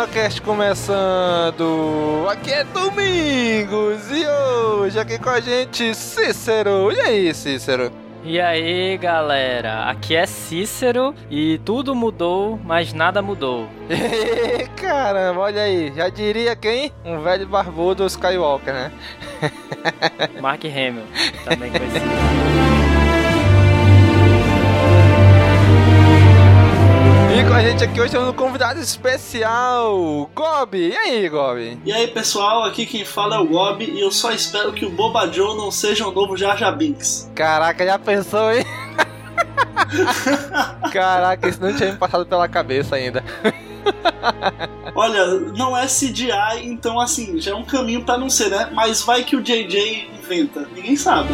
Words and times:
CaminoCast 0.00 0.40
começando! 0.42 2.26
Aqui 2.30 2.52
é 2.52 2.64
Domingos 2.64 4.10
e 4.10 4.26
hoje 4.26 4.98
aqui 4.98 5.18
com 5.18 5.28
a 5.28 5.40
gente 5.40 5.94
Cícero. 5.94 6.90
E 6.92 7.00
aí, 7.00 7.34
Cícero? 7.34 7.92
E 8.24 8.40
aí, 8.40 8.96
galera? 8.96 9.90
Aqui 9.90 10.14
é 10.16 10.24
Cícero 10.24 11.14
e 11.30 11.58
tudo 11.64 11.94
mudou, 11.94 12.58
mas 12.64 12.92
nada 12.94 13.20
mudou. 13.20 13.68
Caramba, 14.76 15.40
olha 15.40 15.62
aí, 15.62 15.92
já 15.94 16.08
diria 16.08 16.56
quem? 16.56 16.92
Um 17.04 17.20
velho 17.20 17.46
barbudo 17.46 18.06
Skywalker, 18.06 18.72
né? 18.72 18.92
Mark 20.40 20.64
Hamill, 20.64 21.04
também 21.44 21.70
conhecido. 21.70 22.69
E 27.40 27.42
com 27.42 27.54
a 27.54 27.62
gente 27.62 27.82
aqui 27.82 27.98
hoje 27.98 28.10
temos 28.10 28.28
um 28.28 28.34
convidado 28.34 28.78
especial, 28.78 30.30
Gobi. 30.34 30.90
E 30.90 30.96
aí, 30.96 31.26
Gobi? 31.26 31.80
E 31.86 31.90
aí, 31.90 32.06
pessoal, 32.08 32.64
aqui 32.64 32.84
quem 32.84 33.02
fala 33.02 33.36
é 33.36 33.38
o 33.38 33.46
Gobi 33.46 33.86
e 33.86 33.98
eu 33.98 34.10
só 34.10 34.30
espero 34.30 34.74
que 34.74 34.84
o 34.84 34.90
Boba 34.90 35.26
Joe 35.32 35.56
não 35.56 35.70
seja 35.70 36.06
o 36.06 36.12
novo 36.12 36.36
Jar 36.36 36.58
Jar 36.58 36.76
Binks. 36.76 37.30
Caraca, 37.34 37.82
já 37.82 37.98
pensou, 37.98 38.52
hein? 38.52 38.66
Caraca, 40.92 41.48
isso 41.48 41.62
não 41.62 41.74
tinha 41.74 41.92
me 41.92 41.96
passado 41.96 42.26
pela 42.26 42.46
cabeça 42.46 42.96
ainda. 42.96 43.24
Olha, 44.94 45.26
não 45.56 45.74
é 45.74 45.86
CGI, 45.86 46.64
então 46.64 47.00
assim, 47.00 47.40
já 47.40 47.52
é 47.52 47.54
um 47.54 47.64
caminho 47.64 48.04
pra 48.04 48.18
não 48.18 48.28
ser, 48.28 48.50
né? 48.50 48.68
Mas 48.74 49.00
vai 49.00 49.24
que 49.24 49.34
o 49.34 49.40
JJ 49.40 50.10
inventa, 50.18 50.68
ninguém 50.74 50.94
sabe. 50.94 51.30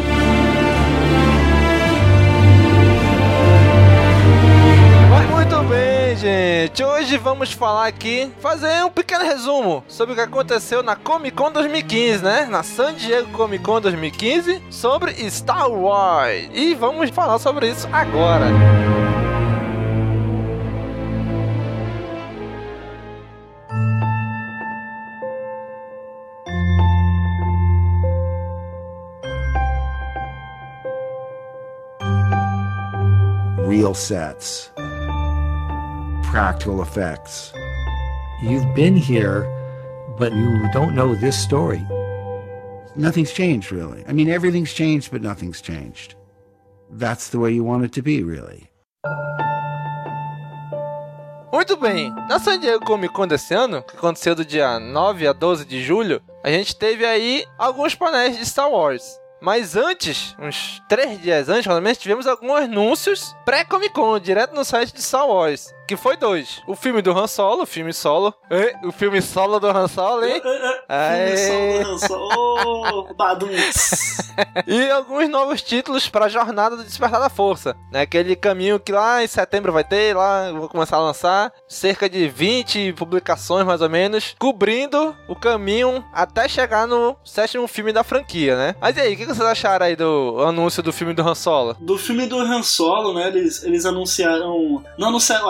Gente. 6.17 6.83
Hoje 6.83 7.17
vamos 7.17 7.53
falar 7.53 7.87
aqui, 7.87 8.31
fazer 8.41 8.83
um 8.83 8.89
pequeno 8.89 9.23
resumo 9.23 9.83
sobre 9.87 10.13
o 10.13 10.15
que 10.15 10.21
aconteceu 10.21 10.81
na 10.81 10.95
Comic 10.95 11.35
Con 11.35 11.51
2015, 11.51 12.23
né? 12.23 12.47
Na 12.49 12.63
San 12.63 12.93
Diego 12.95 13.31
Comic 13.31 13.63
Con 13.63 13.79
2015, 13.79 14.61
sobre 14.69 15.11
Star 15.29 15.69
Wars. 15.69 16.49
E 16.53 16.73
vamos 16.73 17.09
falar 17.11 17.37
sobre 17.39 17.69
isso 17.69 17.87
agora. 17.91 18.47
real 33.69 33.93
sets, 33.93 34.71
practical 36.37 36.83
effects. 36.83 37.51
You've 38.43 38.75
been 38.75 38.95
here, 38.95 39.49
but 40.19 40.31
you 40.33 40.69
don't 40.71 40.93
know 40.93 41.15
this 41.15 41.35
story. 41.35 41.81
Nothing's 42.95 43.33
changed, 43.33 43.71
really. 43.71 44.05
I 44.07 44.13
mean, 44.13 44.29
everything's 44.29 44.71
changed, 44.71 45.09
but 45.09 45.23
nothing's 45.23 45.61
changed. 45.61 46.13
That's 46.91 47.29
the 47.29 47.39
way 47.39 47.53
you 47.53 47.63
want 47.63 47.85
it 47.85 47.91
to 47.93 48.03
be, 48.03 48.21
really. 48.21 48.69
Muito 51.51 51.75
bem, 51.75 52.13
na 52.29 52.37
San 52.37 52.59
Diego 52.59 52.85
Comic 52.85 53.15
Con 53.15 53.27
desse 53.27 53.55
ano, 53.55 53.81
que 53.81 53.97
aconteceu 53.97 54.35
do 54.35 54.45
dia 54.45 54.79
9 54.79 55.27
a 55.27 55.33
12 55.33 55.65
de 55.65 55.81
julho, 55.81 56.21
a 56.43 56.51
gente 56.51 56.75
teve 56.75 57.03
aí 57.03 57.45
alguns 57.57 57.95
painéis 57.95 58.37
de 58.37 58.45
Star 58.45 58.69
Wars. 58.69 59.19
Mas 59.41 59.75
antes, 59.75 60.35
uns 60.39 60.79
três 60.87 61.19
dias 61.19 61.49
antes, 61.49 61.65
pelo 61.65 61.81
menos, 61.81 61.97
tivemos 61.97 62.27
alguns 62.27 62.61
anúncios 62.61 63.35
pré-Comic 63.43 63.95
Con, 63.95 64.19
direto 64.19 64.53
no 64.53 64.63
site 64.63 64.93
de 64.93 65.01
Star 65.01 65.27
Wars. 65.27 65.75
Que 65.87 65.95
foi 65.95 66.17
dois. 66.17 66.61
O 66.67 66.75
filme 66.75 67.01
do 67.01 67.17
Han 67.17 67.27
Solo, 67.27 67.63
o 67.63 67.65
filme 67.65 67.93
solo. 67.93 68.33
O 68.83 68.91
filme 68.91 69.21
solo 69.21 69.57
do 69.57 69.67
Han 69.67 69.87
Solo, 69.87 70.25
hein? 70.25 70.41
Filme 70.43 71.37
solo 71.37 71.83
do 71.83 71.93
Han 71.93 71.97
Solo. 71.97 73.07
E 74.67 74.89
alguns 74.89 75.29
novos 75.29 75.61
títulos 75.61 76.07
para 76.09 76.25
a 76.25 76.29
Jornada 76.29 76.75
do 76.75 76.83
Despertar 76.83 77.19
da 77.19 77.29
Força. 77.29 77.75
Né? 77.91 78.01
Aquele 78.01 78.35
caminho 78.35 78.79
que 78.79 78.91
lá 78.91 79.23
em 79.23 79.27
setembro 79.27 79.71
vai 79.71 79.83
ter, 79.83 80.15
lá 80.15 80.51
vou 80.51 80.69
começar 80.69 80.97
a 80.97 81.01
lançar. 81.01 81.51
Cerca 81.67 82.09
de 82.09 82.27
20 82.27 82.93
publicações, 82.93 83.65
mais 83.65 83.81
ou 83.81 83.89
menos, 83.89 84.35
cobrindo 84.37 85.15
o 85.27 85.35
caminho 85.35 86.03
até 86.13 86.47
chegar 86.47 86.85
no 86.85 87.15
sétimo 87.23 87.67
filme 87.67 87.91
da 87.91 88.03
franquia, 88.03 88.55
né? 88.55 88.75
Mas 88.79 88.97
e 88.97 89.01
aí, 89.01 89.13
o 89.13 89.17
que 89.17 89.25
vocês 89.25 89.41
acharam 89.41 89.85
aí 89.85 89.95
do 89.95 90.43
anúncio 90.45 90.83
do 90.83 90.93
filme 90.93 91.13
do 91.13 91.21
Han 91.21 91.35
Solo? 91.35 91.75
Do 91.79 91.97
filme 91.97 92.27
do 92.27 92.37
Han 92.37 92.61
Solo, 92.61 93.13
né? 93.13 93.27
Eles, 93.27 93.63
eles 93.63 93.85
anunciaram. 93.85 94.83
Não 94.97 95.07
anunciaram 95.09 95.47
o 95.47 95.49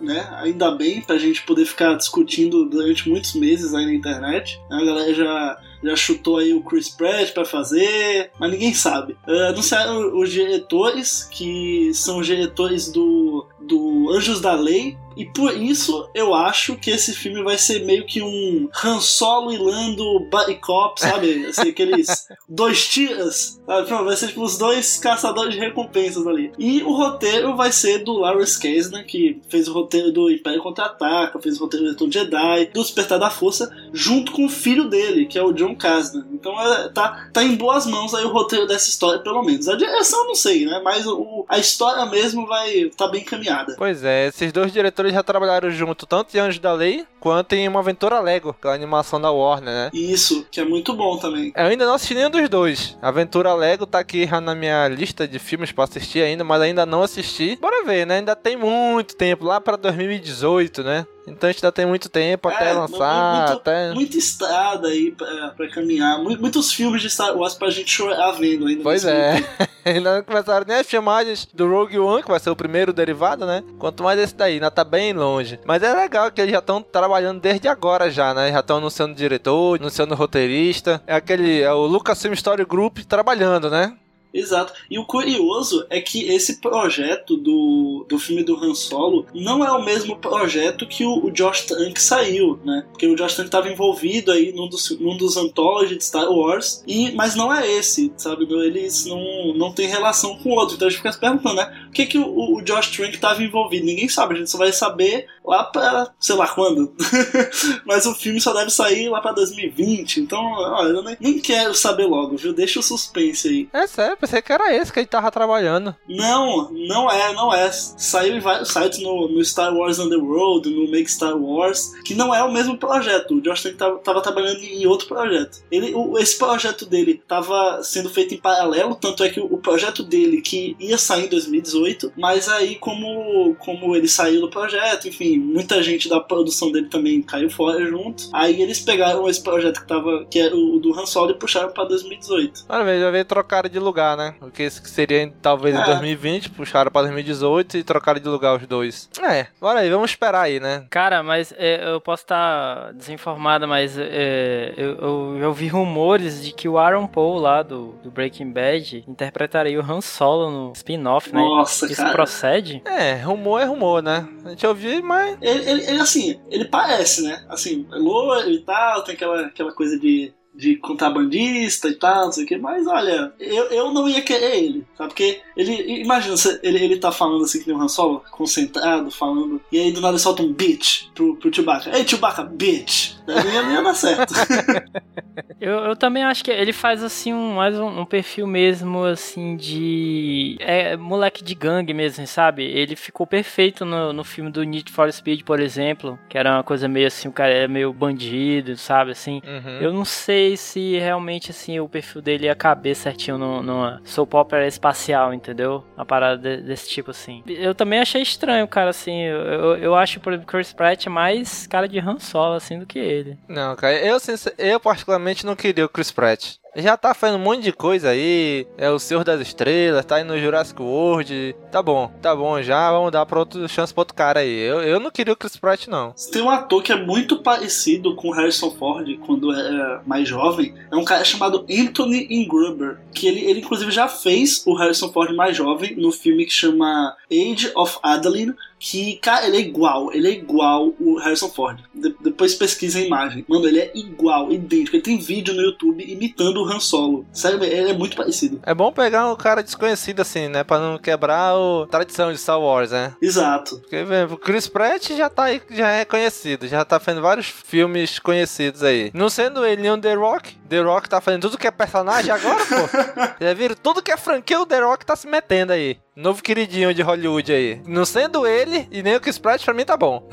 né? 0.00 0.28
Ainda 0.42 0.70
bem, 0.70 1.00
pra 1.00 1.18
gente 1.18 1.42
poder 1.42 1.64
ficar 1.64 1.94
discutindo 1.94 2.64
durante 2.64 3.08
muitos 3.08 3.34
meses 3.34 3.74
aí 3.74 3.86
na 3.86 3.94
internet. 3.94 4.60
A 4.70 4.84
galera 4.84 5.14
já 5.14 5.58
já 5.82 5.94
chutou 5.94 6.38
aí 6.38 6.52
o 6.52 6.62
Chris 6.62 6.88
Pratt 6.88 7.32
para 7.32 7.44
fazer, 7.44 8.32
mas 8.38 8.50
ninguém 8.50 8.74
sabe. 8.74 9.16
Uh, 9.26 9.48
anunciaram 9.50 10.18
os 10.18 10.30
diretores, 10.30 11.28
que 11.30 11.92
são 11.94 12.18
os 12.18 12.26
diretores 12.26 12.90
do, 12.90 13.46
do 13.60 14.10
Anjos 14.10 14.40
da 14.40 14.54
Lei, 14.54 14.96
e 15.18 15.26
por 15.26 15.52
isso 15.52 16.08
eu 16.14 16.32
acho 16.32 16.76
que 16.76 16.90
esse 16.90 17.12
filme 17.12 17.42
vai 17.42 17.58
ser 17.58 17.84
meio 17.84 18.06
que 18.06 18.22
um 18.22 18.68
Han 18.84 19.00
Solo 19.00 19.52
e 19.52 19.58
Lando 19.58 20.20
Buddy 20.30 20.54
Cop, 20.56 21.00
sabe? 21.00 21.46
Assim, 21.50 21.70
aqueles 21.70 22.28
dois 22.48 22.86
tiras, 22.86 23.60
sabe? 23.66 24.04
Vai 24.04 24.16
ser 24.16 24.28
tipo 24.28 24.44
os 24.44 24.56
dois 24.56 24.96
caçadores 24.98 25.54
de 25.54 25.60
recompensas 25.60 26.24
ali. 26.24 26.52
E 26.56 26.82
o 26.84 26.92
roteiro 26.92 27.56
vai 27.56 27.72
ser 27.72 28.04
do 28.04 28.12
Lawrence 28.12 28.60
Kasdan, 28.60 29.02
que 29.02 29.40
fez 29.48 29.66
o 29.66 29.72
roteiro 29.72 30.12
do 30.12 30.30
Império 30.30 30.62
Contra-Ataca, 30.62 31.40
fez 31.40 31.56
o 31.56 31.64
roteiro 31.64 31.86
do 31.86 31.90
Retorno 31.90 32.12
Jedi, 32.12 32.66
do 32.66 32.80
Despertar 32.80 33.18
da 33.18 33.30
Força, 33.30 33.74
junto 33.92 34.30
com 34.30 34.46
o 34.46 34.48
filho 34.48 34.88
dele, 34.88 35.26
que 35.26 35.36
é 35.36 35.42
o 35.42 35.52
John 35.52 35.74
Kasdan. 35.74 36.26
Então 36.32 36.60
é, 36.60 36.88
tá, 36.90 37.28
tá 37.32 37.42
em 37.42 37.56
boas 37.56 37.86
mãos 37.86 38.14
aí 38.14 38.24
o 38.24 38.32
roteiro 38.32 38.68
dessa 38.68 38.88
história, 38.88 39.18
pelo 39.18 39.42
menos. 39.42 39.68
A 39.68 39.74
direção 39.74 40.20
eu 40.20 40.26
não 40.28 40.34
sei, 40.36 40.64
né? 40.64 40.80
Mas 40.84 41.04
o, 41.06 41.44
a 41.48 41.58
história 41.58 42.06
mesmo 42.06 42.46
vai 42.46 42.88
tá 42.96 43.08
bem 43.08 43.22
encaminhada. 43.22 43.74
Pois 43.76 44.04
é, 44.04 44.28
esses 44.28 44.52
dois 44.52 44.72
diretores 44.72 45.07
já 45.12 45.22
trabalharam 45.22 45.70
junto, 45.70 46.06
tanto 46.06 46.36
em 46.36 46.40
Anjos 46.40 46.60
da 46.60 46.72
Lei 46.72 47.04
quanto 47.20 47.54
em 47.54 47.66
Uma 47.68 47.80
Aventura 47.80 48.20
Lego, 48.20 48.50
aquela 48.50 48.74
animação 48.74 49.20
da 49.20 49.30
Warner, 49.30 49.72
né? 49.72 49.90
Isso, 49.92 50.46
que 50.50 50.60
é 50.60 50.64
muito 50.64 50.94
bom 50.94 51.18
também. 51.18 51.52
Eu 51.56 51.66
ainda 51.66 51.86
não 51.86 51.94
assisti 51.94 52.14
nenhum 52.14 52.30
dos 52.30 52.48
dois. 52.48 52.96
Aventura 53.02 53.54
Lego 53.54 53.86
tá 53.86 53.98
aqui 53.98 54.26
já 54.26 54.40
na 54.40 54.54
minha 54.54 54.86
lista 54.88 55.26
de 55.26 55.38
filmes 55.38 55.72
pra 55.72 55.84
assistir 55.84 56.22
ainda, 56.22 56.44
mas 56.44 56.60
ainda 56.62 56.86
não 56.86 57.02
assisti. 57.02 57.56
Bora 57.60 57.84
ver, 57.84 58.06
né? 58.06 58.18
Ainda 58.18 58.36
tem 58.36 58.56
muito 58.56 59.16
tempo, 59.16 59.44
lá 59.44 59.60
pra 59.60 59.76
2018, 59.76 60.82
né? 60.82 61.06
Então 61.30 61.48
a 61.48 61.52
gente 61.52 61.64
ainda 61.64 61.72
tem 61.72 61.86
muito 61.86 62.08
tempo 62.08 62.48
até 62.48 62.70
É, 62.70 62.72
lançar, 62.72 63.36
muito, 63.46 63.52
até... 63.60 63.92
Muita 63.94 64.16
estrada 64.18 64.88
aí 64.88 65.10
pra, 65.12 65.48
pra 65.56 65.68
caminhar. 65.70 66.18
Mu- 66.18 66.38
Muitos 66.38 66.72
filmes 66.72 67.02
de 67.02 67.10
Star 67.10 67.36
Wars 67.36 67.54
pra 67.54 67.70
gente 67.70 67.90
chorar 67.90 68.32
vendo 68.32 68.66
ainda. 68.66 68.82
Pois 68.82 69.04
é. 69.04 69.36
ainda 69.84 70.16
não 70.16 70.22
começaram 70.22 70.64
nem 70.66 70.76
as 70.78 70.86
filmagens 70.86 71.46
do 71.52 71.68
Rogue 71.68 71.98
One, 71.98 72.22
que 72.22 72.28
vai 72.30 72.40
ser 72.40 72.50
o 72.50 72.56
primeiro 72.56 72.92
derivado, 72.92 73.46
né? 73.46 73.62
Quanto 73.78 74.02
mais 74.02 74.18
esse 74.18 74.34
daí, 74.34 74.54
ainda 74.54 74.70
tá 74.70 74.84
bem 74.84 75.12
longe. 75.12 75.58
Mas 75.64 75.82
é 75.82 75.92
legal 75.94 76.30
que 76.30 76.40
eles 76.40 76.52
já 76.52 76.58
estão 76.58 76.82
trabalhando 76.82 77.40
desde 77.40 77.68
agora 77.68 78.10
já, 78.10 78.32
né? 78.34 78.52
Já 78.52 78.60
estão 78.60 78.76
anunciando 78.78 79.14
diretor, 79.14 79.78
anunciando 79.78 80.14
roteirista. 80.14 81.02
É 81.06 81.14
aquele, 81.14 81.60
é 81.62 81.72
o 81.72 81.86
Lucasfilm 81.86 82.32
Story 82.34 82.64
Group 82.64 82.98
trabalhando, 83.00 83.70
né? 83.70 83.92
Exato. 84.32 84.72
E 84.90 84.98
o 84.98 85.04
curioso 85.04 85.86
é 85.88 86.00
que 86.00 86.28
esse 86.28 86.60
projeto 86.60 87.36
do, 87.36 88.04
do 88.08 88.18
filme 88.18 88.44
do 88.44 88.56
Han 88.56 88.74
Solo 88.74 89.26
não 89.34 89.64
é 89.64 89.72
o 89.72 89.84
mesmo 89.84 90.16
projeto 90.16 90.86
que 90.86 91.04
o, 91.04 91.24
o 91.24 91.30
Josh 91.30 91.62
Trank 91.62 92.00
saiu, 92.00 92.58
né? 92.64 92.84
Porque 92.90 93.06
o 93.06 93.16
Josh 93.16 93.34
Trank 93.34 93.48
estava 93.48 93.70
envolvido 93.70 94.30
aí 94.30 94.52
num 94.52 94.68
dos, 94.68 94.90
num 95.00 95.16
dos 95.16 95.36
anthology 95.36 95.96
de 95.96 96.04
Star 96.04 96.30
Wars, 96.30 96.82
e, 96.86 97.12
mas 97.12 97.34
não 97.34 97.52
é 97.52 97.70
esse, 97.70 98.12
sabe? 98.16 98.46
Eles 98.64 99.06
não, 99.06 99.54
não 99.54 99.72
tem 99.72 99.88
relação 99.88 100.36
com 100.36 100.50
o 100.50 100.54
outro. 100.54 100.76
Então 100.76 100.88
a 100.88 100.90
gente 100.90 100.98
fica 100.98 101.12
se 101.12 101.20
perguntando, 101.20 101.56
né? 101.56 101.86
O 101.88 101.92
que, 101.92 102.06
que 102.06 102.18
o, 102.18 102.56
o 102.56 102.62
Josh 102.62 102.90
Trank 102.90 103.14
estava 103.14 103.42
envolvido? 103.42 103.86
Ninguém 103.86 104.08
sabe, 104.08 104.34
a 104.34 104.38
gente 104.38 104.50
só 104.50 104.58
vai 104.58 104.72
saber 104.72 105.26
lá 105.48 105.64
pra 105.64 106.12
sei 106.20 106.36
lá 106.36 106.46
quando. 106.46 106.94
mas 107.86 108.04
o 108.04 108.14
filme 108.14 108.40
só 108.40 108.52
deve 108.52 108.70
sair 108.70 109.08
lá 109.08 109.20
pra 109.20 109.32
2020, 109.32 110.20
então, 110.20 110.40
olha, 110.40 110.92
eu 110.92 111.02
nem, 111.02 111.38
quero 111.38 111.74
saber 111.74 112.04
logo, 112.04 112.36
viu? 112.36 112.52
Deixa 112.52 112.78
o 112.78 112.82
suspense 112.82 113.48
aí. 113.48 113.68
É 113.72 113.86
sério, 113.86 114.16
pensei 114.16 114.42
que 114.42 114.52
era 114.52 114.74
esse 114.74 114.92
que 114.92 115.00
ele 115.00 115.06
tava 115.06 115.30
trabalhando. 115.30 115.96
Não, 116.06 116.70
não 116.72 117.10
é, 117.10 117.32
não 117.32 117.52
é. 117.52 117.70
Saiu 117.72 118.36
em 118.36 118.40
vários 118.40 118.68
sites 118.68 119.00
no, 119.00 119.28
no 119.28 119.42
Star 119.42 119.74
Wars 119.74 119.98
Underworld, 119.98 120.68
no 120.68 120.90
Make 120.90 121.10
Star 121.10 121.36
Wars, 121.36 121.92
que 122.04 122.14
não 122.14 122.34
é 122.34 122.42
o 122.42 122.52
mesmo 122.52 122.76
projeto. 122.76 123.36
O 123.36 123.40
Josh 123.40 123.62
Trank 123.62 123.78
tava, 123.78 123.98
tava 123.98 124.20
trabalhando 124.20 124.62
em 124.62 124.86
outro 124.86 125.08
projeto. 125.08 125.62
Ele, 125.70 125.94
o, 125.94 126.18
esse 126.18 126.36
projeto 126.36 126.84
dele 126.84 127.22
tava 127.26 127.82
sendo 127.82 128.10
feito 128.10 128.34
em 128.34 128.38
paralelo, 128.38 128.94
tanto 128.94 129.24
é 129.24 129.30
que 129.30 129.40
o, 129.40 129.46
o 129.46 129.58
projeto 129.58 130.02
dele 130.02 130.42
que 130.42 130.76
ia 130.78 130.98
sair 130.98 131.26
em 131.26 131.28
2018, 131.28 132.12
mas 132.16 132.48
aí 132.48 132.76
como, 132.76 133.54
como 133.54 133.96
ele 133.96 134.08
saiu 134.08 134.42
do 134.42 134.50
projeto, 134.50 135.08
enfim, 135.08 135.37
muita 135.38 135.82
gente 135.82 136.08
da 136.08 136.20
produção 136.20 136.70
dele 136.72 136.88
também 136.88 137.22
caiu 137.22 137.50
fora 137.50 137.84
junto. 137.86 138.24
Aí 138.32 138.60
eles 138.60 138.80
pegaram 138.80 139.28
esse 139.28 139.42
projeto 139.42 139.80
que 139.80 139.86
tava, 139.86 140.24
que 140.30 140.38
era 140.38 140.54
o 140.54 140.78
do 140.78 140.92
Han 140.98 141.06
Solo 141.06 141.30
e 141.30 141.34
puxaram 141.34 141.70
pra 141.72 141.84
2018. 141.84 142.66
Olha, 142.68 142.84
veja, 142.84 143.00
já 143.04 143.10
veio 143.10 143.24
trocaram 143.24 143.68
de 143.68 143.78
lugar, 143.78 144.16
né? 144.16 144.34
O 144.40 144.50
que 144.50 144.68
seria 144.70 145.22
em- 145.22 145.30
talvez 145.30 145.74
em 145.76 145.80
É. 145.80 145.84
2020, 145.84 146.50
puxaram 146.50 146.90
pra 146.90 147.02
2018 147.02 147.76
e 147.78 147.82
trocaram 147.84 148.20
de 148.20 148.28
lugar 148.28 148.56
os 148.56 148.66
dois. 148.66 149.08
É, 149.22 149.46
bora 149.60 149.80
aí, 149.80 149.90
vamos 149.90 150.10
esperar 150.10 150.42
aí, 150.42 150.60
né? 150.60 150.84
Cara, 150.90 151.22
mas 151.22 151.52
é, 151.56 151.92
eu 151.92 152.00
posso 152.00 152.22
estar 152.24 152.92
desinformada, 152.94 153.66
mas 153.66 153.96
é, 153.98 154.74
eu, 154.76 154.96
eu, 154.96 155.38
eu 155.40 155.52
vi 155.52 155.68
rumores 155.68 156.42
de 156.44 156.52
que 156.52 156.68
o 156.68 156.78
Aaron 156.78 157.06
Paul 157.06 157.38
lá 157.38 157.62
do, 157.62 157.94
do 158.02 158.10
Breaking 158.10 158.50
Bad 158.50 159.04
interpretaria 159.08 159.78
o 159.80 159.82
Han 159.84 160.00
Solo 160.00 160.50
no 160.50 160.72
spin-off, 160.72 161.32
né? 161.34 161.40
Nossa, 161.40 161.86
Isso 161.86 161.96
cara. 161.96 162.12
procede? 162.12 162.82
É, 162.84 163.14
rumor 163.22 163.60
é 163.60 163.64
rumor, 163.64 164.02
né? 164.02 164.26
A 164.44 164.50
gente 164.50 164.66
ouviu, 164.66 165.02
mas. 165.02 165.27
Ele, 165.40 165.70
ele, 165.70 165.82
ele, 165.84 166.00
assim, 166.00 166.40
ele 166.50 166.64
parece, 166.64 167.22
né? 167.22 167.44
Assim, 167.48 167.86
é 167.92 167.96
loiro 167.96 168.50
e 168.50 168.60
tal, 168.60 169.02
tem 169.04 169.14
aquela, 169.14 169.46
aquela 169.46 169.72
coisa 169.72 169.98
de, 169.98 170.32
de 170.58 170.74
contrabandista 170.74 171.88
e 171.88 171.94
tal, 171.94 172.26
não 172.26 172.32
sei 172.32 172.42
o 172.42 172.46
que, 172.46 172.58
mas 172.58 172.84
olha, 172.88 173.32
eu, 173.38 173.66
eu 173.66 173.92
não 173.92 174.08
ia 174.08 174.20
querer 174.20 174.56
ele, 174.56 174.84
sabe? 174.96 175.10
Porque 175.10 175.40
ele, 175.56 176.02
imagina, 176.02 176.34
ele, 176.64 176.82
ele 176.82 176.98
tá 176.98 177.12
falando 177.12 177.44
assim 177.44 177.60
que 177.60 177.68
nem 177.68 177.76
o 177.76 177.80
Han 177.80 177.86
Solo, 177.86 178.24
concentrado, 178.32 179.08
falando, 179.08 179.60
e 179.70 179.78
aí 179.78 179.92
do 179.92 180.00
nada 180.00 180.14
ele 180.14 180.18
solta 180.18 180.42
um 180.42 180.52
bitch 180.52 181.04
pro, 181.14 181.36
pro 181.36 181.54
Chewbacca. 181.54 181.96
Ei, 181.96 182.06
Chewbacca, 182.06 182.42
bitch! 182.42 183.14
Daí 183.24 183.44
não 183.44 183.52
ia, 183.52 183.62
não 183.62 183.72
ia 183.72 183.82
dar 183.82 183.94
certo. 183.94 184.34
Eu, 185.60 185.72
eu 185.72 185.96
também 185.96 186.22
acho 186.22 186.44
que 186.44 186.50
ele 186.52 186.72
faz 186.72 187.02
assim 187.02 187.32
um, 187.32 187.54
mais 187.54 187.76
um, 187.78 188.00
um 188.00 188.04
perfil 188.04 188.46
mesmo 188.46 189.04
assim 189.04 189.56
de 189.56 190.56
é 190.60 190.96
moleque 190.96 191.42
de 191.42 191.54
gangue 191.54 191.92
mesmo, 191.92 192.26
sabe? 192.28 192.62
Ele 192.62 192.94
ficou 192.94 193.26
perfeito 193.26 193.84
no, 193.84 194.12
no 194.12 194.22
filme 194.22 194.50
do 194.50 194.62
Need 194.62 194.90
for 194.92 195.12
Speed, 195.12 195.42
por 195.42 195.58
exemplo, 195.58 196.18
que 196.28 196.38
era 196.38 196.54
uma 196.54 196.62
coisa 196.62 196.86
meio 196.86 197.08
assim, 197.08 197.28
o 197.28 197.32
cara 197.32 197.52
é 197.52 197.66
meio 197.66 197.92
bandido, 197.92 198.76
sabe 198.76 199.10
assim. 199.10 199.42
Uhum. 199.44 199.80
Eu 199.80 199.92
não 199.92 200.04
sei 200.04 200.47
se 200.56 200.98
realmente 200.98 201.50
assim 201.50 201.78
o 201.80 201.88
perfil 201.88 202.20
dele 202.22 202.46
ia 202.46 202.54
caber 202.54 202.94
certinho 202.94 203.36
no- 203.38 203.62
numa 203.62 204.00
soap 204.04 204.34
opera 204.34 204.66
espacial, 204.66 205.32
entendeu? 205.34 205.84
Uma 205.96 206.04
parada 206.06 206.38
de- 206.56 206.62
desse 206.62 206.88
tipo 206.88 207.10
assim. 207.10 207.42
Eu 207.46 207.74
também 207.74 208.00
achei 208.00 208.22
estranho, 208.22 208.66
cara, 208.68 208.90
assim. 208.90 209.22
Eu, 209.22 209.76
eu, 209.76 209.94
acho 209.94 210.20
por 210.20 210.32
exemplo, 210.32 210.50
Chris 210.50 210.72
Pratt 210.72 211.06
mais 211.06 211.66
cara 211.66 211.88
de 211.88 211.98
Han 211.98 212.18
Solo 212.18 212.54
assim 212.54 212.78
do 212.78 212.86
que 212.86 212.98
ele. 212.98 213.38
Não, 213.48 213.74
cara, 213.76 213.94
eu, 213.96 214.16
eu 214.58 214.80
particularmente 214.80 215.44
não 215.44 215.56
queria 215.56 215.84
o 215.84 215.88
Chris 215.88 216.10
Pratt. 216.10 216.56
Já 216.76 216.96
tá 216.96 217.14
fazendo 217.14 217.40
um 217.40 217.44
monte 217.44 217.62
de 217.62 217.72
coisa 217.72 218.10
aí, 218.10 218.66
é 218.76 218.90
o 218.90 218.98
Senhor 218.98 219.24
das 219.24 219.40
Estrelas, 219.40 220.04
tá 220.04 220.16
aí 220.16 220.24
no 220.24 220.38
Jurassic 220.38 220.80
World. 220.80 221.56
Tá 221.72 221.82
bom, 221.82 222.10
tá 222.22 222.34
bom 222.34 222.60
já, 222.62 222.90
vamos 222.92 223.10
dar 223.10 223.26
pra 223.26 223.38
outro, 223.40 223.68
chance 223.68 223.92
pra 223.92 224.02
outro 224.02 224.14
cara 224.14 224.40
aí. 224.40 224.60
Eu, 224.60 224.82
eu 224.82 225.00
não 225.00 225.10
queria 225.10 225.32
o 225.32 225.36
Chris 225.36 225.56
Pratt, 225.56 225.86
não. 225.88 226.14
Tem 226.30 226.42
um 226.42 226.50
ator 226.50 226.82
que 226.82 226.92
é 226.92 226.96
muito 226.96 227.42
parecido 227.42 228.14
com 228.14 228.30
Harrison 228.30 228.70
Ford 228.70 229.08
quando 229.26 229.52
era 229.52 230.02
mais 230.06 230.28
jovem. 230.28 230.74
É 230.90 230.96
um 230.96 231.04
cara 231.04 231.24
chamado 231.24 231.66
Anthony 231.68 232.26
Ingruber. 232.30 232.98
Que 233.12 233.26
ele, 233.26 233.40
ele 233.40 233.60
inclusive 233.60 233.90
já 233.90 234.06
fez 234.08 234.62
o 234.66 234.74
Harrison 234.74 235.10
Ford 235.10 235.34
mais 235.34 235.56
jovem 235.56 235.96
no 235.96 236.12
filme 236.12 236.44
que 236.46 236.52
chama 236.52 237.16
Age 237.30 237.72
of 237.74 237.98
Adeline. 238.02 238.54
Que, 238.78 239.16
cara, 239.16 239.46
ele 239.46 239.56
é 239.56 239.60
igual. 239.60 240.12
Ele 240.12 240.28
é 240.28 240.30
igual 240.32 240.92
o 241.00 241.18
Harrison 241.18 241.48
Ford. 241.48 241.80
De- 241.94 242.14
depois 242.20 242.54
pesquisa 242.54 242.98
a 242.98 243.02
imagem. 243.02 243.44
Mano, 243.48 243.66
ele 243.66 243.80
é 243.80 243.90
igual, 243.94 244.52
idêntico. 244.52 244.96
Ele 244.96 245.02
tem 245.02 245.18
vídeo 245.18 245.52
no 245.54 245.62
YouTube 245.62 246.04
imitando 246.10 246.58
o 246.62 246.64
Han 246.64 246.78
Solo. 246.80 247.26
Sério, 247.32 247.62
ele 247.64 247.90
é 247.90 247.94
muito 247.96 248.16
parecido. 248.16 248.60
É 248.64 248.74
bom 248.74 248.92
pegar 248.92 249.30
um 249.30 249.36
cara 249.36 249.62
desconhecido 249.62 250.20
assim, 250.20 250.48
né? 250.48 250.62
Pra 250.62 250.78
não 250.78 250.98
quebrar 250.98 251.52
a 251.54 251.86
tradição 251.90 252.32
de 252.32 252.38
Star 252.38 252.60
Wars, 252.60 252.90
né? 252.92 253.14
Exato. 253.20 253.80
Porque, 253.80 254.04
o 254.32 254.36
Chris 254.36 254.66
Pratt 254.68 255.10
já 255.10 255.28
tá 255.28 255.44
aí, 255.44 255.60
já 255.70 255.90
é 255.90 256.04
conhecido, 256.04 256.68
já 256.68 256.84
tá 256.84 257.00
fazendo 257.00 257.22
vários 257.22 257.46
filmes 257.46 258.18
conhecidos 258.18 258.82
aí. 258.82 259.10
Não 259.12 259.28
sendo 259.28 259.64
ele 259.64 259.82
nem 259.82 259.90
o 259.90 259.98
The 259.98 260.14
Rock, 260.14 260.54
The 260.68 260.80
Rock 260.80 261.08
tá 261.08 261.20
fazendo 261.20 261.42
tudo 261.42 261.58
que 261.58 261.66
é 261.66 261.70
personagem 261.70 262.30
agora, 262.30 262.64
pô. 262.64 262.98
Já 263.44 263.54
viram? 263.54 263.74
Tudo 263.82 264.02
que 264.02 264.10
é 264.12 264.16
franquia, 264.16 264.60
o 264.60 264.66
The 264.66 264.80
Rock 264.80 265.06
tá 265.06 265.16
se 265.16 265.26
metendo 265.26 265.72
aí. 265.72 265.98
Novo 266.20 266.42
queridinho 266.42 266.92
de 266.92 267.00
Hollywood 267.00 267.52
aí. 267.52 267.80
Não 267.86 268.04
sendo 268.04 268.44
ele 268.44 268.88
e 268.90 269.04
nem 269.04 269.14
o 269.14 269.20
Chris 269.20 269.38
Pratt, 269.38 269.64
pra 269.64 269.72
mim 269.72 269.84
tá 269.84 269.96
bom. 269.96 270.28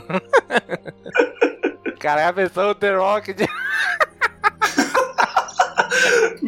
Cara, 2.01 2.27
a 2.27 2.31
versão 2.31 2.69
do 2.69 2.73
The 2.75 2.95
Rock 2.95 3.33
de... 3.33 3.45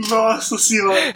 Nossa 0.09 0.57
senhora. 0.57 1.13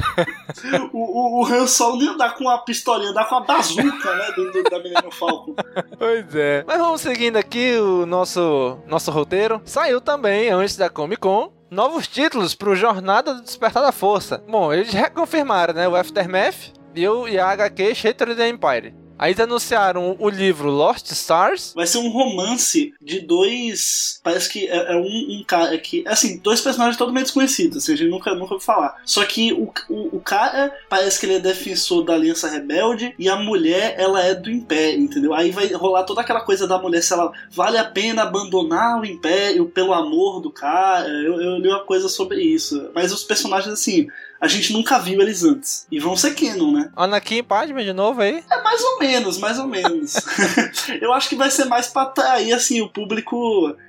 o, 0.93 0.97
o, 0.97 1.41
o 1.41 1.45
Han 1.45 1.65
Solo 1.65 1.97
nem 1.97 2.15
dá 2.17 2.29
com 2.29 2.43
uma 2.45 2.59
pistolinha, 2.63 3.11
dá 3.13 3.25
com 3.25 3.35
uma 3.35 3.45
bazuca, 3.45 4.15
né? 4.15 4.31
Do, 4.35 4.51
do- 4.51 4.63
da 4.63 4.77
Millennium 4.79 5.11
Falcon. 5.11 5.55
Pois 5.97 6.35
é. 6.35 6.63
Mas 6.67 6.77
vamos 6.77 7.01
seguindo 7.01 7.37
aqui 7.37 7.75
o 7.77 8.05
nosso, 8.05 8.77
nosso 8.87 9.09
roteiro. 9.11 9.59
Saiu 9.65 9.99
também, 9.99 10.49
antes 10.49 10.77
da 10.77 10.89
Comic 10.89 11.21
Con, 11.21 11.51
novos 11.69 12.07
títulos 12.07 12.53
pro 12.55 12.75
Jornada 12.75 13.33
do 13.33 13.41
Despertar 13.41 13.81
da 13.83 13.91
Força. 13.91 14.43
Bom, 14.47 14.71
eles 14.73 14.93
reconfirmaram, 14.93 15.73
né? 15.73 15.87
O 15.87 15.95
Aftermath 15.95 16.71
e, 16.95 17.07
o, 17.07 17.27
e 17.27 17.37
a 17.37 17.47
HQ 17.47 17.95
Shattered 17.95 18.41
Empire. 18.41 19.01
Aí 19.21 19.35
anunciaram 19.39 20.15
o 20.19 20.27
livro 20.27 20.71
Lost 20.71 21.11
Stars. 21.11 21.73
Vai 21.75 21.85
ser 21.85 21.99
um 21.99 22.09
romance 22.09 22.91
de 22.99 23.19
dois. 23.19 24.19
Parece 24.23 24.49
que 24.49 24.67
é, 24.67 24.93
é 24.93 24.97
um, 24.97 25.41
um 25.41 25.43
cara 25.45 25.77
que. 25.77 26.03
Assim, 26.07 26.39
dois 26.39 26.59
personagens 26.59 26.97
totalmente 26.97 27.25
desconhecidos, 27.25 27.77
assim, 27.77 27.93
a 27.93 27.95
gente 27.97 28.09
nunca, 28.09 28.33
nunca 28.33 28.55
ouviu 28.55 28.65
falar. 28.65 28.99
Só 29.05 29.23
que 29.23 29.53
o, 29.53 29.71
o, 29.87 30.17
o 30.17 30.19
cara 30.19 30.75
parece 30.89 31.19
que 31.19 31.27
ele 31.27 31.35
é 31.35 31.39
defensor 31.39 32.03
da 32.03 32.15
Aliança 32.15 32.49
Rebelde 32.49 33.13
e 33.19 33.29
a 33.29 33.35
mulher, 33.35 33.93
ela 33.99 34.23
é 34.25 34.33
do 34.33 34.49
Império, 34.49 34.99
entendeu? 34.99 35.35
Aí 35.35 35.51
vai 35.51 35.71
rolar 35.71 36.03
toda 36.03 36.21
aquela 36.21 36.41
coisa 36.41 36.65
da 36.65 36.79
mulher, 36.79 37.03
se 37.03 37.13
ela 37.13 37.31
vale 37.51 37.77
a 37.77 37.85
pena 37.85 38.23
abandonar 38.23 38.99
o 38.99 39.05
Império 39.05 39.67
pelo 39.67 39.93
amor 39.93 40.41
do 40.41 40.49
cara. 40.49 41.07
Eu, 41.07 41.39
eu 41.39 41.57
li 41.59 41.67
uma 41.67 41.85
coisa 41.85 42.09
sobre 42.09 42.41
isso. 42.41 42.89
Mas 42.95 43.11
os 43.11 43.23
personagens, 43.23 43.71
assim. 43.71 44.07
A 44.41 44.47
gente 44.47 44.73
nunca 44.73 44.97
viu 44.97 45.21
eles 45.21 45.43
antes. 45.43 45.85
E 45.91 45.99
vão 45.99 46.15
ser 46.15 46.33
canon, 46.33 46.71
né? 46.71 46.89
Anakin 46.95 47.43
Padme 47.43 47.83
de 47.83 47.93
novo 47.93 48.21
aí. 48.21 48.43
É 48.51 48.61
mais 48.61 48.83
ou 48.83 48.99
menos, 48.99 49.37
mais 49.37 49.59
ou 49.59 49.67
menos. 49.67 50.15
eu 51.01 51.13
acho 51.13 51.29
que 51.29 51.35
vai 51.35 51.51
ser 51.51 51.65
mais 51.65 51.87
pra 51.87 52.03
atrair, 52.03 52.53
assim, 52.53 52.81
o 52.81 52.89
público. 52.89 53.35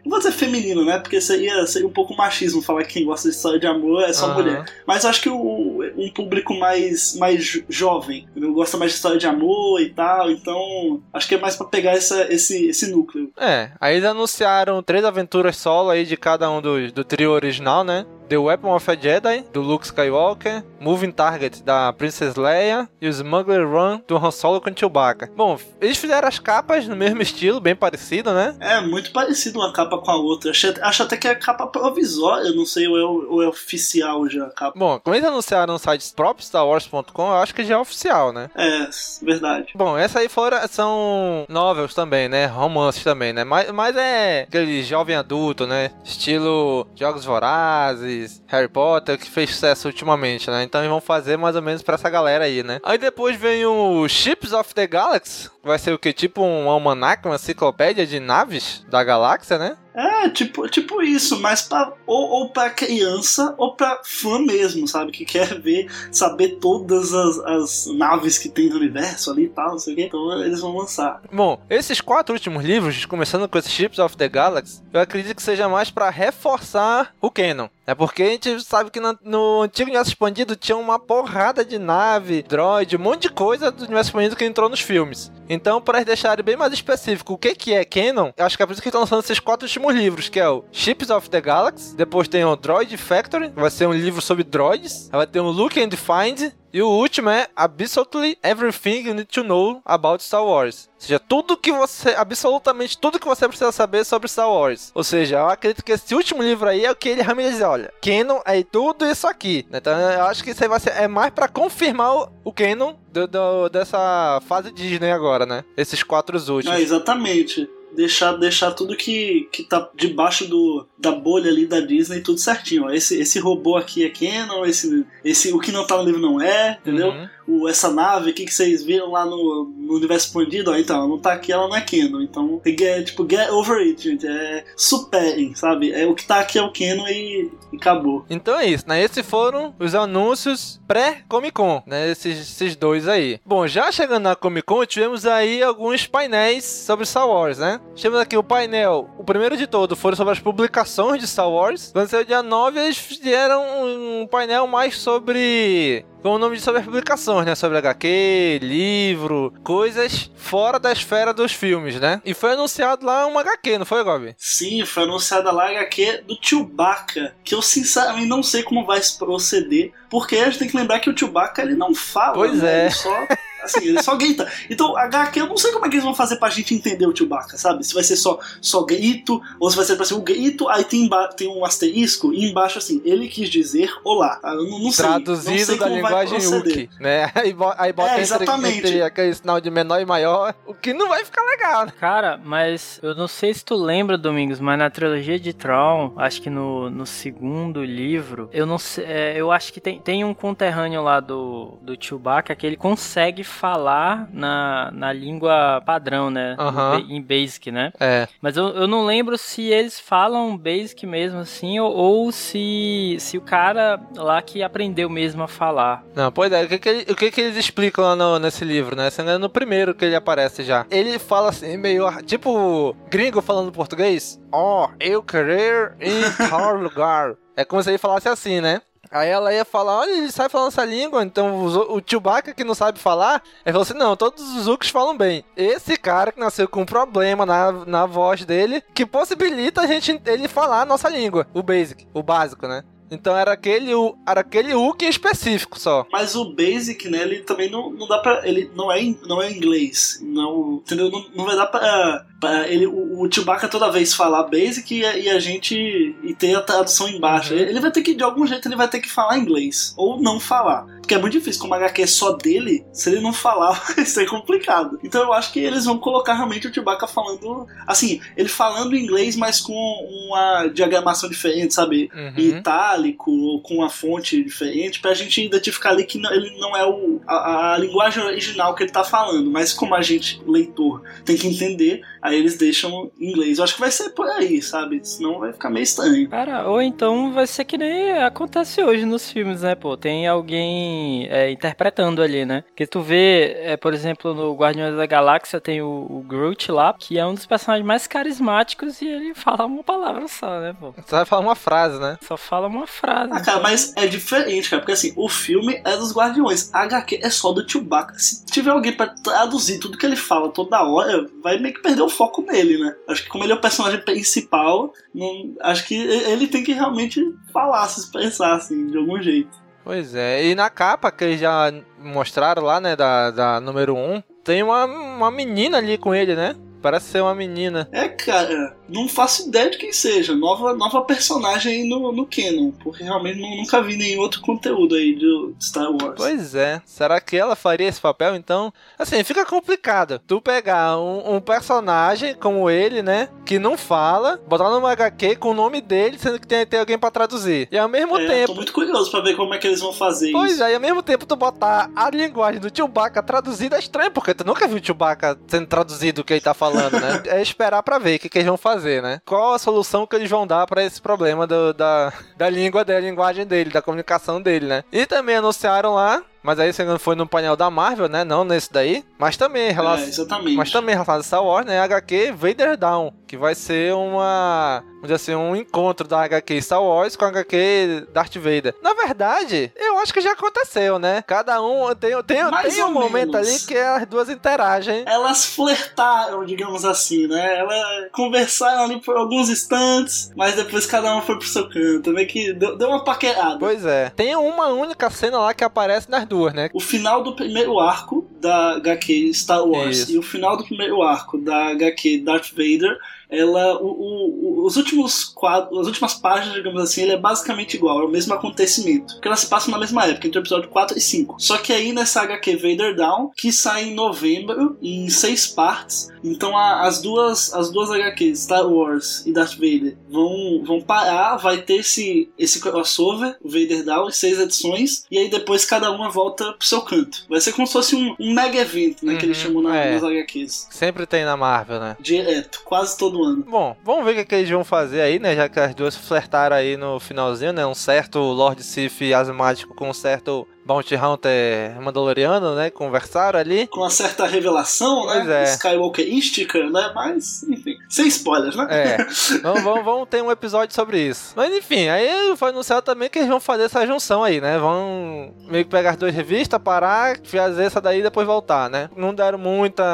Não 0.05 0.11
vou 0.11 0.19
dizer 0.19 0.33
feminino, 0.33 0.85
né? 0.85 0.99
Porque 0.99 1.21
seria, 1.21 1.67
seria 1.67 1.89
um 1.89 1.93
pouco 1.93 2.17
machismo 2.17 2.63
falar 2.63 2.85
que 2.85 2.95
quem 2.95 3.05
gosta 3.05 3.29
de 3.29 3.35
história 3.35 3.59
de 3.59 3.67
amor 3.67 4.03
é 4.03 4.13
só 4.13 4.27
Aham. 4.27 4.35
mulher. 4.35 4.65
Mas 4.87 5.05
eu 5.05 5.11
acho 5.11 5.23
que 5.23 5.29
o, 5.29 5.37
o 5.37 6.07
um 6.07 6.11
público 6.13 6.55
mais, 6.55 7.17
mais 7.17 7.63
jovem, 7.69 8.27
entendeu? 8.31 8.53
gosta 8.53 8.77
mais 8.77 8.93
de 8.93 8.97
história 8.97 9.19
de 9.19 9.27
amor 9.27 9.81
e 9.81 9.91
tal, 9.91 10.31
então 10.31 11.03
acho 11.13 11.29
que 11.29 11.35
é 11.35 11.39
mais 11.39 11.57
pra 11.57 11.67
pegar 11.67 11.93
essa, 11.93 12.33
esse, 12.33 12.67
esse 12.67 12.91
núcleo. 12.91 13.31
É, 13.37 13.71
aí 13.81 13.97
eles 13.97 14.09
anunciaram 14.09 14.83
três 14.83 15.05
aventuras 15.05 15.57
solo 15.57 15.91
aí 15.91 16.05
de 16.05 16.17
cada 16.17 16.51
um 16.51 16.61
do, 16.61 16.93
do 16.93 17.05
trio 17.05 17.31
original, 17.31 17.83
né? 17.83 18.05
The 18.29 18.39
Weapon 18.39 18.75
of 18.75 18.91
a 18.91 18.95
Jedi, 18.95 19.45
do 19.53 19.61
Luke 19.61 19.85
Skywalker, 19.85 20.65
Moving 20.81 21.13
Target, 21.13 21.63
da 21.63 21.93
Princess 21.93 22.37
Leia, 22.37 22.89
e 23.01 23.07
o 23.07 23.11
Smuggler 23.11 23.69
Run, 23.69 24.01
do 24.07 24.17
Han 24.17 24.31
Solo 24.31 24.61
com 24.61 24.75
Chewbacca. 24.75 25.31
Bom, 25.37 25.59
eles 25.81 25.99
fizeram 25.99 26.27
as 26.27 26.39
capas 26.39 26.87
no 26.87 26.97
mesmo 26.97 27.21
estilo, 27.23 27.61
bem 27.61 27.75
parecido, 27.75 28.33
né? 28.33 28.57
É, 28.61 28.81
muito 28.81 29.13
parecido 29.13 29.59
uma 29.59 29.73
capa 29.73 29.99
com 29.99 30.11
a 30.11 30.17
outra. 30.17 30.51
Acho, 30.51 30.75
acho 30.83 31.03
até 31.03 31.17
que 31.17 31.29
é 31.29 31.35
capa 31.35 31.67
provisória, 31.67 32.53
não 32.53 32.67
sei, 32.67 32.89
ou 32.89 32.99
é, 32.99 33.05
ou 33.05 33.43
é 33.43 33.49
oficial 33.49 34.29
já 34.29 34.47
a 34.47 34.51
capa. 34.51 34.79
Bom, 34.79 34.99
como 34.99 35.15
eles 35.15 35.27
anunciaram 35.27 35.75
no 35.75 35.79
site 35.79 36.13
próprio 36.15 36.45
StarWars.com, 36.45 37.29
eu 37.29 37.37
acho 37.37 37.55
que 37.55 37.65
já 37.65 37.75
é 37.75 37.79
oficial, 37.79 38.33
né? 38.33 38.51
É, 38.55 38.89
verdade. 39.23 39.73
Bom, 39.75 39.97
essa 39.97 40.21
aí 40.21 40.29
fora 40.29 40.67
são 40.69 41.45
novels 41.49 41.95
também, 41.95 42.29
né? 42.29 42.47
Romances 42.47 43.05
também, 43.05 43.33
né? 43.33 43.45
Mas, 43.45 43.71
mas 43.71 43.97
é 43.97 44.43
aquele 44.43 44.83
jovem 44.83 45.17
adulto, 45.17 45.67
né? 45.67 45.91
Estilo 46.05 46.87
Jogos 46.95 47.25
Vorazes, 47.25 48.12
Harry 48.47 48.69
Potter, 48.69 49.19
que 49.19 49.31
fez 49.31 49.51
sucesso 49.51 49.89
ultimamente, 49.89 50.51
né? 50.51 50.63
Então 50.63 50.81
eles 50.81 50.91
vão 50.91 51.01
fazer 51.01 51.37
mais 51.37 51.57
ou 51.57 51.63
menos 51.63 51.83
pra 51.83 51.95
essa 51.95 52.11
galera 52.11 52.45
aí, 52.45 52.63
né? 52.63 52.81
Aí 52.83 52.99
depois 52.99 53.37
vem 53.37 53.65
o 53.65 54.09
Ships 54.09 54.53
of 54.53 54.75
the 54.75 54.87
Galaxy, 54.87 55.51
vai 55.63 55.79
ser 55.79 55.93
o 55.93 55.99
que? 55.99 56.13
Tipo 56.13 56.43
um 56.43 56.69
almanac, 56.69 57.27
uma 57.27 57.37
enciclopédia 57.37 58.07
de 58.07 58.19
naves 58.21 58.85
da 58.89 59.03
galáxia, 59.03 59.59
né? 59.59 59.77
É, 59.95 60.29
tipo, 60.31 60.67
tipo 60.69 61.03
isso, 61.03 61.39
mas 61.41 61.63
pra, 61.63 61.93
ou, 62.07 62.31
ou 62.31 62.49
pra 62.49 62.71
criança 62.71 63.55
ou 63.59 63.77
pra 63.77 64.01
fã 64.03 64.39
mesmo, 64.39 64.89
sabe? 64.89 65.13
Que 65.13 65.25
quer 65.25 65.61
ver, 65.61 65.91
saber 66.11 66.59
todas 66.61 67.13
as, 67.13 67.39
as 67.41 67.87
naves 67.95 68.39
que 68.39 68.49
tem 68.49 68.71
no 68.71 68.77
universo 68.77 69.31
ali 69.31 69.45
e 69.45 69.49
tal, 69.49 69.73
não 69.73 69.79
sei 69.79 69.93
o 69.93 69.97
que. 69.97 70.03
Então 70.05 70.43
eles 70.43 70.61
vão 70.61 70.77
lançar. 70.77 71.21
Bom, 71.31 71.61
esses 71.69 72.01
quatro 72.01 72.35
últimos 72.35 72.65
livros, 72.65 73.05
começando 73.05 73.47
com 73.49 73.59
esse 73.59 73.69
Ships 73.69 73.99
of 73.99 74.17
the 74.17 74.29
Galaxy, 74.29 74.83
eu 74.93 75.01
acredito 75.01 75.37
que 75.37 75.43
seja 75.43 75.69
mais 75.69 75.91
para 75.91 76.09
reforçar 76.09 77.15
o 77.21 77.31
canon. 77.31 77.69
É 77.87 77.95
porque 77.95 78.23
a 78.23 78.31
gente 78.31 78.61
sabe 78.61 78.91
que 78.91 79.01
no, 79.01 79.19
no 79.23 79.63
antigo 79.63 79.91
universo 79.91 80.11
expandido 80.11 80.57
tinha 80.57 80.77
uma 80.77 80.99
porrada 80.99 81.65
de 81.65 81.79
nave, 81.79 82.43
droid, 82.43 82.97
um 82.97 83.01
monte 83.01 83.23
de 83.23 83.31
coisa 83.31 83.71
do 83.71 83.85
universo 83.85 84.11
expandido 84.11 84.37
que 84.37 84.45
entrou 84.45 84.69
nos 84.69 84.81
filmes. 84.81 85.33
Então, 85.55 85.83
para 85.83 86.03
deixarem 86.03 86.43
bem 86.43 86.57
mais 86.57 86.73
específico 86.73 87.35
o 87.35 87.37
que, 87.37 87.55
que 87.55 87.75
é 87.75 87.85
canon, 87.85 88.31
acho 88.39 88.57
que 88.57 88.63
é 88.63 88.67
por 88.67 88.73
isso 88.73 88.81
que 88.81 88.89
estão 88.89 89.03
lançando 89.03 89.23
esses 89.23 89.39
quatro 89.39 89.67
últimos 89.67 89.95
livros, 89.95 90.31
que 90.31 90.41
é 90.41 90.49
o 90.49 90.65
Ships 90.73 91.11
of 91.11 91.29
the 91.29 91.43
Galaxy, 91.43 91.95
depois 91.95 92.27
tem 92.27 92.43
o 92.43 92.57
Droid 92.57 92.97
Factory, 92.97 93.53
vai 93.55 93.71
ser 93.71 93.87
um 93.87 93.93
livro 93.93 94.23
sobre 94.23 94.45
droids, 94.45 95.11
vai 95.13 95.27
ter 95.27 95.41
um 95.41 95.51
Look 95.51 95.79
and 95.79 95.91
Find, 95.91 96.55
e 96.73 96.81
o 96.83 96.89
último 96.89 97.29
é 97.29 97.49
Absolutely 97.55 98.39
Everything 98.43 99.09
You 99.09 99.15
Need 99.15 99.27
to 99.27 99.45
Know 99.45 99.83
About 99.85 100.23
Star 100.23 100.45
Wars. 100.45 100.89
Ou 100.95 101.01
seja, 101.01 101.19
tudo 101.19 101.57
que 101.57 101.71
você, 101.73 102.11
absolutamente 102.11 102.97
tudo 102.97 103.19
que 103.19 103.27
você 103.27 103.47
precisa 103.47 103.73
saber 103.73 104.05
sobre 104.05 104.29
Star 104.29 104.51
Wars. 104.51 104.91
Ou 104.95 105.05
seja, 105.05 105.39
eu 105.39 105.49
acredito 105.49 105.85
que 105.85 105.93
esse 105.93 106.15
último 106.15 106.43
livro 106.43 106.69
aí 106.69 106.85
é 106.85 106.91
o 106.91 106.97
que 106.97 107.09
ele 107.09 107.23
realmente 107.23 107.51
diz, 107.51 107.61
olha, 107.61 107.93
Canon 108.01 108.41
é 108.47 108.63
tudo 108.63 109.05
isso 109.05 109.27
aqui. 109.27 109.67
Então 109.73 109.99
eu 109.99 110.25
acho 110.25 110.43
que 110.43 110.51
isso 110.51 110.63
aí 110.63 110.69
vai 110.69 110.81
ser, 110.81 110.91
é 110.91 111.07
mais 111.07 111.33
para 111.33 111.49
confirmar 111.49 112.29
o, 112.45 112.53
Canon 112.53 112.95
do, 113.13 113.27
do, 113.27 113.69
dessa 113.69 114.41
fase 114.47 114.73
Disney 114.73 115.11
agora, 115.11 115.45
né? 115.45 115.65
Esses 115.77 116.03
quatro 116.03 116.39
últimos. 116.39 116.79
É, 116.79 116.81
exatamente 116.81 117.69
deixar, 117.95 118.33
deixar 118.33 118.73
tudo 118.73 118.97
que, 118.97 119.49
que 119.53 119.63
tá 119.63 119.89
debaixo 119.95 120.47
do, 120.47 120.87
da 120.99 121.13
bolha 121.13 121.51
ali 121.51 121.67
da 121.67 121.81
Disney 121.81 122.21
tudo 122.21 122.39
certinho. 122.39 122.85
Ó. 122.85 122.91
Esse, 122.91 123.21
esse 123.21 123.39
robô 123.39 123.77
aqui 123.77 124.05
é 124.05 124.09
Canon, 124.09 124.65
esse, 124.65 125.05
esse, 125.25 125.53
o 125.53 125.59
que 125.59 125.73
não 125.73 125.87
tá 125.87 125.97
no 125.97 126.05
livro 126.05 126.21
não 126.21 126.41
é, 126.41 126.79
entendeu? 126.81 127.09
Uhum. 127.09 127.29
O, 127.47 127.69
essa 127.69 127.91
nave 127.91 128.31
aqui 128.31 128.45
que 128.45 128.55
vocês 128.55 128.85
viram 128.85 129.11
lá 129.11 129.25
no, 129.25 129.65
no 129.77 129.95
universo 129.95 130.29
expandido, 130.29 130.71
ó, 130.71 130.77
então, 130.77 130.97
ela 130.97 131.09
não 131.09 131.19
tá 131.19 131.33
aqui, 131.33 131.53
ela 131.53 131.69
não 131.69 131.77
é 131.77 131.81
Canon. 131.81 132.23
Então, 132.23 132.61
é, 132.65 133.03
tipo, 133.03 133.27
get 133.29 133.51
over 133.51 133.79
it, 133.79 134.03
gente. 134.03 134.27
É 134.27 134.65
superem, 134.77 135.55
sabe? 135.55 135.93
É, 135.93 136.07
o 136.07 136.15
que 136.15 136.25
tá 136.25 136.41
aqui 136.41 136.59
é 136.59 136.63
o 136.63 136.73
Canon 136.73 137.07
e, 137.09 137.51
e 137.73 137.77
acabou. 137.77 138.25
Então 138.31 138.59
é 138.59 138.67
isso, 138.67 138.85
né? 138.87 139.03
Esses 139.03 139.27
foram 139.27 139.75
os 139.79 139.95
anúncios 139.95 140.81
pré-Comic 140.87 141.53
Con, 141.53 141.83
né? 141.87 142.11
Esses, 142.11 142.39
esses 142.39 142.77
dois 142.77 143.09
aí. 143.09 143.41
Bom, 143.45 143.67
já 143.67 143.91
chegando 143.91 144.25
na 144.25 144.37
Comic 144.37 144.67
Con, 144.67 144.85
tivemos 144.87 145.27
aí 145.27 145.63
alguns 145.63 146.07
painéis 146.07 146.65
sobre 146.65 147.05
Star 147.05 147.29
Wars, 147.29 147.59
né? 147.59 147.81
Tivemos 147.95 148.21
aqui 148.21 148.37
o 148.37 148.43
painel, 148.43 149.11
o 149.19 149.25
primeiro 149.25 149.57
de 149.57 149.67
todo, 149.67 149.95
foram 149.95 150.17
sobre 150.17 150.33
as 150.33 150.41
publicações 150.41 151.21
de 151.21 151.27
Star 151.27 151.51
Wars. 151.51 151.91
Quando 151.93 152.09
saiu 152.09 152.25
dia 152.25 152.43
9, 152.43 152.81
eles 152.81 152.97
fizeram 152.97 153.63
um 153.85 154.27
painel 154.27 154.67
mais 154.67 154.97
sobre 154.97 156.05
com 156.23 156.37
o 156.37 156.39
nome 156.39 156.57
de 156.57 156.63
sobre 156.63 156.81
as 156.81 156.87
publicações, 156.87 157.45
né? 157.45 157.55
Sobre 157.55 157.79
HQ, 157.79 158.61
livro, 158.63 159.53
coisas 159.65 160.31
fora 160.37 160.79
da 160.79 160.93
esfera 160.93 161.35
dos 161.35 161.53
filmes, 161.53 162.01
né? 162.01 162.23
E 162.25 162.33
foi 162.33 162.53
anunciado 162.53 163.05
lá 163.05 163.27
uma 163.27 163.41
HQ, 163.41 163.79
não 163.79 163.85
foi, 163.85 164.05
Gobi? 164.05 164.35
Sim, 164.39 164.85
foi 164.87 165.03
anunciada 165.03 165.51
lá 165.51 165.65
a 165.65 165.71
HQ 165.71 166.25
do 166.27 166.39
Chewbacca, 166.41 167.35
que 167.45 167.55
eu 167.55 167.61
sinceramente 167.61 168.27
não 168.29 168.43
sei 168.43 168.63
como 168.63 168.87
vai 168.87 169.03
se 169.03 169.19
proceder, 169.19 169.93
porque 170.09 170.37
a 170.37 170.45
gente 170.45 170.61
tem 170.61 170.69
que 170.69 170.77
lembrar 170.77 171.01
que 171.01 171.11
o 171.11 171.19
Chewbacca 171.19 171.63
ele 171.63 171.75
não 171.75 171.95
fala, 171.95 172.35
pois 172.35 172.63
né? 172.63 172.83
é. 172.83 172.85
Ele 172.85 172.91
só 172.93 173.11
Assim, 173.63 173.87
ele 173.87 174.03
só 174.03 174.17
grita. 174.17 174.51
Então, 174.69 174.97
HQ, 174.97 175.41
eu 175.41 175.47
não 175.47 175.57
sei 175.57 175.73
como 175.73 175.87
é 175.87 175.89
que 175.89 175.95
eles 175.95 176.05
vão 176.05 176.15
fazer 176.15 176.37
pra 176.37 176.51
gente 176.51 176.75
entender 176.75 177.07
o 177.07 177.17
Chewbacca, 177.17 177.57
sabe? 177.57 177.85
Se 177.85 177.95
vai 177.95 178.03
ser 178.03 178.17
só, 178.17 178.39
só 178.61 178.83
grito, 178.83 179.41
ou 179.59 179.71
se 179.71 179.77
vai 179.77 179.85
ser 179.85 179.97
pra 179.97 180.05
ser 180.05 180.15
o 180.15 180.21
grito, 180.21 180.69
aí 180.69 180.85
tem, 180.85 181.09
tem 181.37 181.49
um 181.49 181.65
asterisco, 181.65 182.33
e 182.33 182.51
embaixo 182.51 182.79
assim, 182.79 183.01
ele 183.05 183.29
quis 183.29 183.49
dizer 183.49 183.91
olá. 184.05 184.41
Eu 184.43 184.65
não, 184.65 184.79
não 184.79 184.93
sei. 184.93 185.05
Traduzido 185.05 185.57
não 185.59 185.65
sei 185.65 185.79
da 185.79 185.89
linguagem 185.89 186.47
Wookiee, 186.47 186.91
né? 187.01 187.31
Aí, 187.35 187.53
bo 187.53 187.73
aí 187.77 187.93
bota 187.93 188.11
É, 188.11 188.13
entre, 188.13 188.23
exatamente. 188.23 188.79
entre 188.79 189.03
aquele 189.03 189.35
sinal 189.35 189.61
de 189.61 189.71
menor 189.71 190.01
e 190.01 190.05
maior, 190.05 190.55
o 190.67 190.75
que 190.75 190.93
não 190.93 191.09
vai 191.09 191.25
ficar 191.25 191.43
legal, 191.43 191.87
né? 191.87 191.93
Cara, 191.99 192.39
mas 192.43 193.01
eu 193.03 193.15
não 193.15 193.27
sei 193.27 193.53
se 193.55 193.65
tu 193.65 193.75
lembra, 193.75 194.17
Domingos, 194.19 194.61
mas 194.61 194.79
na 194.79 194.91
trilogia 194.91 195.39
de 195.39 195.53
Tron, 195.53 196.13
acho 196.17 196.41
que 196.43 196.51
no, 196.51 196.91
no 196.91 197.07
segundo 197.07 197.83
livro, 197.85 198.49
eu 198.53 198.67
não 198.67 198.79
sei, 198.79 199.05
é, 199.05 199.35
eu 199.37 199.51
acho 199.51 199.73
que 199.73 199.81
tem, 199.81 200.01
tem 200.01 200.25
um 200.25 200.35
conterrâneo 200.35 201.03
lá 201.03 201.21
do, 201.21 201.79
do 201.83 201.97
Chewbacca 201.99 202.55
que 202.55 202.67
ele 202.67 202.77
consegue 202.77 203.45
falar 203.53 204.29
na, 204.33 204.91
na 204.93 205.13
língua 205.13 205.83
padrão, 205.87 206.31
né? 206.31 206.57
Aham. 206.59 207.05
Em 207.09 207.23
Basic, 207.23 207.71
né? 207.71 207.93
É. 208.01 208.27
Mas 208.41 208.57
eu, 208.57 208.69
eu 208.71 208.87
não 208.89 209.05
lembro 209.05 209.37
se 209.39 209.63
eles 209.63 210.01
falam 210.01 210.57
Basic 210.57 211.07
mesmo 211.07 211.39
assim, 211.41 211.79
ou, 211.79 211.93
ou 211.93 212.33
se, 212.33 213.17
se 213.21 213.37
o 213.39 213.41
cara 213.41 214.01
lá 214.17 214.41
que 214.43 214.63
aprendeu 214.63 215.09
mesmo 215.09 215.43
a 215.43 215.49
falar. 215.49 216.03
Não, 216.15 216.33
pois 216.33 216.51
é, 216.53 216.65
o 216.65 216.69
que, 216.69 216.79
que, 216.79 216.89
ele- 216.89 217.13
o 217.13 217.15
que, 217.17 217.31
que 217.31 217.41
eles 217.41 217.57
explicam 217.57 218.05
lá 218.05 218.17
no- 218.17 218.39
nesse 218.39 218.65
livro, 218.65 218.97
né? 218.97 219.11
Sendo 219.11 219.39
no 219.39 219.49
primeiro 219.49 219.95
que 219.95 220.05
ele 220.05 220.17
aparece 220.17 220.63
já. 220.63 220.87
Ele 220.91 221.19
fala 221.19 221.51
assim, 221.51 221.77
meio 221.77 222.05
tipo 222.23 222.97
gringo 223.11 223.41
falando 223.43 223.71
português. 223.73 224.41
Ó, 224.51 224.89
eu 224.99 225.23
querer 225.23 225.95
ir 226.01 226.49
tal 226.49 226.75
lugar. 226.81 227.35
É 227.57 227.65
como 227.65 227.83
se 227.83 227.91
ele 227.91 227.99
falasse 227.99 228.29
assim, 228.29 228.61
né? 228.61 228.81
Aí 229.13 229.29
ela 229.29 229.53
ia 229.53 229.65
falar, 229.65 229.99
olha, 229.99 230.11
ele 230.11 230.33
sabe 230.33 230.51
falando 230.51 230.69
essa 230.69 230.85
língua, 230.85 231.23
então 231.23 231.67
o, 231.67 231.99
o 231.99 232.03
Chewbacca 232.05 232.55
que 232.55 232.65
não 232.65 232.75
sabe 232.75 232.99
falar, 232.99 233.43
ele 233.65 233.73
falou 233.73 233.83
assim, 233.83 233.95
não, 233.95 234.17
todos 234.17 234.43
os 234.57 234.67
Uks 234.67 234.89
falam 234.89 235.17
bem. 235.17 235.45
Esse 235.55 235.99
cara 235.99 236.33
que 236.33 236.41
nasceu 236.41 236.67
com 236.67 236.81
um 236.81 236.87
problema 236.87 237.45
na, 237.45 237.73
na 237.85 238.07
voz 238.07 238.45
dele, 238.45 238.83
que 238.95 239.05
possibilita 239.05 239.83
a 239.83 239.87
gente, 239.87 240.19
ele 240.25 240.49
falar 240.49 240.81
a 240.81 240.87
nossa 240.87 241.11
língua, 241.11 241.47
o 241.53 241.63
basic, 241.63 242.09
o 242.15 242.23
básico, 242.23 242.67
né? 242.67 242.83
Então 243.13 243.37
era 243.37 243.53
aquele, 243.53 243.91
era 244.27 244.41
aquele 244.41 244.75
Wookiee 244.75 245.09
específico 245.09 245.79
só. 245.79 246.07
Mas 246.11 246.35
o 246.35 246.53
Basic, 246.55 247.09
né, 247.09 247.23
ele 247.23 247.41
também 247.41 247.71
não, 247.71 247.91
não 247.91 248.09
dá 248.09 248.19
pra. 248.19 248.41
Ele 248.49 248.71
não 248.75 248.91
é, 248.91 249.01
não 249.27 249.41
é 249.43 249.51
inglês. 249.53 250.19
Não, 250.23 250.81
entendeu? 250.85 251.11
Não, 251.11 251.25
não 251.37 251.45
vai 251.45 251.55
dar 251.57 251.67
pra. 251.67 252.27
pra 252.41 252.69
ele, 252.69 252.87
o, 252.87 253.21
o 253.23 253.31
Chewbacca 253.33 253.69
toda 253.69 253.91
vez 253.93 254.15
falar 254.15 254.45
Basic 254.45 254.95
e, 254.99 255.05
a- 255.05 255.17
e 255.17 255.29
a 255.29 255.39
gente. 255.39 255.75
E 256.23 256.35
ter 256.35 256.55
a 256.55 256.61
tradução 256.63 257.09
embaixo. 257.09 257.55
Ele 257.55 257.79
vai 257.81 257.91
ter 257.91 258.03
que, 258.03 258.15
de 258.15 258.25
algum 258.25 258.47
jeito, 258.47 258.67
ele 258.67 258.77
vai 258.77 258.89
ter 258.89 259.01
que 259.01 259.11
falar 259.11 259.39
inglês. 259.39 259.93
Ou 259.97 260.21
não 260.21 260.41
falar. 260.41 260.87
Porque 261.13 261.15
é 261.15 261.19
muito 261.19 261.33
difícil, 261.35 261.61
como 261.61 261.75
a 261.75 261.77
HQ 261.77 262.03
é 262.03 262.07
só 262.07 262.33
dele, 262.33 262.85
se 262.93 263.11
ele 263.11 263.21
não 263.21 263.33
falar, 263.35 263.73
vai 263.95 264.05
ser 264.07 264.27
complicado. 264.27 264.99
Então 265.05 265.23
eu 265.23 265.33
acho 265.33 265.53
que 265.53 265.61
eles 265.61 265.85
vão 265.85 265.99
colocar 265.99 266.33
realmente 266.35 266.67
o 266.67 266.73
Chewbacca 266.73 267.07
falando. 267.07 267.67
Assim, 267.87 268.21
ele 268.37 268.49
falando 268.49 268.97
inglês, 268.97 269.37
mas 269.37 269.61
com 269.61 269.75
uma 269.75 270.69
diagramação 270.69 271.29
diferente, 271.29 271.75
sabe? 271.75 272.11
Uhum. 272.15 272.33
Em 272.37 272.49
itálico, 272.59 273.31
ou 273.31 273.61
com 273.61 273.77
uma 273.77 273.91
fonte 273.91 274.43
diferente, 274.43 275.01
pra 275.01 275.13
gente 275.15 275.45
identificar 275.45 275.91
ali 275.91 276.05
que 276.05 276.19
não- 276.19 276.33
ele 276.33 276.59
não 276.59 276.75
é 276.77 276.87
o, 276.87 277.21
a, 277.27 277.75
a 277.75 277.79
linguagem 277.79 278.23
original 278.23 278.75
que 278.75 278.85
ele 278.85 278.93
tá 278.93 279.05
falando. 279.05 279.51
Mas 279.51 279.73
como 279.73 279.95
a 279.95 280.01
gente, 280.01 280.41
leitor, 280.47 281.03
tem 281.25 281.37
que 281.37 281.47
entender, 281.47 282.01
aí 282.23 282.37
eles 282.39 282.57
deixam 282.57 283.11
inglês. 283.21 283.59
Eu 283.59 283.65
acho 283.65 283.75
que 283.75 283.81
vai 283.81 283.91
ser 283.91 284.11
por 284.11 284.27
aí, 284.29 284.63
sabe? 284.63 285.01
Senão 285.07 285.39
vai 285.41 285.53
ficar 285.53 285.69
meio 285.69 285.85
estranho. 285.85 286.29
Cara, 286.31 286.69
ou 286.69 286.81
então 286.81 287.33
vai 287.33 287.47
ser 287.47 287.65
que 287.65 287.77
nem 287.77 288.13
acontece 288.13 288.83
hoje 288.83 289.05
nos 289.05 289.31
filmes, 289.31 289.61
né, 289.63 289.75
pô? 289.75 289.97
Tem 289.97 290.27
alguém 290.27 291.02
assim, 291.03 291.27
é, 291.29 291.51
interpretando 291.51 292.23
ali, 292.23 292.45
né? 292.45 292.63
Porque 292.69 292.87
tu 292.87 293.01
vê, 293.01 293.57
é, 293.61 293.77
por 293.77 293.93
exemplo, 293.93 294.35
no 294.35 294.55
Guardiões 294.55 294.97
da 294.97 295.07
Galáxia 295.07 295.61
tem 295.61 295.83
o, 295.83 296.07
o, 296.09 296.25
Groot 296.27 296.71
lá, 296.71 296.95
que 296.99 297.19
é 297.19 297.27
um 297.27 297.35
dos 297.35 297.47
personagens 297.47 297.87
mais 297.87 298.07
carismáticos 298.07 299.03
e 299.03 299.09
ele 299.09 299.35
fala 299.37 299.67
uma 299.67 299.83
palavra 299.83 300.27
só, 300.29 300.61
né, 300.61 300.75
pô? 300.79 300.95
Só 301.07 301.17
vai 301.17 301.25
falar 301.25 301.43
uma 301.43 301.57
frase, 301.57 301.99
né? 301.99 302.19
Só 302.23 302.37
fala 302.37 302.67
uma 302.67 302.87
frase. 302.87 303.33
Ah, 303.33 303.41
cara, 303.41 303.61
mas 303.61 303.93
é 303.97 304.07
diferente, 304.07 304.71
cara, 304.71 304.81
porque 304.81 304.93
assim, 304.93 305.13
o 305.17 305.29
filme 305.29 305.81
é 305.85 305.97
dos 305.97 306.15
Guardiões, 306.15 306.73
a 306.73 306.83
HQ 306.83 307.21
é 307.23 307.31
só 307.31 307.53
do 307.53 307.69
Chewbacca. 307.69 308.15
Se 308.19 308.45
tiver 308.47 308.71
alguém 308.71 308.93
pra 308.93 309.09
traduzir 309.09 309.79
tudo 309.79 309.99
que 309.99 310.07
ele 310.07 310.17
fala 310.17 310.51
toda 310.51 310.83
hora, 310.83 311.27
vai 311.43 311.59
meio 311.59 311.75
que 311.75 311.83
perder 311.83 312.03
o 312.03 312.09
foco 312.09 312.43
nele, 312.43 312.79
né? 312.79 312.95
Acho 313.09 313.25
que 313.25 313.29
como 313.29 313.45
ele 313.45 313.53
é 313.53 313.57
o 313.57 313.61
personagem 313.61 314.01
principal, 314.01 314.93
não, 315.15 315.55
acho 315.63 315.87
que 315.87 315.95
ele 315.95 316.47
tem 316.47 316.63
que 316.63 316.73
realmente 316.73 317.21
falar, 317.53 317.87
se 317.89 318.01
expressar, 318.01 318.55
assim, 318.55 318.87
de 318.87 318.97
algum 318.97 319.21
jeito. 319.21 319.62
Pois 319.85 320.15
é, 320.15 320.45
e 320.45 320.55
na 320.55 320.71
capa 320.71 321.11
que 321.11 321.25
eles 321.25 321.41
já 321.41 321.73
mostraram 321.99 322.63
lá, 322.63 322.81
né, 322.81 322.95
da, 322.95 323.31
da 323.31 323.61
número 323.61 323.97
1, 323.97 324.23
tem 324.45 324.63
uma, 324.63 324.85
uma 324.85 325.31
menina 325.31 325.79
ali 325.79 325.99
com 325.99 326.15
ele, 326.15 326.37
né? 326.37 326.55
Parece 326.83 327.07
ser 327.07 327.23
uma 327.23 327.35
menina. 327.35 327.89
É, 327.93 328.09
cara, 328.09 328.77
não 328.89 329.09
faço 329.09 329.49
ideia 329.49 329.71
de 329.71 329.79
quem 329.79 329.93
seja. 329.93 330.35
Nova, 330.35 330.75
nova 330.75 331.03
personagem 331.03 331.73
aí 331.73 331.89
no, 331.89 332.11
no 332.11 332.27
Canon. 332.27 332.73
Porque 332.83 333.05
realmente 333.05 333.41
não, 333.41 333.57
nunca 333.57 333.81
vi 333.81 333.97
nenhum 333.97 334.21
outro 334.21 334.41
conteúdo 334.41 334.97
aí 334.97 335.15
de 335.15 335.55
Star 335.61 335.91
Wars. 335.91 336.17
Pois 336.17 336.57
é. 336.57 336.83
Será 336.85 337.21
que 337.21 337.37
ela 337.37 337.55
faria 337.55 337.87
esse 337.87 338.01
papel 338.01 338.35
então? 338.35 338.73
Assim, 338.99 339.23
fica 339.23 339.47
complicado. 339.47 340.21
Tu 340.27 340.41
pegar 340.41 340.99
um, 340.99 341.37
um 341.37 341.41
personagem 341.41 342.35
como 342.35 342.69
ele, 342.69 343.01
né? 343.01 343.29
Que 343.45 343.61
não 343.61 343.79
fala, 343.79 344.41
botar 344.49 344.69
numa 344.69 344.91
HQ 344.91 345.37
com 345.37 345.51
o 345.51 345.55
nome 345.55 345.81
dele, 345.81 346.19
sendo 346.19 346.41
que 346.41 346.47
tem, 346.47 346.67
tem 346.67 346.81
alguém 346.81 346.99
pra 346.99 347.11
traduzir. 347.11 347.69
E 347.71 347.79
ao 347.79 347.89
mesmo 347.89 348.19
é, 348.19 348.27
tempo. 348.27 348.49
Tô 348.49 348.55
muito 348.55 348.73
curioso 348.73 349.09
pra 349.11 349.21
ver 349.21 349.37
como 349.37 349.55
é 349.55 349.59
que 349.59 349.69
eles 349.69 349.81
vão 349.81 349.93
fazer 349.93 350.33
pois 350.33 350.51
isso. 350.51 350.59
Pois 350.59 350.69
é, 350.69 350.73
e 350.73 350.75
ao 350.75 350.81
mesmo 350.81 351.03
tempo 351.03 351.25
tu 351.25 351.37
botar 351.37 351.89
a 351.95 352.11
linguagem 352.11 352.61
do 352.61 352.75
Chewbacca 352.75 353.23
traduzida 353.23 353.77
é 353.77 353.79
estranho, 353.79 354.11
porque 354.11 354.35
tu 354.35 354.45
nunca 354.45 354.67
viu 354.67 354.79
o 354.79 354.85
Chewbacca 354.85 355.39
sendo 355.47 355.67
traduzido 355.67 356.23
o 356.23 356.25
que 356.25 356.33
ele 356.33 356.41
tá 356.41 356.53
falando 356.53 356.72
falando, 356.73 357.01
né? 357.01 357.23
É 357.27 357.43
esperar 357.43 357.83
pra 357.83 357.99
ver 357.99 358.17
o 358.17 358.19
que, 358.19 358.29
que 358.29 358.39
eles 358.39 358.49
vão 358.49 358.57
fazer, 358.57 359.03
né? 359.03 359.21
Qual 359.25 359.55
a 359.55 359.59
solução 359.59 360.07
que 360.07 360.17
eles 360.17 360.31
vão 360.31 360.47
dar 360.47 360.67
para 360.67 360.83
esse 360.85 361.01
problema 361.01 361.47
do, 361.47 361.73
da, 361.73 362.13
da 362.37 362.49
língua, 362.49 362.85
da 362.85 362.99
linguagem 362.99 363.47
dele, 363.47 363.71
da 363.71 363.83
comunicação 363.83 364.41
dele, 364.41 364.67
né? 364.67 364.85
E 364.93 365.07
também 365.07 365.37
anunciaram 365.37 365.95
lá 365.95 366.23
mas 366.43 366.59
aí 366.59 366.73
você 366.73 366.85
não 366.85 366.99
foi 366.99 367.15
no 367.15 367.27
painel 367.27 367.57
da 367.57 367.71
Marvel, 367.71 368.09
né? 368.09 368.25
Não 368.25 368.45
nesse 368.45 368.73
daí. 368.73 369.05
Mas 369.19 369.37
também 369.37 369.71
relação. 369.71 370.05
É, 370.05 370.09
exatamente. 370.09 370.57
Mas 370.57 370.71
também 370.71 370.95
relacionado 370.95 371.21
a 371.21 371.25
Star 371.25 371.45
Wars, 371.45 371.67
né? 371.67 371.81
HQ 371.81 372.33
Vader 372.33 372.77
Down. 372.77 373.13
Que 373.27 373.37
vai 373.37 373.55
ser 373.55 373.95
uma. 373.95 374.83
Vamos 375.03 375.03
dizer 375.03 375.15
assim, 375.15 375.35
um 375.35 375.57
encontro 375.57 376.07
da 376.07 376.23
HQ 376.23 376.63
Star 376.63 376.83
Wars 376.83 377.17
com 377.17 377.25
a 377.25 377.29
HQ 377.29 378.09
Darth 378.13 378.37
Vader. 378.37 378.75
Na 378.83 378.95
verdade, 378.95 379.73
eu 379.75 379.99
acho 379.99 380.13
que 380.13 380.21
já 380.21 380.33
aconteceu, 380.33 380.99
né? 380.99 381.23
Cada 381.27 381.61
um 381.63 381.93
tem, 381.95 382.11
tem, 382.23 382.39
tem 382.71 382.85
um 382.85 382.93
momento 382.93 383.37
ali 383.37 383.59
que 383.61 383.77
as 383.77 384.07
duas 384.07 384.29
interagem. 384.29 385.03
Elas 385.07 385.45
flertaram, 385.45 386.45
digamos 386.45 386.85
assim, 386.85 387.27
né? 387.27 387.59
Elas 387.59 388.11
conversaram 388.13 388.85
ali 388.85 389.01
por 389.01 389.17
alguns 389.17 389.49
instantes, 389.49 390.31
mas 390.37 390.55
depois 390.55 390.87
cada 390.87 391.17
um 391.17 391.23
foi 391.23 391.37
pro 391.39 391.49
seu 391.49 391.69
canto. 391.69 392.11
Meio 392.13 392.29
que 392.29 392.53
deu, 392.53 392.77
deu 392.77 392.89
uma 392.89 393.03
paquerada. 393.03 393.59
Pois 393.59 393.85
é. 393.85 394.11
Tem 394.11 394.37
uma 394.37 394.69
única 394.69 395.11
cena 395.11 395.39
lá 395.39 395.55
que 395.55 395.65
aparece 395.65 396.11
nas 396.11 396.27
né? 396.53 396.71
O 396.73 396.81
final 396.81 397.23
do 397.23 397.35
primeiro 397.35 397.79
arco 397.79 398.27
da 398.41 398.77
HQ 398.77 399.33
Star 399.35 399.65
Wars 399.65 399.99
Isso. 399.99 400.13
e 400.13 400.19
o 400.19 400.23
final 400.23 400.57
do 400.57 400.65
primeiro 400.65 401.03
arco 401.03 401.39
da 401.39 401.69
HQ 401.69 402.19
Darth 402.19 402.51
Vader 402.51 402.99
ela 403.33 403.83
o, 403.83 403.87
o, 403.87 404.67
os 404.67 404.77
últimos 404.77 405.25
quadros, 405.25 405.81
as 405.81 405.87
últimas 405.87 406.15
páginas, 406.15 406.55
digamos 406.55 406.83
assim, 406.83 407.03
ele 407.03 407.13
é 407.13 407.19
basicamente 407.19 407.75
igual, 407.75 408.03
é 408.03 408.05
o 408.05 408.11
mesmo 408.11 408.35
acontecimento, 408.35 409.15
porque 409.15 409.27
elas 409.27 409.41
se 409.41 409.49
passam 409.49 409.71
na 409.71 409.79
mesma 409.79 410.05
época, 410.05 410.27
entre 410.27 410.39
o 410.39 410.43
episódio 410.43 410.69
4 410.69 410.99
e 410.99 411.01
5. 411.01 411.37
Só 411.39 411.57
que 411.57 411.73
aí 411.73 411.93
nessa 411.93 412.21
HQ 412.21 412.57
Vader 412.57 412.95
Down, 412.95 413.31
que 413.35 413.51
sai 413.51 413.85
em 413.85 413.95
novembro 413.95 414.77
em 414.83 415.09
seis 415.09 415.47
partes, 415.47 416.09
então 416.23 416.57
a, 416.57 416.83
as 416.83 417.01
duas 417.01 417.55
as 417.55 417.71
duas 417.71 417.91
HQs, 417.91 418.41
Star 418.41 418.67
Wars 418.67 419.25
e 419.27 419.33
Darth 419.33 419.55
Vader, 419.55 419.97
vão 420.11 420.63
vão 420.65 420.81
parar, 420.83 421.37
vai 421.37 421.63
ter 421.63 421.77
esse 421.77 422.31
esse 422.39 422.61
crossover, 422.61 423.37
Vader 423.43 423.85
Down, 423.85 424.09
em 424.09 424.13
seis 424.13 424.39
edições, 424.39 425.05
e 425.11 425.19
aí 425.19 425.31
depois 425.31 425.65
cada 425.65 425.91
uma 425.91 426.11
volta 426.11 426.53
pro 426.53 426.67
seu 426.67 426.83
canto. 426.83 427.25
Vai 427.29 427.41
ser 427.41 427.53
como 427.53 427.67
se 427.67 427.73
fosse 427.73 427.97
um, 427.97 428.15
um 428.21 428.35
mega 428.35 428.59
evento, 428.59 429.07
né, 429.07 429.15
uhum, 429.15 429.19
que 429.19 429.25
eles 429.25 429.39
chamam 429.39 429.63
na, 429.63 429.77
é. 429.77 429.95
nas 429.95 430.05
HQs. 430.05 430.69
Sempre 430.71 431.07
tem 431.07 431.25
na 431.25 431.37
Marvel, 431.37 431.81
né? 431.81 431.97
Direto, 431.99 432.61
quase 432.65 432.97
todo 432.99 433.22
Bom, 433.49 433.77
vamos 433.85 434.05
ver 434.05 434.13
o 434.13 434.15
que, 434.15 434.21
é 434.21 434.25
que 434.25 434.35
eles 434.35 434.51
vão 434.51 434.65
fazer 434.65 435.01
aí, 435.01 435.19
né? 435.19 435.35
Já 435.35 435.49
que 435.49 435.61
as 435.61 435.75
duas 435.75 435.97
flertaram 435.97 436.57
aí 436.57 436.77
no 436.77 436.99
finalzinho, 436.99 437.53
né? 437.53 437.67
Um 437.67 437.75
certo 437.75 438.19
Lord 438.19 438.63
Sif 438.63 439.13
asmático 439.15 439.75
com 439.75 439.91
um 439.91 439.95
certo 439.95 440.47
Bounty 440.65 440.95
Hunter 440.95 441.81
Mandaloriano, 441.81 442.55
né? 442.55 442.71
Conversaram 442.71 443.39
ali. 443.39 443.67
Com 443.67 443.81
uma 443.81 443.91
certa 443.91 444.27
revelação, 444.27 445.03
pois 445.07 445.27
né? 445.27 445.43
É. 445.43 445.45
Skywalkerística, 445.45 446.71
né? 446.71 446.93
Mas, 446.95 447.43
enfim, 447.45 447.77
sem 447.93 448.07
spoilers, 448.07 448.57
né? 448.57 448.67
É. 448.71 448.97
vamos, 449.43 449.63
vamos, 449.63 449.85
vamos 449.85 450.09
ter 450.09 450.23
um 450.23 450.31
episódio 450.31 450.75
sobre 450.75 451.01
isso. 451.01 451.33
Mas 451.37 451.53
enfim, 451.53 451.89
aí 451.89 452.37
foi 452.37 452.51
anunciado 452.51 452.83
também 452.83 453.09
que 453.09 453.19
eles 453.19 453.29
vão 453.29 453.41
fazer 453.41 453.65
essa 453.65 453.87
junção 453.87 454.25
aí, 454.25 454.41
né? 454.41 454.59
Vão 454.59 455.35
meio 455.49 455.65
que 455.65 455.71
pegar 455.71 455.91
as 455.91 455.97
duas 455.97 456.15
revistas, 456.15 456.61
parar, 456.63 457.19
fazer 457.25 457.65
essa 457.65 457.81
daí 457.81 458.01
e 458.01 458.03
depois 458.03 458.27
voltar, 458.27 458.71
né? 458.71 458.89
Não 458.97 459.15
deram 459.15 459.39
muita. 459.39 459.85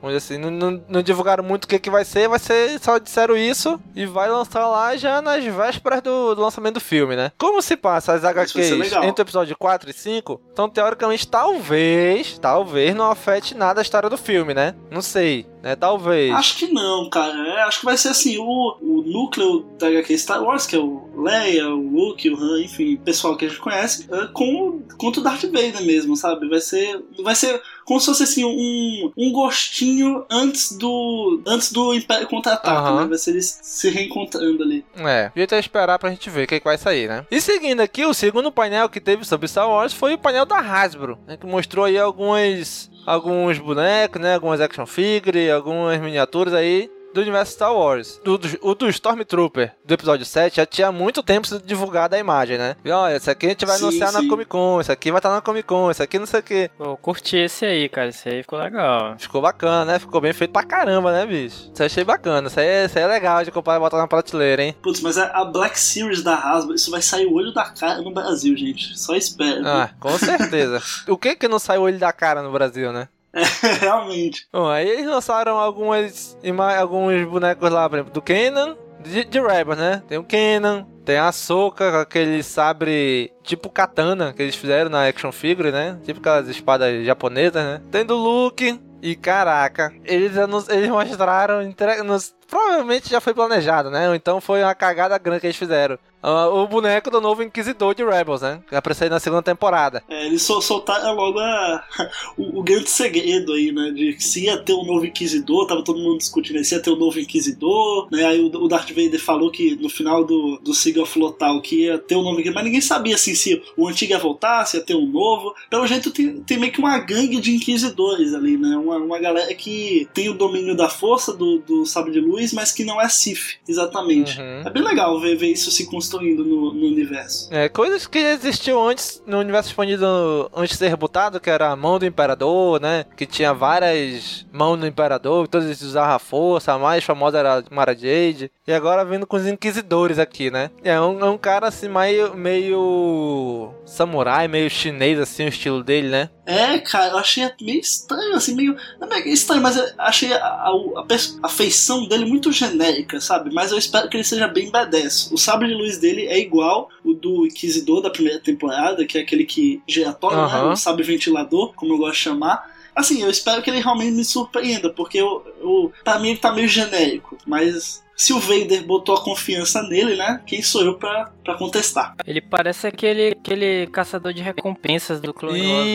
Vamos 0.00 0.16
dizer 0.16 0.34
assim, 0.34 0.38
não, 0.38 0.50
não, 0.50 0.82
não 0.88 1.02
divulgaram 1.02 1.42
muito 1.42 1.64
o 1.64 1.68
que, 1.68 1.78
que 1.78 1.90
vai 1.90 2.04
ser, 2.04 2.28
vai 2.28 2.38
ser. 2.38 2.78
Só 2.80 2.98
disseram 2.98 3.36
isso 3.36 3.80
e 3.94 4.06
vai 4.06 4.28
lançar 4.28 4.66
lá 4.66 4.96
já 4.96 5.20
nas 5.20 5.44
vésperas 5.44 6.02
do, 6.02 6.34
do 6.34 6.42
lançamento 6.42 6.74
do 6.74 6.80
filme, 6.80 7.16
né? 7.16 7.32
Como 7.36 7.60
se 7.62 7.76
passa 7.76 8.12
as 8.12 8.24
HQs 8.24 8.92
entre 9.02 9.22
o 9.22 9.24
episódio 9.24 9.56
4 9.56 9.90
e 9.90 9.92
5? 9.92 10.10
5. 10.10 10.40
Então, 10.52 10.68
teoricamente, 10.68 11.26
talvez, 11.26 12.38
talvez 12.38 12.94
não 12.94 13.10
afete 13.10 13.54
nada 13.54 13.80
a 13.80 13.82
história 13.82 14.08
do 14.08 14.16
filme, 14.16 14.52
né? 14.54 14.74
Não 14.90 15.02
sei, 15.02 15.46
né? 15.62 15.76
Talvez. 15.76 16.32
Acho 16.34 16.56
que 16.56 16.72
não, 16.72 17.08
cara. 17.08 17.46
É, 17.48 17.62
acho 17.62 17.80
que 17.80 17.84
vai 17.84 17.96
ser 17.96 18.08
assim, 18.08 18.38
o, 18.38 18.76
o 18.80 19.02
núcleo 19.02 19.66
da 19.78 19.88
HQ 19.88 20.18
Star 20.18 20.42
Wars, 20.42 20.66
que 20.66 20.76
é 20.76 20.78
o 20.78 21.08
Leia, 21.16 21.68
o 21.68 21.90
Luke, 21.90 22.28
o 22.30 22.36
Han, 22.36 22.62
enfim, 22.62 22.96
pessoal 22.96 23.36
que 23.36 23.44
a 23.44 23.48
gente 23.48 23.60
conhece, 23.60 24.06
é, 24.10 24.26
com, 24.32 24.80
com 24.96 25.08
o 25.08 25.20
Darth 25.20 25.44
Vader 25.44 25.82
mesmo, 25.82 26.16
sabe? 26.16 26.48
Vai 26.48 26.60
ser, 26.60 27.02
vai 27.22 27.34
ser 27.34 27.60
como 27.90 27.98
se 27.98 28.06
fosse 28.06 28.22
assim, 28.22 28.44
um, 28.44 29.10
um 29.16 29.32
gostinho 29.32 30.24
antes 30.30 30.70
do 30.78 31.42
antes 31.44 31.72
do 31.72 31.92
Império 31.92 32.28
Contra-Ataca, 32.28 32.92
uhum. 32.92 33.00
né? 33.00 33.06
Vai 33.08 33.18
ser 33.18 33.32
eles 33.32 33.58
se 33.60 33.90
reencontrando 33.90 34.62
ali. 34.62 34.84
É, 34.94 35.28
podia 35.30 35.42
até 35.42 35.58
esperar 35.58 35.98
pra 35.98 36.10
gente 36.10 36.30
ver 36.30 36.44
o 36.44 36.46
que, 36.46 36.60
que 36.60 36.64
vai 36.64 36.78
sair, 36.78 37.08
né? 37.08 37.26
E 37.28 37.40
seguindo 37.40 37.80
aqui, 37.80 38.06
o 38.06 38.14
segundo 38.14 38.52
painel 38.52 38.88
que 38.88 39.00
teve 39.00 39.24
sobre 39.24 39.48
Star 39.48 39.68
Wars 39.68 39.92
foi 39.92 40.14
o 40.14 40.18
painel 40.18 40.46
da 40.46 40.58
Hasbro, 40.58 41.18
né, 41.26 41.36
que 41.36 41.44
mostrou 41.44 41.84
aí 41.84 41.98
algumas 41.98 42.88
alguns 43.04 43.58
bonecos, 43.58 44.22
né, 44.22 44.34
algumas 44.34 44.60
action 44.60 44.86
figures, 44.86 45.50
algumas 45.50 46.00
miniaturas 46.00 46.54
aí 46.54 46.88
do 47.12 47.20
universo 47.20 47.52
Star 47.52 47.74
Wars. 47.74 48.20
Do, 48.24 48.38
do, 48.38 48.48
o 48.62 48.74
do 48.74 48.88
Stormtrooper 48.88 49.74
do 49.84 49.94
episódio 49.94 50.24
7 50.24 50.56
já 50.56 50.66
tinha 50.66 50.92
muito 50.92 51.22
tempo 51.22 51.46
sido 51.46 51.64
divulgada 51.64 52.16
a 52.16 52.18
imagem, 52.18 52.58
né? 52.58 52.76
E 52.84 52.90
olha, 52.90 53.16
esse 53.16 53.30
aqui 53.30 53.46
a 53.46 53.48
gente 53.50 53.66
vai 53.66 53.76
sim, 53.76 53.84
anunciar 53.84 54.10
sim. 54.10 54.22
na 54.22 54.28
Comic 54.28 54.48
Con, 54.48 54.80
esse 54.80 54.92
aqui 54.92 55.10
vai 55.10 55.18
estar 55.18 55.30
na 55.30 55.40
Comic 55.40 55.66
Con, 55.66 55.90
esse 55.90 56.02
aqui 56.02 56.18
não 56.18 56.26
sei 56.26 56.40
o 56.40 56.42
que. 56.42 56.70
Eu 56.78 56.96
curti 56.96 57.36
esse 57.36 57.64
aí, 57.64 57.88
cara. 57.88 58.08
Esse 58.08 58.28
aí 58.28 58.42
ficou 58.42 58.58
legal. 58.58 59.16
Ficou 59.18 59.40
bacana, 59.40 59.84
né? 59.84 59.98
Ficou 59.98 60.20
bem 60.20 60.32
feito 60.32 60.52
pra 60.52 60.62
caramba, 60.62 61.12
né, 61.12 61.26
bicho? 61.26 61.70
Isso 61.72 61.82
aí 61.82 61.86
achei 61.86 62.04
bacana. 62.04 62.48
Isso 62.48 62.60
aí, 62.60 62.66
é, 62.66 62.84
isso 62.84 62.98
aí 62.98 63.04
é 63.04 63.06
legal 63.06 63.44
de 63.44 63.50
comprar 63.50 63.76
e 63.76 63.80
botar 63.80 63.98
na 63.98 64.06
prateleira, 64.06 64.62
hein? 64.62 64.76
Putz, 64.82 65.00
mas 65.00 65.18
a 65.18 65.44
Black 65.44 65.78
Series 65.78 66.22
da 66.22 66.34
Hasbro, 66.34 66.74
isso 66.74 66.90
vai 66.90 67.02
sair 67.02 67.26
o 67.26 67.34
olho 67.34 67.52
da 67.52 67.64
cara 67.64 68.00
no 68.00 68.12
Brasil, 68.12 68.56
gente. 68.56 68.98
Só 68.98 69.14
espera. 69.14 69.60
Ah, 69.64 69.90
com 69.98 70.16
certeza. 70.18 70.80
o 71.08 71.16
que 71.16 71.36
que 71.36 71.48
não 71.48 71.58
sai 71.58 71.78
o 71.78 71.82
olho 71.82 71.98
da 71.98 72.12
cara 72.12 72.42
no 72.42 72.52
Brasil, 72.52 72.92
né? 72.92 73.08
Realmente. 73.80 74.46
Bom, 74.52 74.68
aí 74.68 74.88
eles 74.88 75.06
lançaram 75.06 75.58
algumas 75.58 76.36
alguns 76.78 77.24
bonecos 77.24 77.70
lá, 77.70 77.88
por 77.88 77.96
exemplo, 77.96 78.12
do 78.12 78.22
Kenan, 78.22 78.76
de, 79.02 79.24
de 79.24 79.40
Rebels, 79.40 79.78
né? 79.78 80.02
Tem 80.08 80.18
o 80.18 80.24
Kenan, 80.24 80.86
tem 81.04 81.18
a 81.18 81.32
Soka 81.32 81.90
com 81.90 81.98
aquele 81.98 82.42
sabre 82.42 83.32
tipo 83.42 83.70
katana 83.70 84.32
que 84.32 84.42
eles 84.42 84.56
fizeram 84.56 84.90
na 84.90 85.06
action 85.06 85.32
figure, 85.32 85.70
né? 85.70 85.98
Tipo 86.04 86.20
aquelas 86.20 86.48
espadas 86.48 87.04
japonesas, 87.04 87.64
né? 87.64 87.80
Tem 87.90 88.04
do 88.04 88.16
Luke. 88.16 88.80
E 89.02 89.16
caraca, 89.16 89.94
eles, 90.04 90.32
eles 90.68 90.90
mostraram. 90.90 91.62
Nos, 92.04 92.34
provavelmente 92.46 93.08
já 93.08 93.18
foi 93.18 93.32
planejado, 93.32 93.90
né? 93.90 94.08
Ou 94.08 94.14
então 94.14 94.42
foi 94.42 94.62
uma 94.62 94.74
cagada 94.74 95.16
grande 95.16 95.40
que 95.40 95.46
eles 95.46 95.56
fizeram. 95.56 95.98
Uh, 96.22 96.54
o 96.54 96.66
boneco 96.66 97.10
do 97.10 97.20
novo 97.20 97.42
Inquisidor 97.42 97.94
de 97.94 98.04
Rebels, 98.04 98.42
né? 98.42 98.60
Que 98.68 98.76
apareceu 98.76 99.08
na 99.08 99.18
segunda 99.18 99.42
temporada. 99.42 100.02
É, 100.06 100.26
eles 100.26 100.42
sol 100.42 100.60
soltaram 100.60 101.14
logo 101.14 101.38
a, 101.38 101.82
o, 102.36 102.60
o, 102.60 102.62
grande 102.62 102.90
segredo 102.90 103.54
aí, 103.54 103.72
né? 103.72 103.90
De 103.90 104.20
se 104.20 104.44
ia 104.44 104.58
ter 104.58 104.74
um 104.74 104.84
novo 104.84 105.06
Inquisidor, 105.06 105.66
tava 105.66 105.82
todo 105.82 105.98
mundo 105.98 106.18
discutindo 106.18 106.62
se 106.62 106.74
ia 106.74 106.80
ter 106.80 106.90
um 106.90 106.96
novo 106.96 107.18
Inquisidor, 107.18 108.08
né? 108.12 108.24
Aí 108.26 108.40
o, 108.40 108.48
o 108.48 108.68
Darth 108.68 108.90
Vader 108.90 109.18
falou 109.18 109.50
que 109.50 109.76
no 109.76 109.88
final 109.88 110.22
do, 110.22 110.58
do 110.62 110.74
Siga 110.74 111.02
of 111.02 111.18
Lothal 111.18 111.62
que 111.62 111.84
ia 111.84 111.98
ter 111.98 112.16
um 112.16 112.22
novo 112.22 112.34
Inquisidor, 112.34 112.54
mas 112.54 112.64
ninguém 112.64 112.82
sabia 112.82 113.14
assim, 113.14 113.34
se 113.34 113.62
o 113.74 113.88
antigo 113.88 114.12
ia 114.12 114.18
voltar, 114.18 114.66
se 114.66 114.76
ia 114.76 114.82
ter 114.82 114.94
um 114.94 115.06
novo. 115.06 115.54
Pelo 115.70 115.86
jeito 115.86 116.10
tem, 116.10 116.42
tem 116.42 116.58
meio 116.58 116.72
que 116.72 116.80
uma 116.80 116.98
gangue 116.98 117.40
de 117.40 117.54
Inquisidores 117.56 118.34
ali, 118.34 118.58
né? 118.58 118.76
Uma, 118.76 118.98
uma 118.98 119.18
galera 119.18 119.54
que 119.54 120.06
tem 120.12 120.28
o 120.28 120.34
domínio 120.34 120.76
da 120.76 120.90
força 120.90 121.32
do, 121.32 121.60
do 121.60 121.86
Sabre 121.86 122.12
de 122.12 122.20
Luz, 122.20 122.52
mas 122.52 122.72
que 122.72 122.84
não 122.84 123.00
é 123.00 123.08
Sith, 123.08 123.58
exatamente. 123.66 124.38
Uhum. 124.38 124.62
É 124.66 124.70
bem 124.70 124.82
legal 124.82 125.18
ver, 125.18 125.34
ver 125.36 125.52
isso 125.52 125.70
se 125.70 125.86
construir 125.86 126.09
construindo 126.10 126.44
no, 126.44 126.74
no 126.74 126.86
universo. 126.86 127.48
É, 127.52 127.68
coisas 127.68 128.06
que 128.06 128.18
existiam 128.18 128.86
antes 128.86 129.22
no 129.26 129.38
universo 129.38 129.70
expandido 129.70 130.50
antes 130.54 130.72
de 130.72 130.78
ser 130.78 130.88
rebutado, 130.88 131.40
que 131.40 131.48
era 131.48 131.70
a 131.70 131.76
mão 131.76 131.98
do 131.98 132.06
imperador, 132.06 132.80
né? 132.80 133.04
Que 133.16 133.24
tinha 133.26 133.54
várias 133.54 134.44
mãos 134.52 134.78
do 134.78 134.86
imperador, 134.86 135.44
que 135.44 135.50
todos 135.50 135.80
usavam 135.82 136.14
a 136.14 136.18
força, 136.18 136.72
a 136.72 136.78
mais 136.78 137.04
famosa 137.04 137.38
era 137.38 137.64
Mara 137.70 137.94
Jade. 137.94 138.50
E 138.66 138.72
agora 138.72 139.04
vindo 139.04 139.26
com 139.26 139.36
os 139.36 139.46
inquisidores 139.46 140.18
aqui, 140.18 140.50
né? 140.50 140.70
É 140.82 141.00
um, 141.00 141.20
é 141.20 141.30
um 141.30 141.38
cara 141.38 141.68
assim 141.68 141.88
meio, 141.88 142.34
meio 142.34 143.72
samurai, 143.86 144.48
meio 144.48 144.68
chinês 144.68 145.18
assim 145.18 145.44
o 145.44 145.48
estilo 145.48 145.82
dele, 145.82 146.08
né? 146.08 146.30
É, 146.50 146.78
cara, 146.80 147.12
eu 147.12 147.18
achei 147.18 147.48
meio 147.60 147.78
estranho, 147.78 148.34
assim, 148.34 148.56
meio. 148.56 148.76
Não 148.98 149.08
é 149.12 149.20
estranho, 149.28 149.62
mas 149.62 149.76
eu 149.76 149.84
achei 149.96 150.32
a, 150.32 150.38
a, 150.38 150.68
a, 150.68 151.06
a, 151.44 151.48
feição 151.48 152.08
dele 152.08 152.24
muito 152.24 152.50
genérica, 152.50 153.20
sabe? 153.20 153.54
Mas 153.54 153.70
eu 153.70 153.78
espero 153.78 154.08
que 154.08 154.16
ele 154.16 154.24
seja 154.24 154.48
bem 154.48 154.68
badass. 154.68 155.30
O 155.30 155.38
sabre 155.38 155.68
de 155.68 155.74
luz 155.74 155.98
dele 156.00 156.26
é 156.26 156.38
igual 156.38 156.88
o 157.04 157.12
do 157.12 157.46
Inquisidor 157.46 158.00
da 158.00 158.10
primeira 158.10 158.40
temporada, 158.40 159.04
que 159.04 159.18
é 159.18 159.20
aquele 159.20 159.44
que 159.44 159.82
giratório, 159.86 160.38
uhum. 160.38 160.68
né? 160.68 160.72
O 160.72 160.76
sabre 160.76 161.04
ventilador, 161.04 161.72
como 161.74 161.94
eu 161.94 161.98
gosto 161.98 162.14
de 162.14 162.18
chamar. 162.18 162.80
Assim, 162.94 163.22
eu 163.22 163.30
espero 163.30 163.62
que 163.62 163.70
ele 163.70 163.80
realmente 163.80 164.12
me 164.12 164.24
surpreenda, 164.24 164.90
porque 164.90 165.18
eu, 165.18 165.44
eu, 165.60 165.92
pra 166.02 166.18
mim 166.18 166.30
ele 166.30 166.38
tá 166.38 166.52
meio 166.52 166.68
genérico, 166.68 167.38
mas 167.46 168.02
se 168.20 168.34
o 168.34 168.38
Vader 168.38 168.84
botou 168.84 169.14
a 169.14 169.24
confiança 169.24 169.80
nele, 169.82 170.14
né? 170.14 170.42
Quem 170.44 170.60
sou 170.60 170.82
eu 170.84 170.92
pra, 170.98 171.30
pra 171.42 171.54
contestar? 171.54 172.14
Ele 172.26 172.42
parece 172.42 172.86
aquele, 172.86 173.28
aquele 173.28 173.86
caçador 173.86 174.34
de 174.34 174.42
recompensas 174.42 175.22
do 175.22 175.32
Clone 175.32 175.66
Wars, 175.66 175.88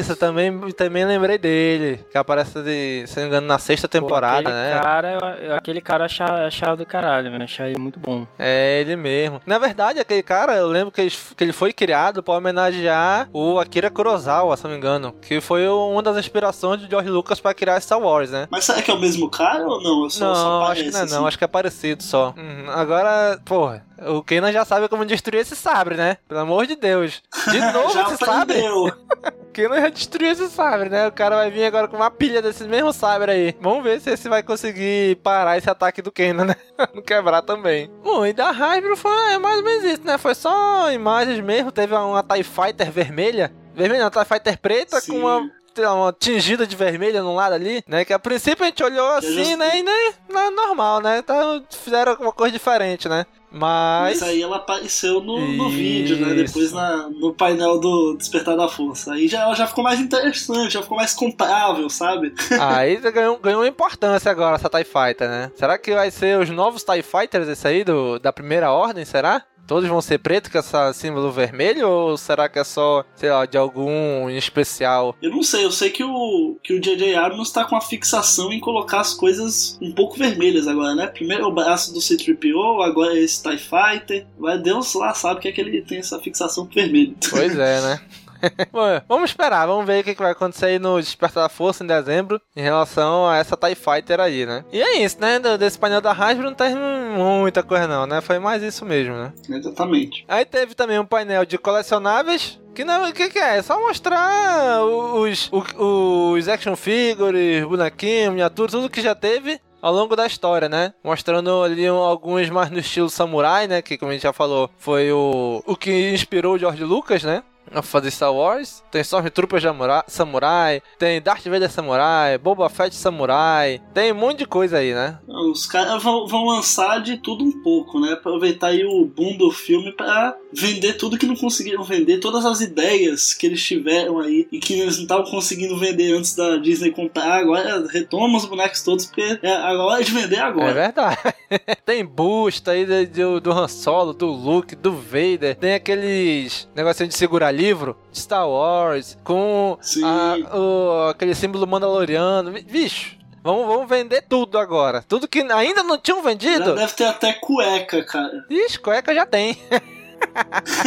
Isso, 0.00 0.16
também, 0.16 0.58
também 0.72 1.04
lembrei 1.04 1.36
dele. 1.36 2.00
Que 2.10 2.16
aparece, 2.16 2.62
de, 2.62 3.04
se 3.06 3.16
não 3.16 3.24
me 3.24 3.28
engano, 3.28 3.46
na 3.46 3.58
sexta 3.58 3.86
temporada, 3.86 4.44
Pô, 4.44 4.48
aquele 4.48 4.54
né? 4.54 4.80
Cara, 4.80 5.56
aquele 5.58 5.80
cara 5.82 6.06
achava, 6.06 6.46
achava 6.46 6.74
do 6.74 6.86
caralho, 6.86 7.30
mano. 7.30 7.44
Achava 7.44 7.68
ele 7.68 7.78
muito 7.78 8.00
bom. 8.00 8.26
É, 8.38 8.80
ele 8.80 8.96
mesmo. 8.96 9.38
Na 9.44 9.58
verdade, 9.58 10.00
aquele 10.00 10.22
cara, 10.22 10.56
eu 10.56 10.68
lembro 10.68 10.90
que 10.90 11.02
ele, 11.02 11.12
que 11.36 11.44
ele 11.44 11.52
foi 11.52 11.74
criado 11.74 12.22
pra 12.22 12.32
homenagear 12.32 13.28
o 13.30 13.58
Akira 13.58 13.90
Kurosawa, 13.90 14.56
se 14.56 14.64
não 14.64 14.70
me 14.70 14.78
engano. 14.78 15.14
Que 15.20 15.38
foi 15.38 15.68
uma 15.68 16.02
das 16.02 16.16
inspirações 16.16 16.80
de 16.80 16.88
George 16.88 17.10
Lucas 17.10 17.40
pra 17.40 17.52
criar 17.52 17.78
Star 17.80 18.00
Wars, 18.00 18.30
né? 18.30 18.48
Mas 18.50 18.64
será 18.64 18.80
que 18.80 18.90
é 18.90 18.94
o 18.94 18.98
mesmo 18.98 19.28
cara 19.28 19.66
ou 19.66 19.82
não? 19.82 20.08
Só, 20.08 20.24
não, 20.24 20.34
só 20.34 20.62
acho 20.72 20.84
que 20.84 20.90
não 20.90 21.00
é 21.00 21.02
assim? 21.02 21.14
não. 21.14 21.26
Acho 21.26 21.36
que 21.36 21.44
é 21.44 21.57
parecido 21.58 22.02
só. 22.02 22.34
Uhum. 22.36 22.70
Agora, 22.70 23.40
porra, 23.44 23.84
o 24.06 24.22
Kenan 24.22 24.52
já 24.52 24.64
sabe 24.64 24.88
como 24.88 25.04
destruir 25.04 25.40
esse 25.40 25.56
sabre, 25.56 25.96
né? 25.96 26.16
Pelo 26.28 26.40
amor 26.40 26.66
de 26.66 26.76
Deus. 26.76 27.20
De 27.50 27.58
novo 27.72 27.98
esse 28.00 28.16
sabre? 28.24 28.60
o 28.68 28.92
Kenan 29.52 29.80
já 29.80 29.88
destruiu 29.88 30.30
esse 30.30 30.48
sabre, 30.48 30.88
né? 30.88 31.08
O 31.08 31.12
cara 31.12 31.36
vai 31.36 31.50
vir 31.50 31.64
agora 31.64 31.88
com 31.88 31.96
uma 31.96 32.10
pilha 32.10 32.40
desse 32.40 32.64
mesmo 32.64 32.92
sabre 32.92 33.32
aí. 33.32 33.56
Vamos 33.60 33.82
ver 33.82 34.00
se 34.00 34.10
esse 34.10 34.28
vai 34.28 34.42
conseguir 34.42 35.16
parar 35.16 35.58
esse 35.58 35.68
ataque 35.68 36.00
do 36.00 36.12
Kenan, 36.12 36.44
né? 36.44 36.56
Não 36.94 37.02
quebrar 37.02 37.42
também. 37.42 37.90
Bom, 38.02 38.24
e 38.24 38.32
da 38.32 38.52
Hybrid 38.52 38.96
foi 38.96 39.32
é 39.32 39.38
mais 39.38 39.58
ou 39.58 39.64
menos 39.64 39.84
isso, 39.84 40.02
né? 40.04 40.16
Foi 40.16 40.34
só 40.34 40.92
imagens 40.92 41.40
mesmo. 41.40 41.72
Teve 41.72 41.94
uma 41.94 42.22
TIE 42.22 42.44
Fighter 42.44 42.90
vermelha. 42.90 43.52
Vermelha, 43.74 44.04
uma 44.04 44.10
TIE 44.10 44.24
Fighter 44.24 44.58
preta 44.58 45.00
Sim. 45.00 45.12
com 45.12 45.18
uma 45.18 45.50
uma 45.86 46.12
tingida 46.12 46.66
de 46.66 46.76
vermelho 46.76 47.22
num 47.22 47.34
lado 47.34 47.54
ali, 47.54 47.82
né? 47.86 48.04
Que 48.04 48.12
a 48.12 48.18
princípio 48.18 48.64
a 48.64 48.68
gente 48.68 48.82
olhou 48.82 49.08
assim, 49.10 49.56
né? 49.56 49.78
E 49.78 49.82
né, 49.82 50.14
não 50.28 50.40
é 50.40 50.50
normal, 50.50 51.00
né? 51.00 51.18
Então 51.18 51.62
fizeram 51.70 52.12
alguma 52.12 52.32
coisa 52.32 52.52
diferente, 52.52 53.08
né? 53.08 53.26
Mas... 53.50 54.20
Mas 54.20 54.22
aí 54.28 54.42
ela 54.42 54.56
apareceu 54.56 55.20
no, 55.22 55.38
no 55.40 55.70
vídeo, 55.70 56.18
né? 56.18 56.34
Depois 56.34 56.70
na, 56.72 57.08
no 57.08 57.32
painel 57.32 57.78
do 57.80 58.14
Despertar 58.14 58.56
da 58.56 58.68
Força. 58.68 59.14
Aí 59.14 59.26
já, 59.26 59.52
já 59.54 59.66
ficou 59.66 59.82
mais 59.82 59.98
interessante, 59.98 60.74
já 60.74 60.82
ficou 60.82 60.98
mais 60.98 61.14
comprável, 61.14 61.88
sabe? 61.88 62.34
Aí 62.60 62.96
ganhou, 62.96 63.38
ganhou 63.38 63.66
importância 63.66 64.30
agora 64.30 64.56
essa 64.56 64.68
TIE 64.68 64.84
Fighter, 64.84 65.28
né? 65.28 65.50
Será 65.54 65.78
que 65.78 65.94
vai 65.94 66.10
ser 66.10 66.38
os 66.38 66.50
novos 66.50 66.84
TIE 66.84 67.02
Fighters 67.02 67.48
esse 67.48 67.66
aí 67.66 67.84
do, 67.84 68.18
da 68.18 68.32
primeira 68.32 68.70
ordem, 68.70 69.04
será? 69.04 69.42
Todos 69.68 69.86
vão 69.86 70.00
ser 70.00 70.18
pretos 70.18 70.50
com 70.50 70.58
esse 70.58 70.94
símbolo 70.94 71.30
vermelho 71.30 71.86
ou 71.86 72.16
será 72.16 72.48
que 72.48 72.58
é 72.58 72.64
só, 72.64 73.04
sei 73.14 73.30
lá, 73.30 73.44
de 73.44 73.58
algum 73.58 74.30
especial? 74.30 75.14
Eu 75.20 75.30
não 75.30 75.42
sei, 75.42 75.62
eu 75.62 75.70
sei 75.70 75.90
que 75.90 76.02
o 76.02 76.56
que 76.62 76.72
o 76.72 76.80
J.J. 76.80 77.14
Abrams 77.14 77.52
tá 77.52 77.66
com 77.66 77.76
a 77.76 77.80
fixação 77.82 78.50
em 78.50 78.60
colocar 78.60 79.00
as 79.00 79.12
coisas 79.12 79.78
um 79.82 79.92
pouco 79.92 80.16
vermelhas 80.16 80.66
agora, 80.66 80.94
né? 80.94 81.06
Primeiro 81.08 81.46
o 81.46 81.52
braço 81.52 81.92
do 81.92 82.00
C-3PO, 82.00 82.82
agora 82.82 83.18
esse 83.18 83.42
TIE 83.42 83.58
Fighter. 83.58 84.26
Vai 84.38 84.58
Deus 84.58 84.94
lá 84.94 85.12
sabe 85.12 85.40
que 85.40 85.48
é 85.48 85.52
que 85.52 85.60
ele 85.60 85.82
tem 85.82 85.98
essa 85.98 86.18
fixação 86.18 86.64
vermelha. 86.64 87.12
Pois 87.28 87.58
é, 87.58 87.82
né? 87.82 88.00
Bom, 88.72 89.00
vamos 89.08 89.30
esperar, 89.30 89.66
vamos 89.66 89.86
ver 89.86 90.00
o 90.00 90.04
que 90.04 90.14
vai 90.14 90.32
acontecer 90.32 90.66
aí 90.66 90.78
no 90.78 91.00
Despertar 91.00 91.44
da 91.44 91.48
Força 91.48 91.84
em 91.84 91.86
dezembro 91.86 92.40
em 92.56 92.62
relação 92.62 93.28
a 93.28 93.36
essa 93.36 93.56
TIE 93.56 93.74
Fighter 93.74 94.20
aí, 94.20 94.46
né? 94.46 94.64
E 94.72 94.80
é 94.80 95.02
isso, 95.02 95.20
né? 95.20 95.38
Desse 95.58 95.78
painel 95.78 96.00
da 96.00 96.12
Hasbro 96.12 96.46
não 96.46 96.54
tem 96.54 96.74
muita 96.74 97.62
coisa 97.62 97.86
não, 97.86 98.06
né? 98.06 98.20
Foi 98.20 98.38
mais 98.38 98.62
isso 98.62 98.84
mesmo, 98.84 99.14
né? 99.14 99.32
Exatamente. 99.48 100.24
Aí 100.28 100.44
teve 100.44 100.74
também 100.74 100.98
um 100.98 101.06
painel 101.06 101.44
de 101.44 101.58
colecionáveis 101.58 102.60
que 102.74 102.84
não, 102.84 103.08
o 103.08 103.12
que, 103.12 103.28
que, 103.28 103.38
é? 103.40 103.56
É 103.56 103.62
só 103.62 103.80
mostrar 103.80 104.84
os, 104.84 105.50
os, 105.50 105.66
os 105.76 106.48
action 106.48 106.76
figures, 106.76 107.64
bonequinhos, 107.64 108.30
miniaturas, 108.30 108.70
tudo 108.70 108.88
que 108.88 109.00
já 109.00 109.16
teve 109.16 109.60
ao 109.82 109.92
longo 109.92 110.14
da 110.14 110.26
história, 110.26 110.68
né? 110.68 110.92
Mostrando 111.02 111.62
ali 111.62 111.86
alguns 111.86 112.48
mais 112.50 112.70
no 112.70 112.78
estilo 112.78 113.10
samurai, 113.10 113.66
né? 113.66 113.82
Que 113.82 113.96
como 113.96 114.10
a 114.10 114.14
gente 114.14 114.22
já 114.22 114.32
falou, 114.32 114.70
foi 114.78 115.10
o, 115.10 115.62
o 115.66 115.76
que 115.76 116.10
inspirou 116.12 116.54
o 116.54 116.58
George 116.58 116.84
Lucas, 116.84 117.24
né? 117.24 117.42
A 117.72 117.82
fazer 117.82 118.10
Star 118.10 118.32
Wars. 118.32 118.82
Tem 118.90 119.00
Stormtroopers 119.00 119.64
Samurai, 120.06 120.82
tem 120.98 121.20
Darth 121.20 121.44
Vader 121.44 121.70
Samurai, 121.70 122.38
Boba 122.38 122.68
Fett 122.68 122.94
Samurai, 122.94 123.80
tem 123.92 124.12
um 124.12 124.16
monte 124.16 124.38
de 124.38 124.46
coisa 124.46 124.78
aí, 124.78 124.94
né? 124.94 125.18
Os 125.26 125.66
caras 125.66 126.02
vão, 126.02 126.26
vão 126.26 126.46
lançar 126.46 127.00
de 127.02 127.18
tudo 127.18 127.44
um 127.44 127.62
pouco, 127.62 128.00
né? 128.00 128.12
Aproveitar 128.12 128.68
aí 128.68 128.84
o 128.84 129.04
boom 129.04 129.36
do 129.36 129.50
filme 129.50 129.92
para 129.92 130.36
vender 130.52 130.94
tudo 130.94 131.18
que 131.18 131.26
não 131.26 131.36
conseguiram 131.36 131.84
vender, 131.84 132.18
todas 132.18 132.44
as 132.44 132.60
ideias 132.60 133.34
que 133.34 133.46
eles 133.46 133.62
tiveram 133.62 134.18
aí 134.18 134.46
e 134.50 134.58
que 134.58 134.74
eles 134.74 134.96
não 134.96 135.02
estavam 135.02 135.30
conseguindo 135.30 135.78
vender 135.78 136.12
antes 136.16 136.34
da 136.34 136.56
Disney 136.56 136.90
comprar. 136.90 137.38
Agora 137.38 137.86
retoma 137.88 138.38
os 138.38 138.44
bonecos 138.44 138.82
todos, 138.82 139.06
porque 139.06 139.38
é 139.42 139.52
a 139.52 139.72
hora 139.72 140.02
de 140.02 140.12
vender 140.12 140.38
agora. 140.38 140.70
É 140.70 140.74
verdade. 140.74 141.18
tem 141.84 142.04
busta 142.04 142.72
aí 142.72 143.06
do, 143.06 143.40
do 143.40 143.52
Han 143.52 143.68
Solo, 143.68 144.12
do 144.12 144.26
Luke, 144.26 144.74
do 144.74 144.92
Vader, 144.92 145.56
tem 145.56 145.74
aqueles 145.74 146.68
negocinhos 146.74 147.10
de 147.10 147.18
segurar 147.18 147.52
livro 147.58 147.96
de 148.12 148.18
Star 148.18 148.48
Wars, 148.48 149.18
com 149.24 149.76
a, 150.04 150.56
o, 150.56 151.08
aquele 151.10 151.34
símbolo 151.34 151.66
mandaloriano. 151.66 152.52
Bicho, 152.52 153.18
Vamos, 153.42 153.66
vamos 153.66 153.88
vender 153.88 154.22
tudo 154.28 154.58
agora. 154.58 155.02
Tudo 155.02 155.28
que 155.28 155.40
ainda 155.40 155.82
não 155.82 155.96
tinham 155.96 156.22
vendido. 156.22 156.66
Já 156.66 156.74
deve 156.74 156.92
ter 156.92 157.04
até 157.04 157.32
cueca, 157.32 158.04
cara. 158.04 158.44
Ixi, 158.50 158.78
cueca 158.78 159.14
já 159.14 159.24
tem. 159.24 159.56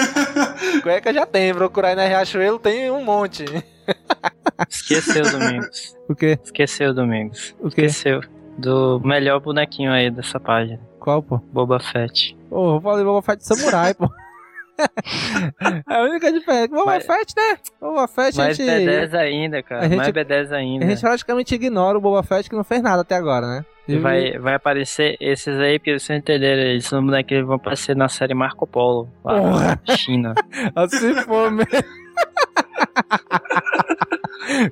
cueca 0.84 1.14
já 1.14 1.26
tem. 1.26 1.54
Procurar 1.54 1.90
aí 1.90 1.96
na 1.96 2.06
Riachuelo 2.06 2.60
tem 2.60 2.92
um 2.92 3.04
monte. 3.04 3.46
Esqueceu, 4.70 5.24
Domingos. 5.32 5.96
O 6.08 6.16
quê? 6.16 6.38
Esqueceu, 6.44 6.94
Domingos. 6.94 7.56
O 7.60 7.70
quê? 7.70 7.86
Esqueceu. 7.86 8.22
Do 8.58 9.02
melhor 9.04 9.40
bonequinho 9.40 9.92
aí 9.92 10.12
dessa 10.12 10.40
página. 10.40 10.80
Qual, 11.00 11.24
pô? 11.24 11.38
Boba 11.52 11.80
Fett. 11.80 12.38
Ô, 12.52 12.60
oh, 12.60 12.76
eu 12.76 12.82
falei 12.82 13.04
Boba 13.04 13.22
Fett 13.22 13.44
Samurai, 13.44 13.94
pô. 13.96 14.10
É 14.80 15.96
a 15.96 16.02
única 16.04 16.32
diferença. 16.32 16.68
Boba 16.70 16.86
Mas, 16.86 17.06
Fett, 17.06 17.34
né? 17.36 17.58
Boba 17.80 18.08
Fett 18.08 18.38
mais 18.38 18.60
a 18.60 18.64
gente... 18.64 18.90
B10 18.90 19.14
ainda, 19.14 19.64
cara. 19.64 19.84
Gente, 19.84 19.98
mais 19.98 20.10
B10 20.10 20.52
ainda. 20.52 20.86
A 20.86 20.90
gente 20.90 21.02
praticamente 21.02 21.56
ignora 21.56 21.98
o 21.98 22.02
Boba 22.02 22.24
Fett 22.24 22.50
que 22.50 22.56
não 22.56 22.64
fez 22.64 22.82
nada 22.82 23.02
até 23.02 23.16
agora, 23.16 23.48
né? 23.48 23.66
E 23.88 23.98
vai, 23.98 24.38
vai 24.38 24.54
aparecer 24.56 25.18
esses 25.20 25.60
aí, 25.60 25.80
porque 25.80 25.98
vocês 26.00 26.18
entenderam, 26.20 26.62
eles 26.62 26.86
são 26.86 27.06
que 27.24 27.44
vão 27.44 27.56
aparecer 27.56 27.96
na 27.96 28.08
série 28.08 28.34
Marco 28.34 28.66
Polo, 28.66 29.10
lá 29.24 29.38
Porra. 29.40 29.82
na 29.88 29.96
China. 29.96 30.36
assim 30.76 31.16
for 31.16 31.52
mesmo. 31.52 31.70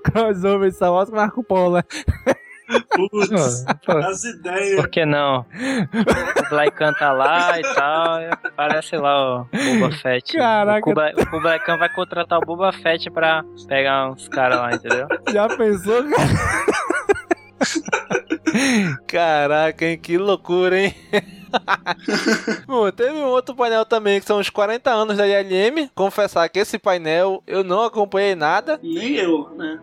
Crossover 0.04 0.72
Star 0.72 0.92
Wars 0.92 1.10
Marco 1.10 1.44
Polo, 1.44 1.78
né? 1.78 1.84
Putz, 2.96 3.66
as 3.88 4.24
ideias. 4.24 4.76
Por 4.76 4.90
que 4.90 5.06
não? 5.06 5.40
O 5.42 6.50
Black 6.50 6.78
canta 6.78 7.12
lá 7.12 7.60
e 7.60 7.64
tal. 7.74 8.20
Parece 8.56 8.96
lá 8.98 9.42
o 9.42 9.46
Boba 9.46 9.92
Fett. 9.96 10.38
Caraca. 10.38 10.88
O, 10.88 10.92
o 11.38 11.42
Blackão 11.42 11.78
vai 11.78 11.90
contratar 11.90 12.40
o 12.40 12.46
Boba 12.46 12.72
Fett 12.72 13.10
pra 13.10 13.44
pegar 13.68 14.12
uns 14.12 14.28
caras 14.28 14.60
lá, 14.60 14.74
entendeu? 14.74 15.08
Já 15.32 15.48
pensou, 15.48 16.04
cara? 16.10 16.30
Caraca, 19.08 19.86
hein? 19.86 19.98
Que 19.98 20.18
loucura, 20.18 20.80
hein? 20.80 20.96
Bom, 22.68 22.92
teve 22.92 23.14
um 23.14 23.26
outro 23.26 23.56
painel 23.56 23.86
também 23.86 24.20
que 24.20 24.26
são 24.26 24.40
os 24.40 24.50
40 24.50 24.90
anos 24.92 25.18
da 25.18 25.28
ILM. 25.28 25.90
Confessar 25.96 26.48
que 26.50 26.60
esse 26.60 26.78
painel 26.78 27.44
eu 27.48 27.64
não 27.64 27.84
acompanhei 27.84 28.36
nada. 28.36 28.80
Nem 28.82 29.16
eu, 29.16 29.50
né? 29.56 29.80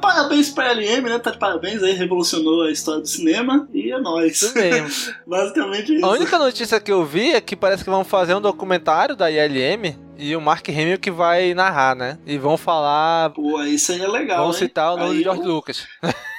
Parabéns 0.00 0.50
pra 0.50 0.72
ILM, 0.72 1.08
né? 1.08 1.18
Tá 1.18 1.30
de 1.30 1.38
parabéns 1.38 1.82
aí, 1.82 1.92
revolucionou 1.92 2.62
a 2.62 2.70
história 2.70 3.00
do 3.00 3.08
cinema 3.08 3.68
e 3.72 3.92
é 3.92 3.98
nóis. 3.98 4.42
Isso 4.42 4.54
mesmo. 4.54 5.14
Basicamente 5.26 5.94
isso. 5.94 6.04
A 6.04 6.10
única 6.10 6.38
notícia 6.38 6.80
que 6.80 6.92
eu 6.92 7.04
vi 7.04 7.32
é 7.32 7.40
que 7.40 7.56
parece 7.56 7.84
que 7.84 7.90
vão 7.90 8.04
fazer 8.04 8.34
um 8.34 8.40
documentário 8.40 9.16
da 9.16 9.30
ILM 9.30 9.96
e 10.16 10.36
o 10.36 10.40
Mark 10.40 10.68
Hamill 10.68 10.98
que 10.98 11.10
vai 11.10 11.54
narrar, 11.54 11.94
né? 11.94 12.18
E 12.26 12.38
vão 12.38 12.56
falar. 12.56 13.30
Pô, 13.30 13.62
isso 13.62 13.92
aí 13.92 14.00
é 14.00 14.08
legal. 14.08 14.38
Vão 14.38 14.48
hein? 14.48 14.52
citar 14.58 14.94
o 14.94 14.96
nome 14.96 15.10
aí 15.10 15.18
de 15.18 15.24
George 15.24 15.42
eu... 15.42 15.48
Lucas. 15.48 15.86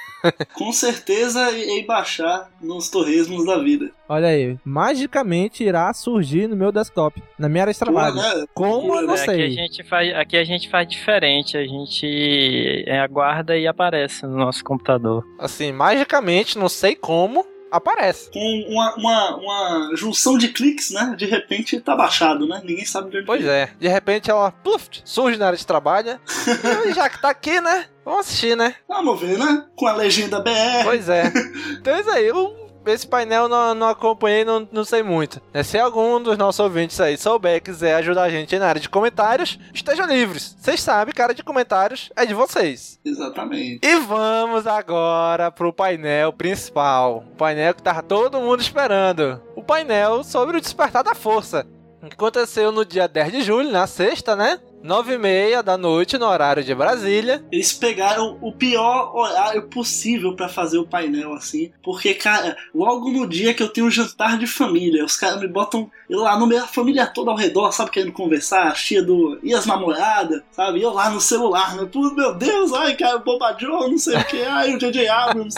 Com 0.54 0.72
certeza 0.72 1.50
irei 1.50 1.84
baixar 1.84 2.50
nos 2.60 2.88
torresmos 2.88 3.44
da 3.46 3.58
vida. 3.58 3.90
Olha 4.08 4.28
aí, 4.28 4.56
magicamente 4.64 5.64
irá 5.64 5.92
surgir 5.92 6.46
no 6.48 6.56
meu 6.56 6.70
desktop, 6.70 7.22
na 7.38 7.48
minha 7.48 7.64
área 7.64 7.72
de 7.72 7.78
trabalho. 7.78 8.14
Pô, 8.14 8.20
né? 8.20 8.44
Como 8.54 8.94
eu 8.94 9.02
não 9.02 9.14
Aqui 9.14 9.22
a, 9.22 9.24
sei. 9.24 9.50
gente 9.50 9.84
faz, 9.84 10.14
aqui 10.14 10.36
a 10.36 10.44
gente 10.44 10.70
faz 10.70 10.88
diferente, 10.88 11.56
a 11.56 11.64
gente 11.66 12.84
é, 12.86 13.00
aguarda 13.00 13.56
e 13.56 13.66
aparece 13.66 14.24
no 14.26 14.36
nosso 14.36 14.62
computador. 14.62 15.24
Assim, 15.38 15.72
magicamente, 15.72 16.58
não 16.58 16.68
sei 16.68 16.94
como, 16.94 17.44
aparece. 17.70 18.30
Com 18.30 18.64
uma, 18.68 18.94
uma, 18.94 19.36
uma 19.36 19.90
junção 19.96 20.38
de 20.38 20.48
cliques, 20.48 20.90
né? 20.90 21.14
De 21.16 21.26
repente 21.26 21.80
tá 21.80 21.96
baixado, 21.96 22.46
né? 22.46 22.60
Ninguém 22.64 22.84
sabe 22.84 23.10
de 23.10 23.16
onde 23.18 23.26
Pois 23.26 23.44
é, 23.44 23.70
de 23.78 23.88
repente 23.88 24.30
ela 24.30 24.50
pluf, 24.52 24.88
surge 25.04 25.38
na 25.38 25.46
área 25.46 25.58
de 25.58 25.66
trabalho. 25.66 26.18
E 26.86 26.92
já 26.92 27.08
que 27.08 27.20
tá 27.20 27.30
aqui, 27.30 27.60
né? 27.60 27.86
Vamos 28.06 28.20
assistir, 28.20 28.56
né? 28.56 28.76
Vamos 28.88 29.20
ver, 29.20 29.36
né? 29.36 29.64
Com 29.74 29.88
a 29.88 29.92
legenda 29.92 30.38
BR. 30.38 30.84
Pois 30.84 31.08
é. 31.08 31.24
Então 31.80 31.92
é 31.92 32.00
isso 32.00 32.10
aí. 32.10 32.26
Eu, 32.28 32.56
esse 32.86 33.04
painel 33.04 33.48
não, 33.48 33.74
não 33.74 33.88
acompanhei, 33.88 34.44
não, 34.44 34.66
não 34.70 34.84
sei 34.84 35.02
muito. 35.02 35.40
É, 35.52 35.64
Se 35.64 35.76
algum 35.76 36.22
dos 36.22 36.38
nossos 36.38 36.60
ouvintes 36.60 37.00
aí 37.00 37.18
souber 37.18 37.56
e 37.56 37.60
quiser 37.60 37.96
ajudar 37.96 38.22
a 38.22 38.30
gente 38.30 38.56
na 38.60 38.68
área 38.68 38.80
de 38.80 38.88
comentários, 38.88 39.58
estejam 39.74 40.06
livres. 40.06 40.56
Vocês 40.56 40.80
sabem 40.80 41.12
que 41.12 41.20
a 41.20 41.24
área 41.24 41.34
de 41.34 41.42
comentários 41.42 42.10
é 42.14 42.24
de 42.24 42.32
vocês. 42.32 43.00
Exatamente. 43.04 43.80
E 43.84 43.96
vamos 43.96 44.68
agora 44.68 45.50
pro 45.50 45.72
painel 45.72 46.32
principal. 46.32 47.24
O 47.32 47.36
painel 47.36 47.74
que 47.74 47.82
tava 47.82 48.04
todo 48.04 48.40
mundo 48.40 48.60
esperando. 48.60 49.42
O 49.56 49.64
painel 49.64 50.22
sobre 50.22 50.58
o 50.58 50.60
despertar 50.60 51.02
da 51.02 51.14
força. 51.14 51.66
Que 52.08 52.14
aconteceu 52.14 52.70
no 52.70 52.84
dia 52.84 53.08
10 53.08 53.32
de 53.32 53.42
julho, 53.42 53.72
na 53.72 53.84
sexta, 53.88 54.36
né? 54.36 54.60
9 54.82 55.14
e 55.14 55.18
meia 55.18 55.62
da 55.62 55.76
noite, 55.76 56.18
no 56.18 56.26
horário 56.26 56.62
de 56.62 56.74
Brasília. 56.74 57.44
Eles 57.50 57.72
pegaram 57.72 58.38
o 58.40 58.52
pior 58.52 59.14
horário 59.14 59.62
possível 59.68 60.34
pra 60.34 60.48
fazer 60.48 60.78
o 60.78 60.86
painel, 60.86 61.32
assim. 61.32 61.72
Porque, 61.82 62.14
cara, 62.14 62.56
logo 62.74 63.10
no 63.10 63.26
dia 63.26 63.52
que 63.54 63.62
eu 63.62 63.68
tenho 63.68 63.86
um 63.86 63.90
jantar 63.90 64.38
de 64.38 64.46
família, 64.46 65.04
os 65.04 65.16
caras 65.16 65.40
me 65.40 65.48
botam 65.48 65.90
eu 66.08 66.20
lá 66.20 66.38
no 66.38 66.46
meio, 66.46 66.62
a 66.62 66.68
família 66.68 67.06
toda 67.06 67.32
ao 67.32 67.36
redor, 67.36 67.72
sabe, 67.72 67.90
querendo 67.90 68.12
conversar, 68.12 68.68
a 68.68 68.72
tia 68.72 69.02
do. 69.02 69.38
e 69.42 69.52
as 69.52 69.66
namoradas, 69.66 70.40
sabe? 70.52 70.78
E 70.78 70.82
eu 70.82 70.92
lá 70.92 71.10
no 71.10 71.20
celular, 71.20 71.74
né? 71.76 71.88
Pô, 71.92 72.00
meu 72.12 72.34
Deus, 72.34 72.72
ai, 72.72 72.94
cara, 72.94 73.16
o 73.16 73.24
Boba 73.24 73.56
Joe, 73.58 73.90
não 73.90 73.98
sei 73.98 74.16
o 74.16 74.24
que, 74.24 74.40
ai, 74.42 74.74
o 74.74 74.78
J.J. 74.78 75.08
Abrams. 75.08 75.56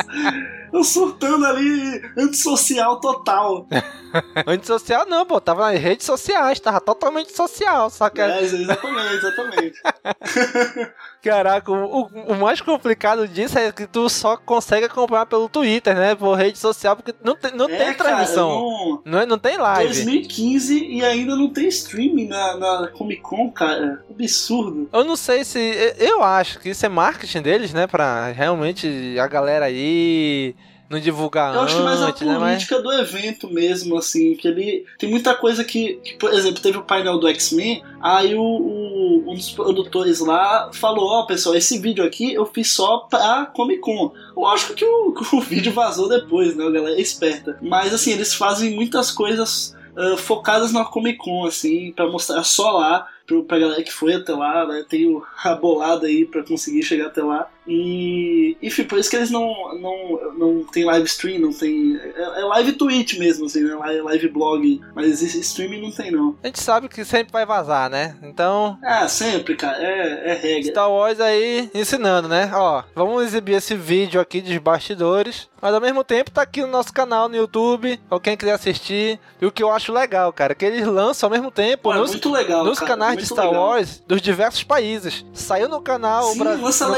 Eu 0.73 0.85
surtando 0.85 1.47
ali, 1.47 2.03
antissocial 2.17 3.01
total. 3.01 3.67
Antissocial 4.47 5.07
não, 5.07 5.25
pô. 5.27 5.41
Tava 5.41 5.73
nas 5.73 5.81
redes 5.81 6.07
sociais, 6.07 6.61
tava 6.61 6.81
totalmente 6.81 7.35
social. 7.35 7.91
Só 7.91 8.09
que. 8.09 8.21
É, 8.21 8.43
exatamente, 8.43 9.15
exatamente. 9.15 9.83
Caraca, 11.23 11.71
o, 11.73 12.03
o- 12.29 12.37
mais 12.37 12.61
complicado 12.61 13.27
disso 13.27 13.59
é 13.59 13.73
que 13.73 13.87
tu 13.89 14.09
só 14.09 14.37
consegue 14.37 14.87
acompanhar 14.87 15.27
pelo 15.27 15.49
Twitter, 15.49 15.95
né? 15.97 16.15
Por 16.15 16.35
rede 16.37 16.57
social, 16.59 16.95
porque 16.95 17.13
não 17.25 17.35
tem, 17.37 17.53
não 17.53 17.69
É, 17.69 17.77
tem 17.77 17.95
transmissão. 17.95 18.49
Cara, 18.49 18.61
não... 18.61 19.03
Não, 19.05 19.19
é- 19.21 19.27
não 19.27 19.39
tem 19.39 19.57
live. 19.57 19.93
2015 19.93 20.85
e 20.87 21.05
ainda 21.05 21.35
não 21.35 21.51
tem 21.53 21.67
streaming 21.69 22.29
na, 22.29 22.57
na 22.57 22.89
Comic 22.89 23.21
Con, 23.21 23.51
cara. 23.51 24.05
Absurdo. 24.09 24.89
Eu 24.93 25.05
não 25.05 25.17
sei 25.17 25.45
se. 25.45 25.59
Eu 25.99 26.23
acho 26.23 26.61
que 26.61 26.71
isso 26.71 26.87
é 26.87 26.89
marketing 26.89 27.43
deles, 27.43 27.73
né? 27.73 27.87
Pra 27.87 28.31
realmente 28.31 29.17
a 29.21 29.27
galera 29.27 29.65
aí 29.67 30.55
não 30.89 30.99
divulgar 30.99 31.55
Eu 31.55 31.61
acho 31.63 31.77
que 31.77 31.83
mais 31.83 32.01
a 32.01 32.07
antes, 32.09 32.23
né? 32.23 32.39
Política 32.39 32.81
do 32.83 32.93
evento 32.93 33.49
mesmo, 33.53 33.97
assim, 33.97 34.35
que 34.37 34.49
ele 34.49 34.85
tem 34.99 35.09
muita 35.11 35.35
coisa 35.35 35.63
que, 35.65 35.95
que, 36.03 36.15
por 36.15 36.33
exemplo, 36.33 36.61
teve 36.63 36.79
o 36.79 36.83
painel 36.83 37.19
do 37.19 37.29
X-Men, 37.29 37.83
aí 38.01 38.35
o, 38.35 38.41
o- 38.43 39.25
um 39.31 39.35
dos 39.35 39.51
produtores 39.51 40.21
lá 40.21 40.71
falou, 40.73 41.07
ó 41.11 41.27
pessoal, 41.27 41.55
esse 41.55 41.79
vídeo 41.79 42.05
aqui 42.05 42.33
eu 42.33 42.47
fiz 42.47 42.73
só 42.73 42.99
pra 43.11 43.47
Comic 43.55 43.81
Con. 43.81 44.13
Lógico 44.37 44.75
que 44.75 44.85
o, 44.85 45.15
o 45.37 45.41
vídeo 45.41 45.73
vazou 45.73 46.09
depois, 46.09 46.57
né, 46.57 46.65
a 46.67 46.71
galera 46.71 46.97
é 46.97 47.01
esperta. 47.01 47.59
Mas 47.61 47.93
assim, 47.93 48.13
eles 48.13 48.33
fazem 48.35 48.75
muitas 48.75 49.11
coisas 49.11 49.77
ah, 49.97 50.17
focadas 50.17 50.73
na 50.73 50.85
Comic 50.85 51.19
Con, 51.19 51.45
assim, 51.47 51.93
pra 51.93 52.07
mostrar 52.07 52.43
só 52.45 52.71
lá. 52.73 53.07
pro- 53.27 53.45
Pra 53.45 53.59
galera 53.59 53.83
que 53.83 53.93
foi 53.93 54.15
até 54.15 54.33
lá, 54.33 54.67
né? 54.67 54.85
Tem 54.89 55.21
a 55.45 55.55
bolada 55.55 56.07
aí 56.07 56.25
pra 56.25 56.43
conseguir 56.43 56.83
chegar 56.83 57.09
até 57.09 57.23
lá. 57.23 57.47
E, 57.69 58.57
enfim, 58.63 58.85
por 58.85 58.99
isso 58.99 59.11
que 59.11 59.17
eles 59.17 59.31
não, 59.31 59.47
não, 59.79 60.21
não 60.39 60.65
tem 60.65 60.85
live 60.85 61.07
stream, 61.07 61.39
não 61.39 61.53
tem. 61.53 61.97
É, 62.17 62.41
é 62.41 62.45
live 62.45 62.73
tweet 62.73 63.19
mesmo, 63.19 63.45
assim, 63.47 63.63
né? 63.63 63.75
Live, 63.75 64.01
live 64.03 64.29
blog. 64.29 64.81
Mas 64.95 65.23
esse 65.23 65.39
streaming 65.41 65.83
não 65.83 65.91
tem, 65.91 66.11
não. 66.11 66.35
A 66.43 66.47
gente 66.47 66.61
sabe 66.61 66.89
que 66.89 67.05
sempre 67.05 67.33
vai 67.33 67.45
vazar, 67.45 67.91
né? 67.91 68.17
Então. 68.23 68.79
Ah, 68.83 69.07
sempre, 69.07 69.55
cara. 69.55 69.77
É, 69.83 70.31
é 70.31 70.35
regra. 70.35 70.71
Star 70.71 70.91
Wars 70.91 71.21
aí 71.21 71.71
ensinando, 71.75 72.27
né? 72.29 72.51
Ó, 72.55 72.83
vamos 72.95 73.23
exibir 73.25 73.57
esse 73.57 73.75
vídeo 73.75 74.21
aqui 74.21 74.41
dos 74.41 74.57
bastidores. 74.59 75.47
Mas 75.61 75.75
ao 75.75 75.81
mesmo 75.81 76.05
tempo 76.05 76.31
tá 76.31 76.43
aqui 76.43 76.61
no 76.63 76.69
nosso 76.69 76.93
canal 76.93 77.29
no 77.29 77.35
YouTube, 77.37 77.99
pra 78.09 78.21
quem 78.21 78.37
quiser 78.37 78.53
assistir. 78.53 79.19
E 79.41 79.47
o 79.47 79.51
que 79.51 79.61
eu 79.61 79.73
acho 79.73 79.93
legal, 79.93 80.33
cara, 80.33 80.55
que 80.55 80.65
eles 80.65 80.87
lançam 80.87 81.27
ao 81.27 81.33
mesmo 81.33 81.51
tempo 81.51 81.83
Pô, 81.85 81.93
é 81.93 81.97
nos, 81.99 82.11
muito 82.13 82.31
legal, 82.31 82.65
nos 82.65 82.79
cara, 82.79 82.93
canais 82.93 83.19
de 83.19 83.27
Star 83.27 83.47
legal. 83.47 83.65
Wars 83.71 84.01
dos 84.07 84.23
diversos 84.23 84.63
países. 84.63 85.25
Saiu 85.33 85.69
no 85.69 85.81
canal 85.81 86.23
Sim, 86.33 86.39
Bra- 86.39 86.55
lança 86.55 86.87
no 86.87 86.95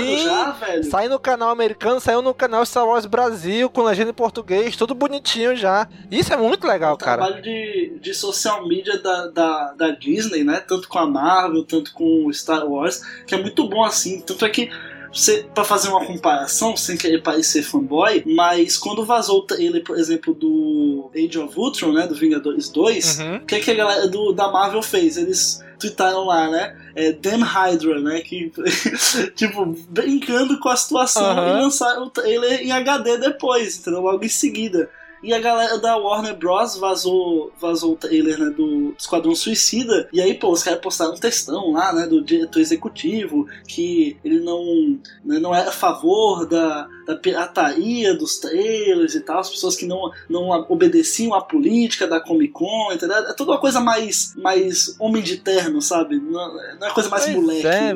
Sim, 0.00 0.24
já, 0.24 0.50
velho. 0.52 0.84
Saiu 0.84 1.10
no 1.10 1.18
canal 1.18 1.50
americano, 1.50 2.00
saiu 2.00 2.22
no 2.22 2.34
canal 2.34 2.64
Star 2.66 2.86
Wars 2.86 3.06
Brasil, 3.06 3.68
com 3.70 3.82
legenda 3.82 4.10
em 4.10 4.14
português, 4.14 4.76
tudo 4.76 4.94
bonitinho 4.94 5.54
já. 5.56 5.88
Isso 6.10 6.32
é 6.32 6.36
muito 6.36 6.66
legal, 6.66 6.96
cara. 6.96 7.22
trabalho 7.22 7.42
de, 7.42 7.98
de 8.00 8.14
social 8.14 8.66
media 8.66 8.98
da, 8.98 9.26
da, 9.28 9.72
da 9.72 9.90
Disney, 9.90 10.44
né? 10.44 10.60
Tanto 10.60 10.88
com 10.88 10.98
a 10.98 11.06
Marvel, 11.06 11.64
tanto 11.64 11.92
com 11.92 12.26
o 12.26 12.32
Star 12.34 12.66
Wars, 12.66 13.02
que 13.26 13.34
é 13.34 13.38
muito 13.40 13.68
bom 13.68 13.84
assim. 13.84 14.20
Tanto 14.20 14.44
é 14.44 14.50
que 14.50 14.70
você, 15.12 15.46
pra 15.54 15.62
fazer 15.62 15.90
uma 15.90 16.04
comparação, 16.04 16.76
sem 16.76 16.96
querer 16.96 17.22
parecer 17.22 17.62
fanboy, 17.62 18.24
mas 18.26 18.76
quando 18.76 19.04
vazou 19.04 19.38
o 19.38 19.42
trailer, 19.42 19.84
por 19.84 19.96
exemplo, 19.96 20.34
do 20.34 21.08
Age 21.14 21.38
of 21.38 21.56
Ultron, 21.56 21.92
né? 21.92 22.06
Do 22.06 22.16
Vingadores 22.16 22.68
2, 22.68 23.18
Uhum. 23.20 23.36
o 23.36 23.40
que, 23.46 23.60
que 23.60 23.70
a 23.70 23.74
galera 23.74 24.08
do, 24.08 24.32
da 24.32 24.48
Marvel 24.50 24.82
fez? 24.82 25.16
Eles 25.16 25.62
tweetaram 25.88 26.24
lá, 26.24 26.50
né? 26.50 26.76
É, 26.94 27.12
Damn 27.12 27.42
Hydra, 27.42 28.00
né? 28.00 28.20
Que, 28.20 28.52
tipo, 29.34 29.66
brincando 29.88 30.58
com 30.58 30.68
a 30.68 30.76
situação 30.76 31.32
e 31.32 31.52
lançaram 31.52 32.04
o 32.04 32.10
trailer 32.10 32.60
em 32.60 32.72
HD 32.72 33.18
depois, 33.18 33.78
entendeu? 33.78 34.00
Logo 34.00 34.24
em 34.24 34.28
seguida. 34.28 34.88
E 35.24 35.32
a 35.32 35.40
galera 35.40 35.78
da 35.78 35.96
Warner 35.96 36.36
Bros. 36.36 36.76
vazou, 36.76 37.50
vazou 37.58 37.94
o 37.94 37.96
trailer 37.96 38.38
né, 38.38 38.50
do 38.50 38.94
Esquadrão 38.98 39.34
Suicida. 39.34 40.06
E 40.12 40.20
aí, 40.20 40.34
pô, 40.34 40.50
os 40.50 40.62
caras 40.62 40.80
postaram 40.80 41.14
um 41.14 41.18
textão 41.18 41.72
lá, 41.72 41.94
né, 41.94 42.06
do 42.06 42.22
diretor 42.22 42.60
executivo, 42.60 43.46
que 43.66 44.18
ele 44.22 44.40
não, 44.40 44.98
né, 45.24 45.38
não 45.38 45.54
era 45.54 45.70
a 45.70 45.72
favor 45.72 46.46
da, 46.46 46.86
da 47.06 47.16
pirataria 47.16 48.14
dos 48.16 48.38
trailers 48.38 49.14
e 49.14 49.20
tal, 49.20 49.38
as 49.40 49.50
pessoas 49.50 49.76
que 49.76 49.86
não, 49.86 50.10
não 50.28 50.48
obedeciam 50.68 51.34
à 51.34 51.40
política 51.42 52.06
da 52.06 52.20
Comic 52.20 52.52
Con, 52.52 52.92
entendeu? 52.92 53.16
É 53.16 53.32
toda 53.32 53.52
uma 53.52 53.60
coisa 53.60 53.80
mais, 53.80 54.34
mais 54.36 54.94
homem 54.98 55.22
de 55.22 55.36
terno, 55.38 55.80
sabe? 55.82 56.16
Não, 56.18 56.54
não 56.78 56.86
é 56.86 56.90
coisa 56.92 57.08
mais 57.08 57.24
Pois 57.24 57.36
moleque. 57.36 57.66
é. 57.66 57.94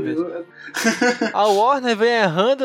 A 1.33 1.47
Warner 1.47 1.97
vem 1.97 2.11
errando 2.13 2.65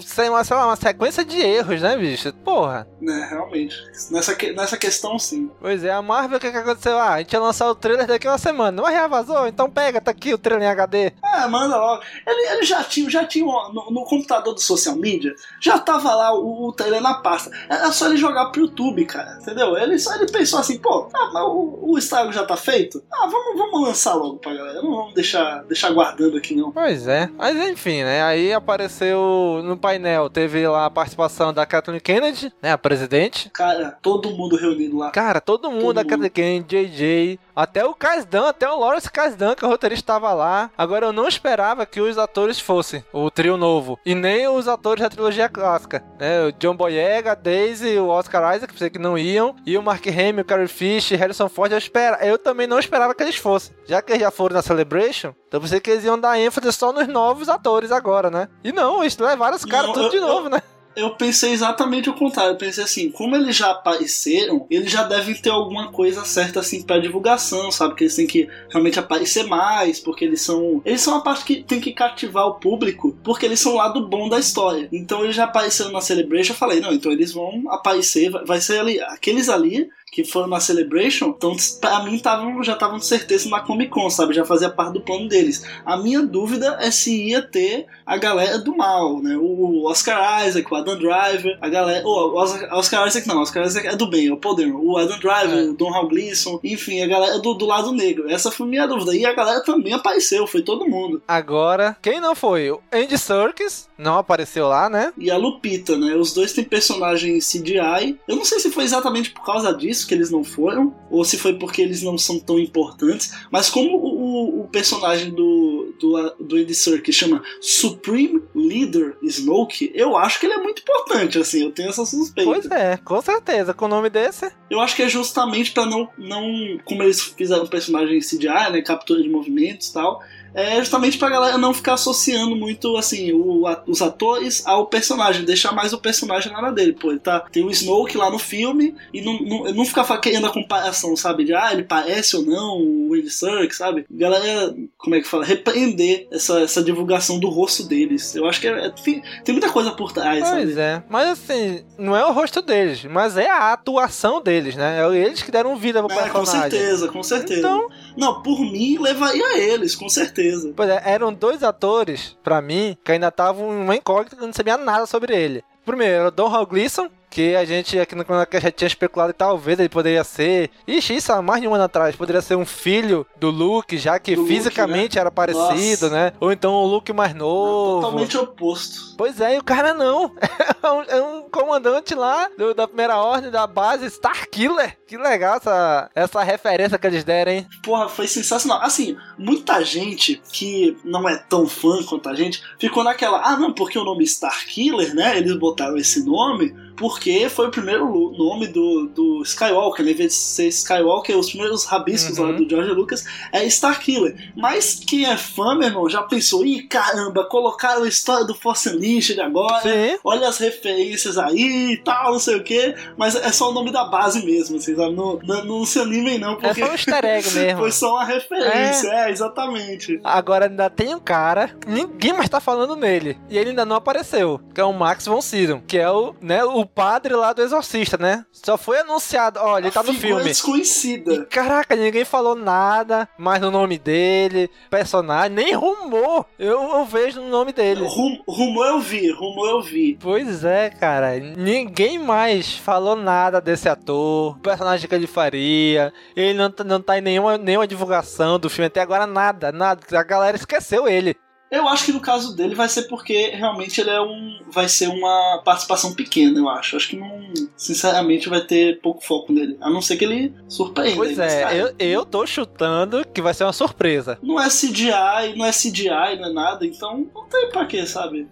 sem 0.00 0.28
uma, 0.28 0.44
sei 0.44 0.56
lá, 0.56 0.66
uma 0.66 0.76
sequência 0.76 1.24
de 1.24 1.38
erros, 1.40 1.80
né, 1.80 1.96
bicho? 1.96 2.32
Porra. 2.44 2.86
É, 3.02 3.24
realmente. 3.30 3.74
Nessa, 4.10 4.34
que- 4.34 4.52
nessa 4.52 4.76
questão, 4.76 5.18
sim. 5.18 5.50
Pois 5.60 5.82
é, 5.84 5.90
a 5.90 6.02
Marvel, 6.02 6.36
o 6.36 6.40
que, 6.40 6.50
que 6.50 6.56
aconteceu? 6.56 6.98
Ah, 6.98 7.14
a 7.14 7.18
gente 7.20 7.32
ia 7.32 7.40
lançar 7.40 7.68
o 7.70 7.74
trailer 7.74 8.06
daqui 8.06 8.28
uma 8.28 8.36
semana. 8.38 8.82
Mas 8.82 8.94
já 8.94 9.06
vazou? 9.06 9.46
Então 9.46 9.70
pega, 9.70 10.00
tá 10.00 10.10
aqui 10.10 10.34
o 10.34 10.38
trailer 10.38 10.68
em 10.68 10.70
HD. 10.70 11.12
Ah, 11.22 11.48
manda 11.48 11.76
logo. 11.78 12.02
Ele, 12.26 12.48
ele 12.54 12.62
já 12.64 12.84
tinha, 12.84 13.08
já 13.08 13.24
tinha 13.24 13.44
no, 13.46 13.90
no 13.90 14.04
computador 14.04 14.52
do 14.54 14.60
social 14.60 14.96
media, 14.96 15.34
já 15.60 15.78
tava 15.78 16.14
lá 16.14 16.34
o, 16.34 16.68
o 16.68 16.72
trailer 16.72 17.00
na 17.00 17.14
pasta. 17.14 17.50
Era 17.68 17.90
só 17.92 18.06
ele 18.06 18.16
jogar 18.16 18.46
pro 18.46 18.62
YouTube, 18.62 19.04
cara, 19.06 19.38
entendeu? 19.40 19.76
Ele 19.76 19.98
só 19.98 20.14
ele 20.14 20.26
pensou 20.26 20.58
assim, 20.58 20.78
pô, 20.78 21.08
ah, 21.14 21.30
mas 21.32 21.42
o, 21.44 21.78
o 21.82 21.98
estrago 21.98 22.32
já 22.32 22.44
tá 22.44 22.56
feito? 22.56 23.02
Ah, 23.12 23.26
vamos, 23.26 23.58
vamos 23.58 23.88
lançar 23.88 24.14
logo 24.14 24.38
pra 24.38 24.54
galera. 24.54 24.82
Não 24.82 24.94
vamos 24.94 25.14
deixar, 25.14 25.64
deixar 25.64 25.90
guardando 25.90 26.36
aqui, 26.36 26.54
não. 26.54 26.72
Pois 26.72 27.06
é. 27.08 27.28
Mas 27.36 27.56
enfim, 27.56 28.02
né? 28.02 28.22
Aí 28.22 28.52
apareceu 28.52 29.60
no 29.64 29.76
painel, 29.76 30.28
teve 30.30 30.66
lá 30.66 30.86
a 30.86 30.90
participação 30.90 31.52
da 31.52 31.66
Kathleen 31.66 32.00
Kennedy, 32.00 32.52
né? 32.62 32.72
A 32.72 32.78
presidente. 32.78 33.50
Cara, 33.50 33.96
todo 34.02 34.30
mundo 34.30 34.56
reunido 34.56 34.96
lá. 34.98 35.10
Cara, 35.10 35.40
todo 35.40 35.70
mundo, 35.70 35.86
Todo 35.86 35.98
a 35.98 36.04
Kathleen 36.04 36.30
Kennedy, 36.30 36.86
JJ, 36.86 37.40
até 37.56 37.82
o 37.84 37.94
Kasdan, 37.94 38.48
até 38.48 38.70
o 38.70 38.78
Lawrence 38.78 39.10
Kasdan, 39.10 39.54
que 39.54 39.64
o 39.64 39.68
roteirista 39.68 40.02
estava 40.02 40.34
lá. 40.34 40.70
Agora 40.76 41.06
eu 41.06 41.12
não 41.12 41.26
esperava 41.26 41.86
que 41.86 42.00
os 42.02 42.18
atores 42.18 42.60
fossem 42.60 43.02
o 43.12 43.30
trio 43.30 43.56
novo. 43.56 43.98
E 44.04 44.14
nem 44.14 44.46
os 44.46 44.68
atores 44.68 45.02
da 45.02 45.08
trilogia 45.08 45.48
clássica. 45.48 46.04
Né? 46.20 46.42
O 46.44 46.52
John 46.52 46.76
Boyega, 46.76 47.32
a 47.32 47.34
Daisy 47.34 47.98
o 47.98 48.08
Oscar 48.08 48.54
Isaac, 48.54 48.72
pensei 48.72 48.90
que 48.90 48.98
não 48.98 49.16
iam. 49.16 49.56
E 49.64 49.78
o 49.78 49.82
Mark 49.82 50.06
Hamill, 50.06 50.42
o 50.42 50.44
Carrie 50.44 50.68
Fisher, 50.68 51.18
Harrison 51.18 51.48
Ford, 51.48 51.72
eu, 51.72 51.78
espera... 51.78 52.24
eu 52.26 52.38
também 52.38 52.66
não 52.66 52.78
esperava 52.78 53.14
que 53.14 53.22
eles 53.22 53.36
fossem. 53.36 53.74
Já 53.86 54.02
que 54.02 54.12
eles 54.12 54.22
já 54.22 54.30
foram 54.30 54.54
na 54.54 54.62
Celebration, 54.62 55.32
então 55.48 55.58
eu 55.58 55.62
pensei 55.62 55.80
que 55.80 55.90
eles 55.90 56.04
iam 56.04 56.18
dar 56.18 56.38
ênfase 56.38 56.70
só 56.72 56.92
nos 56.92 57.08
novos 57.08 57.48
atores 57.48 57.90
agora, 57.90 58.30
né? 58.30 58.48
E 58.62 58.72
não, 58.72 59.02
eles 59.02 59.16
levaram 59.16 59.56
os 59.56 59.64
caras 59.64 59.92
tudo 59.92 60.10
de 60.10 60.20
novo, 60.20 60.50
né? 60.50 60.60
Eu 60.96 61.10
pensei 61.14 61.52
exatamente 61.52 62.08
o 62.08 62.14
contrário. 62.14 62.52
Eu 62.52 62.56
pensei 62.56 62.82
assim, 62.82 63.10
como 63.10 63.36
eles 63.36 63.54
já 63.54 63.70
apareceram, 63.70 64.66
eles 64.70 64.90
já 64.90 65.02
devem 65.02 65.34
ter 65.34 65.50
alguma 65.50 65.92
coisa 65.92 66.24
certa 66.24 66.60
assim 66.60 66.82
pra 66.82 66.98
divulgação, 66.98 67.70
sabe? 67.70 67.94
Que 67.94 68.04
eles 68.04 68.16
têm 68.16 68.26
que 68.26 68.48
realmente 68.70 68.98
aparecer 68.98 69.44
mais, 69.44 70.00
porque 70.00 70.24
eles 70.24 70.40
são. 70.40 70.80
Eles 70.84 71.02
são 71.02 71.14
a 71.14 71.20
parte 71.20 71.44
que 71.44 71.62
tem 71.62 71.80
que 71.80 71.92
cativar 71.92 72.46
o 72.46 72.54
público, 72.54 73.16
porque 73.22 73.44
eles 73.44 73.60
são 73.60 73.72
o 73.72 73.76
lado 73.76 74.08
bom 74.08 74.28
da 74.28 74.38
história. 74.38 74.88
Então 74.90 75.22
eles 75.22 75.36
já 75.36 75.44
apareceram 75.44 75.92
na 75.92 76.00
Celebration, 76.00 76.52
eu 76.52 76.56
falei, 76.56 76.80
não, 76.80 76.92
então 76.92 77.12
eles 77.12 77.32
vão 77.32 77.64
aparecer, 77.68 78.30
vai 78.46 78.60
ser 78.60 78.80
ali. 78.80 78.98
Aqueles 79.00 79.50
ali 79.50 79.88
que 80.16 80.24
foram 80.24 80.46
na 80.46 80.58
Celebration, 80.58 81.34
então 81.36 81.54
pra 81.78 82.02
mim 82.02 82.18
tavam, 82.18 82.64
já 82.64 82.72
estavam 82.72 82.96
de 82.96 83.04
certeza 83.04 83.50
na 83.50 83.60
Comic 83.60 83.90
Con, 83.90 84.08
sabe? 84.08 84.32
Já 84.32 84.46
fazia 84.46 84.70
parte 84.70 84.94
do 84.94 85.02
plano 85.02 85.28
deles. 85.28 85.62
A 85.84 85.94
minha 85.98 86.22
dúvida 86.22 86.78
é 86.80 86.90
se 86.90 87.24
ia 87.28 87.42
ter 87.42 87.84
a 88.06 88.16
galera 88.16 88.58
do 88.58 88.74
mal, 88.74 89.20
né? 89.20 89.36
O 89.36 89.84
Oscar 89.84 90.46
Isaac, 90.46 90.72
o 90.72 90.74
Adam 90.74 90.96
Driver, 90.96 91.58
a 91.60 91.68
galera. 91.68 92.02
Oh, 92.02 92.28
o 92.30 92.36
Oscar, 92.36 93.06
Isaac 93.06 93.28
não, 93.28 93.36
o 93.36 93.42
Oscar 93.42 93.66
Isaac 93.66 93.88
é 93.88 93.94
do 93.94 94.06
bem, 94.06 94.28
é 94.28 94.32
o 94.32 94.38
poder. 94.38 94.72
O 94.72 94.96
Adam 94.96 95.18
Driver, 95.18 95.68
o 95.68 95.74
Don 95.74 95.92
Hal 95.92 96.08
Gleason, 96.08 96.58
enfim, 96.64 97.02
a 97.02 97.06
galera 97.06 97.38
do, 97.38 97.52
do 97.52 97.66
lado 97.66 97.92
negro. 97.92 98.30
Essa 98.30 98.50
foi 98.50 98.66
minha 98.66 98.86
dúvida. 98.86 99.14
E 99.14 99.26
a 99.26 99.34
galera 99.34 99.62
também 99.64 99.92
apareceu, 99.92 100.46
foi 100.46 100.62
todo 100.62 100.88
mundo. 100.88 101.20
Agora, 101.28 101.94
quem 102.00 102.22
não 102.22 102.34
foi? 102.34 102.70
O 102.70 102.80
Andy 102.90 103.18
Serkis 103.18 103.86
não 103.98 104.16
apareceu 104.16 104.66
lá, 104.66 104.88
né? 104.88 105.12
E 105.18 105.30
a 105.30 105.36
Lupita, 105.36 105.98
né? 105.98 106.14
Os 106.14 106.32
dois 106.32 106.54
têm 106.54 106.64
personagem 106.64 107.38
CGI. 107.38 108.18
Eu 108.26 108.36
não 108.36 108.46
sei 108.46 108.60
se 108.60 108.70
foi 108.70 108.84
exatamente 108.84 109.30
por 109.30 109.44
causa 109.44 109.74
disso 109.74 110.05
que 110.06 110.14
eles 110.14 110.30
não 110.30 110.42
foram, 110.44 110.94
ou 111.10 111.24
se 111.24 111.36
foi 111.36 111.54
porque 111.54 111.82
eles 111.82 112.02
não 112.02 112.16
são 112.16 112.38
tão 112.38 112.58
importantes, 112.58 113.32
mas 113.50 113.68
como 113.68 113.96
o, 113.96 114.58
o- 114.58 114.60
o 114.62 114.68
personagem 114.68 115.30
do, 115.30 115.94
do, 116.00 116.34
do 116.40 116.56
Andy 116.56 116.74
Serkis 116.74 117.14
chama 117.14 117.42
Supreme 117.60 118.42
Leader 118.54 119.16
Smoke, 119.28 119.90
eu 119.94 120.16
acho 120.16 120.40
que 120.40 120.46
ele 120.46 120.54
é 120.54 120.62
muito 120.62 120.82
importante, 120.82 121.38
assim, 121.38 121.62
eu 121.62 121.72
tenho 121.72 121.88
essa 121.90 122.04
suspeita. 122.06 122.50
Pois 122.50 122.70
é, 122.70 122.96
com 122.98 123.20
certeza. 123.20 123.74
Com 123.74 123.84
o 123.86 123.88
nome 123.88 124.08
desse. 124.08 124.50
Eu 124.70 124.80
acho 124.80 124.94
que 124.96 125.02
é 125.02 125.08
justamente 125.08 125.72
pra 125.72 125.84
não, 125.86 126.08
não. 126.18 126.44
Como 126.84 127.02
eles 127.02 127.20
fizeram 127.20 127.64
o 127.64 127.68
personagem 127.68 128.18
CGI, 128.20 128.70
né? 128.72 128.82
Captura 128.82 129.22
de 129.22 129.28
movimentos 129.28 129.88
e 129.88 129.92
tal. 129.92 130.20
É 130.56 130.76
justamente 130.78 131.18
pra 131.18 131.28
galera 131.28 131.58
não 131.58 131.74
ficar 131.74 131.94
associando 131.94 132.56
muito, 132.56 132.96
assim, 132.96 133.32
o- 133.32 133.66
a- 133.66 133.82
os 133.86 134.00
atores 134.00 134.66
ao 134.66 134.86
personagem, 134.86 135.44
deixar 135.44 135.72
mais 135.72 135.92
o 135.92 135.98
personagem 135.98 136.50
na 136.50 136.58
área 136.58 136.72
dele. 136.72 136.92
Pô, 136.94 137.10
ele 137.10 137.20
tá, 137.20 137.40
tem 137.40 137.62
o 137.62 137.70
Snoke 137.70 138.16
lá 138.16 138.30
no 138.30 138.38
filme 138.38 138.94
e 139.12 139.20
não, 139.20 139.38
não, 139.40 139.64
não 139.74 139.84
ficar 139.84 140.04
querendo 140.18 140.46
a 140.46 140.52
comparação, 140.52 141.14
sabe? 141.16 141.44
De, 141.44 141.54
ah, 141.54 141.72
ele 141.72 141.82
parece 141.82 142.36
ou 142.36 142.42
não 142.42 142.78
o 142.80 143.14
Andy 143.14 143.30
Serkis, 143.30 143.76
sabe? 143.76 144.06
Galera, 144.10 144.74
como 144.96 145.14
é 145.14 145.20
que 145.20 145.28
fala? 145.28 145.44
Repreender 145.44 146.26
essa, 146.30 146.60
essa 146.60 146.82
divulgação 146.82 147.38
do 147.38 147.48
rosto 147.48 147.82
deles. 147.84 148.34
Eu 148.34 148.46
acho 148.46 148.60
que 148.60 148.66
é- 148.68 148.86
é- 148.86 148.90
tem, 148.90 149.22
muita 149.52 149.70
coisa 149.70 149.90
por 149.92 150.12
trás, 150.12 150.40
sabe? 150.46 150.62
Pois 150.64 150.78
é. 150.78 151.02
Mas 151.08 151.28
assim, 151.28 151.84
não 151.98 152.16
é 152.16 152.24
o 152.24 152.32
rosto 152.32 152.62
deles, 152.62 153.04
mas 153.04 153.36
é 153.36 153.48
a 153.50 153.72
atuação 153.72 154.40
deles, 154.40 154.74
né? 154.74 155.00
É 155.02 155.16
eles 155.16 155.42
que 155.42 155.50
deram 155.50 155.76
vida 155.76 156.02
pro 156.02 156.12
É, 156.16 156.28
com 156.28 156.40
personagem. 156.40 156.70
certeza, 156.70 157.08
com 157.08 157.22
certeza. 157.22 157.58
Então- 157.60 157.86
Não, 158.16 158.42
por 158.42 158.58
mim, 158.60 158.98
levaria 158.98 159.58
eles, 159.58 159.94
com 159.94 160.08
certeza. 160.08 160.72
Pois 160.74 160.88
é, 160.88 161.02
eram 161.04 161.32
dois 161.32 161.62
atores, 161.62 162.36
pra 162.42 162.62
mim, 162.62 162.96
que 163.04 163.12
ainda 163.12 163.28
estavam 163.28 163.72
em 163.72 163.82
uma 163.82 163.96
incógnita 163.96 164.36
não 164.36 164.52
sabia 164.52 164.76
nada 164.76 165.06
sobre 165.06 165.36
ele. 165.36 165.62
Primeiro, 165.84 166.14
era 166.14 166.28
o 166.28 166.30
Don 166.32 166.52
Hal 166.52 166.66
Gleason, 166.66 167.08
que 167.36 167.54
a 167.54 167.66
gente 167.66 167.98
aqui 167.98 168.14
no 168.14 168.24
canal 168.24 168.46
já 168.50 168.70
tinha 168.70 168.86
especulado 168.88 169.34
que 169.34 169.38
talvez 169.38 169.78
ele 169.78 169.90
poderia 169.90 170.24
ser. 170.24 170.70
Ixi, 170.88 171.16
isso 171.16 171.30
há 171.34 171.42
mais 171.42 171.60
de 171.60 171.68
um 171.68 171.74
ano 171.74 171.84
atrás. 171.84 172.16
Poderia 172.16 172.40
ser 172.40 172.56
um 172.56 172.64
filho 172.64 173.26
do 173.38 173.50
Luke, 173.50 173.98
já 173.98 174.18
que 174.18 174.34
Do 174.34 174.40
Luke, 174.40 174.54
fisicamente 174.54 175.16
né? 175.16 175.20
era 175.20 175.30
parecido, 175.30 176.06
Nossa. 176.06 176.10
né? 176.10 176.32
Ou 176.40 176.50
então 176.50 176.72
o 176.72 176.86
Luke 176.86 177.12
mais 177.12 177.34
novo. 177.34 178.00
Totalmente 178.00 178.38
oposto. 178.38 179.14
Pois 179.18 179.38
é, 179.38 179.54
e 179.54 179.58
o 179.58 179.64
cara 179.64 179.92
não. 179.92 180.32
É 180.86 180.88
um, 180.92 181.02
é 181.02 181.20
um 181.20 181.42
comandante 181.50 182.14
lá 182.14 182.48
do- 182.56 182.72
da 182.72 182.86
primeira 182.86 183.16
ordem 183.16 183.50
da 183.50 183.66
base 183.66 184.06
Starkiller. 184.06 184.96
Que 185.04 185.16
legal 185.16 185.56
essa, 185.56 186.08
essa 186.14 186.42
referência 186.44 186.96
que 186.96 187.04
eles 187.08 187.24
deram, 187.24 187.50
hein? 187.50 187.66
Porra, 187.82 188.08
foi 188.08 188.28
sensacional. 188.28 188.80
Assim, 188.82 189.16
muita 189.36 189.84
gente 189.84 190.40
que 190.52 190.96
não 191.04 191.28
é 191.28 191.36
tão 191.48 191.66
fã 191.66 192.04
quanto 192.04 192.28
a 192.28 192.34
gente 192.36 192.62
ficou 192.78 193.02
naquela, 193.02 193.40
ah, 193.44 193.56
não, 193.56 193.72
porque 193.72 193.98
o 193.98 194.04
nome 194.04 194.22
Starkiller, 194.22 195.12
né? 195.12 195.38
Eles 195.38 195.56
botaram 195.58 195.96
esse 195.96 196.24
nome 196.24 196.72
porque 196.96 197.48
foi 197.48 197.68
o 197.68 197.70
primeiro 197.70 198.06
nome 198.36 198.66
do, 198.68 199.06
do 199.08 199.42
Skywalker, 199.42 200.04
né? 200.04 200.12
Em 200.12 200.14
vez 200.14 200.32
de 200.32 200.38
ser 200.38 200.68
Skywalker, 200.68 201.36
os 201.36 201.48
primeiros 201.50 201.84
rabiscos 201.84 202.38
Uhum. 202.38 202.46
lá 202.46 202.52
do 202.52 202.68
George 202.68 202.90
Lucas 202.90 203.24
é 203.52 203.64
Starkiller. 203.66 204.50
Mas 204.56 204.94
quem 205.06 205.24
é 205.26 205.36
fã, 205.36 205.74
meu 205.74 205.88
irmão, 205.88 206.08
já 206.08 206.22
pensou, 206.22 206.64
ih, 206.64 206.82
caramba, 206.82 207.44
colocaram 207.44 208.02
a 208.04 208.08
história 208.08 208.44
do 208.46 208.54
Force 208.54 208.88
Unleashed 208.88 209.40
agora, 209.40 209.82
Sim. 209.82 210.18
olha 210.24 210.48
as 210.48 210.58
referências 210.58 211.36
aí 211.38 211.92
e 211.92 211.96
tal, 211.98 212.32
não 212.32 212.38
sei 212.38 212.56
o 212.56 212.62
que, 212.64 212.94
mas 213.16 213.34
é 213.34 213.52
só 213.52 213.70
o 213.70 213.72
nome 213.72 213.90
da 213.92 214.04
base 214.04 214.44
mesmo, 214.44 214.76
assim, 214.76 214.94
sabe? 214.96 215.14
Não, 215.14 215.38
não, 215.44 215.64
não 215.64 215.84
se 215.84 215.98
animem 215.98 216.38
não, 216.38 216.54
porque 216.56 216.80
É 216.80 216.84
só 216.86 216.90
um 216.90 216.94
easter 216.94 217.24
egg 217.24 217.50
mesmo. 217.54 217.78
foi 217.80 217.92
só 217.92 218.10
uma 218.14 218.24
referência, 218.24 219.08
é, 219.08 219.30
exatamente. 219.30 220.20
Agora 220.24 220.66
ainda 220.66 220.88
tem 220.88 221.14
um 221.14 221.20
cara, 221.20 221.70
ninguém 221.86 222.32
mais 222.32 222.48
tá 222.48 222.60
falando 222.60 222.96
nele. 222.96 223.36
E 223.50 223.58
ele 223.58 223.70
ainda 223.70 223.84
não 223.84 223.96
apareceu. 223.96 224.60
Que 224.74 224.80
é 224.80 224.84
o 224.84 224.92
Max 224.92 225.26
von 225.26 225.40
Sydow. 225.40 225.82
Que 225.86 225.98
é 225.98 226.10
o, 226.10 226.34
né, 226.40 226.64
o 226.64 226.85
padre 226.86 227.34
lá 227.34 227.52
do 227.52 227.62
Exorcista, 227.62 228.16
né? 228.16 228.44
Só 228.52 228.76
foi 228.76 228.98
anunciado. 229.00 229.58
Olha, 229.60 229.84
ele 229.84 229.90
tá 229.90 230.02
no 230.02 230.12
filme. 230.14 230.42
desconhecida. 230.44 231.44
Caraca, 231.46 231.94
ninguém 231.96 232.24
falou 232.24 232.54
nada 232.54 233.28
mais 233.38 233.60
no 233.60 233.70
nome 233.70 233.98
dele, 233.98 234.70
personagem, 234.90 235.50
nem 235.54 235.74
rumor 235.74 236.46
eu, 236.58 236.80
eu 236.98 237.04
vejo 237.04 237.40
no 237.40 237.48
nome 237.48 237.72
dele. 237.72 238.04
Rum, 238.06 238.38
rumor 238.48 238.86
eu 238.86 239.00
vi, 239.00 239.30
rumor 239.32 239.68
eu 239.68 239.82
vi. 239.82 240.18
Pois 240.20 240.64
é, 240.64 240.90
cara. 240.90 241.38
Ninguém 241.38 242.18
mais 242.18 242.74
falou 242.76 243.16
nada 243.16 243.60
desse 243.60 243.88
ator, 243.88 244.56
o 244.56 244.60
personagem 244.60 245.08
que 245.08 245.14
ele 245.14 245.26
faria. 245.26 246.12
Ele 246.34 246.54
não, 246.58 246.70
tá- 246.70 246.84
não 246.84 247.00
tá 247.00 247.18
em 247.18 247.22
nenhuma, 247.22 247.58
nenhuma 247.58 247.86
divulgação 247.86 248.58
do 248.58 248.70
filme 248.70 248.86
até 248.86 249.00
agora, 249.00 249.26
nada, 249.26 249.72
nada. 249.72 250.00
A 250.18 250.22
galera 250.22 250.56
esqueceu 250.56 251.08
ele. 251.08 251.36
Eu 251.70 251.88
acho 251.88 252.04
que 252.04 252.12
no 252.12 252.20
caso 252.20 252.54
dele 252.54 252.74
vai 252.74 252.88
ser 252.88 253.02
porque 253.04 253.50
realmente 253.50 254.00
ele 254.00 254.10
é 254.10 254.20
um. 254.20 254.60
Vai 254.70 254.88
ser 254.88 255.08
uma 255.08 255.62
participação 255.64 256.14
pequena, 256.14 256.58
eu 256.58 256.68
acho. 256.68 256.96
Acho 256.96 257.08
que 257.08 257.16
não. 257.16 257.52
Sinceramente, 257.76 258.48
vai 258.48 258.60
ter 258.60 259.00
pouco 259.00 259.24
foco 259.24 259.52
nele. 259.52 259.76
A 259.80 259.90
não 259.90 260.00
ser 260.00 260.16
que 260.16 260.24
ele 260.24 260.54
surpreenda. 260.68 261.16
Pois 261.16 261.36
cara, 261.36 261.74
é, 261.74 261.82
eu, 261.82 261.94
eu 261.98 262.24
tô 262.24 262.46
chutando 262.46 263.26
que 263.26 263.42
vai 263.42 263.52
ser 263.52 263.64
uma 263.64 263.72
surpresa. 263.72 264.38
Não 264.42 264.60
é 264.60 264.68
CGI, 264.68 265.56
não 265.56 265.64
é 265.64 265.70
CGI, 265.70 266.38
não 266.38 266.48
é 266.48 266.52
nada, 266.52 266.86
então 266.86 267.26
não 267.34 267.46
tem 267.46 267.68
pra 267.68 267.84
que, 267.86 268.06
sabe? 268.06 268.48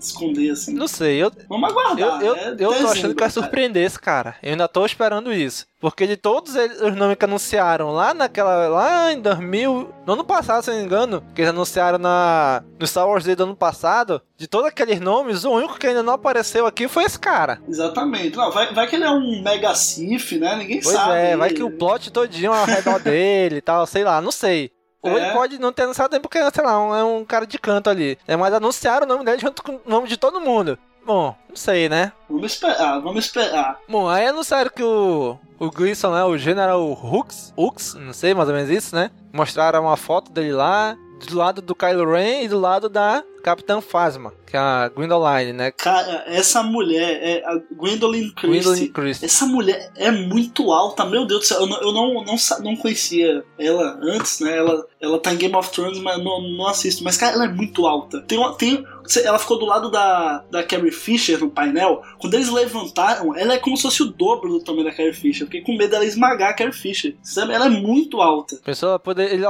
Esconder 0.00 0.50
assim. 0.52 0.74
Não 0.74 0.86
sei, 0.86 1.16
eu, 1.22 1.30
Vamos 1.48 1.70
aguardar. 1.70 2.22
eu, 2.22 2.26
eu, 2.26 2.36
é 2.36 2.50
eu 2.52 2.56
tô 2.56 2.86
achando 2.88 3.14
que 3.14 3.20
vai 3.20 3.28
cara. 3.28 3.30
surpreender 3.30 3.84
esse 3.84 3.98
cara. 3.98 4.36
Eu 4.42 4.52
ainda 4.52 4.68
tô 4.68 4.86
esperando 4.86 5.32
isso. 5.32 5.66
Porque 5.80 6.06
de 6.06 6.16
todos 6.16 6.56
eles, 6.56 6.80
os 6.80 6.94
nomes 6.96 7.16
que 7.16 7.24
anunciaram 7.24 7.90
lá 7.92 8.14
naquela. 8.14 8.68
Lá 8.68 9.12
em 9.12 9.20
2000. 9.20 9.90
No 10.06 10.12
ano 10.12 10.24
passado, 10.24 10.62
se 10.62 10.70
não 10.70 10.78
me 10.78 10.84
engano. 10.84 11.22
Que 11.34 11.42
eles 11.42 11.50
anunciaram 11.50 11.98
na, 11.98 12.62
no 12.78 12.86
Star 12.86 13.08
Wars 13.08 13.24
Day 13.24 13.34
do 13.34 13.44
ano 13.44 13.56
passado. 13.56 14.22
De 14.36 14.46
todos 14.46 14.68
aqueles 14.68 15.00
nomes, 15.00 15.44
o 15.44 15.50
único 15.50 15.78
que 15.78 15.86
ainda 15.86 16.02
não 16.02 16.12
apareceu 16.14 16.66
aqui 16.66 16.86
foi 16.88 17.04
esse 17.04 17.18
cara. 17.18 17.60
Exatamente. 17.68 18.36
Não, 18.36 18.50
vai, 18.50 18.72
vai 18.72 18.86
que 18.88 18.96
ele 18.96 19.04
é 19.04 19.10
um 19.10 19.42
mega 19.42 19.74
Sif, 19.74 20.38
né? 20.38 20.56
Ninguém 20.56 20.80
Pois 20.80 20.94
sabe. 20.94 21.12
é, 21.14 21.36
vai 21.36 21.50
que 21.50 21.62
o 21.62 21.70
plot 21.70 22.10
todinho 22.12 22.52
ao 22.52 22.64
redor 22.64 22.98
dele 23.02 23.56
e 23.56 23.60
tal, 23.62 23.86
sei 23.86 24.04
lá, 24.04 24.20
não 24.20 24.32
sei. 24.32 24.70
Ou 25.10 25.18
É. 25.18 25.22
ele 25.24 25.32
pode 25.32 25.58
não 25.58 25.72
ter 25.72 25.82
anunciado 25.82 26.12
nem 26.12 26.20
porque, 26.20 26.38
sei 26.50 26.64
lá, 26.64 26.78
um- 26.80 26.94
é 26.94 27.04
um 27.04 27.24
cara 27.24 27.46
de 27.46 27.58
canto 27.58 27.88
ali. 27.90 28.18
É, 28.26 28.36
mas 28.36 28.52
anunciaram 28.54 29.06
o 29.06 29.08
nome 29.08 29.24
dele 29.24 29.38
junto 29.38 29.62
com 29.62 29.72
o 29.74 29.80
nome 29.86 30.08
de 30.08 30.16
todo 30.16 30.40
mundo. 30.40 30.78
Bom, 31.06 31.34
não 31.48 31.56
sei, 31.56 31.88
né? 31.88 32.12
Vamos 32.28 32.52
esperar, 32.52 33.00
vamos 33.00 33.24
esperar. 33.24 33.78
Bom, 33.88 34.08
aí 34.08 34.26
anunciaram 34.26 34.70
que 34.74 34.82
o, 34.82 35.38
o 35.58 35.70
Gleason, 35.70 36.10
né, 36.12 36.22
o 36.24 36.36
General 36.36 36.82
Hux, 36.92 37.52
Hux, 37.56 37.94
não 37.94 38.12
sei, 38.12 38.34
mais 38.34 38.48
ou 38.48 38.54
menos 38.54 38.68
isso, 38.68 38.94
né? 38.94 39.10
Mostraram 39.32 39.82
uma 39.84 39.96
foto 39.96 40.30
dele 40.30 40.52
lá, 40.52 40.94
do 41.26 41.36
lado 41.36 41.62
do 41.62 41.74
Kylo 41.74 42.12
Ren 42.12 42.42
e 42.42 42.48
do 42.48 42.58
lado 42.60 42.88
da 42.90 43.24
Capitã 43.42 43.80
Phasma, 43.80 44.32
que 44.46 44.56
é 44.56 44.60
a 44.60 44.88
Gwendoline, 44.88 45.52
né? 45.52 45.70
Cara, 45.70 46.24
essa 46.26 46.62
mulher 46.62 47.18
é 47.22 47.44
a 47.44 47.60
Gwendolyn 47.72 48.30
Christie. 48.30 48.62
Gwendolyn 48.62 48.92
Christie. 48.92 49.26
Essa 49.26 49.46
mulher 49.46 49.90
é 49.96 50.10
muito 50.10 50.72
alta, 50.72 51.04
meu 51.04 51.26
Deus 51.26 51.40
do 51.40 51.46
céu. 51.46 51.60
Eu 51.60 51.66
não, 51.66 51.80
eu 51.80 51.92
não, 51.92 52.24
não, 52.24 52.36
não 52.62 52.76
conhecia 52.76 53.44
ela 53.58 53.98
antes, 54.02 54.40
né? 54.40 54.56
Ela, 54.56 54.86
ela 55.00 55.18
tá 55.18 55.32
em 55.32 55.36
Game 55.36 55.54
of 55.54 55.70
Thrones, 55.70 55.98
mas 55.98 56.22
não, 56.22 56.40
não 56.40 56.66
assisto. 56.66 57.04
Mas, 57.04 57.16
cara, 57.16 57.34
ela 57.34 57.44
é 57.44 57.48
muito 57.48 57.86
alta. 57.86 58.20
Tem, 58.22 58.38
uma, 58.38 58.54
tem, 58.54 58.84
ela 59.24 59.38
ficou 59.38 59.58
do 59.58 59.66
lado 59.66 59.90
da, 59.90 60.44
da 60.50 60.62
Carrie 60.62 60.90
Fisher 60.90 61.38
no 61.38 61.50
painel. 61.50 62.02
Quando 62.18 62.34
eles 62.34 62.48
levantaram, 62.48 63.36
ela 63.36 63.54
é 63.54 63.58
como 63.58 63.76
se 63.76 63.82
fosse 63.82 64.02
o 64.02 64.06
dobro 64.06 64.50
do 64.50 64.64
tamanho 64.64 64.84
da 64.84 64.92
Carrie 64.92 65.12
Fisher. 65.12 65.42
Eu 65.42 65.46
fiquei 65.46 65.62
com 65.62 65.76
medo 65.76 65.90
dela 65.90 66.04
esmagar 66.04 66.50
a 66.50 66.54
Carrie 66.54 66.72
Fisher. 66.72 67.16
Sabe? 67.22 67.52
Ela 67.52 67.66
é 67.66 67.70
muito 67.70 68.20
alta. 68.20 68.56
Pessoa 68.64 69.00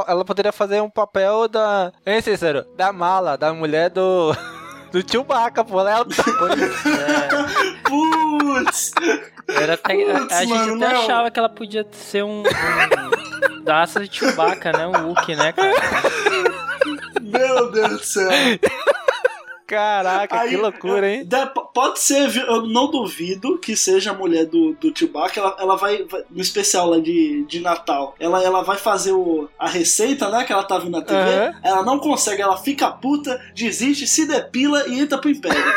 ela 0.06 0.24
poderia 0.24 0.52
fazer 0.52 0.80
um 0.80 0.90
papel 0.90 1.48
da. 1.48 1.92
Hein, 2.06 2.20
Cícero? 2.20 2.64
Da 2.76 2.92
mala, 2.92 3.36
da 3.36 3.52
mulher 3.52 3.87
do. 3.88 4.34
Do 4.90 5.04
Chewbacca, 5.06 5.62
pô. 5.62 5.80
Ela 5.80 5.90
é 5.90 5.94
alta. 5.94 6.14
Putz! 7.84 8.92
Era 9.46 9.74
até, 9.74 9.92
a, 9.92 10.18
Putz, 10.20 10.34
a 10.34 10.40
gente 10.40 10.48
mano, 10.48 10.76
até 10.84 10.94
não. 10.94 11.02
achava 11.02 11.30
que 11.30 11.38
ela 11.38 11.48
podia 11.50 11.86
ser 11.92 12.24
um. 12.24 12.42
um 12.42 13.64
da 13.64 13.80
raça 13.80 14.00
de 14.00 14.16
Chewbacca, 14.16 14.72
né? 14.72 14.86
Um 14.86 15.08
Wookie, 15.08 15.36
né, 15.36 15.52
cara? 15.52 15.74
Meu 17.20 17.70
Deus 17.70 17.90
do 17.90 18.02
céu. 18.02 18.30
Caraca, 19.68 20.40
Aí, 20.40 20.48
que 20.48 20.56
loucura, 20.56 21.06
hein? 21.06 21.28
pode 21.74 22.00
ser, 22.00 22.34
eu 22.48 22.62
não 22.66 22.90
duvido 22.90 23.58
que 23.58 23.76
seja 23.76 24.12
a 24.12 24.14
mulher 24.14 24.46
do, 24.46 24.72
do 24.80 24.98
Chewbacca. 24.98 25.38
Ela, 25.38 25.56
ela 25.60 25.76
vai, 25.76 26.04
vai- 26.04 26.24
no 26.30 26.40
especial 26.40 26.88
lá 26.88 26.98
de, 26.98 27.44
de 27.44 27.60
Natal, 27.60 28.14
ela, 28.18 28.42
ela 28.42 28.62
vai 28.62 28.78
fazer 28.78 29.12
o, 29.12 29.46
a 29.58 29.68
receita, 29.68 30.30
né? 30.30 30.44
Que 30.44 30.54
ela 30.54 30.64
tá 30.64 30.78
vendo 30.78 30.92
na 30.92 31.02
TV. 31.02 31.20
Aham. 31.20 31.54
Ela 31.62 31.84
não 31.84 31.98
consegue, 31.98 32.40
ela 32.40 32.56
fica 32.56 32.90
puta, 32.90 33.38
desiste, 33.54 34.06
se 34.06 34.26
depila 34.26 34.88
e 34.88 35.00
entra 35.00 35.18
pro 35.18 35.28
Império. 35.28 35.62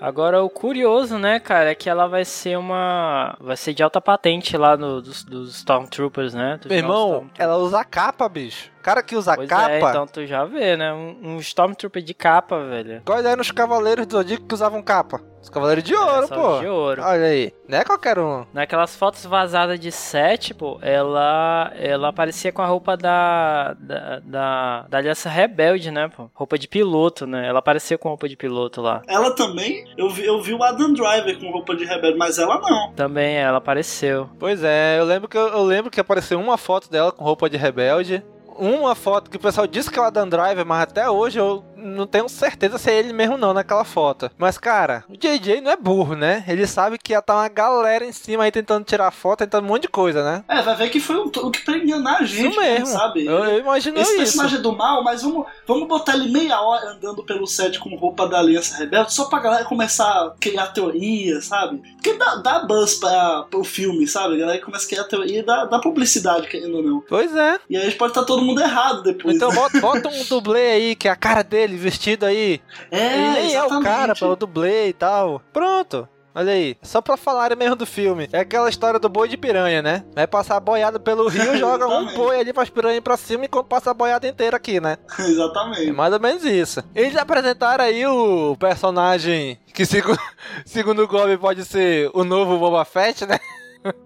Agora, 0.00 0.42
o 0.42 0.48
curioso, 0.48 1.18
né, 1.18 1.38
cara, 1.38 1.72
é 1.72 1.74
que 1.74 1.88
ela 1.88 2.06
vai 2.06 2.24
ser 2.24 2.56
uma. 2.56 3.36
Vai 3.38 3.56
ser 3.56 3.74
de 3.74 3.82
alta 3.82 4.00
patente 4.00 4.56
lá 4.56 4.74
no, 4.74 5.02
dos, 5.02 5.22
dos 5.24 5.56
Stormtroopers, 5.56 6.32
né? 6.32 6.56
Dos 6.56 6.70
Meu 6.70 6.78
irmão, 6.78 7.30
ela 7.36 7.58
usa 7.58 7.84
capa, 7.84 8.26
bicho. 8.26 8.69
O 8.80 8.82
cara 8.82 9.02
que 9.02 9.14
usa 9.14 9.36
Pois 9.36 9.46
capa. 9.48 9.70
é, 9.72 9.78
então 9.78 10.06
tu 10.06 10.26
já 10.26 10.42
vê, 10.46 10.74
né? 10.74 10.90
Um, 10.90 11.34
um 11.34 11.38
Stormtrooper 11.38 12.02
de 12.02 12.14
capa, 12.14 12.58
velho. 12.64 13.02
Quais 13.04 13.26
eram 13.26 13.42
os 13.42 13.50
cavaleiros 13.50 14.06
do 14.06 14.16
Zodíaco 14.16 14.46
que 14.46 14.54
usavam 14.54 14.82
capa? 14.82 15.20
Os 15.42 15.48
cavaleiros 15.50 15.84
de 15.84 15.94
ouro, 15.94 16.24
É, 16.24 16.26
pô. 16.28 16.58
de 16.60 16.66
ouro. 16.66 17.02
Olha 17.02 17.26
aí. 17.26 17.52
Não 17.68 17.78
é 17.78 17.84
qualquer 17.84 18.18
um. 18.18 18.44
Naquelas 18.54 18.96
fotos 18.96 19.24
vazadas 19.26 19.78
de 19.78 19.90
set, 19.92 20.52
pô, 20.54 20.78
ela, 20.82 21.70
ela 21.76 22.08
aparecia 22.08 22.52
com 22.52 22.60
a 22.62 22.66
roupa 22.66 22.96
da, 22.96 23.74
da, 23.78 24.20
da, 24.20 24.86
da 24.88 24.98
Aliança 24.98 25.28
Rebelde, 25.28 25.90
né, 25.90 26.08
pô? 26.14 26.30
Roupa 26.34 26.58
de 26.58 26.66
piloto, 26.68 27.26
né? 27.26 27.46
Ela 27.46 27.58
aparecia 27.58 27.98
com 27.98 28.08
roupa 28.08 28.28
de 28.28 28.36
piloto 28.36 28.80
lá. 28.80 29.02
Ela 29.06 29.34
também, 29.34 29.84
eu 29.96 30.08
vi, 30.10 30.24
eu 30.26 30.40
vi 30.42 30.54
o 30.54 30.62
Adam 30.62 30.92
Driver 30.94 31.38
com 31.38 31.50
roupa 31.50 31.74
de 31.76 31.84
rebelde, 31.84 32.16
mas 32.18 32.38
ela 32.38 32.58
não. 32.60 32.92
Também 32.92 33.36
ela 33.36 33.58
apareceu. 33.58 34.28
Pois 34.38 34.62
é, 34.64 34.98
eu 34.98 35.04
lembro 35.04 35.28
que 35.28 35.36
eu, 35.36 35.48
eu 35.48 35.62
lembro 35.62 35.90
que 35.90 36.00
apareceu 36.00 36.38
uma 36.40 36.56
foto 36.58 36.90
dela 36.90 37.12
com 37.12 37.24
roupa 37.24 37.48
de 37.48 37.56
rebelde. 37.58 38.22
Uma 38.60 38.94
foto 38.94 39.30
que 39.30 39.38
o 39.38 39.40
pessoal 39.40 39.66
disse 39.66 39.90
que 39.90 39.98
é 39.98 40.02
o 40.02 40.04
Adam 40.04 40.28
Driver, 40.28 40.66
mas 40.66 40.82
até 40.82 41.08
hoje 41.08 41.40
eu 41.40 41.64
não 41.80 42.06
tenho 42.06 42.28
certeza 42.28 42.78
se 42.78 42.90
é 42.90 42.98
ele 42.98 43.12
mesmo 43.12 43.36
não 43.36 43.52
naquela 43.52 43.84
foto. 43.84 44.30
Mas 44.38 44.58
cara, 44.58 45.04
o 45.08 45.16
JJ 45.16 45.60
não 45.60 45.70
é 45.70 45.76
burro, 45.76 46.14
né? 46.14 46.44
Ele 46.46 46.66
sabe 46.66 46.98
que 46.98 47.12
ia 47.12 47.18
estar 47.18 47.34
uma 47.36 47.48
galera 47.48 48.04
em 48.04 48.12
cima 48.12 48.44
aí 48.44 48.52
tentando 48.52 48.84
tirar 48.84 49.10
foto, 49.10 49.40
tentando 49.40 49.64
um 49.64 49.68
monte 49.68 49.82
de 49.82 49.88
coisa, 49.88 50.22
né? 50.22 50.44
É, 50.48 50.62
vai 50.62 50.76
ver 50.76 50.90
que 50.90 51.00
foi 51.00 51.16
um 51.16 51.28
truque 51.28 51.64
pra 51.64 51.76
enganar 51.76 52.18
a 52.20 52.24
gente, 52.24 52.50
Isso 52.50 52.60
mesmo. 52.60 52.86
sabe? 52.86 53.24
Eu, 53.24 53.44
eu 53.44 53.58
imagino 53.58 53.98
Esse 53.98 54.12
isso. 54.12 54.18
personagem 54.18 54.58
é 54.58 54.62
do 54.62 54.76
mal, 54.76 55.02
mas 55.02 55.22
vamos, 55.22 55.46
vamos 55.66 55.88
botar 55.88 56.14
ele 56.14 56.30
meia 56.30 56.60
hora 56.60 56.90
andando 56.90 57.24
pelo 57.24 57.46
set 57.46 57.78
com 57.78 57.94
roupa 57.96 58.28
da 58.28 58.38
Aliança 58.38 58.76
Rebelde, 58.76 59.12
só 59.12 59.26
pra 59.26 59.38
galera 59.40 59.64
começar 59.64 60.06
a 60.06 60.34
criar 60.38 60.68
teoria, 60.68 61.40
sabe? 61.40 61.78
Porque 61.94 62.14
dá, 62.14 62.36
dá 62.36 62.58
buzz 62.60 62.94
pra, 62.94 63.44
pro 63.50 63.64
filme, 63.64 64.06
sabe? 64.06 64.34
A 64.34 64.38
galera 64.38 64.64
começa 64.64 64.86
a 64.86 64.88
criar 64.88 65.04
teoria 65.04 65.40
e 65.40 65.42
dá, 65.42 65.64
dá 65.64 65.78
publicidade, 65.78 66.48
querendo 66.48 66.76
ou 66.76 66.82
não. 66.82 67.00
Pois 67.08 67.34
é. 67.34 67.58
E 67.68 67.76
aí 67.76 67.90
pode 67.92 68.12
estar 68.12 68.24
todo 68.24 68.42
mundo 68.42 68.60
errado 68.60 69.02
depois. 69.02 69.36
Então 69.36 69.50
né? 69.50 69.54
bota, 69.54 69.80
bota 69.80 70.08
um 70.08 70.24
dublê 70.24 70.72
aí, 70.72 70.96
que 70.96 71.08
é 71.08 71.10
a 71.10 71.16
cara 71.16 71.42
dele, 71.42 71.69
vestido 71.76 72.24
aí. 72.26 72.60
É, 72.90 73.14
Ele 73.14 73.30
nem 73.30 73.54
é 73.54 73.62
o 73.62 73.66
exatamente. 73.66 73.84
cara, 73.84 74.14
pô, 74.14 74.26
é 74.26 74.28
o 74.30 74.36
dublê 74.36 74.88
e 74.88 74.92
tal. 74.92 75.40
Pronto. 75.52 76.08
Olha 76.32 76.52
aí, 76.52 76.76
só 76.80 77.00
pra 77.02 77.16
falarem 77.16 77.58
mesmo 77.58 77.74
do 77.74 77.84
filme. 77.84 78.28
É 78.32 78.38
aquela 78.38 78.68
história 78.70 79.00
do 79.00 79.08
boi 79.08 79.26
de 79.28 79.36
piranha, 79.36 79.82
né? 79.82 80.04
Vai 80.14 80.28
passar 80.28 80.56
a 80.56 80.60
boiada 80.60 81.00
pelo 81.00 81.26
rio, 81.26 81.56
joga 81.58 81.88
um 81.88 81.90
Exatamente. 81.90 82.16
boi 82.16 82.38
ali 82.38 82.52
pra 82.52 82.64
piranha 82.66 82.98
ir 82.98 83.00
pra 83.00 83.16
cima 83.16 83.46
enquanto 83.46 83.66
passa 83.66 83.90
a 83.90 83.94
boiada 83.94 84.28
inteira 84.28 84.56
aqui, 84.56 84.78
né? 84.80 84.96
É 85.18 85.22
Exatamente. 85.22 85.90
mais 85.90 86.12
ou 86.12 86.20
menos 86.20 86.44
isso. 86.44 86.84
Eles 86.94 87.16
apresentaram 87.16 87.84
aí 87.84 88.06
o 88.06 88.56
personagem 88.60 89.58
que, 89.74 89.84
segu- 89.84 90.16
segundo 90.64 91.02
o 91.02 91.08
Gobi, 91.08 91.36
pode 91.36 91.64
ser 91.64 92.08
o 92.14 92.22
novo 92.22 92.56
Boba 92.58 92.84
Fett, 92.84 93.26
né? 93.26 93.36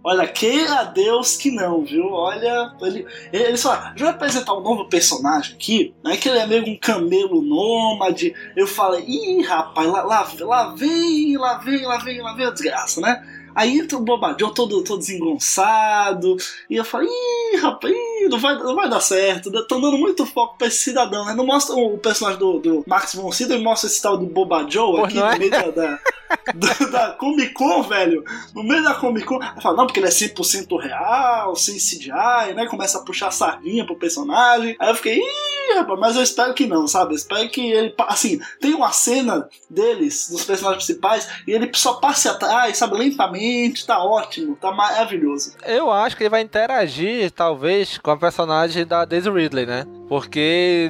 Olha, 0.05 0.27
queira 0.29 0.85
Deus 0.85 1.37
que 1.37 1.51
não, 1.51 1.85
viu? 1.85 2.07
Olha, 2.12 2.72
ele, 2.81 3.07
ele 3.33 3.57
só 3.57 3.93
vai 3.97 4.11
apresentar 4.11 4.55
um 4.55 4.61
novo 4.61 4.89
personagem 4.89 5.55
aqui, 5.55 5.95
né? 6.05 6.16
Que 6.16 6.29
ele 6.29 6.39
é 6.39 6.47
meio 6.47 6.68
um 6.68 6.79
camelo 6.79 7.43
nômade. 7.43 8.35
Eu 8.57 8.66
falei, 8.66 9.05
ih, 9.05 9.43
rapaz, 9.43 9.89
lá, 9.89 10.03
lá, 10.03 10.29
lá 10.41 10.75
vem, 10.75 11.37
lá 11.37 11.59
vem, 11.59 11.85
lá 11.85 11.99
vem, 11.99 12.20
lá 12.20 12.35
vem 12.35 12.47
a 12.47 12.51
desgraça, 12.51 13.01
né? 13.01 13.34
Aí 13.55 13.78
entra 13.78 13.96
o 13.96 14.02
Bobadão 14.02 14.52
todo, 14.52 14.82
todo 14.82 14.98
desengonçado. 14.98 16.36
E 16.68 16.76
eu 16.76 16.84
falei, 16.84 17.09
ih, 17.09 17.57
rapaz, 17.57 17.94
ih, 17.94 18.28
não, 18.28 18.38
vai, 18.38 18.59
não 18.59 18.74
vai 18.74 18.88
dar 18.88 19.00
certo. 19.00 19.55
Estão 19.57 19.80
dando 19.80 19.98
muito 19.98 20.26
foco 20.26 20.57
pra 20.59 20.66
esse 20.66 20.78
cidadão, 20.78 21.24
né? 21.24 21.34
Não 21.34 21.46
mostra 21.46 21.74
o 21.74 21.98
personagem 21.98 22.38
do, 22.38 22.59
do 22.59 22.84
Max 22.86 23.14
von 23.14 23.30
Sydow, 23.30 23.59
mostra 23.61 23.88
esse 23.88 24.02
tal 24.02 24.16
do 24.16 24.26
Bobadão 24.26 24.92
Pô, 24.92 25.05
aqui 25.05 25.14
não 25.14 25.26
no 25.26 25.32
é? 25.32 25.38
meio 25.38 25.50
da, 25.50 25.70
da, 25.70 26.00
da, 26.55 26.86
da 26.86 27.11
Comic 27.12 27.52
Con, 27.52 27.82
velho. 27.82 28.24
No 28.55 28.64
meio 28.64 28.82
da 28.82 28.94
Comic 28.94 29.26
Con. 29.26 29.38
Eu 29.42 29.62
falo, 29.62 29.76
não, 29.76 29.86
porque 29.86 30.00
ele 30.00 30.07
é 30.07 30.11
100% 30.11 30.80
real, 30.80 31.55
sem 31.57 31.76
CGI, 31.76 32.55
né? 32.55 32.66
Começa 32.66 32.98
a 32.98 33.02
puxar 33.02 33.30
sardinha 33.30 33.84
pro 33.84 33.96
personagem. 33.96 34.76
Aí 34.78 34.88
eu 34.88 34.94
fiquei, 34.94 35.18
ih, 35.18 35.74
rapaz, 35.76 36.00
mas 36.00 36.16
eu 36.16 36.22
espero 36.22 36.55
que 36.55 36.66
não, 36.66 36.86
sabe? 36.86 37.12
Eu 37.12 37.16
espero 37.16 37.48
que 37.48 37.61
ele. 37.70 37.94
Assim, 38.09 38.40
tem 38.61 38.74
uma 38.74 38.92
cena 38.92 39.48
deles, 39.68 40.28
dos 40.30 40.44
personagens 40.44 40.84
principais, 40.84 41.28
e 41.46 41.52
ele 41.52 41.70
só 41.74 41.94
passe 41.94 42.28
atrás, 42.28 42.76
sabe? 42.76 42.96
Lentamente, 42.96 43.43
tá 43.86 44.03
ótimo, 44.03 44.57
tá 44.57 44.72
maravilhoso. 44.72 45.55
Eu 45.66 45.90
acho 45.90 46.16
que 46.16 46.22
ele 46.24 46.30
vai 46.30 46.42
interagir, 46.42 47.30
talvez, 47.30 47.99
com 47.99 48.11
a 48.11 48.16
personagem 48.16 48.86
da 48.86 49.05
Daisy 49.05 49.30
Ridley, 49.30 49.66
né? 49.66 49.86
Porque 50.09 50.88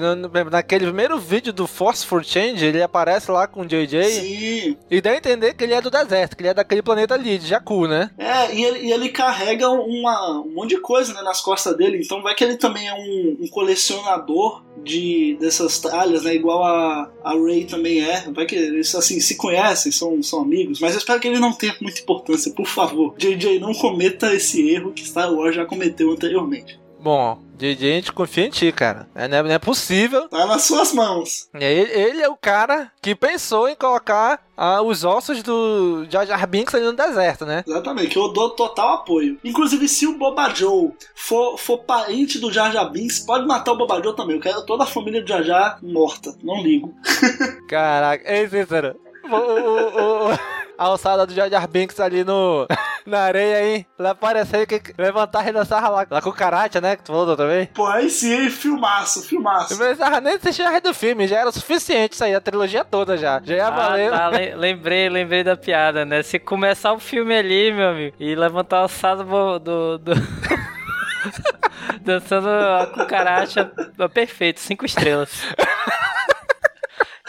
naquele 0.51 0.87
primeiro 0.87 1.19
vídeo 1.19 1.53
do 1.53 1.67
Force 1.67 2.05
for 2.05 2.25
Change, 2.25 2.65
ele 2.65 2.83
aparece 2.83 3.31
lá 3.31 3.47
com 3.47 3.63
o 3.63 3.67
JJ 3.67 4.05
Sim. 4.05 4.77
e 4.91 5.01
dá 5.01 5.11
a 5.11 5.17
entender 5.17 5.55
que 5.55 5.65
ele 5.65 5.75
é 5.75 5.81
do 5.81 5.91
deserto, 5.91 6.37
que 6.37 6.43
ele 6.43 6.51
é 6.51 6.55
daquele 6.55 6.83
planeta 6.83 7.15
ali, 7.15 7.39
de 7.39 7.47
Jakku, 7.47 7.87
né? 7.87 8.11
É, 8.19 8.55
e 8.55 8.65
ele, 8.65 8.79
e 8.87 8.93
ele 8.93 9.09
carrega 9.09 9.69
uma, 9.69 10.41
um 10.41 10.55
monte 10.55 10.71
de 10.71 10.81
coisa 10.81 11.13
né, 11.15 11.23
nas 11.23 11.41
costas 11.41 11.77
dele, 11.77 12.01
então 12.03 12.23
vai 12.23 12.35
que 12.35 12.45
ele 12.45 12.57
também 12.57 12.89
é 12.89 12.95
um, 12.95 13.45
um 13.45 13.49
colecionador 13.49 14.63
de 14.83 15.37
dessas 15.41 15.79
tralhas, 15.79 16.25
né? 16.25 16.35
Igual 16.35 16.65
a, 16.65 17.11
a 17.23 17.31
Ray 17.33 17.65
também 17.65 18.03
é. 18.05 18.31
Vai 18.31 18.47
que 18.47 18.55
eles 18.55 18.95
assim 18.95 19.21
se 19.21 19.37
conhecem, 19.37 19.91
são, 19.91 20.23
são 20.23 20.43
amigos, 20.43 20.81
mas 20.81 20.93
eu 20.93 20.99
espero 20.99 21.21
que 21.21 21.29
ele 21.29 21.39
não 21.39 21.53
tenha 21.53 21.75
muita 21.81 22.01
importância, 22.01 22.53
por 22.53 22.67
favor. 22.67 23.15
JJ, 23.17 23.59
não 23.59 23.73
cometa 23.73 24.35
esse 24.35 24.69
erro 24.69 24.93
que 24.93 25.07
Star 25.07 25.33
Wars 25.33 25.55
já 25.55 25.65
cometeu 25.65 26.11
anteriormente. 26.11 26.84
Bom, 27.05 27.39
JJ, 27.59 27.93
a 27.93 27.95
gente 27.97 28.13
confia 28.15 28.47
em 28.47 28.51
ti, 28.51 28.73
cara. 28.73 29.07
É, 29.15 29.29
não, 29.29 29.37
é, 29.37 29.43
não 29.43 29.51
é 29.51 29.59
possível. 29.59 30.27
Tá 30.27 30.47
nas 30.47 30.63
suas 30.63 30.91
mãos. 30.95 31.51
E 31.53 31.63
aí, 31.63 31.79
ele 31.93 32.23
é 32.23 32.29
o 32.31 32.35
cara 32.35 32.91
que 33.03 33.15
pensou 33.15 33.69
em 33.69 33.77
colocar 33.77 34.43
ah, 34.57 34.81
os 34.81 35.05
ossos 35.05 35.43
do 35.43 36.07
Jar 36.09 36.27
Jar 36.27 36.47
Binks 36.47 36.75
ali 36.75 36.87
no 36.87 36.95
deserto, 36.95 37.45
né? 37.45 37.63
Exatamente, 37.67 38.09
que 38.09 38.19
eu 38.19 38.33
dou 38.33 38.49
total 38.57 38.95
apoio. 38.95 39.39
Inclusive, 39.45 39.87
se 39.87 40.07
o 40.07 40.17
Boba 40.17 40.49
Joe 40.55 40.93
for, 41.15 41.59
for 41.59 41.77
parente 41.81 42.39
do 42.39 42.51
Jar 42.51 42.73
Jar 42.73 42.91
Binks, 42.91 43.19
pode 43.19 43.47
matar 43.47 43.73
o 43.73 43.77
Boba 43.77 44.03
Joe 44.03 44.17
também. 44.17 44.37
Eu 44.37 44.43
quero 44.43 44.65
toda 44.65 44.85
a 44.85 44.87
família 44.87 45.21
do 45.21 45.29
Jar 45.29 45.43
Jar 45.43 45.79
morta. 45.83 46.35
Não 46.43 46.63
ligo. 46.63 46.95
Caraca, 47.69 48.33
ei, 48.33 48.49
Cícero. 48.49 48.99
O, 49.31 49.35
o- 49.37 50.31
o- 50.33 50.39
a 50.77 50.85
alçada 50.87 51.25
do 51.25 51.33
Jar 51.33 51.49
Jar 51.49 51.69
Binks 51.69 52.01
ali 52.01 52.25
no, 52.25 52.67
na 53.07 53.21
areia 53.21 53.59
aí. 53.59 53.87
Lá 53.99 54.11
apareceu 54.11 54.67
que 54.67 54.83
levantar 54.99 55.47
e 55.49 55.53
dançar 55.53 55.81
lá, 55.91 56.05
lá 56.11 56.21
com 56.21 56.31
o 56.31 56.33
Karate, 56.33 56.81
né? 56.81 56.97
Que 56.97 57.05
tu 57.05 57.13
falou 57.13 57.27
vez. 57.47 57.69
Pô, 57.73 57.87
aí 57.87 58.11
sim, 58.11 58.33
hein? 58.33 58.51
filmaço, 58.51 59.23
filmaço. 59.23 59.71
Não 59.71 59.79
precisava 59.79 60.21
nem 60.21 60.35
assistir 60.35 60.63
a 60.63 60.71
do 60.81 60.93
filme, 60.93 61.29
já 61.29 61.39
era 61.39 61.49
o 61.49 61.53
suficiente 61.53 62.15
isso 62.15 62.25
aí, 62.25 62.35
a 62.35 62.41
trilogia 62.41 62.85
toda 62.85 63.17
já. 63.17 63.41
Já 63.45 63.55
ia 63.55 63.67
Ah, 63.69 63.71
valer. 63.71 64.11
tá, 64.11 64.29
le- 64.29 64.55
lembrei, 64.57 65.09
lembrei 65.09 65.45
da 65.45 65.57
piada, 65.57 66.05
né? 66.05 66.23
Se 66.25 66.39
começar 66.41 66.93
o 66.93 66.99
filme 66.99 67.37
ali, 67.37 67.73
meu 67.73 67.91
amigo, 67.91 68.17
e 68.19 68.35
levantar 68.35 68.83
o 68.83 68.85
assado 68.87 69.23
do. 69.25 69.59
do, 69.61 69.99
do- 69.99 70.15
Dançando 72.03 72.49
a 72.49 72.87
cucaracha, 72.93 73.71
é 73.99 74.09
perfeito, 74.09 74.61
cinco 74.61 74.85
estrelas. 74.85 75.31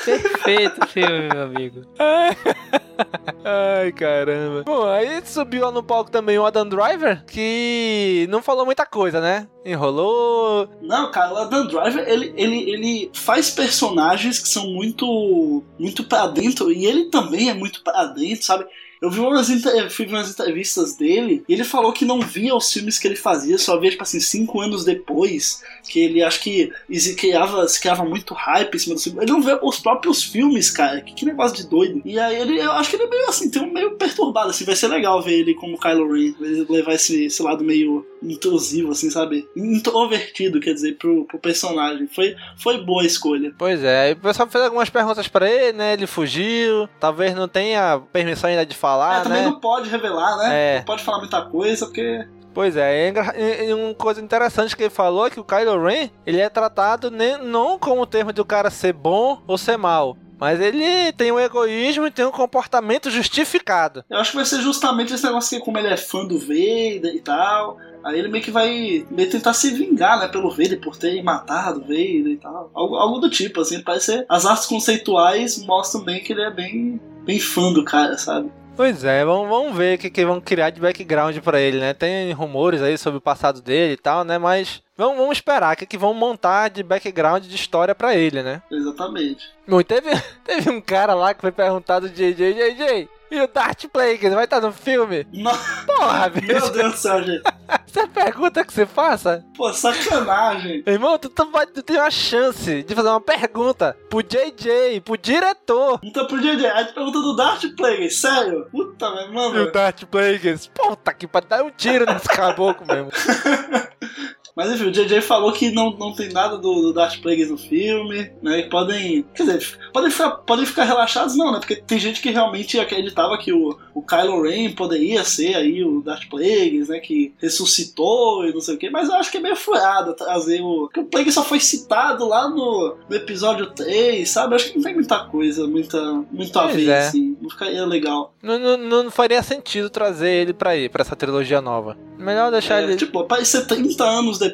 Perfeito 0.06 0.88
filme, 0.88 1.28
meu 1.34 1.44
amigo. 1.44 1.82
Ai, 3.44 3.92
caramba. 3.92 4.64
Bom, 4.64 4.86
aí 4.86 5.22
subiu 5.26 5.66
lá 5.66 5.72
no 5.72 5.84
palco 5.84 6.10
também 6.10 6.38
o 6.38 6.46
Adam 6.46 6.68
Driver, 6.68 7.26
que 7.26 8.28
não 8.30 8.42
falou 8.42 8.66
muita 8.66 8.86
coisa, 8.86 9.20
né? 9.20 9.48
Enrolou. 9.66 10.70
Não, 10.82 11.12
cara, 11.12 11.34
o 11.34 11.38
Adam 11.38 11.68
Driver, 11.68 12.08
ele, 12.08 12.34
ele, 12.38 12.70
ele 12.72 13.12
faz 13.14 13.52
personagens 13.52 14.40
que 14.40 14.48
são 14.48 14.68
muito 14.68 15.64
muito 15.78 16.04
pra 16.04 16.28
dentro, 16.28 16.72
e 16.72 16.86
ele 16.86 17.06
também 17.06 17.50
é 17.50 17.54
muito 17.54 17.84
pra 17.84 18.06
dentro, 18.06 18.46
sabe? 18.46 18.66
Eu 19.02 19.10
vi 19.10 19.20
umas, 19.20 19.48
ver 19.50 20.08
umas 20.08 20.32
entrevistas 20.32 20.96
dele 20.96 21.44
e 21.48 21.54
ele 21.54 21.64
falou 21.64 21.94
que 21.94 22.06
não 22.06 22.22
via 22.22 22.56
os 22.56 22.72
filmes 22.72 22.98
que 22.98 23.08
ele 23.08 23.16
fazia, 23.16 23.58
só 23.58 23.80
via, 23.80 23.92
tipo 23.92 24.04
assim, 24.04 24.20
cinco 24.20 24.62
anos 24.62 24.86
depois, 24.86 25.64
que 25.88 26.00
ele 26.00 26.24
acho 26.24 26.42
que 26.42 26.72
criava, 27.18 27.66
criava 27.80 28.04
muito 28.06 28.34
hype 28.34 28.76
em 28.76 28.80
cima 28.80 28.96
do 28.96 29.02
filme. 29.02 29.20
Ele 29.22 29.32
não 29.32 29.42
vê 29.42 29.58
os 29.62 29.80
próprios 29.80 30.24
filmes, 30.24 30.72
cara. 30.72 31.02
Que, 31.02 31.14
que 31.14 31.26
negócio 31.26 31.58
de 31.58 31.68
doido. 31.68 32.02
E 32.06 32.20
aí 32.20 32.36
ele, 32.36 32.60
eu 32.60 32.72
acho 32.74 32.90
que 32.90 32.96
ele 32.96 33.04
é 33.04 33.10
meio 33.10 33.30
assim, 33.30 33.50
tem 33.50 33.62
um 33.62 33.72
meio 33.72 33.96
perturbado, 33.96 34.50
assim, 34.50 34.66
vai 34.66 34.76
ser 34.76 34.88
legal 34.88 35.22
ver 35.22 35.40
ele 35.40 35.54
como 35.54 35.80
Kylo 35.80 36.12
Ren, 36.12 36.34
ele 36.40 36.66
levar 36.70 36.94
esse, 36.94 37.26
esse 37.26 37.42
lado 37.42 37.64
meio 37.64 38.06
intrusivo, 38.22 38.92
assim, 38.92 39.10
sabe? 39.10 39.48
Introvertido, 39.56 40.60
quer 40.60 40.74
dizer, 40.74 40.98
pro, 40.98 41.26
pro 41.26 41.40
personagem. 41.40 42.08
Foi, 42.08 42.36
foi 42.58 42.84
boa 42.84 43.04
a 43.04 43.06
escolha. 43.06 43.54
Pois 43.58 43.84
é, 43.84 44.06
aí 44.06 44.14
o 44.14 44.18
pessoal 44.18 44.50
fez 44.50 44.64
algumas 44.64 44.90
perguntas 44.90 45.28
pra 45.28 45.50
ele, 45.50 45.78
né? 45.78 45.94
Ele 45.94 46.08
fugiu, 46.08 46.88
talvez 47.00 47.36
não 47.36 47.48
tenha 47.48 48.02
permissão 48.12 48.50
ainda 48.50 48.66
de 48.66 48.76
falar, 48.86 49.20
É, 49.20 49.22
também 49.24 49.42
né? 49.42 49.48
não 49.48 49.60
pode 49.60 49.90
revelar, 49.90 50.38
né? 50.38 50.76
É. 50.76 50.78
Não 50.80 50.86
pode 50.86 51.04
falar 51.04 51.18
muita 51.20 51.42
coisa, 51.42 51.86
porque. 51.86 52.28
Pois 52.54 52.78
é, 52.78 53.10
é 53.10 53.66
e- 53.68 53.74
uma 53.74 53.94
coisa 53.94 54.22
interessante 54.22 54.76
que 54.78 54.84
ele 54.84 54.90
falou 54.90 55.26
é 55.28 55.30
que 55.30 55.40
o 55.40 55.44
Kylo 55.44 55.84
Ren, 55.84 56.10
ele 56.26 56.40
é 56.40 56.48
tratado 56.50 57.12
ne- 57.12 57.38
não 57.38 57.78
como 57.78 58.02
o 58.02 58.06
termo 58.06 58.32
de 58.32 58.40
o 58.40 58.46
cara 58.46 58.70
ser 58.70 58.94
bom 58.94 59.42
ou 59.48 59.58
ser 59.58 59.78
mal, 59.78 60.16
Mas 60.38 60.60
ele 60.60 61.14
tem 61.14 61.32
um 61.32 61.40
egoísmo 61.40 62.06
e 62.08 62.12
tem 62.12 62.26
um 62.26 62.32
comportamento 62.32 63.10
justificado. 63.10 64.04
Eu 64.10 64.18
acho 64.20 64.32
que 64.32 64.36
vai 64.38 64.46
ser 64.46 64.60
justamente 64.62 65.14
esse 65.14 65.24
negócio 65.24 65.58
que, 65.58 65.64
como 65.64 65.78
ele 65.78 65.88
é 65.88 65.96
fã 65.96 66.26
do 66.26 66.38
Vader 66.38 67.14
e 67.16 67.22
tal, 67.22 67.78
aí 68.04 68.20
ele 68.20 68.28
meio 68.28 68.44
que 68.44 68.52
vai 68.52 69.06
meio 69.10 69.30
tentar 69.30 69.54
se 69.54 69.72
vingar, 69.72 70.20
né, 70.20 70.28
pelo 70.28 70.50
Vader, 70.50 70.82
por 70.82 70.98
ter 70.98 71.24
matado 71.24 71.80
o 71.80 71.84
Vader 71.84 72.28
e 72.34 72.38
tal. 72.38 72.70
Algo, 72.74 72.96
algo 72.96 73.20
do 73.20 73.30
tipo, 73.30 73.62
assim, 73.62 73.82
parece 73.82 74.08
ser. 74.08 74.26
As 74.28 74.46
artes 74.46 74.66
conceituais 74.66 75.66
mostram 75.66 76.04
bem 76.04 76.22
que 76.22 76.34
ele 76.34 76.42
é 76.44 76.52
bem, 76.52 77.00
bem 77.24 77.40
fã 77.40 77.72
do 77.72 77.84
cara, 77.86 78.18
sabe? 78.18 78.52
Pois 78.76 79.06
é, 79.06 79.24
vamos, 79.24 79.48
vamos 79.48 79.78
ver 79.78 79.96
o 79.96 80.02
que, 80.02 80.10
que 80.10 80.26
vão 80.26 80.42
criar 80.42 80.70
de 80.70 80.82
background 80.82 81.38
pra 81.40 81.62
ele, 81.62 81.80
né? 81.80 81.94
Tem 81.94 82.34
rumores 82.34 82.82
aí 82.82 82.98
sobre 82.98 83.20
o 83.20 83.22
passado 83.22 83.62
dele 83.62 83.94
e 83.94 83.98
tal, 83.98 84.26
né? 84.26 84.38
Mas 84.38 84.82
vamos, 84.98 85.18
vamos 85.18 85.38
esperar 85.38 85.74
o 85.74 85.78
que, 85.78 85.86
que 85.86 85.98
vão 85.98 86.14
montar 86.14 86.70
de 86.70 86.84
background 86.84 87.46
de 87.46 87.56
história 87.56 87.96
pra 87.96 88.14
ele, 88.16 88.44
né? 88.44 88.62
Exatamente. 88.70 89.50
Bom, 89.66 89.82
teve, 89.82 90.10
teve 90.44 90.70
um 90.70 90.82
cara 90.82 91.14
lá 91.14 91.34
que 91.34 91.40
foi 91.40 91.54
perguntado 91.54 92.10
de 92.10 92.34
JJ, 92.34 92.54
JJ, 92.54 93.10
e 93.32 93.42
o 93.42 93.48
Darth 93.48 93.86
Plagueis 93.92 94.34
vai 94.34 94.46
estar 94.46 94.62
no 94.62 94.72
filme? 94.72 95.28
Não. 95.34 95.52
Porra, 95.86 96.30
bicho. 96.30 96.48
Meu 96.48 96.70
Deus 96.70 96.92
do 96.94 96.98
céu, 96.98 97.24
gente. 97.24 97.44
Você 97.88 98.00
é 98.02 98.08
pergunta 98.08 98.64
que 98.64 98.74
você 98.74 98.86
faça? 98.86 99.44
Pô, 99.56 99.72
sacanagem. 99.74 100.84
Irmão, 100.86 101.18
tu, 101.18 101.30
tu, 101.30 101.50
vai, 101.50 101.66
tu 101.66 101.82
tem 101.82 101.98
uma 101.98 102.12
chance 102.12 102.84
de 102.84 102.96
fazer 102.96 103.10
uma 103.10 103.22
pergunta 103.22 103.98
pro 104.10 104.22
JJ, 104.22 105.02
pro 105.04 105.18
diretor. 105.18 106.00
Então 106.04 106.28
pro 106.28 106.40
JJ, 106.40 106.68
a 106.68 106.86
pergunta 106.86 107.22
do 107.22 107.36
Darth 107.36 107.64
Plagueis, 107.76 108.20
sério? 108.20 108.68
Puta, 108.72 109.10
meu 109.12 109.32
mano. 109.32 109.58
E 109.58 109.62
o 109.62 109.72
Darth 109.72 110.04
Plagueis, 110.06 110.68
puta 110.68 111.14
que 111.14 111.28
pariu, 111.28 111.50
dar 111.50 111.64
um 111.64 111.72
tiro 111.72 112.06
nesse 112.06 112.28
caboclo 112.28 112.86
mesmo. 112.86 113.12
Mas 114.56 114.72
enfim, 114.72 114.86
o 114.86 114.92
JJ 114.92 115.22
falou 115.22 115.52
que 115.52 115.70
não, 115.70 115.92
não 115.98 116.14
tem 116.14 116.30
nada 116.30 116.58
do, 116.58 116.82
do 116.82 116.94
Darth 116.94 117.20
Plagueis 117.22 117.50
no 117.50 117.58
filme, 117.58 118.32
né? 118.42 118.60
E 118.60 118.70
podem. 118.70 119.26
Quer 119.36 119.44
dizer, 119.44 119.78
podem 119.92 120.10
ficar, 120.10 120.32
podem 120.32 120.66
ficar 120.66 120.86
relaxados, 120.86 121.36
não, 121.36 121.52
né? 121.52 121.60
Porque 121.60 121.76
tem 121.76 122.00
gente 122.00 122.22
que 122.22 122.32
realmente 122.32 122.80
acreditava 122.80 123.38
que 123.38 123.52
o, 123.52 123.78
o 123.94 124.02
Kylo 124.02 124.44
Ren 124.44 124.72
poderia 124.72 125.24
ser 125.26 125.56
aí 125.56 125.84
o 125.84 126.02
Darth 126.02 126.30
Plagueis, 126.30 126.88
né? 126.88 127.00
Que 127.00 127.34
ressuscitou 127.38 128.48
e 128.48 128.54
não 128.54 128.62
sei 128.62 128.76
o 128.76 128.78
quê. 128.78 128.90
Mas 128.90 129.10
eu 129.10 129.16
acho 129.16 129.30
que 129.30 129.38
é 129.38 129.42
meio 129.42 129.58
furado 129.58 130.16
trazer 130.16 130.62
o. 130.62 130.86
Porque 130.86 131.02
o 131.02 131.06
Plagueis 131.06 131.34
só 131.34 131.44
foi 131.44 131.60
citado 131.60 132.26
lá 132.26 132.50
no, 132.50 132.98
no 133.10 133.16
episódio 133.16 133.68
3, 133.72 134.30
sabe? 134.30 134.54
Eu 134.54 134.56
acho 134.56 134.72
que 134.72 134.78
não 134.78 134.84
tem 134.84 134.94
muita 134.94 135.20
coisa, 135.26 135.68
muita, 135.68 136.02
muito 136.32 136.58
a 136.58 136.68
ver, 136.68 136.88
é. 136.88 137.00
assim. 137.00 137.36
Não 137.42 137.50
ficaria 137.50 137.86
legal. 137.86 138.34
Não, 138.42 138.58
não, 138.58 138.78
não 138.78 139.12
faria 139.12 139.44
sentido 139.44 139.90
trazer 139.90 140.30
ele 140.30 140.54
pra 140.54 140.72
aí, 140.72 140.88
pra 140.88 141.02
essa 141.02 141.16
trilogia 141.16 141.60
nova. 141.60 141.98
Melhor 142.18 142.52
deixar 142.52 142.82
É, 142.82 142.84
ele. 142.84 142.96
Tipo, 142.96 143.20
aparecer 143.20 143.66
30 143.68 144.04
anos 144.04 144.40
depois, 144.40 144.45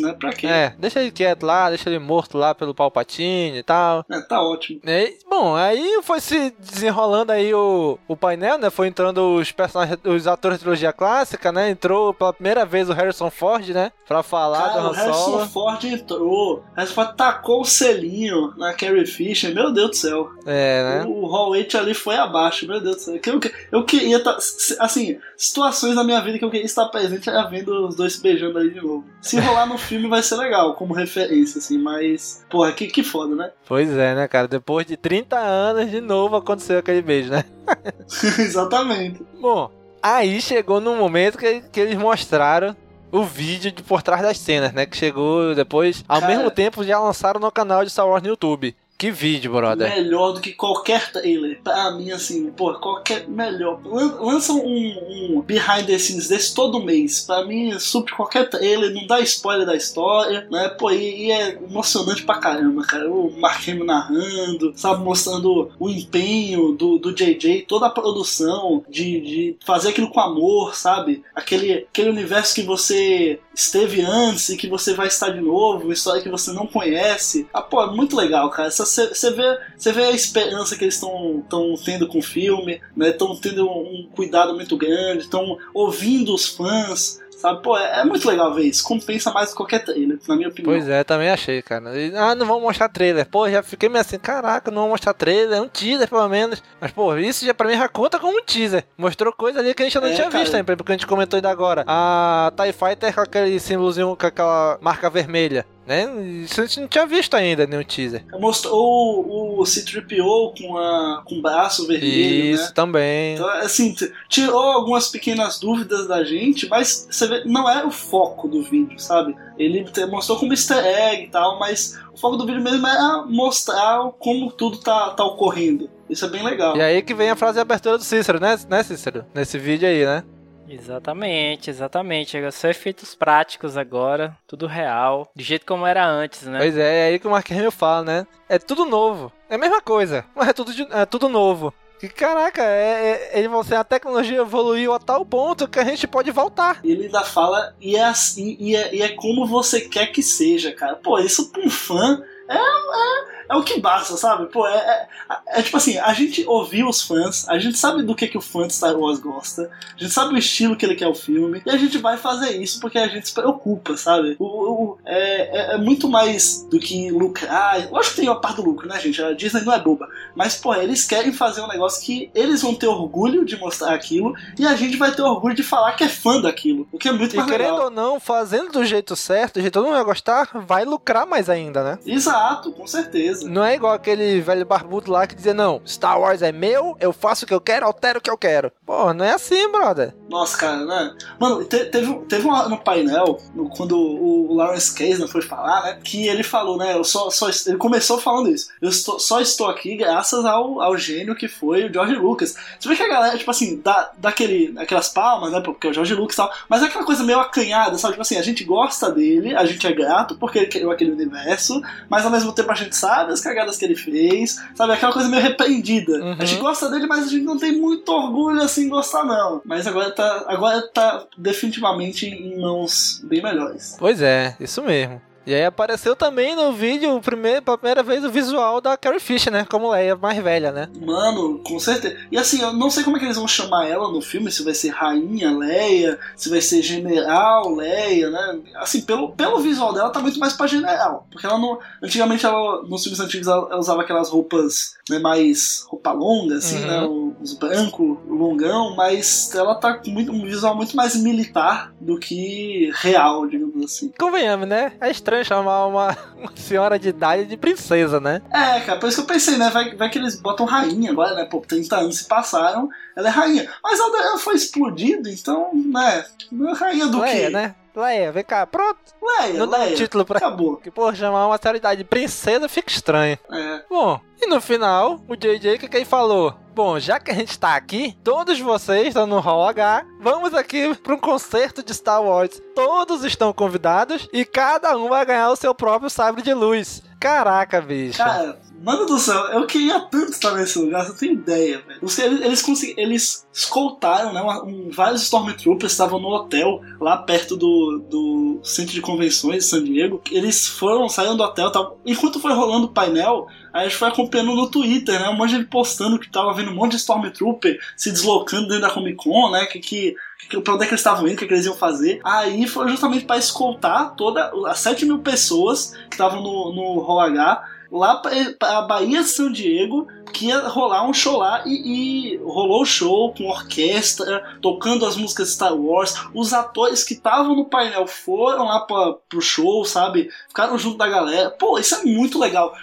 né? 0.00 0.14
Pra 0.18 0.32
quê? 0.32 0.46
É, 0.46 0.74
deixa 0.78 1.00
ele 1.00 1.10
quieto 1.10 1.44
lá, 1.44 1.68
deixa 1.68 1.88
ele 1.88 1.98
morto 1.98 2.36
lá 2.36 2.54
pelo 2.54 2.74
Palpatine 2.74 3.58
e 3.58 3.62
tal. 3.62 4.04
É, 4.10 4.20
tá 4.20 4.42
ótimo. 4.42 4.80
E, 4.84 5.16
bom, 5.28 5.54
aí 5.54 6.00
foi 6.02 6.20
se 6.20 6.52
desenrolando 6.58 7.32
aí 7.32 7.52
o, 7.54 7.98
o 8.06 8.16
painel, 8.16 8.58
né? 8.58 8.70
Foi 8.70 8.88
entrando 8.88 9.36
os 9.36 9.52
personagens, 9.52 9.98
os 10.04 10.26
atores 10.26 10.58
da 10.58 10.62
trilogia 10.62 10.92
clássica, 10.92 11.52
né? 11.52 11.70
Entrou 11.70 12.12
pela 12.14 12.32
primeira 12.32 12.64
vez 12.64 12.88
o 12.88 12.92
Harrison 12.92 13.30
Ford, 13.30 13.68
né? 13.68 13.92
Pra 14.06 14.22
falar 14.22 14.68
Cara, 14.68 14.80
do 14.80 14.88
o 14.88 14.90
Han 14.90 14.94
Harrison 14.94 15.24
Solo. 15.24 15.46
Ford 15.46 15.84
entrou. 15.84 16.58
O 16.58 16.62
Harrison 16.76 16.94
Ford 16.94 17.16
tacou 17.16 17.60
o 17.60 17.64
selinho 17.64 18.52
na 18.56 18.72
Carrie 18.72 19.06
Fisher. 19.06 19.54
Meu 19.54 19.72
Deus 19.72 19.90
do 19.90 19.96
céu. 19.96 20.30
É, 20.46 20.82
né? 20.82 21.04
O 21.06 21.26
Hall 21.26 21.50
8 21.50 21.78
ali 21.78 21.94
foi 21.94 22.16
abaixo. 22.16 22.66
Meu 22.66 22.80
Deus 22.80 22.96
do 22.96 23.02
céu. 23.02 23.20
Eu, 23.26 23.40
eu 23.72 23.84
queria 23.84 24.22
tá, 24.22 24.36
assim, 24.80 25.18
situações 25.36 25.94
na 25.94 26.04
minha 26.04 26.20
vida 26.20 26.38
que 26.38 26.44
eu 26.44 26.50
queria 26.50 26.66
estar 26.66 26.86
presente 26.86 27.28
era 27.28 27.44
vendo 27.44 27.86
os 27.86 27.94
dois 27.94 28.14
se 28.14 28.22
beijando 28.22 28.58
aí 28.58 28.70
de 28.70 28.80
novo. 28.80 29.04
Se 29.20 29.37
rolar 29.40 29.66
no 29.66 29.78
filme 29.78 30.08
vai 30.08 30.22
ser 30.22 30.36
legal, 30.36 30.74
como 30.74 30.94
referência, 30.94 31.58
assim, 31.58 31.78
mas. 31.78 32.44
Porra, 32.50 32.72
que, 32.72 32.86
que 32.86 33.02
foda, 33.02 33.34
né? 33.34 33.50
Pois 33.66 33.90
é, 33.90 34.14
né, 34.14 34.28
cara? 34.28 34.48
Depois 34.48 34.86
de 34.86 34.96
30 34.96 35.36
anos, 35.36 35.90
de 35.90 36.00
novo 36.00 36.36
aconteceu 36.36 36.78
aquele 36.78 37.02
beijo, 37.02 37.30
né? 37.30 37.44
Exatamente. 38.38 39.22
Bom, 39.40 39.70
aí 40.02 40.40
chegou 40.40 40.80
no 40.80 40.94
momento 40.96 41.38
que, 41.38 41.60
que 41.72 41.80
eles 41.80 41.96
mostraram 41.96 42.74
o 43.10 43.22
vídeo 43.22 43.72
de 43.72 43.82
por 43.82 44.02
trás 44.02 44.22
das 44.22 44.38
cenas, 44.38 44.72
né? 44.72 44.86
Que 44.86 44.96
chegou 44.96 45.54
depois, 45.54 46.04
ao 46.08 46.20
Cara. 46.20 46.34
mesmo 46.34 46.50
tempo 46.50 46.84
já 46.84 46.98
lançaram 46.98 47.40
no 47.40 47.50
canal 47.50 47.84
de 47.84 47.90
Star 47.90 48.08
Wars 48.08 48.22
no 48.22 48.28
YouTube. 48.28 48.74
Que 48.98 49.12
vídeo, 49.12 49.52
brother. 49.52 49.88
Melhor 49.94 50.32
do 50.32 50.40
que 50.40 50.52
qualquer 50.52 51.12
trailer. 51.12 51.60
Pra 51.62 51.92
mim, 51.92 52.10
assim, 52.10 52.50
pô, 52.50 52.74
qualquer. 52.74 53.28
Melhor. 53.28 53.80
Lan- 53.84 54.16
Lança 54.20 54.52
um, 54.52 55.36
um 55.36 55.40
behind 55.40 55.86
the 55.86 55.96
scenes 55.96 56.26
desse 56.26 56.52
todo 56.52 56.82
mês. 56.82 57.20
Pra 57.20 57.44
mim, 57.44 57.78
supre 57.78 58.12
qualquer 58.12 58.50
trailer, 58.50 58.92
não 58.92 59.06
dá 59.06 59.20
spoiler 59.20 59.64
da 59.64 59.76
história, 59.76 60.48
né? 60.50 60.68
Pô, 60.70 60.90
e, 60.90 61.26
e 61.26 61.30
é 61.30 61.50
emocionante 61.62 62.24
pra 62.24 62.38
caramba, 62.40 62.82
cara. 62.82 63.08
O 63.08 63.30
Mark 63.38 63.68
Hamill 63.68 63.84
narrando, 63.84 64.72
sabe? 64.74 65.04
Mostrando 65.04 65.70
o 65.78 65.88
empenho 65.88 66.72
do, 66.72 66.98
do 66.98 67.14
JJ, 67.14 67.66
toda 67.68 67.86
a 67.86 67.90
produção 67.90 68.82
de, 68.88 69.20
de 69.20 69.56
fazer 69.64 69.90
aquilo 69.90 70.10
com 70.10 70.18
amor, 70.18 70.74
sabe? 70.74 71.22
Aquele, 71.36 71.86
aquele 71.88 72.10
universo 72.10 72.52
que 72.52 72.62
você 72.62 73.38
esteve 73.54 74.00
antes 74.02 74.48
e 74.48 74.56
que 74.56 74.66
você 74.68 74.92
vai 74.94 75.06
estar 75.06 75.30
de 75.30 75.40
novo, 75.40 75.84
uma 75.84 75.92
história 75.92 76.20
que 76.22 76.28
você 76.28 76.50
não 76.52 76.66
conhece. 76.66 77.46
Ah, 77.54 77.62
pô, 77.62 77.80
é 77.80 77.86
muito 77.94 78.16
legal, 78.16 78.50
cara. 78.50 78.70
Você 78.88 79.30
vê, 79.30 79.58
você 79.76 79.92
vê 79.92 80.04
a 80.04 80.10
esperança 80.12 80.76
que 80.76 80.84
eles 80.84 80.94
estão 80.94 81.42
tendo 81.84 82.06
com 82.08 82.18
o 82.18 82.22
filme, 82.22 82.80
né? 82.96 83.10
Estão 83.10 83.34
tendo 83.36 83.68
um 83.68 84.08
cuidado 84.14 84.54
muito 84.54 84.76
grande, 84.76 85.22
estão 85.24 85.56
ouvindo 85.74 86.34
os 86.34 86.46
fãs. 86.48 87.20
Sabe, 87.38 87.62
pô, 87.62 87.78
é, 87.78 88.00
é 88.00 88.04
muito 88.04 88.26
legal 88.28 88.52
ver 88.52 88.64
isso. 88.64 88.82
Compensa 88.82 89.30
mais 89.32 89.46
do 89.46 89.52
que 89.52 89.56
qualquer 89.58 89.84
trailer, 89.84 90.18
na 90.26 90.34
minha 90.34 90.48
opinião. 90.48 90.72
Pois 90.74 90.88
é, 90.88 91.04
também 91.04 91.30
achei, 91.30 91.62
cara. 91.62 91.96
E, 91.96 92.12
ah, 92.16 92.34
não 92.34 92.44
vão 92.44 92.60
mostrar 92.60 92.88
trailer. 92.88 93.28
Pô, 93.28 93.48
já 93.48 93.62
fiquei 93.62 93.88
meio 93.88 94.00
assim, 94.00 94.18
caraca, 94.18 94.72
não 94.72 94.82
vão 94.82 94.88
mostrar 94.88 95.14
trailer, 95.14 95.56
é 95.56 95.60
um 95.60 95.68
teaser 95.68 96.08
pelo 96.08 96.28
menos. 96.28 96.60
Mas, 96.80 96.90
pô, 96.90 97.16
isso 97.16 97.46
já 97.46 97.54
pra 97.54 97.68
mim 97.68 97.76
já 97.76 97.88
conta 97.88 98.18
como 98.18 98.36
um 98.36 98.42
teaser. 98.42 98.84
Mostrou 98.96 99.32
coisa 99.32 99.60
ali 99.60 99.72
que 99.72 99.82
a 99.82 99.86
gente 99.86 100.00
não 100.00 100.08
É, 100.08 100.14
tinha 100.14 100.28
cara. 100.28 100.42
visto 100.42 100.56
ainda, 100.56 100.76
porque 100.76 100.90
a 100.90 100.96
gente 100.96 101.06
comentou 101.06 101.36
ainda 101.36 101.48
agora. 101.48 101.84
A 101.86 102.50
TIE 102.56 102.72
Fighter 102.72 103.14
com 103.14 103.20
aquele 103.20 103.60
símbolozinho, 103.60 104.16
com 104.16 104.26
aquela 104.26 104.76
marca 104.80 105.08
vermelha, 105.08 105.64
né? 105.88 106.06
Isso 106.44 106.60
a 106.60 106.66
gente 106.66 106.80
não 106.80 106.86
tinha 106.86 107.06
visto 107.06 107.34
ainda, 107.34 107.66
nenhum 107.66 107.82
teaser. 107.82 108.22
Mostrou 108.38 109.26
o, 109.26 109.60
o 109.60 109.66
C-3PO 109.66 110.52
com, 110.58 110.76
a, 110.76 111.22
com 111.24 111.36
o 111.36 111.42
braço 111.42 111.86
vermelho, 111.86 112.54
Isso 112.54 112.64
né? 112.64 112.72
também. 112.74 113.34
Então, 113.34 113.48
assim, 113.48 113.96
tirou 114.28 114.60
algumas 114.60 115.08
pequenas 115.08 115.58
dúvidas 115.58 116.06
da 116.06 116.22
gente, 116.22 116.68
mas 116.68 117.08
você 117.10 117.26
vê, 117.26 117.44
não 117.46 117.68
era 117.68 117.86
o 117.86 117.90
foco 117.90 118.46
do 118.46 118.62
vídeo, 118.62 118.98
sabe? 119.00 119.34
Ele 119.58 119.86
mostrou 120.10 120.38
como 120.38 120.52
easter 120.52 120.84
egg 120.84 121.24
e 121.24 121.28
tal, 121.28 121.58
mas 121.58 121.98
o 122.12 122.18
foco 122.18 122.36
do 122.36 122.44
vídeo 122.44 122.62
mesmo 122.62 122.86
era 122.86 123.24
mostrar 123.26 124.10
como 124.18 124.52
tudo 124.52 124.76
tá, 124.78 125.10
tá 125.10 125.24
ocorrendo. 125.24 125.88
Isso 126.08 126.24
é 126.24 126.28
bem 126.28 126.44
legal. 126.44 126.76
E 126.76 126.82
aí 126.82 127.02
que 127.02 127.14
vem 127.14 127.30
a 127.30 127.36
frase 127.36 127.54
de 127.54 127.60
abertura 127.60 127.96
do 127.96 128.04
Cícero, 128.04 128.38
né, 128.38 128.58
né 128.68 128.82
Cícero? 128.82 129.24
Nesse 129.34 129.58
vídeo 129.58 129.88
aí, 129.88 130.04
né? 130.04 130.22
Exatamente, 130.68 131.70
exatamente. 131.70 132.36
É 132.36 132.50
só 132.50 132.68
efeitos 132.68 133.14
práticos 133.14 133.76
agora, 133.76 134.36
tudo 134.46 134.66
real, 134.66 135.30
do 135.34 135.42
jeito 135.42 135.66
como 135.66 135.86
era 135.86 136.06
antes, 136.06 136.42
né? 136.42 136.58
Pois 136.58 136.76
é, 136.76 137.00
é 137.00 137.08
aí 137.08 137.18
que 137.18 137.26
o 137.26 137.30
Mark 137.30 137.50
Hamill 137.50 137.70
fala, 137.70 138.04
né? 138.04 138.26
É 138.48 138.58
tudo 138.58 138.84
novo. 138.84 139.32
É 139.48 139.54
a 139.54 139.58
mesma 139.58 139.80
coisa, 139.80 140.24
mas 140.34 140.48
é 140.48 140.52
tudo, 140.52 140.72
de- 140.74 140.88
é 140.90 141.06
tudo 141.06 141.28
novo. 141.28 141.72
Que 142.00 142.08
caraca, 142.08 142.62
é, 142.62 143.30
é, 143.32 143.38
ele 143.38 143.48
falou 143.48 143.62
assim, 143.62 143.74
a 143.74 143.82
tecnologia 143.82 144.38
evoluiu 144.38 144.92
a 144.92 145.00
tal 145.00 145.26
ponto 145.26 145.66
que 145.66 145.80
a 145.80 145.84
gente 145.84 146.06
pode 146.06 146.30
voltar. 146.30 146.78
Ele 146.84 147.06
ainda 147.06 147.22
fala, 147.24 147.74
e 147.80 147.96
é, 147.96 148.04
assim, 148.04 148.56
e, 148.60 148.76
é, 148.76 148.94
e 148.94 149.02
é 149.02 149.08
como 149.08 149.44
você 149.46 149.80
quer 149.80 150.06
que 150.12 150.22
seja, 150.22 150.72
cara. 150.72 150.94
Pô, 150.94 151.18
isso 151.18 151.50
pra 151.50 151.60
um 151.60 151.68
fã 151.68 152.22
é, 152.48 152.56
é, 152.56 153.24
é 153.50 153.56
o 153.56 153.62
que 153.62 153.80
basta, 153.80 154.16
sabe? 154.16 154.46
Pô, 154.46 154.66
é, 154.66 155.06
é, 155.54 155.60
é 155.60 155.62
tipo 155.62 155.76
assim, 155.76 155.98
a 155.98 156.12
gente 156.12 156.44
ouviu 156.46 156.88
os 156.88 157.02
fãs, 157.02 157.48
a 157.48 157.58
gente 157.58 157.76
sabe 157.78 158.02
do 158.02 158.14
que, 158.14 158.26
que 158.28 158.38
o 158.38 158.40
fã 158.40 158.66
de 158.66 158.74
Star 158.74 158.96
Wars 158.96 159.18
gosta, 159.18 159.70
a 159.96 160.00
gente 160.00 160.12
sabe 160.12 160.34
o 160.34 160.38
estilo 160.38 160.76
que 160.76 160.84
ele 160.84 160.94
quer 160.96 161.08
o 161.08 161.14
filme, 161.14 161.62
e 161.64 161.70
a 161.70 161.76
gente 161.76 161.98
vai 161.98 162.16
fazer 162.16 162.50
isso 162.56 162.80
porque 162.80 162.98
a 162.98 163.08
gente 163.08 163.28
se 163.28 163.34
preocupa, 163.34 163.96
sabe? 163.96 164.36
O, 164.38 164.44
o- 164.44 164.98
é, 165.04 165.72
é, 165.72 165.74
é 165.74 165.78
muito 165.78 166.08
mais 166.08 166.66
do 166.70 166.78
que 166.78 167.10
lucrar. 167.10 167.88
Lógico 167.90 168.14
que 168.16 168.20
tem 168.22 168.30
a 168.30 168.34
parte 168.34 168.56
do 168.56 168.62
lucro, 168.64 168.88
né, 168.88 168.98
gente? 169.00 169.22
A 169.22 169.32
Disney 169.32 169.62
não 169.62 169.72
é 169.72 169.80
boba. 169.80 170.08
Mas, 170.34 170.56
pô, 170.56 170.74
eles 170.74 171.04
querem 171.04 171.32
fazer 171.32 171.60
um 171.60 171.68
negócio 171.68 172.04
que 172.04 172.30
eles 172.34 172.62
vão 172.62 172.74
ter 172.74 172.86
orgulho 172.86 173.44
de 173.44 173.56
mostrar 173.58 173.94
aquilo 173.94 174.34
e 174.58 174.66
a 174.66 174.74
gente 174.74 174.96
vai 174.96 175.12
ter 175.12 175.22
orgulho 175.22 175.54
de 175.54 175.62
falar 175.62 175.92
que 175.92 176.04
é 176.04 176.08
fã 176.08 176.40
daquilo. 176.40 176.86
O 176.92 176.98
que 176.98 177.08
é 177.08 177.12
muito 177.12 177.34
E 177.34 177.36
mais 177.36 177.50
querendo 177.50 177.70
legal. 177.72 177.84
ou 177.86 177.90
não, 177.90 178.20
fazendo 178.20 178.70
do 178.72 178.84
jeito 178.84 179.14
certo, 179.16 179.54
do 179.54 179.60
jeito 179.60 179.72
que 179.72 179.78
todo 179.78 179.84
mundo 179.84 179.94
vai 179.96 180.04
gostar, 180.04 180.48
vai 180.66 180.84
lucrar 180.84 181.26
mais 181.26 181.48
ainda, 181.50 181.82
né? 181.82 181.98
Exato, 182.06 182.37
com 182.72 182.86
certeza. 182.86 183.48
Não 183.48 183.64
é 183.64 183.74
igual 183.74 183.92
aquele 183.92 184.40
velho 184.40 184.64
barbudo 184.66 185.10
lá 185.10 185.26
que 185.26 185.34
dizia, 185.34 185.54
não, 185.54 185.80
Star 185.86 186.20
Wars 186.20 186.42
é 186.42 186.52
meu, 186.52 186.96
eu 187.00 187.12
faço 187.12 187.44
o 187.44 187.48
que 187.48 187.54
eu 187.54 187.60
quero, 187.60 187.86
altero 187.86 188.18
o 188.18 188.22
que 188.22 188.30
eu 188.30 188.38
quero. 188.38 188.70
Pô, 188.86 189.12
não 189.12 189.24
é 189.24 189.32
assim, 189.32 189.70
brother. 189.70 190.14
Nossa, 190.28 190.56
cara, 190.56 190.84
né? 190.84 191.14
Mano, 191.38 191.64
te- 191.64 191.86
teve, 191.86 192.12
teve 192.28 192.46
uma, 192.46 192.68
no 192.68 192.78
painel, 192.78 193.38
no- 193.54 193.68
quando 193.70 193.96
o, 193.98 194.50
o 194.50 194.54
Lawrence 194.54 194.94
Kasdan 194.94 195.26
foi 195.26 195.42
falar, 195.42 195.82
né? 195.82 195.98
Que 196.02 196.26
ele 196.28 196.42
falou, 196.42 196.76
né? 196.76 196.94
Eu 196.94 197.04
só, 197.04 197.30
só, 197.30 197.48
ele 197.66 197.76
começou 197.78 198.18
falando 198.18 198.50
isso. 198.50 198.68
Eu 198.80 198.88
estou- 198.90 199.18
só 199.18 199.40
estou 199.40 199.66
aqui 199.68 199.96
graças 199.96 200.44
ao, 200.44 200.80
ao 200.80 200.96
gênio 200.96 201.34
que 201.34 201.48
foi 201.48 201.84
o 201.86 201.92
George 201.92 202.14
Lucas. 202.14 202.54
Você 202.78 202.88
vê 202.88 202.96
que 202.96 203.02
a 203.02 203.08
galera, 203.08 203.38
tipo 203.38 203.50
assim, 203.50 203.80
dá, 203.82 204.10
dá 204.18 204.28
aquele, 204.28 204.74
aquelas 204.78 205.08
palmas, 205.08 205.50
né? 205.52 205.60
Porque 205.60 205.86
é 205.86 205.90
o 205.90 205.94
George 205.94 206.14
Lucas 206.14 206.34
e 206.34 206.36
tal. 206.36 206.52
Mas 206.68 206.82
é 206.82 206.86
aquela 206.86 207.04
coisa 207.04 207.22
meio 207.24 207.40
acanhada, 207.40 207.96
sabe? 207.98 208.12
Tipo 208.14 208.22
assim, 208.22 208.36
a 208.36 208.42
gente 208.42 208.64
gosta 208.64 209.10
dele, 209.10 209.54
a 209.56 209.64
gente 209.64 209.86
é 209.86 209.92
grato 209.92 210.36
porque 210.36 210.58
ele 210.58 210.66
criou 210.66 210.92
aquele 210.92 211.12
universo, 211.12 211.80
mas 212.08 212.24
ao 212.28 212.32
mesmo 212.32 212.52
tempo 212.52 212.70
a 212.70 212.74
gente 212.74 212.94
sabe 212.94 213.32
as 213.32 213.40
cagadas 213.40 213.76
que 213.76 213.84
ele 213.84 213.96
fez, 213.96 214.60
sabe? 214.74 214.92
Aquela 214.92 215.12
coisa 215.12 215.28
meio 215.28 215.42
repreendida. 215.42 216.12
Uhum. 216.12 216.36
A 216.38 216.44
gente 216.44 216.60
gosta 216.60 216.88
dele, 216.90 217.06
mas 217.06 217.26
a 217.26 217.28
gente 217.28 217.44
não 217.44 217.58
tem 217.58 217.72
muito 217.72 218.08
orgulho 218.10 218.62
assim 218.62 218.84
em 218.84 218.88
gostar, 218.88 219.24
não. 219.24 219.60
Mas 219.64 219.86
agora 219.86 220.10
tá, 220.10 220.44
agora 220.46 220.82
tá 220.82 221.26
definitivamente 221.36 222.26
em 222.26 222.60
mãos 222.60 223.20
bem 223.24 223.42
melhores. 223.42 223.96
Pois 223.98 224.22
é, 224.22 224.56
isso 224.60 224.82
mesmo. 224.82 225.20
E 225.48 225.54
aí 225.54 225.64
apareceu 225.64 226.14
também 226.14 226.54
no 226.54 226.72
vídeo, 226.74 227.18
primeiro, 227.22 227.62
pela 227.62 227.78
primeira 227.78 228.02
vez, 228.02 228.22
o 228.22 228.30
visual 228.30 228.82
da 228.82 228.98
Carrie 228.98 229.18
Fisher, 229.18 229.50
né? 229.50 229.64
Como 229.64 229.90
Leia 229.90 230.14
mais 230.14 230.36
velha, 230.42 230.70
né? 230.70 230.90
Mano, 231.00 231.58
com 231.60 231.78
certeza. 231.78 232.18
E 232.30 232.36
assim, 232.36 232.60
eu 232.60 232.74
não 232.74 232.90
sei 232.90 233.02
como 233.02 233.16
é 233.16 233.18
que 233.18 233.24
eles 233.24 233.38
vão 233.38 233.48
chamar 233.48 233.86
ela 233.88 234.12
no 234.12 234.20
filme, 234.20 234.52
se 234.52 234.62
vai 234.62 234.74
ser 234.74 234.90
Rainha 234.90 235.50
Leia, 235.56 236.18
se 236.36 236.50
vai 236.50 236.60
ser 236.60 236.82
General 236.82 237.66
Leia, 237.74 238.28
né? 238.28 238.58
Assim, 238.76 239.00
pelo, 239.00 239.32
pelo 239.32 239.58
visual 239.60 239.94
dela 239.94 240.10
tá 240.10 240.20
muito 240.20 240.38
mais 240.38 240.52
pra 240.52 240.66
General. 240.66 241.26
Porque 241.30 241.46
ela 241.46 241.56
não. 241.56 241.78
Antigamente, 242.02 242.44
ela, 242.44 242.82
nos 242.82 243.02
filmes 243.02 243.18
antigos, 243.18 243.48
ela, 243.48 243.68
ela 243.70 243.78
usava 243.80 244.02
aquelas 244.02 244.28
roupas 244.28 244.98
né, 245.08 245.18
mais 245.18 245.82
roupa 245.88 246.12
longa, 246.12 246.56
assim, 246.56 246.76
Uhum. 246.78 246.86
né? 246.86 247.34
Os 247.40 247.54
brancos, 247.54 248.18
longão, 248.28 248.94
mas 248.96 249.54
ela 249.54 249.74
tá 249.76 249.94
com 249.94 250.10
muito, 250.10 250.30
um 250.30 250.44
visual 250.44 250.74
muito 250.76 250.94
mais 250.94 251.16
militar 251.16 251.94
do 251.98 252.18
que 252.18 252.90
real, 252.96 253.46
digamos 253.46 253.82
assim. 253.84 254.12
Convenhamos, 254.18 254.68
né? 254.68 254.92
É 255.00 255.10
estranho 255.10 255.37
chamar 255.44 255.86
uma, 255.86 256.16
uma 256.36 256.52
senhora 256.54 256.98
de 256.98 257.08
idade 257.08 257.46
de 257.46 257.56
princesa, 257.56 258.20
né? 258.20 258.42
É, 258.50 258.80
cara, 258.80 258.98
por 258.98 259.08
isso 259.08 259.18
que 259.18 259.22
eu 259.30 259.34
pensei, 259.34 259.56
né? 259.56 259.70
Vai, 259.70 259.94
vai 259.96 260.08
que 260.08 260.18
eles 260.18 260.40
botam 260.40 260.66
rainha 260.66 261.10
agora, 261.10 261.34
né? 261.34 261.44
Pô, 261.44 261.60
30 261.60 261.96
anos 261.96 262.18
se 262.18 262.24
passaram, 262.24 262.88
ela 263.16 263.28
é 263.28 263.30
rainha. 263.30 263.70
Mas 263.82 263.98
ela, 263.98 264.18
ela 264.18 264.38
foi 264.38 264.54
explodida, 264.54 265.30
então, 265.30 265.70
né? 265.74 266.24
Não 266.50 266.70
é 266.70 266.74
rainha 266.74 267.06
do 267.06 267.20
Leia, 267.20 267.46
quê? 267.46 267.50
né? 267.50 267.74
Leia, 267.98 268.30
vem 268.30 268.44
cá, 268.44 268.66
pronto. 268.66 268.98
Leia, 269.20 269.54
Não 269.54 269.66
dá 269.66 269.78
um 269.78 269.80
Leia. 269.82 269.96
título 269.96 270.24
pra. 270.24 270.38
Acabou. 270.38 270.76
Que, 270.76 270.90
pô, 270.90 271.12
chamar 271.14 271.46
uma 271.46 271.58
senhora 271.58 271.96
de 271.96 272.04
princesa 272.04 272.68
fica 272.68 272.90
estranho. 272.90 273.36
É. 273.50 273.82
Bom, 273.90 274.20
e 274.40 274.46
no 274.46 274.60
final, 274.60 275.20
o 275.28 275.34
JJ, 275.34 275.78
que, 275.78 275.88
que 275.88 275.96
ele 275.96 276.04
falou? 276.04 276.54
Bom, 276.74 276.98
já 277.00 277.18
que 277.18 277.32
a 277.32 277.34
gente 277.34 277.58
tá 277.58 277.74
aqui, 277.74 278.16
todos 278.22 278.60
vocês 278.60 279.08
estão 279.08 279.26
no 279.26 279.40
Hall 279.40 279.66
H, 279.66 280.04
vamos 280.20 280.54
aqui 280.54 280.94
para 280.94 281.14
um 281.14 281.18
concerto 281.18 281.82
de 281.82 281.92
Star 281.92 282.22
Wars. 282.22 282.62
Todos 282.72 283.24
estão 283.24 283.52
convidados 283.52 284.28
e 284.32 284.44
cada 284.44 284.96
um 284.96 285.08
vai 285.08 285.26
ganhar 285.26 285.50
o 285.50 285.56
seu 285.56 285.74
próprio 285.74 286.08
sabre 286.08 286.40
de 286.40 286.54
luz. 286.54 287.02
Caraca, 287.20 287.80
bicho. 287.80 288.18
Cara, 288.18 288.56
mano 288.82 289.06
do 289.06 289.18
céu, 289.18 289.36
eu 289.48 289.66
queria 289.66 290.00
tanto 290.00 290.30
estar 290.32 290.54
nesse 290.54 290.78
lugar, 290.78 291.04
você 291.04 291.18
tem 291.18 291.32
ideia, 291.34 291.82
velho. 291.86 291.98
Eles, 292.02 292.18
eles, 292.18 292.82
eles 292.96 293.46
escoltaram, 293.52 294.32
né? 294.32 294.40
uma- 294.40 294.64
um- 294.64 294.90
vários 294.90 295.22
Stormtroopers 295.22 295.92
estavam 295.92 296.18
no 296.20 296.28
hotel, 296.28 296.80
lá 297.00 297.16
perto 297.18 297.56
do, 297.56 298.02
do 298.08 298.60
centro 298.62 298.92
de 298.94 299.00
convenções 299.00 299.64
de 299.64 299.70
San 299.70 299.84
Diego. 299.84 300.20
Eles 300.30 300.66
foram, 300.66 301.08
saíram 301.08 301.36
do 301.36 301.42
hotel, 301.42 301.70
tal. 301.70 301.98
enquanto 302.06 302.40
foi 302.40 302.52
rolando 302.52 302.86
o 302.86 302.92
painel, 302.92 303.46
a 303.72 303.82
gente 303.84 303.96
foi 303.96 304.08
acompanhando 304.08 304.54
no 304.54 304.70
Twitter, 304.70 305.20
né? 305.20 305.28
Um 305.28 305.36
monte 305.36 305.50
de 305.50 305.56
gente 305.56 305.68
postando 305.68 306.18
que 306.18 306.30
tava 306.30 306.52
vendo 306.54 306.70
um 306.70 306.74
monte 306.74 306.92
de 306.92 306.96
Stormtrooper 306.98 307.78
se 307.96 308.10
deslocando 308.10 308.68
dentro 308.68 308.82
da 308.82 308.90
Comic 308.90 309.16
Con, 309.16 309.50
né? 309.50 309.66
Que, 309.66 309.78
que, 309.78 310.14
que, 310.48 310.60
pra 310.60 310.74
onde 310.74 310.84
é 310.84 310.86
que 310.86 310.92
eles 310.94 311.00
estavam 311.00 311.26
indo, 311.26 311.34
o 311.34 311.36
que, 311.38 311.46
que 311.46 311.52
eles 311.54 311.66
iam 311.66 311.74
fazer. 311.74 312.20
Aí 312.24 312.66
foi 312.66 312.88
justamente 312.88 313.24
para 313.24 313.36
escoltar 313.38 314.14
toda 314.16 314.50
as 314.66 314.78
7 314.80 315.04
mil 315.04 315.18
pessoas 315.18 315.92
que 316.08 316.14
estavam 316.14 316.42
no, 316.42 316.72
no 316.74 317.00
Hall 317.00 317.20
H 317.20 317.62
lá 317.90 318.16
pra, 318.16 318.32
a 318.60 318.82
Bahia 318.82 319.22
São 319.22 319.50
Diego, 319.50 320.06
que 320.28 320.46
ia 320.46 320.60
rolar 320.68 321.08
um 321.08 321.12
show 321.12 321.38
lá 321.38 321.62
e, 321.66 322.32
e 322.34 322.36
rolou 322.38 322.82
o 322.82 322.86
show 322.86 323.32
com 323.34 323.48
orquestra, 323.48 324.58
tocando 324.62 325.06
as 325.06 325.16
músicas 325.16 325.50
Star 325.50 325.74
Wars. 325.74 326.14
Os 326.34 326.52
atores 326.52 327.02
que 327.04 327.14
estavam 327.14 327.54
no 327.56 327.64
painel 327.64 328.06
foram 328.06 328.64
lá 328.66 328.80
pra, 328.80 329.14
pro 329.28 329.40
show, 329.40 329.84
sabe? 329.84 330.28
Ficaram 330.48 330.78
junto 330.78 330.96
da 330.98 331.08
galera. 331.08 331.50
Pô, 331.50 331.78
isso 331.78 331.94
é 331.94 332.04
muito 332.04 332.38
legal. 332.38 332.74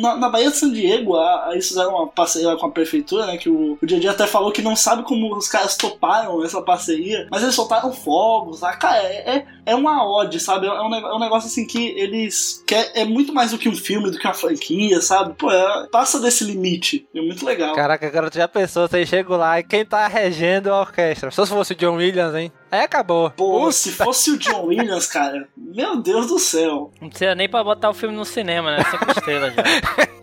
Na, 0.00 0.16
na 0.16 0.28
Bahia 0.28 0.50
de 0.50 0.56
São 0.56 0.70
Diego, 0.70 1.16
a, 1.16 1.48
a, 1.48 1.52
eles 1.52 1.68
fizeram 1.68 1.90
uma 1.94 2.06
parceria 2.08 2.56
com 2.56 2.66
a 2.66 2.70
prefeitura, 2.70 3.26
né? 3.26 3.36
Que 3.36 3.48
o, 3.48 3.78
o 3.80 3.86
Didi 3.86 4.08
até 4.08 4.26
falou 4.26 4.52
que 4.52 4.62
não 4.62 4.74
sabe 4.76 5.02
como 5.02 5.34
os 5.36 5.48
caras 5.48 5.76
toparam 5.76 6.42
essa 6.44 6.60
parceria, 6.62 7.26
mas 7.30 7.42
eles 7.42 7.54
soltaram 7.54 7.92
fogos. 7.92 8.60
Cara, 8.78 8.98
é, 9.02 9.36
é, 9.36 9.46
é 9.66 9.74
uma 9.74 10.06
ode, 10.08 10.40
sabe? 10.40 10.66
É 10.66 10.82
um, 10.82 10.88
neg- 10.90 11.04
é 11.04 11.12
um 11.14 11.18
negócio 11.20 11.46
assim 11.48 11.66
que 11.66 11.88
eles. 11.98 12.62
quer 12.66 12.90
é 12.94 13.04
muito 13.04 13.32
mais 13.32 13.50
do 13.50 13.58
que 13.58 13.68
um 13.68 13.76
filme, 13.76 14.10
do 14.10 14.18
que 14.18 14.26
uma 14.26 14.34
franquia, 14.34 15.00
sabe? 15.00 15.34
Pô, 15.34 15.50
é- 15.50 15.86
passa 15.90 16.18
desse 16.20 16.44
limite. 16.44 16.89
É 17.14 17.20
muito 17.20 17.44
legal. 17.44 17.74
Caraca, 17.74 18.30
tu 18.30 18.36
já 18.36 18.48
pensou, 18.48 18.88
você 18.88 19.04
chega 19.06 19.36
lá 19.36 19.58
e 19.60 19.62
quem 19.62 19.84
tá 19.84 20.06
regendo 20.06 20.72
a 20.72 20.80
orquestra? 20.80 21.30
Só 21.30 21.44
se 21.44 21.52
fosse 21.52 21.72
o 21.72 21.76
John 21.76 21.96
Williams, 21.96 22.34
hein? 22.34 22.52
Aí 22.70 22.80
acabou. 22.80 23.30
Pô, 23.30 23.70
se 23.72 23.92
fosse 23.92 24.30
o 24.30 24.38
John 24.38 24.66
Williams, 24.66 25.06
cara, 25.06 25.48
meu 25.56 25.96
Deus 26.00 26.28
do 26.28 26.38
céu. 26.38 26.92
Não 27.00 27.08
precisa 27.08 27.34
nem 27.34 27.48
pra 27.48 27.64
botar 27.64 27.90
o 27.90 27.94
filme 27.94 28.14
no 28.14 28.24
cinema, 28.24 28.76
né? 28.76 28.84
Cinco 28.90 29.10
estrelas 29.10 29.54
já. 29.54 29.62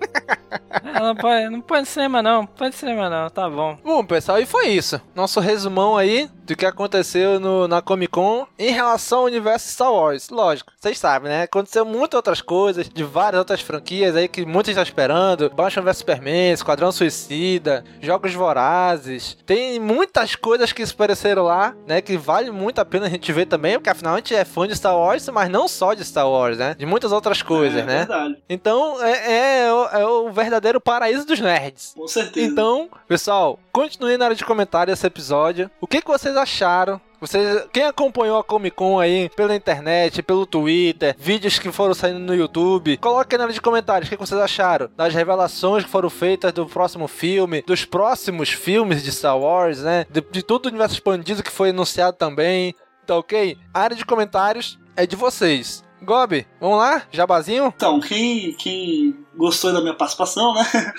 É, 0.83 0.99
não, 0.99 1.15
pode, 1.15 1.49
não 1.49 1.61
pode 1.61 1.87
cinema 1.87 2.21
não, 2.21 2.45
pode 2.45 2.75
cinema 2.75 3.09
não, 3.09 3.29
tá 3.29 3.49
bom. 3.49 3.77
Bom, 3.83 4.05
pessoal, 4.05 4.39
e 4.39 4.45
foi 4.45 4.67
isso. 4.67 5.01
Nosso 5.13 5.39
resumão 5.39 5.97
aí 5.97 6.29
do 6.45 6.55
que 6.55 6.65
aconteceu 6.65 7.39
no, 7.39 7.67
na 7.67 7.81
Comic 7.81 8.11
Con 8.11 8.47
em 8.57 8.71
relação 8.71 9.19
ao 9.19 9.25
universo 9.25 9.69
Star 9.69 9.91
Wars. 9.91 10.29
Lógico, 10.29 10.71
vocês 10.79 10.97
sabem, 10.97 11.29
né? 11.29 11.43
Aconteceu 11.43 11.85
muitas 11.85 12.15
outras 12.15 12.41
coisas, 12.41 12.87
de 12.89 13.03
várias 13.03 13.39
outras 13.39 13.61
franquias 13.61 14.15
aí 14.15 14.27
que 14.27 14.45
muitos 14.45 14.69
estão 14.69 14.83
esperando. 14.83 15.49
Batman 15.49 15.83
vs 15.83 15.97
Superman, 15.97 16.53
Esquadrão 16.53 16.91
Suicida, 16.91 17.83
Jogos 18.01 18.33
Vorazes. 18.33 19.37
Tem 19.45 19.79
muitas 19.79 20.35
coisas 20.35 20.71
que 20.71 20.83
apareceram 20.83 21.43
lá, 21.43 21.75
né? 21.85 22.01
Que 22.01 22.17
vale 22.37 22.51
muito 22.51 22.79
a 22.79 22.85
pena 22.85 23.07
a 23.07 23.09
gente 23.09 23.31
ver 23.33 23.45
também, 23.47 23.73
porque 23.73 23.89
afinal 23.89 24.13
a 24.13 24.17
gente 24.17 24.35
é 24.35 24.45
fã 24.45 24.67
de 24.67 24.75
Star 24.75 24.95
Wars, 24.97 25.27
mas 25.29 25.49
não 25.49 25.67
só 25.67 25.93
de 25.93 26.03
Star 26.05 26.29
Wars, 26.29 26.57
né? 26.57 26.75
De 26.77 26.85
muitas 26.85 27.11
outras 27.11 27.41
coisas, 27.41 27.79
é 27.81 27.83
né? 27.83 27.97
verdade. 27.99 28.37
Então 28.47 29.03
é, 29.03 29.63
é 29.65 29.73
o- 29.73 29.85
é 29.87 30.05
o 30.05 30.31
verdadeiro 30.31 30.79
paraíso 30.79 31.25
dos 31.25 31.39
nerds. 31.39 31.93
Com 31.95 32.07
certeza. 32.07 32.45
Então, 32.45 32.89
pessoal, 33.07 33.59
continue 33.71 34.17
na 34.17 34.25
área 34.25 34.35
de 34.37 34.45
comentário 34.45 34.91
esse 34.93 35.05
episódio. 35.07 35.69
O 35.81 35.87
que, 35.87 36.01
que 36.01 36.07
vocês 36.07 36.37
acharam? 36.37 37.01
Vocês, 37.19 37.65
quem 37.73 37.83
acompanhou 37.83 38.37
a 38.37 38.43
Comic 38.43 38.75
Con 38.75 38.99
aí 38.99 39.29
pela 39.35 39.55
internet, 39.55 40.21
pelo 40.21 40.45
Twitter, 40.45 41.15
vídeos 41.17 41.57
que 41.57 41.71
foram 41.71 41.95
saindo 41.95 42.19
no 42.19 42.35
YouTube, 42.35 42.97
coloque 42.97 43.35
aí 43.35 43.37
na 43.37 43.45
área 43.45 43.53
de 43.53 43.61
comentários 43.61 44.07
o 44.07 44.11
que, 44.11 44.17
vocês 44.17 44.39
acharam 44.39 44.89
das 44.95 45.13
revelações 45.13 45.83
que 45.83 45.89
foram 45.89 46.09
feitas 46.09 46.53
do 46.53 46.67
próximo 46.67 47.07
filme, 47.07 47.63
dos 47.65 47.85
próximos 47.85 48.49
filmes 48.49 49.03
de 49.03 49.11
Star 49.11 49.37
Wars, 49.37 49.81
né? 49.81 50.05
De, 50.11 50.21
de 50.21 50.43
todo 50.43 50.65
o 50.65 50.69
universo 50.69 50.93
expandido 50.93 51.41
que 51.41 51.51
foi 51.51 51.71
anunciado 51.71 52.15
também. 52.17 52.75
Tá 53.05 53.15
ok? 53.15 53.57
A 53.73 53.81
área 53.81 53.95
de 53.95 54.05
comentários 54.05 54.77
é 54.95 55.07
de 55.07 55.15
vocês. 55.15 55.83
Gobi, 56.01 56.45
vamos 56.59 56.77
lá? 56.77 57.03
Jabazinho? 57.11 57.73
Então, 57.75 57.99
quem, 57.99 58.53
quem 58.53 59.25
gostou 59.37 59.71
da 59.71 59.81
minha 59.81 59.93
participação, 59.93 60.53
né? 60.53 60.63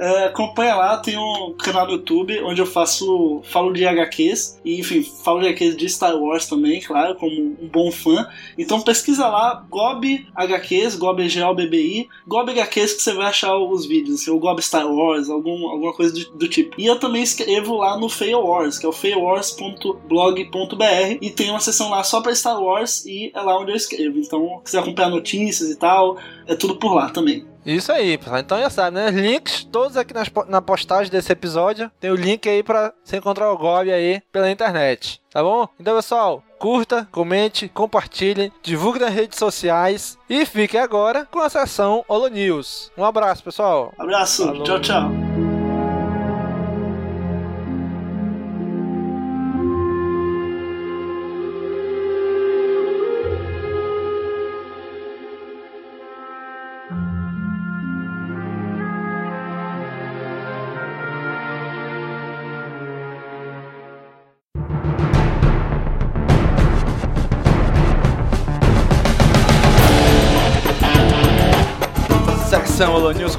É, 0.00 0.24
acompanha 0.24 0.74
lá, 0.76 0.96
tem 0.96 1.18
um 1.18 1.54
canal 1.58 1.84
no 1.84 1.92
YouTube 1.92 2.42
onde 2.44 2.58
eu 2.58 2.64
faço. 2.64 3.42
falo 3.44 3.70
de 3.70 3.86
HQs, 3.86 4.58
e 4.64 4.80
enfim, 4.80 5.02
falo 5.02 5.40
de 5.40 5.48
HQs 5.48 5.76
de 5.76 5.86
Star 5.90 6.16
Wars 6.16 6.46
também, 6.46 6.80
claro, 6.80 7.14
como 7.16 7.30
um 7.30 7.68
bom 7.70 7.92
fã. 7.92 8.26
Então 8.56 8.80
pesquisa 8.80 9.28
lá, 9.28 9.62
Gob 9.68 10.26
HQs, 10.34 10.96
Gob 10.96 11.28
GOBBI, 11.28 12.08
Gob 12.26 12.50
HQs 12.50 12.94
que 12.94 13.02
você 13.02 13.12
vai 13.12 13.26
achar 13.26 13.54
os 13.58 13.84
vídeos, 13.84 14.22
assim, 14.22 14.30
ou 14.30 14.40
Gob 14.40 14.62
Star 14.62 14.90
Wars, 14.90 15.28
algum, 15.28 15.68
alguma 15.68 15.92
coisa 15.92 16.14
do, 16.14 16.30
do 16.30 16.48
tipo. 16.48 16.80
E 16.80 16.86
eu 16.86 16.98
também 16.98 17.22
escrevo 17.22 17.76
lá 17.76 17.98
no 17.98 18.08
Fail 18.08 18.40
Wars, 18.40 18.78
que 18.78 18.86
é 18.86 18.88
o 18.88 18.92
failwars.blog.br, 18.92 21.18
e 21.20 21.30
tem 21.30 21.50
uma 21.50 21.60
seção 21.60 21.90
lá 21.90 22.02
só 22.02 22.22
pra 22.22 22.34
Star 22.34 22.58
Wars, 22.58 23.04
e 23.04 23.30
é 23.34 23.40
lá 23.40 23.58
onde 23.58 23.72
eu 23.72 23.76
escrevo. 23.76 24.18
Então, 24.18 24.58
se 24.58 24.64
quiser 24.64 24.78
acompanhar 24.78 25.10
notícias 25.10 25.68
e 25.68 25.76
tal, 25.76 26.16
é 26.46 26.54
tudo 26.54 26.76
por 26.76 26.94
lá 26.94 27.10
também. 27.10 27.49
Isso 27.64 27.92
aí, 27.92 28.16
pessoal. 28.16 28.38
Então 28.38 28.58
já 28.58 28.70
sabe, 28.70 28.96
né? 28.96 29.10
Links 29.10 29.64
todos 29.64 29.96
aqui 29.96 30.14
nas, 30.14 30.28
na 30.48 30.60
postagem 30.62 31.10
desse 31.10 31.30
episódio. 31.32 31.90
Tem 32.00 32.10
o 32.10 32.16
link 32.16 32.48
aí 32.48 32.62
pra 32.62 32.92
você 33.04 33.16
encontrar 33.18 33.50
o 33.52 33.58
Gob 33.58 33.92
aí 33.92 34.22
pela 34.32 34.50
internet. 34.50 35.20
Tá 35.30 35.42
bom? 35.42 35.68
Então, 35.78 35.94
pessoal, 35.94 36.42
curta, 36.58 37.08
comente, 37.12 37.68
compartilhe, 37.68 38.52
divulgue 38.62 38.98
nas 38.98 39.12
redes 39.14 39.38
sociais 39.38 40.18
e 40.28 40.44
fique 40.44 40.76
agora 40.76 41.26
com 41.30 41.38
a 41.40 41.48
sessão 41.48 42.04
Holo 42.08 42.28
News. 42.28 42.90
Um 42.96 43.04
abraço, 43.04 43.44
pessoal. 43.44 43.92
Abraço, 43.98 44.46
Falou. 44.46 44.64
tchau, 44.64 44.80
tchau. 44.80 45.49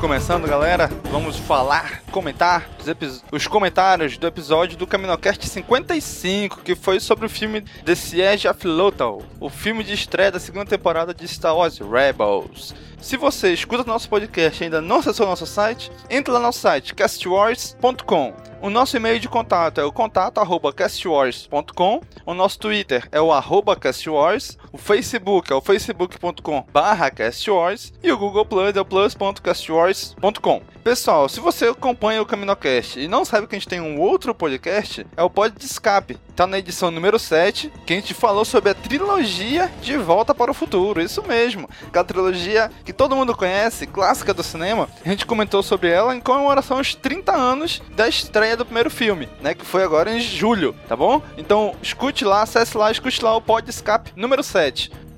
Começando, 0.01 0.47
galera. 0.47 0.87
Vamos 1.11 1.37
falar 1.37 2.01
comentar 2.11 2.67
os, 2.79 2.87
os 3.31 3.45
comentários 3.45 4.17
do 4.17 4.25
episódio 4.25 4.75
do 4.75 4.87
CaminoCast 4.87 5.47
55, 5.47 6.61
que 6.61 6.73
foi 6.73 6.99
sobre 6.99 7.27
o 7.27 7.29
filme 7.29 7.61
The 7.61 7.93
Siege 7.93 8.47
of 8.47 8.65
Lothal, 8.65 9.21
o 9.39 9.47
filme 9.47 9.83
de 9.83 9.93
estreia 9.93 10.31
da 10.31 10.39
segunda 10.39 10.65
temporada 10.65 11.13
de 11.13 11.27
Star 11.27 11.55
Wars 11.55 11.77
Rebels. 11.77 12.73
Se 12.99 13.15
você 13.15 13.53
escuta 13.53 13.83
nosso 13.83 14.09
podcast 14.09 14.59
e 14.61 14.63
ainda 14.65 14.81
não 14.81 14.97
acessou 14.97 15.27
nosso 15.27 15.45
site, 15.45 15.91
entre 16.09 16.31
lá 16.31 16.39
no 16.39 16.45
nosso 16.45 16.59
site 16.59 16.95
castwars.com. 16.95 18.33
O 18.61 18.69
nosso 18.69 18.95
e-mail 18.95 19.19
de 19.19 19.27
contato 19.27 19.81
é 19.81 19.83
o 19.83 19.91
contato@castwars.com. 19.91 22.01
O 22.25 22.33
nosso 22.35 22.59
Twitter 22.59 23.07
é 23.11 23.19
o 23.19 23.33
arroba 23.33 23.75
castwars. 23.75 24.55
O 24.73 24.77
Facebook 24.77 25.51
é 25.51 25.55
o 25.55 25.59
facebook.com 25.59 26.65
castwars. 27.13 27.91
E 28.01 28.09
o 28.09 28.17
Google 28.17 28.45
Plus 28.45 28.75
é 28.75 28.79
o 28.79 28.85
plus.castwars.com. 28.85 30.61
Pessoal, 30.81 31.29
se 31.29 31.39
você 31.39 31.65
acompanha 31.65 32.21
o 32.21 32.25
CaminoCast 32.25 32.99
e 32.99 33.07
não 33.07 33.23
sabe 33.23 33.45
que 33.45 33.55
a 33.55 33.59
gente 33.59 33.67
tem 33.67 33.81
um 33.81 33.99
outro 33.99 34.33
podcast, 34.33 35.05
é 35.15 35.21
o 35.21 35.29
Pod 35.29 35.55
de 35.55 35.65
Escape. 35.65 36.17
Tá 36.35 36.47
na 36.47 36.57
edição 36.57 36.89
número 36.89 37.19
7, 37.19 37.71
que 37.85 37.93
a 37.93 37.95
gente 37.97 38.15
falou 38.15 38.43
sobre 38.43 38.71
a 38.71 38.73
trilogia 38.73 39.71
de 39.81 39.95
Volta 39.97 40.33
para 40.33 40.49
o 40.49 40.55
Futuro. 40.55 41.01
Isso 41.01 41.21
mesmo. 41.21 41.69
Aquela 41.85 42.05
trilogia 42.05 42.71
que 42.83 42.93
todo 42.93 43.15
mundo 43.15 43.35
conhece, 43.35 43.85
clássica 43.85 44.33
do 44.33 44.41
cinema. 44.41 44.89
A 45.05 45.09
gente 45.09 45.25
comentou 45.25 45.61
sobre 45.61 45.89
ela 45.89 46.15
em 46.15 46.21
comemoração 46.21 46.77
aos 46.77 46.95
30 46.95 47.31
anos 47.31 47.81
da 47.95 48.07
estreia 48.07 48.57
do 48.57 48.65
primeiro 48.65 48.89
filme, 48.89 49.29
né? 49.41 49.53
Que 49.53 49.65
foi 49.65 49.83
agora 49.83 50.11
em 50.11 50.19
julho, 50.19 50.75
tá 50.87 50.95
bom? 50.95 51.21
Então, 51.37 51.75
escute 51.83 52.25
lá, 52.25 52.41
acesse 52.41 52.75
lá, 52.75 52.89
escute 52.89 53.23
lá 53.23 53.35
o 53.35 53.41
Pod 53.41 53.69
Escape 53.69 54.13
número 54.15 54.41
7. 54.41 54.60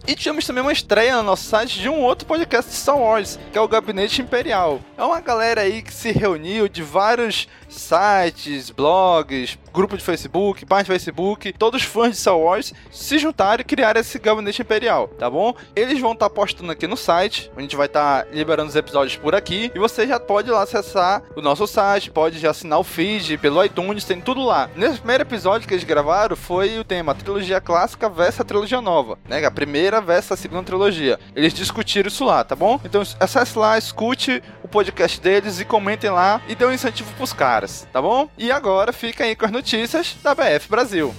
E 0.06 0.16
tivemos 0.16 0.46
também 0.46 0.62
uma 0.62 0.74
estreia 0.74 1.16
no 1.18 1.24
nosso 1.24 1.46
site 1.46 1.80
de 1.80 1.88
um 1.88 2.02
outro 2.02 2.26
podcast 2.28 2.70
de 2.70 2.76
Star 2.78 2.98
Wars, 2.98 3.40
que 3.52 3.58
é 3.58 3.62
o 3.62 3.68
Gabinete 3.70 4.22
Imperial. 4.22 4.82
É 4.98 5.04
uma 5.04 5.22
galera 5.22 5.62
aí 5.62 5.82
que 5.82 5.94
se 5.94 6.12
reuniu 6.12 6.68
de 6.68 6.84
vários 6.84 7.48
sites, 7.74 8.70
blogs, 8.70 9.58
grupo 9.74 9.98
de 9.98 10.04
Facebook, 10.04 10.66
página 10.66 10.84
de 10.84 11.04
Facebook, 11.04 11.54
todos 11.54 11.82
os 11.82 11.88
fãs 11.88 12.12
de 12.12 12.18
Star 12.18 12.38
Wars 12.38 12.74
se 12.92 13.18
juntaram 13.18 13.62
e 13.62 13.64
criaram 13.64 14.00
esse 14.00 14.20
gabinete 14.20 14.62
imperial, 14.62 15.08
tá 15.08 15.30
bom? 15.30 15.54
Eles 15.76 16.00
vão 16.00 16.14
estar 16.14 16.30
tá 16.30 16.36
postando 16.36 16.72
aqui 16.72 16.88
no 16.88 16.96
site, 16.96 17.52
a 17.56 17.62
gente 17.62 17.76
vai 17.76 17.88
estar 17.88 18.24
tá 18.24 18.32
liberando 18.32 18.70
os 18.70 18.76
episódios 18.76 19.18
por 19.18 19.36
aqui 19.36 19.72
e 19.74 19.80
você 19.80 20.08
já 20.08 20.20
pode 20.20 20.50
lá 20.50 20.64
acessar 20.64 21.24
o 21.36 21.42
nosso 21.42 21.66
site, 21.68 22.12
pode 22.12 22.40
já 22.40 22.52
assinar 22.52 22.80
o 22.80 22.84
feed 22.84 23.38
pelo 23.38 23.64
iTunes, 23.64 24.06
tem 24.06 24.22
tudo 24.22 24.44
lá. 24.44 24.70
Nesse 24.76 24.98
primeiro 24.98 25.24
episódio 25.24 25.68
que 25.68 25.74
eles 25.74 25.84
gravaram 25.84 26.36
foi 26.36 26.80
o 26.80 26.84
tema 26.84 27.16
trilogia 27.16 27.60
clássica 27.60 28.10
versus 28.10 28.42
a 28.42 28.44
trilogia 28.44 28.82
nova, 28.82 29.18
né? 29.28 29.44
A 29.44 29.52
primeira 29.52 30.00
versus 30.00 30.34
a 30.34 30.38
segunda 30.38 30.64
trilogia. 30.64 31.20
Eles 31.36 31.54
discutiram 31.54 32.08
isso 32.08 32.24
lá, 32.24 32.44
tá 32.44 32.56
bom? 32.56 32.80
Então 32.86 33.02
acesse 33.20 33.58
lá, 33.58 33.78
escute 33.78 34.44
podcast 34.74 35.22
deles 35.22 35.60
e 35.60 35.66
comentem 35.66 36.10
lá 36.10 36.42
e 36.48 36.56
dê 36.56 36.66
um 36.66 36.72
incentivo 36.72 37.14
pros 37.14 37.32
caras, 37.32 37.88
tá 37.94 38.02
bom? 38.02 38.28
E 38.36 38.52
agora 38.52 38.92
fica 38.92 39.24
aí 39.24 39.36
com 39.36 39.46
as 39.46 39.52
notícias 39.52 40.18
da 40.24 40.34
BF 40.34 40.68
Brasil. 40.68 41.14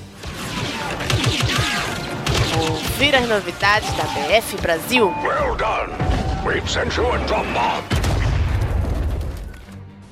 Ouvir 2.68 3.14
as 3.14 3.28
novidades 3.28 3.88
da 3.94 4.02
BF 4.02 4.57
Brasil. 4.61 5.14
Well 5.22 5.55
done. 5.55 5.92
We've 6.44 6.68
sent 6.68 6.96
you 6.96 7.07
a 7.12 7.18
drop 7.18 7.46
bomb. 7.52 7.84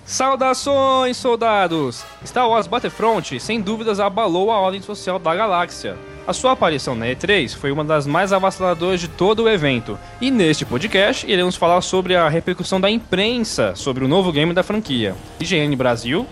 Saudações, 0.05 1.17
soldados! 1.17 2.05
Star 2.25 2.49
Wars 2.49 2.69
Battlefront, 2.69 3.41
sem 3.41 3.61
dúvidas, 3.61 3.99
abalou 3.99 4.53
a 4.53 4.61
ordem 4.61 4.81
social 4.81 5.19
da 5.19 5.35
galáxia. 5.35 5.97
A 6.25 6.33
sua 6.33 6.53
aparição 6.53 6.95
na 6.95 7.07
E3 7.07 7.57
foi 7.57 7.73
uma 7.73 7.85
das 7.85 8.07
mais 8.07 8.33
avassaladoras 8.33 9.01
de 9.01 9.09
todo 9.09 9.43
o 9.43 9.49
evento, 9.49 9.99
e 10.21 10.31
neste 10.31 10.65
podcast 10.65 11.29
iremos 11.29 11.57
falar 11.57 11.81
sobre 11.81 12.15
a 12.15 12.29
repercussão 12.29 12.81
da 12.81 12.89
imprensa 12.89 13.75
sobre 13.75 14.05
o 14.05 14.09
novo 14.09 14.31
game 14.31 14.55
da 14.55 14.63
franquia. 14.63 15.17
IGN 15.41 15.75
Brasil, 15.75 16.25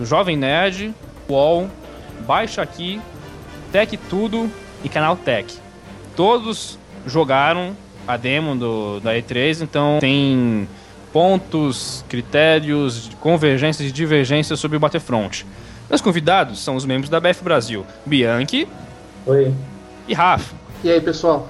Jovem 0.00 0.38
Nerd, 0.38 0.94
UOL, 1.28 1.68
Baixa 2.26 2.62
Aqui, 2.62 2.98
Tech 3.70 3.94
Tudo 4.08 4.50
e 4.82 4.88
Canal 4.88 5.16
Tech. 5.16 5.54
Todos 6.16 6.78
jogaram 7.06 7.76
a 8.08 8.16
demo 8.16 8.56
do, 8.56 9.00
da 9.00 9.14
E3, 9.14 9.62
então 9.62 9.98
tem 10.00 10.66
pontos, 11.12 12.06
critérios, 12.08 13.10
convergências 13.20 13.86
e 13.86 13.92
divergências 13.92 14.58
sobre 14.58 14.78
o 14.78 14.80
Battlefront. 14.80 15.44
Meus 15.90 16.00
convidados 16.00 16.60
são 16.60 16.74
os 16.74 16.86
membros 16.86 17.10
da 17.10 17.20
BF 17.20 17.44
Brasil, 17.44 17.84
Bianchi. 18.06 18.66
Oi. 19.26 19.54
E 20.08 20.14
Rafa. 20.14 20.54
E 20.82 20.90
aí, 20.90 21.00
pessoal? 21.00 21.48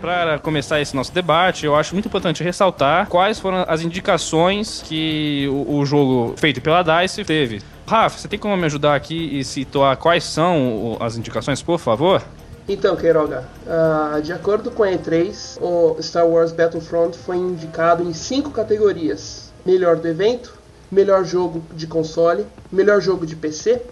Para 0.00 0.38
começar 0.38 0.80
esse 0.80 0.94
nosso 0.94 1.12
debate, 1.12 1.66
eu 1.66 1.74
acho 1.74 1.94
muito 1.94 2.06
importante 2.06 2.42
ressaltar 2.44 3.08
quais 3.08 3.40
foram 3.40 3.64
as 3.66 3.82
indicações 3.82 4.82
que 4.86 5.48
o, 5.50 5.78
o 5.78 5.86
jogo 5.86 6.34
feito 6.36 6.60
pela 6.60 6.82
DICE 6.82 7.24
teve. 7.24 7.60
Rafa, 7.86 8.18
você 8.18 8.28
tem 8.28 8.38
como 8.38 8.56
me 8.56 8.64
ajudar 8.66 8.94
aqui 8.94 9.38
e 9.38 9.44
situar 9.44 9.96
quais 9.96 10.22
são 10.22 10.96
as 11.00 11.16
indicações, 11.16 11.62
por 11.62 11.78
favor? 11.78 12.22
Então, 12.68 12.94
Queiroga, 12.94 13.44
uh, 13.66 14.20
de 14.20 14.32
acordo 14.32 14.70
com 14.70 14.82
a 14.82 14.88
E3, 14.88 15.58
o 15.60 15.96
Star 16.02 16.26
Wars 16.26 16.52
Battlefront 16.52 17.16
foi 17.16 17.38
indicado 17.38 18.02
em 18.02 18.12
cinco 18.12 18.50
categorias: 18.50 19.50
melhor 19.64 19.96
do 19.96 20.06
evento, 20.06 20.57
melhor 20.90 21.24
jogo 21.24 21.62
de 21.74 21.86
console, 21.86 22.46
melhor 22.70 23.00
jogo 23.00 23.26
de 23.26 23.36
PC, 23.36 23.82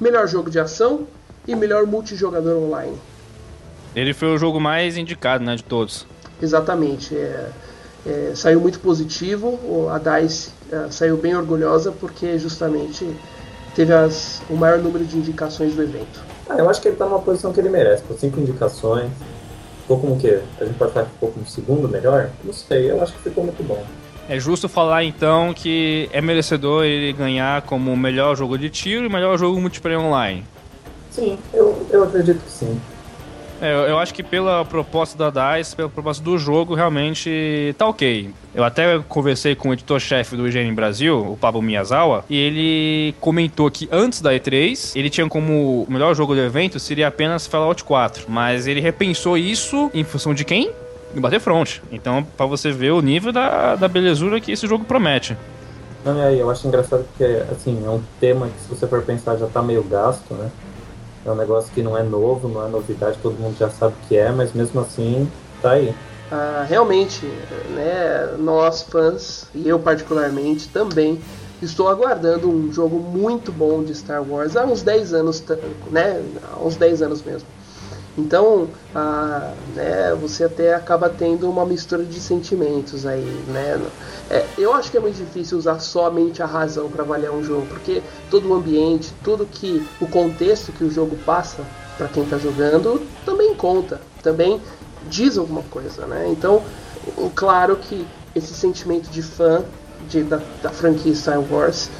melhor 0.00 0.26
jogo 0.26 0.50
de 0.50 0.58
ação 0.58 1.06
e 1.46 1.54
melhor 1.54 1.86
multijogador 1.86 2.56
online. 2.62 2.96
Ele 3.94 4.12
foi 4.12 4.34
o 4.34 4.38
jogo 4.38 4.60
mais 4.60 4.96
indicado, 4.96 5.44
né, 5.44 5.54
de 5.56 5.64
todos. 5.64 6.06
Exatamente. 6.42 7.16
É, 7.16 7.50
é, 8.06 8.32
saiu 8.34 8.60
muito 8.60 8.80
positivo. 8.80 9.58
A 9.90 9.98
DICE 9.98 10.50
é, 10.70 10.90
saiu 10.90 11.16
bem 11.16 11.36
orgulhosa 11.36 11.92
porque 11.92 12.38
justamente 12.38 13.08
teve 13.74 13.92
as, 13.92 14.42
o 14.50 14.54
maior 14.54 14.78
número 14.78 15.04
de 15.04 15.16
indicações 15.16 15.74
do 15.74 15.82
evento. 15.82 16.22
Ah, 16.48 16.56
eu 16.58 16.68
acho 16.68 16.80
que 16.80 16.88
ele 16.88 16.94
está 16.94 17.06
numa 17.06 17.20
posição 17.20 17.52
que 17.52 17.60
ele 17.60 17.68
merece, 17.68 18.02
por 18.02 18.18
cinco 18.18 18.40
indicações. 18.40 19.10
Ficou 19.82 19.98
como 19.98 20.14
o 20.14 20.18
quê? 20.18 20.40
A 20.60 20.64
gente 20.64 20.76
pode 20.76 20.92
falar 20.92 21.06
que 21.06 21.12
ficou 21.12 21.30
como 21.30 21.46
segundo 21.46 21.88
melhor? 21.88 22.30
Não 22.42 22.52
sei, 22.52 22.90
eu 22.90 23.02
acho 23.02 23.12
que 23.12 23.22
ficou 23.22 23.44
muito 23.44 23.62
bom. 23.62 23.84
É 24.28 24.38
justo 24.38 24.68
falar 24.68 25.04
então 25.04 25.52
que 25.52 26.08
é 26.12 26.20
merecedor 26.20 26.84
ele 26.84 27.12
ganhar 27.12 27.62
como 27.62 27.94
melhor 27.96 28.36
jogo 28.36 28.56
de 28.56 28.70
tiro 28.70 29.04
e 29.04 29.08
melhor 29.08 29.38
jogo 29.38 29.60
multiplayer 29.60 30.00
online. 30.00 30.44
Sim, 31.10 31.38
eu, 31.52 31.86
eu 31.90 32.04
acredito 32.04 32.40
que 32.42 32.50
sim. 32.50 32.80
É, 33.60 33.72
eu 33.72 33.98
acho 33.98 34.12
que 34.12 34.22
pela 34.22 34.64
proposta 34.64 35.16
da 35.16 35.56
DICE, 35.56 35.76
pela 35.76 35.88
proposta 35.88 36.22
do 36.22 36.36
jogo, 36.36 36.74
realmente 36.74 37.74
tá 37.78 37.86
ok. 37.86 38.30
Eu 38.54 38.64
até 38.64 38.98
conversei 39.08 39.54
com 39.54 39.68
o 39.68 39.72
editor-chefe 39.72 40.36
do 40.36 40.46
IGN 40.48 40.74
Brasil, 40.74 41.32
o 41.32 41.36
Pablo 41.36 41.62
Miyazawa, 41.62 42.24
e 42.28 42.36
ele 42.36 43.14
comentou 43.20 43.70
que 43.70 43.88
antes 43.92 44.20
da 44.20 44.32
E3, 44.32 44.92
ele 44.96 45.08
tinha 45.08 45.28
como 45.28 45.84
o 45.88 45.92
melhor 45.92 46.14
jogo 46.14 46.34
do 46.34 46.40
evento 46.40 46.78
seria 46.80 47.08
apenas 47.08 47.46
Fallout 47.46 47.84
4. 47.84 48.26
Mas 48.28 48.66
ele 48.66 48.80
repensou 48.80 49.38
isso 49.38 49.90
em 49.94 50.04
função 50.04 50.34
de 50.34 50.44
quem? 50.44 50.70
Do 51.14 51.20
Battlefront. 51.20 51.82
Então, 51.92 52.26
para 52.36 52.46
você 52.46 52.72
ver 52.72 52.92
o 52.92 53.00
nível 53.00 53.32
da, 53.32 53.76
da 53.76 53.88
belezura 53.88 54.40
que 54.40 54.52
esse 54.52 54.66
jogo 54.66 54.84
promete. 54.84 55.36
Não, 56.04 56.18
e 56.18 56.22
aí, 56.22 56.38
eu 56.38 56.50
acho 56.50 56.66
engraçado 56.66 57.04
porque, 57.04 57.24
assim, 57.50 57.82
é 57.84 57.88
um 57.88 58.02
tema 58.20 58.48
que 58.48 58.60
se 58.60 58.68
você 58.68 58.86
for 58.86 59.02
pensar 59.02 59.36
já 59.36 59.46
tá 59.46 59.62
meio 59.62 59.82
gasto, 59.82 60.34
né? 60.34 60.50
É 61.24 61.30
um 61.30 61.34
negócio 61.34 61.72
que 61.72 61.82
não 61.82 61.96
é 61.96 62.02
novo, 62.02 62.48
não 62.48 62.66
é 62.66 62.68
novidade, 62.68 63.16
todo 63.22 63.38
mundo 63.38 63.56
já 63.58 63.70
sabe 63.70 63.94
o 63.94 64.08
que 64.08 64.16
é, 64.16 64.30
mas 64.30 64.52
mesmo 64.52 64.80
assim 64.80 65.26
tá 65.62 65.70
aí. 65.70 65.94
Ah, 66.30 66.66
realmente, 66.68 67.24
né, 67.70 68.34
nós 68.38 68.82
fãs, 68.82 69.46
e 69.54 69.66
eu 69.66 69.78
particularmente 69.78 70.68
também, 70.68 71.18
estou 71.62 71.88
aguardando 71.88 72.50
um 72.50 72.72
jogo 72.72 72.98
muito 72.98 73.50
bom 73.50 73.82
de 73.82 73.94
Star 73.94 74.22
Wars 74.22 74.56
há 74.56 74.64
uns 74.64 74.82
10 74.82 75.14
anos, 75.14 75.42
né, 75.90 76.22
há 76.52 76.62
uns 76.62 76.76
10 76.76 77.00
anos 77.02 77.22
mesmo. 77.22 77.48
Então, 78.16 78.68
ah, 78.94 79.52
né, 79.74 80.14
você 80.14 80.44
até 80.44 80.74
acaba 80.74 81.08
tendo 81.08 81.50
uma 81.50 81.66
mistura 81.66 82.04
de 82.04 82.20
sentimentos 82.20 83.04
aí, 83.04 83.44
né? 83.48 83.80
É, 84.30 84.46
eu 84.56 84.72
acho 84.72 84.90
que 84.90 84.96
é 84.96 85.00
muito 85.00 85.16
difícil 85.16 85.58
usar 85.58 85.80
somente 85.80 86.42
a 86.42 86.46
razão 86.46 86.88
para 86.88 87.02
avaliar 87.02 87.32
um 87.32 87.42
jogo, 87.42 87.66
porque 87.66 88.02
todo 88.30 88.48
o 88.48 88.54
ambiente, 88.54 89.12
tudo 89.22 89.44
que 89.44 89.84
o 90.00 90.06
contexto 90.06 90.70
que 90.70 90.84
o 90.84 90.90
jogo 90.90 91.16
passa 91.26 91.64
para 91.98 92.06
quem 92.08 92.22
está 92.22 92.38
jogando 92.38 93.02
também 93.24 93.52
conta, 93.54 94.00
também 94.22 94.60
diz 95.08 95.36
alguma 95.36 95.62
coisa, 95.62 96.06
né? 96.06 96.28
Então, 96.28 96.62
claro 97.34 97.76
que 97.76 98.06
esse 98.34 98.54
sentimento 98.54 99.10
de 99.10 99.22
fã 99.22 99.64
de, 100.08 100.22
da, 100.22 100.40
da 100.62 100.70
franquia 100.70 101.14
Star 101.14 101.40
Wars 101.40 101.90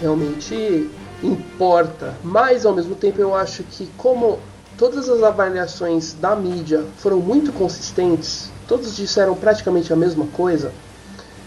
realmente 0.00 0.88
importa, 1.22 2.14
mas 2.22 2.64
ao 2.64 2.74
mesmo 2.74 2.94
tempo 2.94 3.20
eu 3.20 3.34
acho 3.34 3.62
que 3.64 3.88
como 3.96 4.38
todas 4.78 5.08
as 5.08 5.22
avaliações 5.22 6.14
da 6.14 6.34
mídia 6.34 6.84
foram 6.98 7.18
muito 7.18 7.52
consistentes, 7.52 8.50
todos 8.68 8.96
disseram 8.96 9.34
praticamente 9.34 9.92
a 9.92 9.96
mesma 9.96 10.26
coisa, 10.28 10.72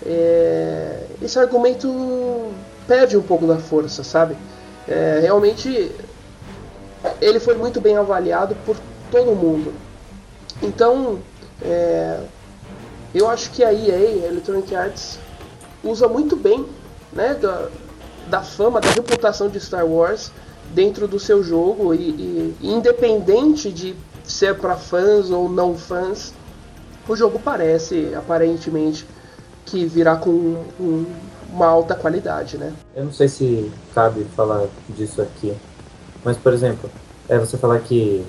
é, 0.05 1.05
esse 1.21 1.37
argumento 1.39 2.51
perde 2.87 3.17
um 3.17 3.21
pouco 3.21 3.45
da 3.45 3.57
força, 3.57 4.03
sabe? 4.03 4.35
É, 4.87 5.19
realmente 5.21 5.91
ele 7.21 7.39
foi 7.39 7.55
muito 7.55 7.81
bem 7.81 7.97
avaliado 7.97 8.55
por 8.65 8.77
todo 9.11 9.35
mundo. 9.35 9.73
Então, 10.61 11.19
É, 11.59 12.19
eu 13.15 13.27
acho 13.27 13.49
que 13.49 13.63
a 13.63 13.73
EA, 13.73 14.25
a 14.25 14.27
Electronic 14.27 14.75
Arts, 14.75 15.17
usa 15.83 16.07
muito 16.07 16.35
bem 16.35 16.67
né, 17.11 17.33
da, 17.33 17.69
da 18.29 18.41
fama, 18.43 18.79
da 18.79 18.91
reputação 18.91 19.49
de 19.49 19.59
Star 19.59 19.85
Wars 19.85 20.31
dentro 20.73 21.07
do 21.07 21.19
seu 21.19 21.43
jogo 21.43 21.93
e, 21.93 22.55
e 22.61 22.67
independente 22.67 23.71
de 23.71 23.95
ser 24.23 24.55
para 24.55 24.75
fãs 24.75 25.31
ou 25.31 25.49
não 25.49 25.75
fãs, 25.75 26.33
o 27.07 27.15
jogo 27.15 27.39
parece 27.39 28.13
aparentemente 28.15 29.05
que 29.65 29.85
virá 29.85 30.15
com 30.15 30.31
um, 30.79 31.05
uma 31.51 31.67
alta 31.67 31.95
qualidade, 31.95 32.57
né? 32.57 32.73
Eu 32.95 33.05
não 33.05 33.13
sei 33.13 33.27
se 33.27 33.71
cabe 33.93 34.25
falar 34.35 34.65
disso 34.89 35.21
aqui, 35.21 35.53
mas 36.23 36.37
por 36.37 36.53
exemplo, 36.53 36.89
é 37.29 37.37
você 37.37 37.57
falar 37.57 37.79
que 37.79 38.25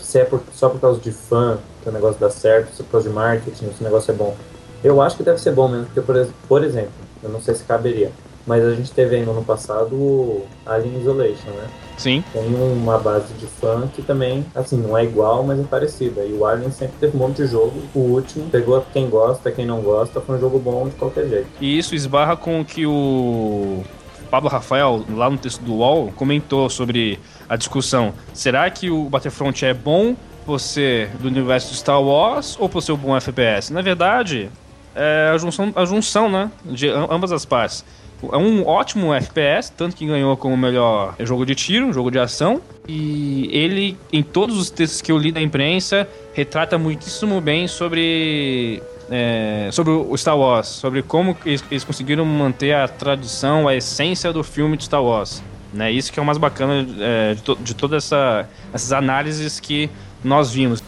se 0.00 0.18
é 0.18 0.24
por, 0.24 0.42
só 0.52 0.68
por 0.68 0.80
causa 0.80 1.00
de 1.00 1.12
fã 1.12 1.58
que 1.82 1.88
o 1.88 1.92
negócio 1.92 2.20
dá 2.20 2.30
certo, 2.30 2.74
se 2.74 2.82
é 2.82 2.84
por 2.84 2.92
causa 2.92 3.08
de 3.08 3.14
marketing, 3.14 3.72
se 3.72 3.80
o 3.80 3.84
negócio 3.84 4.10
é 4.10 4.14
bom. 4.14 4.36
Eu 4.84 5.00
acho 5.00 5.16
que 5.16 5.22
deve 5.22 5.40
ser 5.40 5.52
bom 5.52 5.68
mesmo, 5.68 5.86
porque 5.86 6.00
por, 6.00 6.28
por 6.48 6.64
exemplo, 6.64 6.92
eu 7.22 7.30
não 7.30 7.40
sei 7.40 7.54
se 7.54 7.64
caberia, 7.64 8.10
mas 8.46 8.64
a 8.64 8.74
gente 8.74 8.90
teve 8.90 9.16
aí 9.16 9.24
no 9.24 9.32
ano 9.32 9.44
passado 9.44 9.94
o 9.94 10.46
Alien 10.66 11.00
Isolation, 11.00 11.50
né? 11.50 11.68
Sim. 11.96 12.24
Tem 12.32 12.54
uma 12.54 12.98
base 12.98 13.32
de 13.34 13.46
fã 13.46 13.88
que 13.94 14.02
também, 14.02 14.44
assim, 14.54 14.76
não 14.76 14.96
é 14.96 15.04
igual, 15.04 15.44
mas 15.44 15.60
é 15.60 15.62
parecida. 15.62 16.22
E 16.24 16.32
o 16.32 16.44
Alien 16.44 16.70
sempre 16.70 16.96
teve 16.98 17.16
um 17.16 17.20
monte 17.20 17.36
de 17.42 17.46
jogo. 17.46 17.80
O 17.94 18.00
último 18.00 18.48
pegou 18.50 18.84
quem 18.92 19.08
gosta, 19.08 19.52
quem 19.52 19.66
não 19.66 19.80
gosta, 19.80 20.20
foi 20.20 20.36
um 20.36 20.40
jogo 20.40 20.58
bom 20.58 20.88
de 20.88 20.96
qualquer 20.96 21.28
jeito. 21.28 21.46
E 21.60 21.78
isso 21.78 21.94
esbarra 21.94 22.36
com 22.36 22.60
o 22.60 22.64
que 22.64 22.86
o 22.86 23.84
Pablo 24.30 24.48
Rafael, 24.48 25.04
lá 25.14 25.28
no 25.28 25.38
texto 25.38 25.62
do 25.62 25.74
UOL, 25.74 26.10
comentou 26.16 26.68
sobre 26.70 27.20
a 27.48 27.54
discussão. 27.54 28.14
Será 28.32 28.68
que 28.70 28.90
o 28.90 29.04
Battlefront 29.04 29.64
é 29.64 29.74
bom 29.74 30.16
por 30.44 30.58
ser 30.58 31.08
do 31.18 31.28
universo 31.28 31.70
de 31.70 31.76
Star 31.76 32.02
Wars 32.02 32.56
ou 32.58 32.68
por 32.68 32.82
ser 32.82 32.92
um 32.92 32.96
bom 32.96 33.14
FPS? 33.14 33.72
Na 33.72 33.82
verdade, 33.82 34.50
é 34.94 35.30
a 35.32 35.38
junção, 35.38 35.72
a 35.76 35.84
junção 35.84 36.30
né, 36.30 36.50
de 36.64 36.88
ambas 36.88 37.30
as 37.30 37.44
partes. 37.44 37.84
É 38.30 38.36
um 38.36 38.66
ótimo 38.66 39.12
FPS, 39.12 39.72
tanto 39.76 39.96
que 39.96 40.06
ganhou 40.06 40.36
como 40.36 40.56
melhor 40.56 41.14
jogo 41.20 41.44
de 41.44 41.54
tiro, 41.54 41.92
jogo 41.92 42.10
de 42.10 42.18
ação. 42.18 42.60
E 42.86 43.48
ele, 43.50 43.96
em 44.12 44.22
todos 44.22 44.56
os 44.56 44.70
textos 44.70 45.00
que 45.00 45.10
eu 45.10 45.18
li 45.18 45.32
da 45.32 45.40
imprensa, 45.40 46.08
retrata 46.32 46.78
muitíssimo 46.78 47.40
bem 47.40 47.66
sobre 47.66 48.80
é, 49.10 49.68
sobre 49.72 49.92
o 49.92 50.16
Star 50.16 50.38
Wars, 50.38 50.68
sobre 50.68 51.02
como 51.02 51.36
eles, 51.44 51.64
eles, 51.70 51.84
conseguiram 51.84 52.24
manter 52.24 52.74
a 52.74 52.88
tradição, 52.88 53.66
a 53.68 53.74
essência 53.74 54.32
do 54.32 54.42
filme 54.42 54.76
de 54.76 54.84
Star 54.84 55.02
Wars. 55.02 55.42
Né? 55.72 55.90
Isso 55.90 56.12
que 56.12 56.18
é 56.18 56.22
o 56.22 56.26
mais 56.26 56.38
bacana 56.38 56.86
é, 57.00 57.34
de, 57.34 57.42
to, 57.42 57.56
de 57.56 57.74
todas 57.74 58.04
essa, 58.04 58.48
essas 58.72 58.92
análises 58.92 59.58
que 59.58 59.90
nós 60.22 60.52
vimos. 60.52 60.82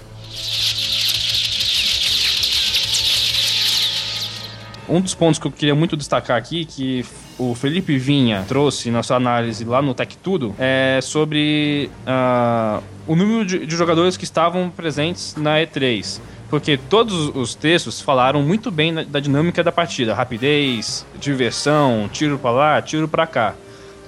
Um 4.89 5.01
dos 5.01 5.15
pontos 5.15 5.39
que 5.39 5.47
eu 5.47 5.53
queria 5.53 5.75
muito 5.75 5.97
destacar 5.97 6.37
aqui, 6.37 6.65
que 6.65 7.05
o 7.39 7.55
Felipe 7.55 7.99
Vinha 7.99 8.45
trouxe 8.47 8.91
na 8.91 9.03
sua 9.03 9.17
análise 9.17 9.65
lá 9.65 9.83
no 9.83 9.95
Tech 9.95 10.17
Tudo, 10.19 10.55
é 10.59 11.01
sobre 11.03 11.91
uh, 12.07 12.83
o 13.07 13.17
número 13.17 13.45
de, 13.45 13.67
de 13.67 13.77
jogadores 13.77 14.17
que 14.17 14.25
estavam 14.25 14.71
presentes 14.71 15.35
na 15.37 15.59
E3 15.59 16.21
porque 16.55 16.77
todos 16.77 17.35
os 17.35 17.57
textos 17.57 18.01
falaram 18.01 18.41
muito 18.41 18.71
bem 18.71 18.95
da 18.95 19.19
dinâmica 19.19 19.61
da 19.61 19.73
partida, 19.73 20.15
rapidez, 20.15 21.05
diversão, 21.19 22.09
tiro 22.13 22.39
para 22.39 22.51
lá, 22.53 22.83
tiro 22.83 23.09
para 23.09 23.27
cá. 23.27 23.55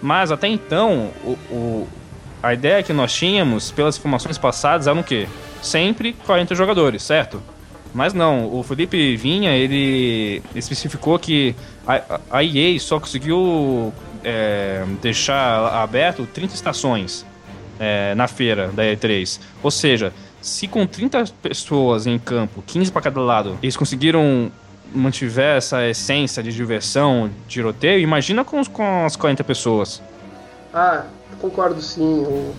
Mas 0.01 0.31
até 0.31 0.47
então, 0.47 1.11
o, 1.25 1.31
o, 1.51 1.89
a 2.41 2.55
ideia 2.55 2.85
que 2.85 2.93
nós 2.93 3.13
tínhamos 3.13 3.73
pelas 3.73 3.99
informações 3.99 4.39
passadas 4.39 4.87
era 4.87 4.97
o 4.97 5.03
quê? 5.03 5.27
Sempre 5.61 6.13
40 6.13 6.55
jogadores, 6.55 7.03
certo? 7.03 7.43
Mas 7.95 8.13
não, 8.13 8.53
o 8.55 8.63
Felipe 8.63 9.17
Vinha, 9.17 9.53
ele 9.53 10.43
especificou 10.55 11.19
que 11.19 11.55
a, 11.87 12.21
a 12.31 12.45
EA 12.45 12.79
só 12.79 13.01
conseguiu 13.01 13.93
é, 14.23 14.85
deixar 15.01 15.83
aberto 15.83 16.27
30 16.27 16.55
estações 16.55 17.25
é, 17.79 18.15
na 18.15 18.29
feira 18.29 18.69
da 18.69 18.83
E3. 18.83 19.41
Ou 19.63 19.71
seja, 19.71 20.13
se 20.41 20.69
com 20.69 20.87
30 20.87 21.25
pessoas 21.43 22.07
em 22.07 22.19
campo, 22.19 22.63
15 22.67 22.93
para 22.93 23.03
cada 23.03 23.21
lado, 23.21 23.59
eles 23.63 23.77
conseguiram 23.77 24.51
mantiver 24.95 25.57
essa 25.57 25.87
essência 25.87 26.43
de 26.43 26.53
diversão, 26.53 27.31
tiroteio, 27.49 28.01
imagina 28.01 28.45
com, 28.45 28.65
com 28.65 29.05
as 29.05 29.17
40 29.17 29.43
pessoas. 29.45 30.03
Ah, 30.73 31.05
concordo 31.41 31.81
sim. 31.81 32.53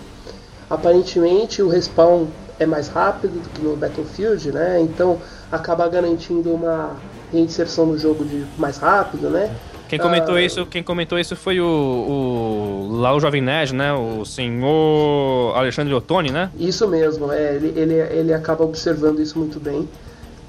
Aparentemente 0.68 1.62
o 1.62 1.68
respawn 1.68 2.26
é 2.58 2.66
mais 2.66 2.88
rápido 2.88 3.42
do 3.42 3.48
que 3.48 3.62
no 3.62 3.76
Battlefield, 3.76 4.52
né? 4.52 4.80
Então 4.80 5.18
acaba 5.50 5.88
garantindo 5.88 6.52
uma 6.52 6.96
reinserção 7.32 7.86
no 7.86 7.98
jogo 7.98 8.24
de 8.24 8.44
mais 8.58 8.78
rápido, 8.78 9.30
né? 9.30 9.54
Quem 9.88 9.98
comentou 9.98 10.34
ah, 10.34 10.42
isso, 10.42 10.66
quem 10.66 10.82
comentou 10.82 11.18
isso 11.18 11.34
foi 11.34 11.60
o, 11.60 11.64
o 11.64 12.88
lá 13.00 13.14
o 13.14 13.20
Jovem 13.20 13.40
Nerd, 13.40 13.74
né? 13.74 13.92
O 13.94 14.24
senhor 14.24 15.56
Alexandre 15.56 15.94
Ottoni, 15.94 16.30
né? 16.30 16.50
Isso 16.58 16.86
mesmo, 16.86 17.32
é, 17.32 17.54
ele, 17.54 17.72
ele, 17.74 17.94
ele 17.94 18.34
acaba 18.34 18.64
observando 18.64 19.20
isso 19.20 19.38
muito 19.38 19.58
bem. 19.58 19.88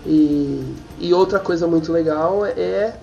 E, 0.05 0.75
e 0.99 1.13
outra 1.13 1.39
coisa 1.39 1.67
muito 1.67 1.91
legal 1.91 2.45
é 2.45 2.93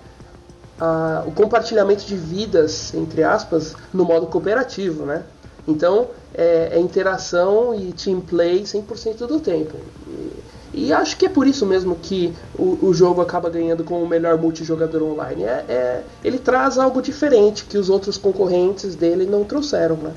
a, 0.79 1.25
o 1.27 1.33
compartilhamento 1.33 2.05
de 2.05 2.17
vidas, 2.17 2.93
entre 2.95 3.23
aspas, 3.23 3.75
no 3.93 4.05
modo 4.05 4.27
cooperativo, 4.27 5.07
né? 5.07 5.23
Então, 5.67 6.09
é, 6.37 6.71
é 6.73 6.79
interação 6.79 7.75
e 7.75 7.93
team 7.93 8.21
play 8.21 8.63
100% 8.63 9.27
do 9.27 9.41
tempo. 9.41 9.75
E, 10.07 10.87
e, 10.87 10.93
acho 10.93 11.17
que 11.17 11.25
é 11.25 11.29
por 11.29 11.47
isso 11.47 11.65
mesmo 11.65 11.97
que 11.97 12.35
o, 12.59 12.79
o 12.83 12.93
jogo 12.93 13.23
acaba 13.23 13.49
ganhando 13.49 13.83
como 13.83 14.05
o 14.05 14.09
melhor 14.09 14.37
multijogador 14.37 15.03
online. 15.03 15.45
É, 15.45 15.65
é, 15.69 16.03
ele 16.23 16.39
traz 16.39 16.77
algo 16.77 17.01
diferente 17.01 17.65
que 17.65 17.79
os 17.79 17.89
outros 17.89 18.19
concorrentes 18.19 18.95
dele 18.95 19.25
não 19.25 19.43
trouxeram, 19.45 19.97
né? 19.97 20.13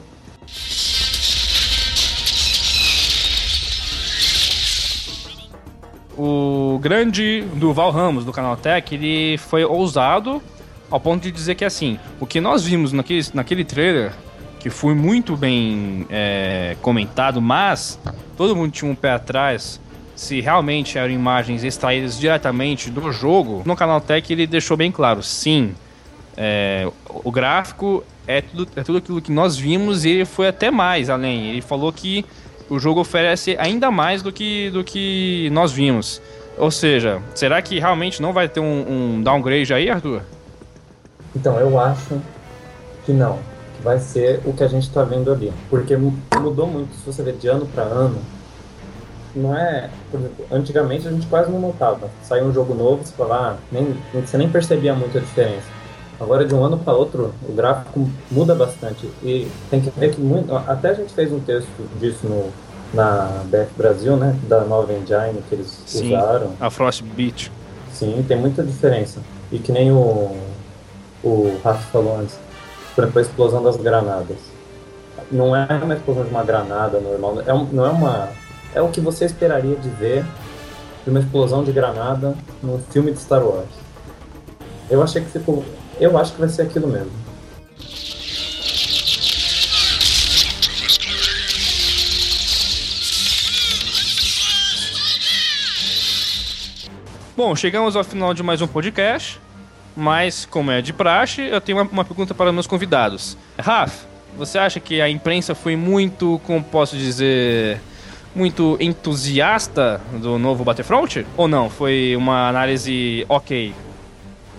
O 6.18 6.78
grande 6.82 7.46
Duval 7.56 7.92
Ramos 7.92 8.26
do 8.26 8.34
canal 8.34 8.58
Tech, 8.58 8.94
ele 8.94 9.38
foi 9.38 9.64
ousado 9.64 10.42
ao 10.92 11.00
ponto 11.00 11.24
de 11.24 11.32
dizer 11.32 11.56
que 11.56 11.64
assim, 11.64 11.98
o 12.20 12.26
que 12.26 12.42
nós 12.42 12.66
vimos 12.66 12.92
naquele, 12.92 13.26
naquele 13.34 13.64
trailer 13.64 14.12
que 14.60 14.70
foi 14.70 14.94
muito 14.94 15.38
bem 15.38 16.06
é, 16.10 16.76
comentado, 16.82 17.42
mas 17.42 17.98
todo 18.36 18.56
mundo 18.56 18.72
tinha 18.72 18.92
um 18.92 18.96
pé 18.96 19.12
atrás 19.12 19.80
se 20.16 20.42
realmente 20.42 20.98
eram 20.98 21.12
imagens 21.12 21.64
extraídas 21.64 22.20
diretamente 22.20 22.90
do 22.90 23.10
jogo. 23.12 23.64
No 23.66 23.76
canal 23.76 24.02
Tech 24.02 24.32
ele 24.32 24.46
deixou 24.46 24.76
bem 24.76 24.92
claro, 24.92 25.24
sim, 25.24 25.74
é, 26.36 26.90
o 27.08 27.32
gráfico 27.32 28.04
é 28.28 28.42
tudo, 28.42 28.68
é 28.76 28.84
tudo 28.84 28.98
aquilo 28.98 29.22
que 29.22 29.32
nós 29.32 29.58
vimos 29.58 30.04
e 30.04 30.10
ele 30.10 30.26
foi 30.26 30.50
até 30.50 30.70
mais 30.70 31.10
além. 31.10 31.48
Ele 31.52 31.62
falou 31.62 31.92
que 31.94 32.26
o 32.70 32.78
jogo 32.78 33.00
oferece 33.00 33.56
ainda 33.58 33.90
mais 33.90 34.22
do 34.22 34.32
que, 34.32 34.70
do 34.72 34.84
que 34.84 35.50
nós 35.52 35.72
vimos. 35.72 36.22
Ou 36.58 36.70
seja, 36.70 37.22
será 37.34 37.62
que 37.62 37.80
realmente 37.80 38.22
não 38.22 38.34
vai 38.34 38.50
ter 38.50 38.60
um, 38.60 39.16
um 39.16 39.24
downgrade 39.24 39.74
aí, 39.74 39.90
Arthur? 39.90 40.22
Então, 41.34 41.58
eu 41.58 41.80
acho 41.80 42.22
que 43.06 43.14
não 43.14 43.40
vai 43.84 44.00
ser 44.00 44.42
o 44.46 44.54
que 44.54 44.64
a 44.64 44.68
gente 44.68 44.84
está 44.84 45.04
vendo 45.04 45.32
ali. 45.32 45.52
Porque 45.70 45.96
mudou 45.96 46.68
muito, 46.68 46.94
se 46.96 47.06
você 47.06 47.24
ver 47.24 47.36
de 47.36 47.48
ano 47.48 47.66
para 47.66 47.84
ano. 47.84 48.20
Não 49.36 49.56
é. 49.56 49.90
Por 50.10 50.20
exemplo, 50.20 50.46
antigamente 50.52 51.08
a 51.08 51.12
gente 51.12 51.28
quase 51.28 51.52
não 51.52 51.60
notava. 51.60 52.10
Saiu 52.24 52.46
um 52.46 52.54
jogo 52.54 52.74
novo, 52.74 53.06
você 53.06 53.14
fala, 53.14 53.52
ah, 53.52 53.58
nem, 53.72 53.96
você 54.14 54.38
nem 54.38 54.50
percebia 54.50 54.94
muito 54.94 55.18
a 55.18 55.22
diferença. 55.22 55.68
Agora, 56.20 56.46
de 56.46 56.54
um 56.54 56.64
ano 56.64 56.78
para 56.78 56.94
outro, 56.94 57.34
o 57.48 57.54
gráfico 57.54 58.10
muda 58.30 58.54
bastante. 58.54 59.10
E 59.24 59.48
tem 59.70 59.80
que 59.80 59.90
ver 59.92 60.14
que 60.14 60.20
muito. 60.20 60.54
Até 60.54 60.90
a 60.90 60.94
gente 60.94 61.14
fez 61.14 61.32
um 61.32 61.40
texto 61.40 61.70
disso 62.00 62.28
no, 62.28 62.50
na 62.94 63.44
BF 63.46 63.72
Brasil, 63.78 64.18
né? 64.18 64.36
Da 64.48 64.62
nova 64.62 64.92
engine 64.92 65.42
que 65.48 65.56
eles 65.56 65.82
Sim, 65.86 66.08
usaram. 66.08 66.52
A 66.60 66.70
Frostbite. 66.70 67.52
Sim, 67.94 68.26
tem 68.28 68.38
muita 68.38 68.64
diferença. 68.64 69.22
E 69.52 69.60
que 69.60 69.72
nem 69.72 69.92
o, 69.92 70.36
o 71.24 71.58
Rafa 71.64 71.84
falou 71.92 72.20
antes 72.20 72.38
por 73.00 73.04
exemplo, 73.04 73.20
a 73.20 73.22
explosão 73.22 73.64
das 73.64 73.78
granadas. 73.78 74.38
Não 75.32 75.56
é 75.56 75.66
uma 75.82 75.94
explosão 75.94 76.24
de 76.24 76.30
uma 76.30 76.44
granada 76.44 77.00
normal, 77.00 77.42
é 77.46 77.54
um, 77.54 77.64
não 77.66 77.86
é 77.86 77.90
uma. 77.90 78.30
É 78.74 78.82
o 78.82 78.90
que 78.90 79.00
você 79.00 79.26
esperaria 79.26 79.76
de 79.76 79.90
ver 79.90 80.26
de 81.04 81.10
uma 81.10 81.20
explosão 81.20 81.64
de 81.64 81.72
granada 81.72 82.36
num 82.62 82.80
filme 82.80 83.12
de 83.12 83.20
Star 83.20 83.44
Wars. 83.44 83.70
Eu 84.90 85.02
achei 85.02 85.22
que 85.22 85.30
ficou. 85.30 85.64
Eu 86.00 86.18
acho 86.18 86.34
que 86.34 86.40
vai 86.40 86.50
ser 86.50 86.64
aquilo 86.64 86.88
mesmo. 86.88 87.12
Bom, 97.38 97.56
chegamos 97.56 97.96
ao 97.96 98.04
final 98.04 98.34
de 98.34 98.44
mais 98.44 98.62
um 98.62 98.68
podcast. 98.68 99.40
Mas, 100.00 100.46
como 100.46 100.72
é 100.72 100.82
de 100.82 100.94
praxe, 100.94 101.42
eu 101.42 101.60
tenho 101.60 101.78
uma, 101.78 101.84
uma 101.92 102.06
pergunta 102.06 102.34
para 102.34 102.54
meus 102.54 102.66
convidados. 102.66 103.38
Raf, 103.60 104.06
você 104.38 104.58
acha 104.58 104.80
que 104.80 105.02
a 105.02 105.10
imprensa 105.10 105.54
foi 105.54 105.76
muito, 105.76 106.40
como 106.46 106.64
posso 106.64 106.96
dizer, 106.96 107.82
muito 108.34 108.78
entusiasta 108.80 110.00
do 110.14 110.40
novo 110.40 110.64
Battlefront? 110.64 111.26
Ou 111.36 111.50
não? 111.50 111.70
Foi 111.70 112.16
uma 112.16 112.48
análise 112.48 113.26
ok? 113.28 113.74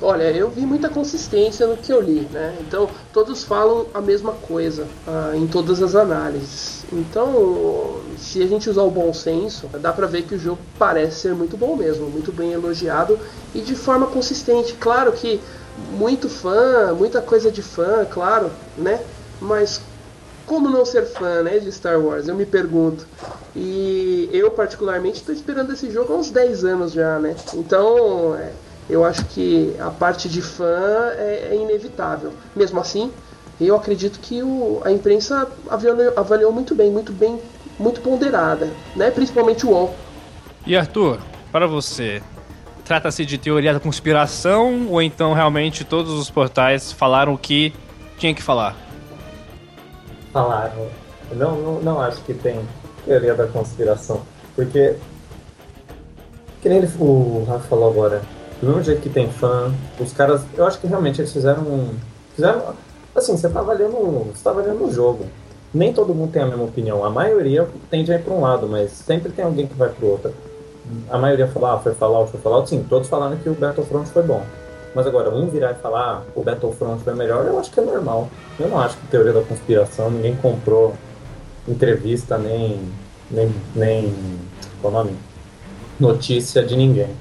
Olha, 0.03 0.31
eu 0.31 0.49
vi 0.49 0.63
muita 0.63 0.89
consistência 0.89 1.67
no 1.67 1.77
que 1.77 1.93
eu 1.93 2.01
li, 2.01 2.27
né? 2.33 2.57
Então, 2.61 2.89
todos 3.13 3.45
falam 3.45 3.87
a 3.93 4.01
mesma 4.01 4.33
coisa 4.33 4.87
ah, 5.07 5.33
em 5.35 5.47
todas 5.47 5.83
as 5.83 5.95
análises. 5.95 6.85
Então, 6.91 8.01
se 8.17 8.43
a 8.43 8.47
gente 8.47 8.71
usar 8.71 8.83
o 8.83 8.91
bom 8.91 9.13
senso, 9.13 9.69
dá 9.79 9.93
pra 9.93 10.07
ver 10.07 10.23
que 10.23 10.35
o 10.35 10.39
jogo 10.39 10.59
parece 10.79 11.21
ser 11.21 11.35
muito 11.35 11.55
bom 11.55 11.77
mesmo, 11.77 12.09
muito 12.09 12.33
bem 12.33 12.53
elogiado 12.53 13.19
e 13.55 13.61
de 13.61 13.75
forma 13.75 14.07
consistente. 14.07 14.73
Claro 14.73 15.13
que 15.13 15.39
muito 15.93 16.31
fã, 16.31 16.95
muita 16.95 17.21
coisa 17.21 17.51
de 17.51 17.61
fã, 17.61 18.07
claro, 18.07 18.51
né? 18.79 19.01
Mas 19.39 19.83
como 20.47 20.71
não 20.71 20.85
ser 20.85 21.05
fã, 21.05 21.43
né, 21.43 21.59
de 21.59 21.71
Star 21.71 22.01
Wars? 22.01 22.27
Eu 22.27 22.35
me 22.35 22.47
pergunto. 22.47 23.07
E 23.55 24.31
eu 24.33 24.51
particularmente 24.51 25.21
estou 25.21 25.35
esperando 25.35 25.73
esse 25.73 25.91
jogo 25.91 26.13
há 26.13 26.17
uns 26.17 26.31
10 26.31 26.65
anos 26.65 26.93
já, 26.93 27.19
né? 27.19 27.37
Então, 27.53 28.35
é, 28.35 28.53
eu 28.91 29.05
acho 29.05 29.25
que 29.27 29.75
a 29.79 29.91
parte 29.91 30.29
de 30.29 30.43
fã 30.43 31.11
é, 31.17 31.49
é 31.53 31.57
inevitável. 31.57 32.33
Mesmo 32.55 32.81
assim, 32.81 33.13
eu 33.61 33.77
acredito 33.77 34.19
que 34.21 34.43
o, 34.43 34.81
a 34.85 34.91
imprensa 34.91 35.51
avaliou, 35.69 36.13
avaliou, 36.17 36.53
muito 36.53 36.75
bem, 36.75 36.91
muito 36.91 37.13
bem, 37.13 37.41
muito 37.79 38.01
ponderada, 38.01 38.71
né? 38.97 39.11
Principalmente 39.11 39.67
o 39.67 39.71
UOL. 39.71 39.95
E 40.67 40.77
Arthur, 40.77 41.19
para 41.53 41.67
você, 41.67 42.23
trata-se 42.85 43.25
de 43.25 43.39
teoria 43.39 43.73
da 43.73 43.81
conspiração 43.81 44.89
ou 44.91 45.01
então 45.01 45.33
realmente 45.33 45.85
todos 45.85 46.13
os 46.13 46.31
portais 46.31 46.93
falaram 46.93 47.35
o 47.35 47.39
que 47.39 47.73
tinha 48.19 48.35
que 48.35 48.43
falar? 48.43 48.77
Falaram. 50.33 50.89
Não, 51.33 51.57
não, 51.57 51.81
não 51.81 52.01
acho 52.01 52.21
que 52.23 52.35
tem 52.35 52.61
teoria 53.05 53.35
da 53.35 53.47
conspiração, 53.47 54.23
porque 54.57 54.97
que 56.61 56.69
nem 56.69 56.79
ele, 56.79 56.91
o 56.99 57.45
Rafa 57.49 57.69
falou 57.69 57.91
agora, 57.91 58.23
do 58.61 58.67
mesmo 58.67 58.83
jeito 58.83 59.01
que 59.01 59.09
tem 59.09 59.31
fã, 59.31 59.73
os 59.99 60.13
caras. 60.13 60.43
Eu 60.57 60.67
acho 60.67 60.79
que 60.79 60.87
realmente 60.87 61.21
eles 61.21 61.33
fizeram 61.33 61.63
um. 61.63 61.95
Fizeram. 62.35 62.75
Assim, 63.15 63.37
você 63.37 63.49
tá 63.49 63.61
avaliando. 63.61 63.97
Você 63.97 64.43
tá 64.43 64.53
um 64.53 64.93
jogo. 64.93 65.27
Nem 65.73 65.93
todo 65.93 66.15
mundo 66.15 66.33
tem 66.33 66.43
a 66.43 66.47
mesma 66.47 66.65
opinião. 66.65 67.05
A 67.05 67.11
maioria 67.11 67.67
tende 67.91 68.13
a 68.13 68.17
ir 68.17 68.23
para 68.23 68.35
um 68.35 68.41
lado, 68.41 68.69
mas 68.69 68.91
sempre 68.91 69.31
tem 69.31 69.45
alguém 69.45 69.67
que 69.67 69.75
vai 69.75 69.89
pro 69.89 70.09
outro. 70.09 70.35
A 71.09 71.17
maioria 71.17 71.47
fala, 71.47 71.75
ah, 71.75 71.79
foi 71.79 71.95
Fallout, 71.95 72.31
foi 72.31 72.41
Fallout. 72.41 72.69
Sim, 72.69 72.85
todos 72.89 73.09
falaram 73.09 73.37
que 73.37 73.49
o 73.49 73.55
Battlefront 73.55 74.11
foi 74.11 74.25
bom. 74.25 74.43
Mas 74.95 75.07
agora, 75.07 75.31
um 75.31 75.49
virar 75.49 75.71
e 75.71 75.75
falar, 75.77 76.01
ah, 76.01 76.23
o 76.35 76.43
Battlefront 76.43 77.03
foi 77.05 77.15
melhor, 77.15 77.47
eu 77.47 77.59
acho 77.61 77.71
que 77.71 77.79
é 77.79 77.85
normal. 77.85 78.29
Eu 78.59 78.69
não 78.69 78.81
acho 78.81 78.97
que 78.97 79.07
teoria 79.07 79.33
da 79.33 79.43
conspiração, 79.43 80.11
ninguém 80.11 80.35
comprou 80.37 80.95
entrevista, 81.69 82.37
nem. 82.37 82.81
nem. 83.31 83.55
nem. 83.75 84.15
qual 84.81 84.93
o 84.93 84.97
nome? 84.97 85.17
Notícia 86.01 86.65
de 86.65 86.77
ninguém. 86.77 87.15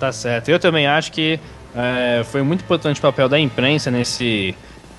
Tá 0.00 0.10
certo. 0.12 0.48
Eu 0.48 0.58
também 0.58 0.86
acho 0.86 1.12
que 1.12 1.38
é, 1.76 2.22
foi 2.24 2.42
muito 2.42 2.62
importante 2.64 2.98
o 2.98 3.02
papel 3.02 3.28
da 3.28 3.38
imprensa 3.38 3.90
nesse, 3.90 4.54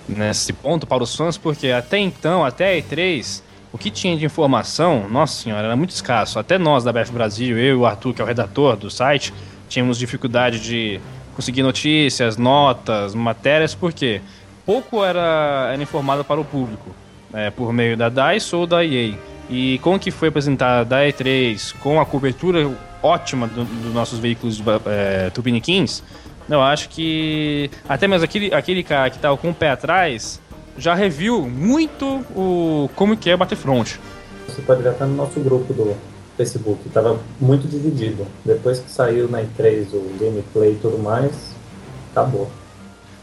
nesse 0.07 0.53
ponto 0.53 0.85
para 0.85 1.01
os 1.01 1.15
fãs, 1.15 1.39
porque 1.39 1.69
até 1.71 1.97
então, 1.97 2.45
até 2.45 2.75
a 2.75 2.79
E3, 2.79 3.41
o 3.73 3.79
que 3.79 3.89
tinha 3.89 4.15
de 4.15 4.23
informação, 4.23 5.09
nossa 5.09 5.41
senhora, 5.41 5.65
era 5.65 5.75
muito 5.75 5.89
escasso. 5.89 6.37
Até 6.37 6.59
nós 6.59 6.83
da 6.83 6.93
BF 6.93 7.11
Brasil, 7.11 7.57
eu 7.57 7.65
e 7.65 7.79
o 7.79 7.85
Arthur, 7.87 8.13
que 8.13 8.21
é 8.21 8.23
o 8.23 8.27
redator 8.27 8.77
do 8.77 8.91
site, 8.91 9.33
tínhamos 9.67 9.97
dificuldade 9.97 10.59
de 10.59 11.01
conseguir 11.35 11.63
notícias, 11.63 12.37
notas, 12.37 13.15
matérias, 13.15 13.73
porque 13.73 14.21
pouco 14.67 15.03
era, 15.03 15.71
era 15.73 15.81
informado 15.81 16.23
para 16.23 16.39
o 16.39 16.45
público, 16.45 16.91
é, 17.33 17.49
por 17.49 17.73
meio 17.73 17.97
da 17.97 18.07
DICE 18.07 18.55
ou 18.55 18.67
da 18.67 18.85
EA. 18.85 19.15
E 19.49 19.79
com 19.79 19.95
o 19.95 19.99
que 19.99 20.11
foi 20.11 20.27
apresentado 20.27 20.87
da 20.87 21.01
E3, 21.01 21.73
com 21.79 21.99
a 21.99 22.05
cobertura 22.05 22.69
ótima 23.01 23.47
dos 23.47 23.67
do 23.67 23.89
nossos 23.93 24.19
veículos 24.19 24.61
é, 24.85 25.29
tupiniquins, 25.29 26.03
eu 26.49 26.61
acho 26.61 26.89
que 26.89 27.69
até 27.87 28.07
mesmo 28.07 28.25
aquele, 28.25 28.53
aquele 28.53 28.83
cara 28.83 29.09
que 29.09 29.15
estava 29.15 29.37
com 29.37 29.49
o 29.49 29.53
pé 29.53 29.71
atrás 29.71 30.39
já 30.77 30.93
reviu 30.93 31.47
muito 31.47 32.05
o 32.35 32.89
como 32.95 33.15
que 33.15 33.29
é 33.29 33.37
Battlefront. 33.37 33.99
Você 34.47 34.61
pode 34.61 34.81
ver 34.81 34.89
até 34.89 35.05
no 35.05 35.15
nosso 35.15 35.39
grupo 35.39 35.73
do 35.73 35.95
Facebook, 36.37 36.87
estava 36.87 37.19
muito 37.39 37.67
dividido. 37.67 38.25
Depois 38.43 38.79
que 38.79 38.89
saiu 38.89 39.29
na 39.29 39.41
E3 39.41 39.93
o 39.93 40.17
gameplay 40.19 40.73
e 40.73 40.75
tudo 40.75 40.97
mais, 40.97 41.31
acabou. 42.11 42.49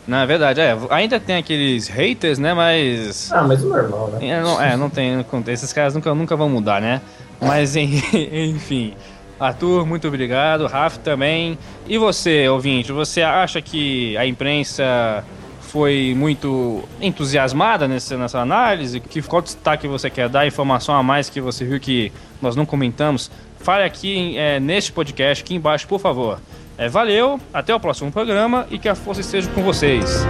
Na 0.07 0.25
verdade, 0.25 0.61
é. 0.61 0.75
Ainda 0.89 1.21
tem 1.21 1.37
aqueles 1.37 1.87
haters, 1.87 2.39
né? 2.39 2.55
Mas. 2.55 3.31
Ah, 3.31 3.43
mas 3.43 3.63
o 3.63 3.69
normal, 3.69 4.09
né? 4.09 4.27
É, 4.27 4.41
não, 4.41 4.63
é, 4.63 4.77
não 4.77 4.89
tem. 4.89 5.23
Esses 5.49 5.71
caras 5.71 5.95
nunca, 5.95 6.15
nunca 6.15 6.35
vão 6.35 6.49
mudar, 6.49 6.81
né? 6.81 7.03
Mas, 7.39 7.77
enfim. 7.77 8.95
Arthur, 9.39 9.87
muito 9.87 10.09
obrigado. 10.09 10.67
Rafa 10.67 10.99
também. 10.99 11.59
E 11.87 11.97
você, 11.99 12.49
ouvinte, 12.49 12.93
você 12.93 13.23
acha 13.23 13.63
que 13.63 14.17
a 14.17 14.27
imprensa 14.27 15.25
foi 15.61 16.15
muito 16.17 16.83
entusiasmada 17.01 17.87
nessa, 17.87 18.17
nessa 18.17 18.41
análise? 18.41 19.01
Que, 19.01 19.23
qual 19.23 19.43
destaque 19.43 19.87
você 19.87 20.11
quer 20.11 20.29
dar? 20.29 20.47
Informação 20.47 20.95
a 20.95 21.03
mais 21.03 21.31
que 21.31 21.41
você 21.41 21.65
viu 21.65 21.79
que 21.79 22.13
nós 22.43 22.57
não 22.57 22.67
comentamos? 22.67 23.31
Fale 23.59 23.85
aqui 23.85 24.37
é, 24.37 24.59
neste 24.59 24.93
podcast, 24.93 25.45
aqui 25.45 25.55
embaixo, 25.55 25.87
por 25.87 26.01
favor. 26.01 26.41
É, 26.77 26.89
valeu, 26.89 27.41
até 27.53 27.75
o 27.75 27.81
próximo 27.81 28.11
programa 28.11 28.67
e 28.71 28.79
que 28.79 28.89
a 28.89 28.95
força 28.95 29.21
esteja 29.21 29.49
com 29.51 29.63
vocês. 29.63 30.25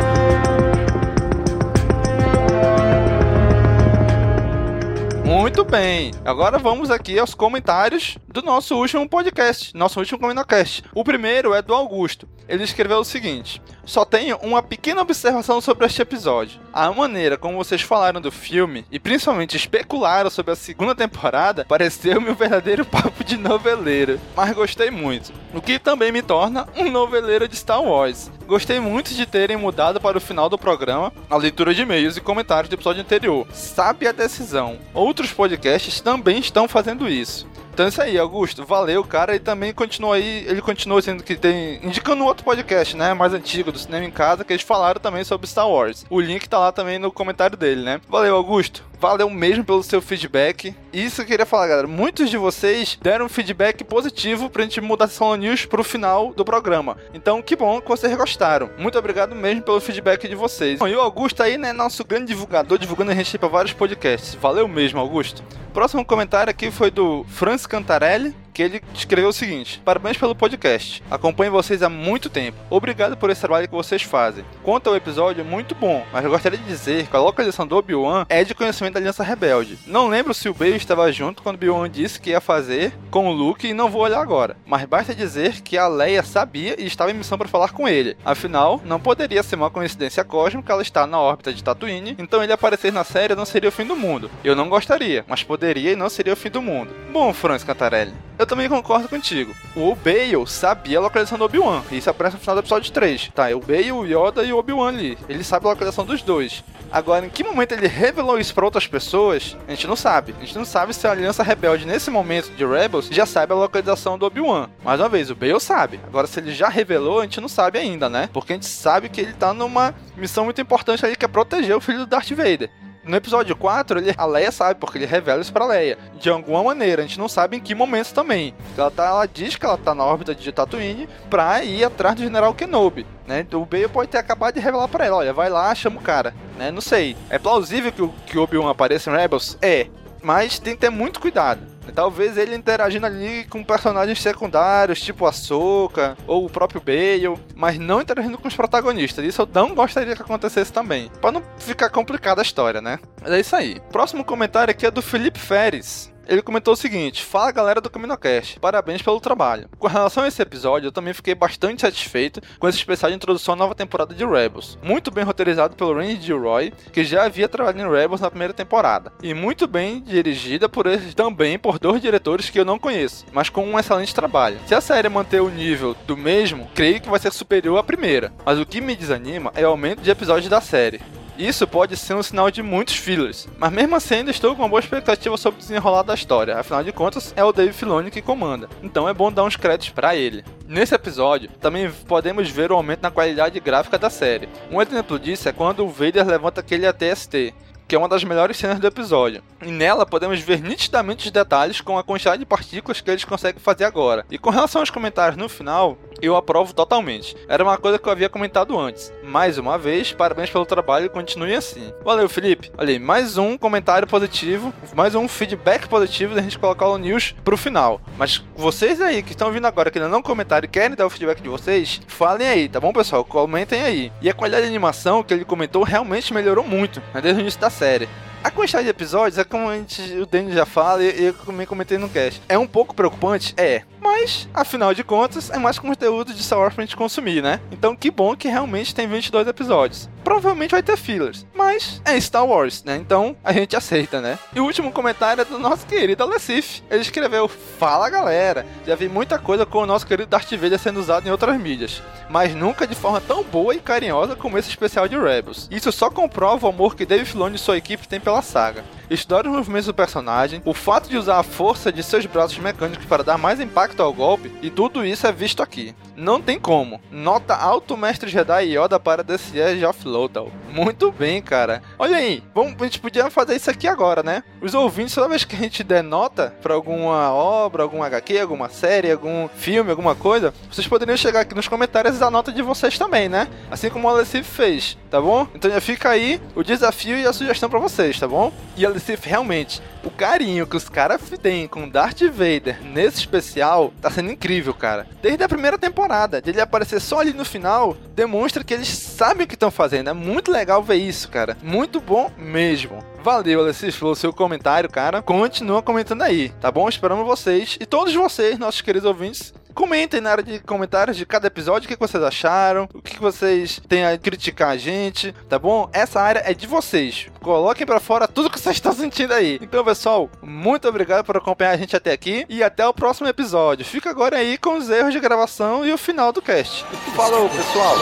Muito 5.49 5.65
bem, 5.65 6.11
agora 6.27 6.59
vamos 6.59 6.91
aqui 6.91 7.19
aos 7.19 7.33
comentários 7.33 8.19
do 8.29 8.43
nosso 8.43 8.77
último 8.77 9.09
podcast, 9.09 9.75
nosso 9.75 9.99
último 9.99 10.19
CominoCast. 10.19 10.85
O 10.95 11.03
primeiro 11.03 11.55
é 11.55 11.63
do 11.63 11.73
Augusto. 11.73 12.29
Ele 12.49 12.65
escreveu 12.65 12.99
o 12.99 13.05
seguinte: 13.05 13.61
Só 13.85 14.05
tenho 14.05 14.37
uma 14.39 14.63
pequena 14.63 15.03
observação 15.03 15.61
sobre 15.61 15.87
este 15.87 16.01
episódio. 16.01 16.61
A 16.73 16.91
maneira 16.91 17.37
como 17.37 17.59
vocês 17.59 17.83
falaram 17.83 18.21
do 18.21 18.33
filme 18.33 18.85
e 18.91 18.99
principalmente 18.99 19.57
especularam 19.57 20.31
sobre 20.31 20.53
a 20.53 20.57
segunda 20.57 20.95
temporada 20.95 21.67
pareceu-me 21.69 22.31
um 22.31 22.35
verdadeiro 22.35 22.85
papo 22.87 23.23
de 23.23 23.37
noveleiro, 23.37 24.19
mas 24.35 24.55
gostei 24.55 24.91
muito. 24.91 25.33
O 25.53 25.61
que 25.61 25.79
também 25.79 26.11
me 26.11 26.23
torna 26.23 26.67
um 26.77 26.91
noveleiro 26.91 27.47
de 27.47 27.57
Star 27.57 27.83
Wars. 27.83 28.31
Gostei 28.47 28.81
muito 28.81 29.13
de 29.13 29.27
terem 29.27 29.57
mudado 29.57 30.01
para 30.01 30.17
o 30.17 30.21
final 30.21 30.49
do 30.49 30.57
programa 30.57 31.13
a 31.29 31.37
leitura 31.37 31.75
de 31.75 31.83
e-mails 31.83 32.17
e 32.17 32.21
comentários 32.21 32.71
do 32.71 32.75
episódio 32.75 33.03
anterior. 33.03 33.47
Sabe 33.53 34.07
a 34.07 34.13
decisão. 34.13 34.79
Outros 34.95 35.33
podcasts 35.33 36.01
também 36.01 36.39
estão 36.39 36.67
fazendo 36.67 37.09
isso. 37.09 37.47
Então 37.79 37.87
é 37.87 37.91
isso 37.91 38.03
aí, 38.03 38.19
Augusto. 38.19 38.65
Valeu, 38.65 39.05
cara. 39.05 39.37
E 39.37 39.39
também 39.39 39.73
continua 39.73 40.17
aí, 40.17 40.45
ele 40.49 40.61
continua 40.61 41.01
sendo 41.01 41.23
que 41.23 41.37
tem. 41.37 41.79
Indicando 41.81 42.25
outro 42.25 42.43
podcast, 42.45 42.97
né? 42.97 43.15
Mais 43.15 43.33
antigo, 43.33 43.71
do 43.71 43.79
Cinema 43.79 44.05
em 44.05 44.11
Casa, 44.11 44.45
que 44.45 44.53
eles 44.53 44.65
falaram 44.65 45.01
também 45.01 45.23
sobre 45.23 45.47
Star 45.47 45.71
Wars. 45.71 46.05
O 46.11 46.21
link 46.21 46.49
tá 46.49 46.59
lá 46.59 46.73
também 46.73 46.99
no 46.99 47.13
comentário 47.13 47.57
dele, 47.57 47.85
né? 47.85 48.01
Valeu, 48.09 48.35
Augusto. 48.35 48.88
Valeu 49.01 49.31
mesmo 49.31 49.65
pelo 49.65 49.83
seu 49.83 50.03
feedback. 50.03 50.75
Isso 50.93 51.23
eu 51.23 51.27
queria 51.27 51.47
falar, 51.47 51.69
galera. 51.69 51.87
Muitos 51.87 52.31
de 52.31 52.37
vocês 52.37 52.99
deram 53.01 53.29
feedback 53.29 53.85
positivo 53.85 54.51
pra 54.51 54.65
gente 54.65 54.81
mudar 54.81 55.05
a 55.05 55.09
Solo 55.09 55.37
News 55.37 55.65
pro 55.65 55.85
final 55.85 56.33
do 56.33 56.45
programa. 56.45 56.97
Então, 57.15 57.41
que 57.41 57.55
bom 57.55 57.81
que 57.81 57.89
vocês 57.89 58.15
gostaram. 58.17 58.71
Muito 58.77 58.99
obrigado 58.99 59.37
mesmo 59.37 59.63
pelo 59.63 59.81
feedback 59.81 60.27
de 60.27 60.35
vocês. 60.35 60.81
Bom, 60.81 60.89
e 60.89 60.97
o 60.97 61.01
Augusto 61.01 61.43
aí, 61.43 61.57
né, 61.57 61.73
nosso 61.73 62.05
grande 62.05 62.27
divulgador, 62.27 62.77
divulgando 62.77 63.13
a 63.13 63.15
gente 63.15 63.39
para 63.39 63.49
vários 63.49 63.73
podcasts. 63.73 64.35
Valeu 64.35 64.67
mesmo, 64.67 64.99
Augusto. 64.99 65.45
Próximo 65.73 66.05
comentário 66.05 66.51
aqui 66.51 66.71
foi 66.71 66.91
do 66.91 67.25
Franz 67.29 67.67
Cantarelli, 67.67 68.35
que 68.59 68.63
ele 68.63 68.83
escreveu 68.93 69.29
o 69.29 69.33
seguinte: 69.33 69.81
Parabéns 69.85 70.17
pelo 70.17 70.35
podcast. 70.35 71.01
Acompanho 71.09 71.53
vocês 71.53 71.81
há 71.81 71.89
muito 71.89 72.29
tempo. 72.29 72.59
Obrigado 72.69 73.17
por 73.17 73.31
esse 73.31 73.41
trabalho 73.41 73.69
que 73.69 73.75
vocês 73.75 74.03
fazem. 74.03 74.45
Quanto 74.65 74.91
ao 74.91 74.97
episódio, 74.97 75.45
muito 75.45 75.77
bom, 75.77 76.05
mas 76.13 76.25
eu 76.25 76.31
gostaria 76.31 76.59
de 76.59 76.65
dizer 76.65 77.07
que 77.07 77.15
a 77.15 77.21
localização 77.21 77.65
do 77.65 77.77
Obi-Wan 77.77 78.27
é 78.29 78.43
de 78.43 78.57
conhecimento 78.57 78.95
da 78.95 78.99
Aliança 78.99 79.23
Rebelde. 79.23 79.79
Não 79.87 80.09
lembro 80.09 80.35
se 80.35 80.49
o 80.49 80.55
Bale 80.55 80.75
estava 80.75 81.13
junto 81.13 81.41
quando 81.41 81.55
Obi-Wan 81.55 81.89
disse 81.89 82.21
que 82.21 82.31
ia 82.31 82.41
fazer 82.41 82.93
com 83.13 83.29
o 83.29 83.33
Luke 83.33 83.65
e 83.65 83.73
não 83.73 83.89
vou 83.89 84.03
olhar 84.03 84.21
agora. 84.21 84.57
Mas 84.67 84.85
basta 84.87 85.15
dizer 85.15 85.61
que 85.61 85.79
a 85.79 85.87
Leia 85.87 86.25
sabia 86.25 86.75
e 86.81 86.85
estava 86.85 87.13
em 87.13 87.15
missão 87.15 87.39
para 87.39 87.47
falar 87.47 87.71
com 87.71 87.89
ele. 87.89 88.17
Afinal, 88.25 88.83
não 88.85 88.99
poderia 88.99 89.45
ser 89.45 89.55
uma 89.55 89.71
coincidência 89.71 90.25
cósmica 90.25 90.73
ela 90.73 90.83
estar 90.83 91.07
na 91.07 91.21
órbita 91.21 91.53
de 91.53 91.63
Tatooine, 91.63 92.17
então 92.19 92.43
ele 92.43 92.53
aparecer 92.53 92.93
na 92.93 93.05
série 93.05 93.37
não 93.37 93.47
seria 93.47 93.69
o 93.69 93.73
fim 93.73 93.87
do 93.87 93.95
mundo. 93.95 94.29
Eu 94.43 94.57
não 94.57 94.69
gostaria, 94.69 95.25
mas 95.29 95.45
poderia 95.45 95.93
e 95.93 95.97
não 95.97 96.09
seria 96.09 96.33
o 96.33 96.37
fim 96.37 96.51
do 96.51 96.61
mundo. 96.61 96.93
Bom, 97.13 97.33
Franz 97.33 97.63
Cantarelli, 97.63 98.13
eu 98.37 98.48
também 98.49 98.69
concordo 98.69 99.09
contigo. 99.09 99.55
O 99.77 99.95
Bale 99.95 100.47
sabia 100.47 100.99
a 100.99 101.03
localização 101.03 101.39
do 101.39 101.45
Obi-Wan. 101.45 101.83
Isso 101.93 102.11
aparece 102.11 102.37
no 102.37 102.41
final 102.41 102.57
do 102.57 102.61
episódio 102.61 102.91
3. 102.91 103.31
Tá, 103.35 103.51
é 103.51 103.55
o 103.55 103.61
Bale, 103.61 103.93
o 103.93 104.05
Yoda 104.05 104.43
e 104.43 104.53
o 104.53 104.59
Obi-Wan 104.59 104.89
ali. 104.89 105.19
Ele 105.29 105.45
sabe 105.45 105.67
a 105.67 105.71
localização 105.71 106.05
dos 106.05 106.23
dois. 106.23 106.65
Agora, 106.91 107.27
em 107.27 107.29
que 107.29 107.45
momento 107.45 107.73
ele 107.73 107.87
revelou 107.87 108.39
isso 108.39 108.55
para 108.55 108.65
outras 108.65 108.87
pessoas, 108.87 109.57
a 109.67 109.71
gente 109.71 109.87
não 109.87 109.95
sabe. 109.95 110.35
A 110.39 110.41
gente 110.41 110.57
não 110.57 110.65
sabe 110.65 110.95
se 110.95 111.07
a 111.07 111.11
Aliança 111.11 111.43
Rebelde, 111.43 111.87
nesse 111.87 112.11
momento 112.11 112.51
de 112.51 112.65
Rebels, 112.65 113.09
já 113.11 113.27
sabe 113.27 113.53
a 113.53 113.57
localização 113.57 114.19
do 114.19 114.25
Obi-Wan. 114.25 114.71
Mais 114.83 114.99
uma 114.99 115.09
vez, 115.09 115.31
o 115.31 115.37
Bale 115.37 115.61
sabe. 115.61 116.01
Agora, 116.07 116.27
se 116.27 116.41
ele 116.41 116.53
já 116.53 116.69
revelou, 116.69 117.21
a 117.21 117.25
gente 117.25 117.41
não 117.41 117.49
sabe 117.49 117.79
ainda, 117.79 118.09
né? 118.09 118.31
Porque 118.33 118.55
a 118.55 118.57
gente 118.57 118.67
sabe 118.67 119.11
que 119.11 119.21
ele 119.21 119.35
tá 119.35 119.53
numa 119.53 119.95
missão 120.17 120.45
muito 120.45 120.61
importante 120.61 121.05
ali, 121.05 121.15
que 121.15 121.25
é 121.25 121.29
proteger 121.29 121.77
o 121.77 121.81
filho 121.81 121.99
do 121.99 122.07
Darth 122.07 122.31
Vader. 122.31 122.71
No 123.09 123.17
episódio 123.17 123.57
4, 123.57 124.01
ele, 124.01 124.15
a 124.19 124.27
Leia 124.27 124.53
sabe, 124.53 124.79
porque 124.79 124.99
ele 124.99 125.07
revela 125.07 125.41
isso 125.41 125.51
pra 125.51 125.65
Leia. 125.65 125.97
De 126.21 126.29
alguma 126.29 126.63
maneira, 126.63 127.03
a 127.03 127.07
gente 127.07 127.19
não 127.19 127.27
sabe 127.27 127.57
em 127.57 127.61
que 127.61 127.75
momento 127.75 128.13
também. 128.13 128.55
Ela, 128.77 128.91
tá, 128.91 129.07
ela 129.07 129.27
diz 129.27 129.57
que 129.57 129.65
ela 129.65 129.79
tá 129.79 129.95
na 129.95 130.05
órbita 130.05 130.35
de 130.35 130.53
Tatooine 130.53 131.09
pra 131.31 131.65
ir 131.65 131.83
atrás 131.85 132.17
do 132.17 132.23
General 132.23 132.53
Kenobi. 132.53 133.07
Né? 133.27 133.47
O 133.55 133.65
Bale 133.65 133.89
pode 133.89 134.11
ter 134.11 134.19
acabado 134.19 134.55
de 134.55 134.61
revelar 134.61 134.89
pra 134.89 135.07
ela, 135.07 135.17
olha, 135.17 135.33
vai 135.33 135.49
lá, 135.49 135.75
chama 135.75 135.99
o 135.99 136.03
cara. 136.03 136.35
Né? 136.59 136.71
Não 136.71 136.83
sei. 136.83 137.17
É 137.31 137.39
plausível 137.39 137.91
que 137.91 138.03
o 138.03 138.13
que 138.27 138.39
Obi-Wan 138.39 138.71
apareça 138.71 139.11
em 139.11 139.17
Rebels? 139.17 139.57
É. 139.63 139.87
Mas 140.23 140.59
tem 140.59 140.75
que 140.75 140.81
ter 140.81 140.91
muito 140.91 141.19
cuidado. 141.19 141.63
Talvez 141.93 142.37
ele 142.37 142.55
interagindo 142.55 143.07
ali 143.07 143.45
com 143.45 143.65
personagens 143.65 144.21
secundários, 144.21 145.01
tipo 145.01 145.27
a 145.27 145.33
Soca 145.33 146.17
ou 146.27 146.45
o 146.45 146.51
próprio 146.51 146.81
Bale, 146.81 147.39
mas 147.55 147.79
não 147.79 148.01
interagindo 148.01 148.39
com 148.39 148.49
os 148.49 148.57
protagonistas. 148.57 149.25
Isso 149.25 149.43
eu 149.43 149.49
não 149.53 149.75
gostaria 149.75 150.15
que 150.15 150.23
acontecesse 150.23 150.73
também. 150.73 151.11
Pra 151.21 151.33
não 151.33 151.43
ficar 151.59 151.91
complicada 151.91 152.41
a 152.41 152.43
história, 152.43 152.81
né? 152.81 152.99
Mas 153.21 153.33
é 153.33 153.41
isso 153.41 153.57
aí. 153.57 153.81
Próximo 153.93 154.25
comentário 154.25 154.71
aqui 154.71 154.87
é 154.87 154.91
do 154.91 155.03
Felipe 155.03 155.39
Feres. 155.39 156.13
Ele 156.29 156.43
comentou 156.43 156.75
o 156.75 156.77
seguinte: 156.77 157.25
Fala 157.25 157.51
galera 157.51 157.81
do 157.81 157.89
CaminoCast, 157.89 158.61
parabéns 158.61 159.01
pelo 159.01 159.19
trabalho. 159.19 159.67
Com 159.79 159.87
relação 159.87 160.25
a 160.25 160.29
esse 160.29 160.43
episódio, 160.43 160.89
eu 160.89 160.93
também 160.93 161.15
fiquei 161.15 161.35
bastante 161.35 161.81
satisfeito 161.81 162.43
com 162.59 162.69
esse 162.69 162.77
especial 162.77 163.11
de 163.11 163.17
introdução 163.17 163.55
à 163.55 163.57
nova 163.57 163.75
temporada 163.75 164.15
de 164.15 164.27
Rebels. 164.27 164.79
Muito 164.83 165.11
bem 165.11 165.25
roteirizado 165.25 165.75
pelo 165.75 165.95
Randy 165.95 166.21
Gilroy, 166.21 166.71
que 166.93 167.03
já 167.03 167.25
havia 167.25 167.49
trabalhado 167.49 167.81
em 167.81 167.91
Rebels 167.91 168.21
na 168.21 168.31
primeira 168.31 168.53
temporada, 168.53 169.11
e 169.23 169.33
muito 169.33 169.67
bem 169.67 170.03
dirigida 170.03 170.69
por 170.69 170.87
eles 170.87 171.15
também 171.15 171.59
por 171.59 171.79
dois 171.79 172.03
diretores 172.03 172.51
que 172.51 172.61
eu 172.61 172.65
não 172.65 172.79
conheço, 172.79 173.25
mas 173.33 173.49
com 173.49 173.65
um 173.65 173.79
excelente 173.79 174.15
trabalho. 174.15 174.61
Se 174.67 174.75
a 174.75 174.83
série 174.83 175.09
manter 175.09 175.41
o 175.41 175.49
nível 175.49 175.97
do 176.07 176.17
mesmo, 176.17 176.69
creio 176.75 177.01
que 177.01 177.09
vai 177.09 177.19
ser 177.19 177.33
superior 177.33 177.79
à 177.79 177.83
primeira, 177.83 178.35
mas 178.45 178.59
o 178.59 178.67
que 178.67 178.83
me 178.83 178.95
desanima 178.95 179.51
é 179.55 179.67
o 179.67 179.71
aumento 179.71 180.03
de 180.03 180.11
episódios 180.11 180.51
da 180.51 180.61
série. 180.61 181.01
Isso 181.39 181.69
pode 181.69 181.97
ser 181.97 182.15
um 182.15 182.23
sinal 182.23 182.51
de 182.51 182.65
muitos 182.65 182.97
fillers, 182.97 183.47
mas 183.57 183.71
mesmo 183.71 183.95
assim 183.95 184.17
ainda 184.17 184.33
estou 184.33 184.57
com 184.57 184.63
uma 184.63 184.69
boa 184.69 184.81
expectativa 184.81 185.37
sobre 185.37 185.61
o 185.61 185.63
desenrolar 185.63 186.03
da 186.03 186.13
história, 186.13 186.59
afinal 186.59 186.83
de 186.83 186.91
contas 186.91 187.33
é 187.37 187.45
o 187.45 187.53
Dave 187.53 187.73
Filoni 187.73 188.11
que 188.11 188.21
comanda, 188.21 188.69
então 188.83 189.09
é 189.09 189.15
bom 189.15 189.31
dar 189.31 189.45
uns 189.45 189.55
créditos 189.55 189.91
para 189.91 190.17
ele. 190.17 190.45
Nesse 190.67 190.97
episódio, 190.97 191.49
também 191.61 191.89
podemos 192.09 192.51
ver 192.51 192.73
o 192.73 192.75
aumento 192.75 193.03
na 193.03 193.11
qualidade 193.13 193.61
gráfica 193.61 193.97
da 193.97 194.11
série. 194.11 194.49
Um 194.69 194.83
exemplo 194.83 195.17
disso 195.17 195.49
é 195.49 195.53
quando 195.53 195.85
o 195.85 195.89
Vader 195.89 196.27
levanta 196.27 196.61
aquele 196.61 196.89
ATST, 196.89 197.55
que 197.89 197.95
é 197.95 197.99
uma 197.99 198.09
das 198.09 198.23
melhores 198.23 198.59
cenas 198.59 198.79
do 198.79 198.87
episódio. 198.87 199.43
E 199.63 199.71
nela 199.71 200.05
podemos 200.05 200.39
ver 200.41 200.61
nitidamente 200.61 201.27
os 201.27 201.33
detalhes 201.33 201.81
com 201.81 201.99
a 201.99 202.05
quantidade 202.05 202.39
de 202.39 202.47
partículas 202.47 203.01
que 203.01 203.11
eles 203.11 203.25
conseguem 203.25 203.61
fazer 203.61 203.85
agora. 203.85 204.27
E 204.31 204.37
com 204.37 204.51
relação 204.51 204.83
aos 204.83 204.91
comentários 204.91 205.39
no 205.39 205.49
final, 205.49 205.97
eu 206.21 206.37
aprovo 206.37 206.75
totalmente. 206.75 207.35
Era 207.49 207.65
uma 207.65 207.79
coisa 207.79 207.99
que 207.99 208.07
eu 208.07 208.13
havia 208.13 208.29
comentado 208.29 208.79
antes. 208.79 209.11
Mais 209.25 209.57
uma 209.57 209.79
vez, 209.79 210.13
parabéns 210.13 210.51
pelo 210.51 210.67
trabalho 210.67 211.07
e 211.07 211.09
continue 211.09 211.55
assim. 211.55 211.93
Valeu, 212.05 212.29
Felipe. 212.29 212.71
Olha 212.77 213.01
mais 213.01 213.39
um 213.39 213.57
comentário 213.57 214.07
positivo, 214.07 214.73
mais 214.95 215.15
um 215.15 215.27
feedback 215.27 215.89
positivo 215.89 216.35
da 216.35 216.43
gente 216.43 216.59
colocar 216.59 216.89
o 216.89 216.99
news 216.99 217.35
pro 217.43 217.57
final. 217.57 218.01
Mas 218.19 218.45
vocês 218.55 219.01
aí 219.01 219.23
que 219.23 219.33
estão 219.33 219.51
vindo 219.51 219.67
agora, 219.67 219.91
que 219.91 219.99
ainda 219.99 220.11
não 220.11 220.21
comentaram 220.21 220.67
e 220.67 220.69
querem 220.69 220.97
dar 220.97 221.07
o 221.07 221.11
feedback 221.11 221.41
de 221.41 221.49
vocês, 221.49 222.01
falem 222.07 222.47
aí, 222.47 222.69
tá 222.69 222.81
bom, 222.81 222.93
pessoal? 222.93 223.25
Comentem 223.25 223.81
aí. 223.81 224.13
E 224.21 224.29
a 224.29 224.35
qualidade 224.35 224.65
de 224.65 224.69
animação 224.69 225.23
que 225.23 225.33
ele 225.33 225.45
comentou 225.45 225.83
realmente 225.85 226.35
melhorou 226.35 226.65
muito, 226.65 227.01
né, 227.15 227.21
desde 227.21 227.41
o 227.41 227.43
início 227.43 227.61
da 227.61 227.71
série. 227.79 228.09
A 228.43 228.51
quantidade 228.51 228.85
de 228.85 228.91
episódios 228.91 229.39
é 229.39 229.45
como 229.45 229.69
a 229.69 229.77
gente, 229.77 230.03
o 230.19 230.27
Danny 230.27 230.53
já 230.53 230.67
fala 230.67 231.03
e 231.03 231.25
eu 231.27 231.35
também 231.35 231.67
comentei 231.67 231.97
no 231.99 232.09
cast. 232.09 232.43
É 232.49 232.59
um 232.59 232.67
pouco 232.67 232.95
preocupante? 232.95 233.55
É. 233.57 233.83
Mas, 234.01 234.49
afinal 234.55 234.95
de 234.95 235.05
contas, 235.05 235.51
é 235.51 235.59
mais 235.59 235.79
conteúdo 235.79 236.33
de 236.33 236.43
Star 236.43 236.59
Wars 236.59 236.75
pra 236.75 236.85
gente 236.85 236.97
consumir, 236.97 237.43
né? 237.43 237.61
Então 237.71 237.97
que 237.97 238.11
bom 238.11 238.37
que 238.37 238.49
realmente 238.49 238.95
tem 238.95 239.07
22 239.07 239.47
episódios. 239.47 240.09
Provavelmente 240.23 240.73
vai 240.73 240.83
ter 240.83 240.97
fillers, 240.97 241.47
mas 241.55 242.03
é 242.05 242.21
Star 242.21 242.45
Wars, 242.47 242.85
né? 242.85 242.97
Então 242.97 243.37
a 243.43 243.53
gente 243.53 243.77
aceita, 243.77 244.21
né? 244.21 244.39
E 244.55 244.61
o 244.61 244.65
último 244.65 244.93
comentário 244.93 245.41
é 245.41 245.45
do 245.45 245.59
nosso 245.59 245.87
querido 245.87 246.23
Alessif. 246.23 246.83
Ele 246.91 247.01
escreveu: 247.01 247.49
Fala 247.49 248.11
galera, 248.11 248.67
já 248.87 248.95
vi 248.95 249.09
muita 249.09 249.39
coisa 249.39 249.65
com 249.65 249.79
o 249.79 249.87
nosso 249.87 250.07
querido 250.07 250.29
Darth 250.29 250.51
Vader 250.51 250.79
sendo 250.79 251.01
usado 251.01 251.27
em 251.27 251.31
outras 251.31 251.59
mídias, 251.59 252.03
mas 252.29 252.55
nunca 252.55 252.87
de 252.87 252.95
forma 252.95 253.21
tão 253.21 253.43
boa 253.43 253.75
e 253.75 253.81
carinhosa 253.81 254.37
como 254.37 254.59
esse 254.59 254.69
especial 254.69 255.09
de 255.09 255.19
Rebels. 255.19 255.69
Isso 255.71 255.91
só 255.91 256.11
comprova 256.11 256.67
o 256.67 256.71
amor 256.71 256.95
que 256.95 257.07
Dave 257.07 257.25
Filoni 257.25 257.57
e 257.57 257.59
sua 257.59 257.79
equipe 257.79 258.07
têm 258.07 258.21
pela 258.21 258.43
saga. 258.43 258.85
Estudar 259.11 259.47
os 259.47 259.53
movimentos 259.53 259.87
do 259.87 259.95
personagem, 259.95 260.61
o 260.65 260.75
fato 260.75 261.09
de 261.09 261.17
usar 261.17 261.39
a 261.39 261.43
força 261.43 261.91
de 261.91 262.03
seus 262.03 262.27
braços 262.27 262.59
mecânicos 262.59 263.07
para 263.07 263.25
dar 263.25 263.39
mais 263.39 263.61
impacto 263.61 264.03
ao 264.03 264.13
golpe, 264.13 264.53
e 264.61 264.71
tudo 264.71 265.05
isso 265.05 265.27
é 265.27 265.33
visto 265.33 265.63
aqui. 265.63 265.95
Não 266.17 266.43
tem 266.43 266.59
como. 266.59 267.01
Nota 267.11 267.55
alto 267.55 267.97
Mestre 267.97 268.29
Jedi 268.29 268.77
Yoda 268.77 268.99
para 269.01 269.25
The 269.25 269.39
Siege 269.39 269.85
of 269.85 270.07
Lothal. 270.07 270.51
Muito 270.69 271.11
bem, 271.11 271.41
cara. 271.41 271.83
Olha 271.99 272.17
aí, 272.17 272.43
vamos, 272.55 272.75
a 272.81 272.85
gente 272.85 273.01
podia 273.01 273.31
fazer 273.31 273.57
isso 273.57 273.71
aqui 273.71 273.89
agora, 273.89 274.23
né? 274.23 274.43
Os 274.61 274.75
ouvintes, 274.75 275.15
toda 275.15 275.29
vez 275.29 275.45
que 275.45 275.57
a 275.57 275.59
gente 275.59 275.83
der 275.83 276.03
nota 276.03 276.55
para 276.61 276.75
alguma 276.75 277.33
obra, 277.33 277.83
algum 277.83 278.03
HQ, 278.03 278.39
alguma 278.39 278.69
série, 278.69 279.11
algum 279.11 279.49
filme, 279.49 279.91
alguma 279.91 280.15
coisa, 280.15 280.53
vocês 280.71 280.87
poderiam 280.87 281.17
chegar 281.17 281.41
aqui 281.41 281.55
nos 281.55 281.69
comentários 281.69 282.17
e 282.17 282.21
dar 282.21 282.31
nota 282.31 282.53
de 282.53 282.63
vocês 282.63 282.99
também, 282.99 283.29
né? 283.29 283.49
Assim 283.71 283.89
como 283.89 284.07
o 284.07 284.11
Alessif 284.11 284.45
fez, 284.45 284.99
tá 285.11 285.21
bom? 285.21 285.47
Então 285.55 285.71
já 285.71 285.81
fica 285.81 286.11
aí 286.11 286.41
o 286.55 286.63
desafio 286.63 287.17
e 287.17 287.27
a 287.27 287.33
sugestão 287.33 287.71
para 287.71 287.79
vocês, 287.79 288.19
tá 288.19 288.29
bom? 288.29 288.53
E 288.77 288.85
Sif, 288.99 289.27
realmente, 289.27 289.83
o 290.05 290.11
carinho 290.11 290.67
que 290.67 290.77
os 290.77 290.89
caras 290.89 291.21
têm 291.43 291.67
com 291.67 291.89
Darth 291.89 292.23
Vader 292.23 292.83
nesse 292.83 293.19
especial 293.19 293.93
tá 294.01 294.11
sendo 294.11 294.31
incrível, 294.31 294.75
cara. 294.75 295.07
Desde 295.23 295.43
a 295.43 295.49
primeira 295.49 295.79
temporada, 295.79 296.41
de 296.41 296.51
ele 296.51 296.61
aparecer 296.61 297.01
só 297.01 297.21
ali 297.21 297.33
no 297.33 297.45
final, 297.45 297.97
demonstra 298.15 298.65
que 298.65 298.75
eles 298.75 298.89
sabem 298.89 299.45
o 299.45 299.49
que 299.49 299.55
estão 299.55 299.71
fazendo. 299.71 300.11
É 300.11 300.13
muito 300.13 300.51
legal 300.51 300.83
ver 300.83 300.97
isso, 300.97 301.29
cara. 301.29 301.57
Muito 301.63 302.01
bom 302.01 302.31
mesmo. 302.39 303.05
Valeu, 303.29 303.61
Alessis, 303.61 303.95
pelo 303.95 304.15
seu 304.15 304.33
comentário, 304.33 304.89
cara. 304.89 305.21
Continua 305.21 305.83
comentando 305.83 306.23
aí, 306.23 306.49
tá 306.63 306.73
bom? 306.73 306.89
Esperamos 306.89 307.27
vocês 307.27 307.77
e 307.79 307.85
todos 307.85 308.15
vocês, 308.15 308.59
nossos 308.59 308.81
queridos 308.81 309.07
ouvintes, 309.07 309.53
Comentem 309.75 310.21
na 310.21 310.31
área 310.31 310.43
de 310.43 310.59
comentários 310.61 311.17
de 311.17 311.25
cada 311.25 311.47
episódio 311.47 311.87
o 311.87 311.89
que 311.89 312.01
vocês 312.01 312.25
acharam, 312.25 312.89
o 312.93 313.03
que 313.03 313.21
vocês 313.21 313.81
têm 313.87 314.05
a 314.05 314.19
criticar 314.19 314.71
a 314.71 314.77
gente, 314.77 315.33
tá 315.49 315.57
bom? 315.57 315.89
Essa 315.93 316.21
área 316.21 316.43
é 316.45 316.53
de 316.53 316.67
vocês. 316.67 317.29
Coloquem 317.41 317.87
para 317.87 318.01
fora 318.01 318.27
tudo 318.27 318.51
que 318.51 318.59
vocês 318.59 318.75
estão 318.77 318.93
sentindo 318.93 319.33
aí. 319.35 319.59
Então, 319.63 319.85
pessoal, 319.85 320.29
muito 320.43 320.89
obrigado 320.89 321.25
por 321.25 321.37
acompanhar 321.37 321.73
a 321.73 321.77
gente 321.77 321.95
até 321.95 322.11
aqui 322.11 322.45
e 322.49 322.61
até 322.61 322.85
o 322.89 322.95
próximo 322.95 323.29
episódio. 323.29 323.85
Fica 323.85 324.11
agora 324.11 324.39
aí 324.39 324.59
com 324.59 324.79
os 324.79 324.89
erros 324.89 325.13
de 325.13 325.21
gravação 325.21 325.87
e 325.87 325.93
o 325.93 325.99
final 325.99 326.33
do 326.33 326.43
cast. 326.43 326.85
Falou, 327.15 327.49
pessoal. 327.51 327.95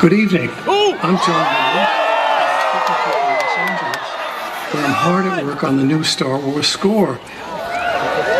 Good 0.00 0.14
evening. 0.14 0.50
I'm 1.02 1.18
John 1.26 3.23
I'm 4.76 4.92
hard 4.92 5.26
at 5.26 5.44
work 5.44 5.64
on 5.64 5.76
the 5.76 5.84
new 5.84 6.02
Star 6.02 6.38
Wars 6.38 6.66
score. 6.66 7.20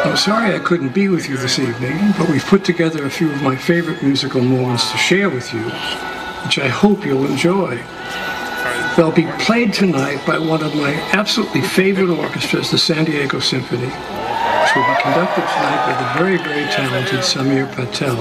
I'm 0.04 0.16
sorry 0.16 0.54
I 0.54 0.58
couldn't 0.58 0.94
be 0.94 1.08
with 1.08 1.28
you 1.28 1.36
this 1.36 1.58
evening, 1.58 2.12
but 2.18 2.28
we've 2.28 2.44
put 2.44 2.64
together 2.64 3.04
a 3.04 3.10
few 3.10 3.32
of 3.32 3.42
my 3.42 3.56
favorite 3.56 4.02
musical 4.02 4.42
moments 4.42 4.90
to 4.92 4.98
share 4.98 5.30
with 5.30 5.52
you, 5.52 5.62
which 6.44 6.58
I 6.58 6.68
hope 6.68 7.04
you'll 7.04 7.24
enjoy. 7.24 7.82
They'll 8.96 9.10
be 9.10 9.26
played 9.38 9.72
tonight 9.72 10.24
by 10.26 10.38
one 10.38 10.62
of 10.62 10.74
my 10.76 10.92
absolutely 11.12 11.62
favorite 11.62 12.10
orchestras, 12.10 12.70
the 12.70 12.78
San 12.78 13.06
Diego 13.06 13.40
Symphony, 13.40 13.86
which 13.86 14.76
will 14.76 14.86
be 14.86 15.02
conducted 15.02 15.42
tonight 15.42 15.86
by 15.86 15.94
the 15.98 16.18
very, 16.18 16.36
very 16.36 16.70
talented 16.70 17.20
Samir 17.20 17.72
Patel. 17.74 18.16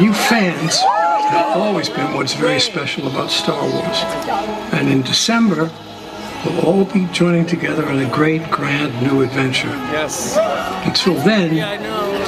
You 0.00 0.12
fans 0.12 0.80
have 0.80 1.56
always 1.56 1.88
been 1.88 2.14
what's 2.14 2.34
very 2.34 2.60
special 2.60 3.08
about 3.08 3.30
Star 3.30 3.60
Wars. 3.60 4.02
And 4.72 4.88
in 4.88 5.02
December, 5.02 5.70
we'll 6.44 6.60
all 6.60 6.84
be 6.84 7.06
joining 7.12 7.46
together 7.46 7.86
on 7.86 7.98
a 7.98 8.10
great, 8.10 8.50
grand 8.50 8.92
new 9.02 9.22
adventure. 9.22 9.68
Yes. 9.68 10.36
Until 10.86 11.14
then, 11.24 11.50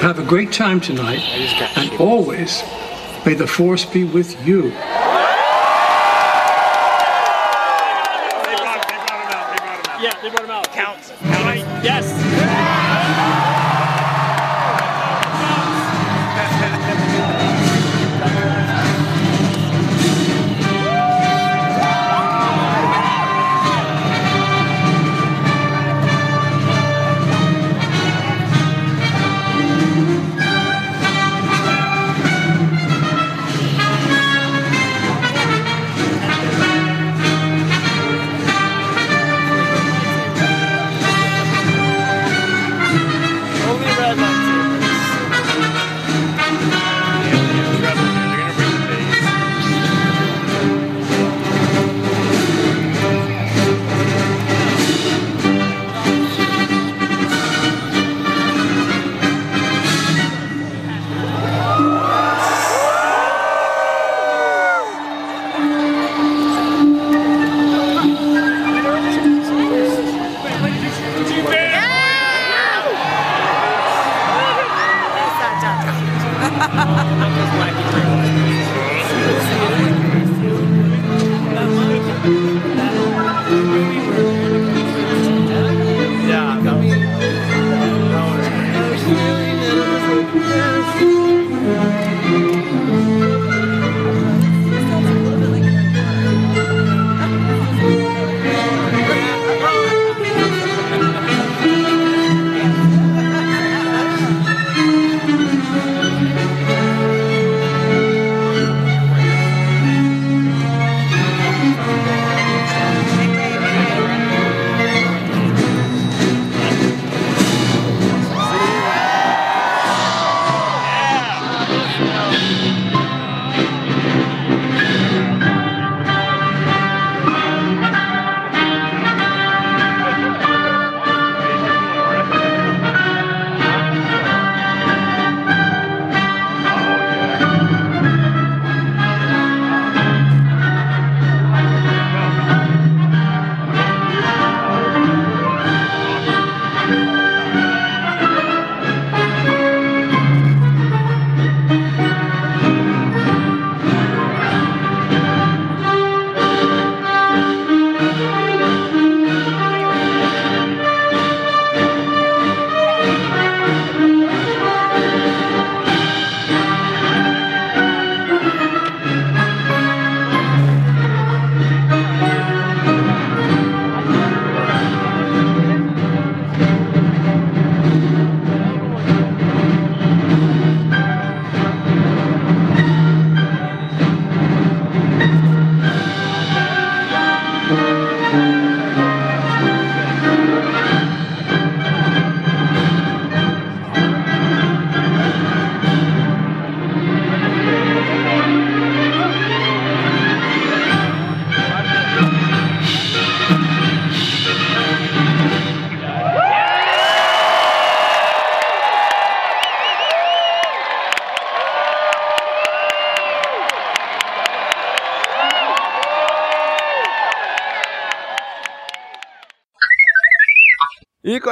have 0.01 0.19
a 0.19 0.25
great 0.25 0.53
time 0.53 0.81
tonight, 0.81 1.21
and 1.77 1.93
always 2.01 2.63
may 3.25 3.35
the 3.35 3.47
Force 3.47 3.85
be 3.85 4.05
with 4.05 4.47
you. 4.47 4.73
Yeah, 9.99 10.13
they 10.23 10.29
brought 10.29 10.45
him 10.45 10.51
out. 10.51 10.71
Counts. 10.73 11.11
Right. 11.23 11.65
Yes. 11.83 12.26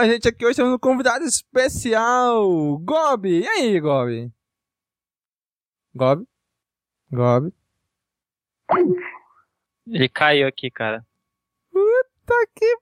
A 0.05 0.09
gente 0.09 0.29
aqui 0.29 0.45
hoje 0.45 0.57
temos 0.57 0.75
um 0.75 0.79
convidado 0.79 1.25
especial, 1.25 2.79
Gobi. 2.79 3.41
E 3.41 3.49
aí, 3.49 3.81
Gobi? 3.81 4.31
Gobi? 5.95 6.27
Gobi? 7.11 7.55
Ele 9.87 10.09
caiu 10.11 10.47
aqui, 10.47 10.71
cara. 10.71 11.03
Puta 11.73 12.35
que. 12.55 12.77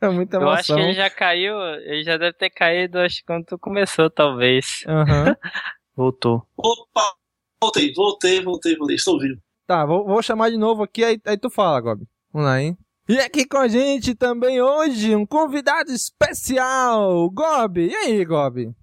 é 0.00 0.08
muita 0.08 0.36
Eu 0.36 0.48
acho 0.48 0.72
emoção. 0.72 0.76
que 0.76 0.82
ele 0.82 0.94
já 0.94 1.10
caiu, 1.10 1.60
ele 1.60 2.04
já 2.04 2.16
deve 2.16 2.34
ter 2.34 2.50
caído, 2.50 3.00
acho 3.00 3.16
que 3.16 3.24
quando 3.24 3.44
tu 3.44 3.58
começou, 3.58 4.08
talvez. 4.08 4.84
Aham. 4.86 5.36
Voltou. 5.96 6.46
Opa, 6.56 7.16
voltei, 7.60 7.92
voltei, 7.92 8.42
voltei, 8.42 8.76
voltei. 8.76 8.96
Estou 8.96 9.18
vivo. 9.18 9.40
Tá, 9.66 9.84
vou, 9.84 10.06
vou 10.06 10.22
chamar 10.22 10.50
de 10.50 10.56
novo 10.56 10.84
aqui, 10.84 11.02
aí, 11.02 11.20
aí 11.26 11.36
tu 11.36 11.50
fala, 11.50 11.80
Gobi. 11.80 12.06
Vamos 12.32 12.46
lá, 12.46 12.60
hein? 12.60 12.78
E 13.08 13.18
aqui 13.20 13.46
com 13.46 13.58
a 13.58 13.68
gente 13.68 14.14
também 14.16 14.60
hoje 14.60 15.14
um 15.14 15.24
convidado 15.24 15.92
especial, 15.92 17.30
Gobi. 17.30 17.88
E 17.88 17.94
aí, 17.94 18.24
Gobi? 18.24 18.74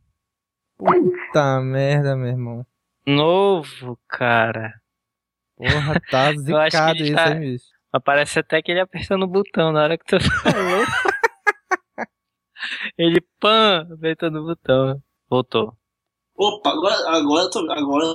Puta 0.77 1.59
merda, 1.61 2.15
meu 2.15 2.27
irmão. 2.29 2.65
Novo, 3.05 3.99
cara. 4.07 4.73
Porra, 5.57 5.99
tá 6.09 6.33
zicado 6.33 6.97
ele 6.99 7.03
isso, 7.07 7.15
tá- 7.15 7.31
hein, 7.33 7.39
bicho? 7.39 7.65
Mas 7.91 8.03
parece 8.03 8.39
até 8.39 8.61
que 8.61 8.71
ele 8.71 8.79
apertando 8.79 9.23
o 9.23 9.27
botão 9.27 9.71
na 9.71 9.83
hora 9.83 9.97
que 9.97 10.05
tu 10.05 10.17
falou. 10.41 10.85
ele 12.97 13.21
pã, 13.39 13.87
apertando 13.93 14.37
o 14.39 14.45
botão. 14.45 15.01
Voltou. 15.29 15.77
Opa, 16.35 16.71
agora, 16.71 16.95
agora, 17.15 17.43
eu, 17.43 17.49
tô, 17.51 17.71
agora 17.71 18.05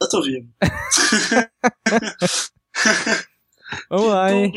eu 0.00 0.08
tô 0.08 0.22
vivo. 0.22 0.48
Vamos 3.90 4.08
lá, 4.08 4.32
hein? 4.32 4.52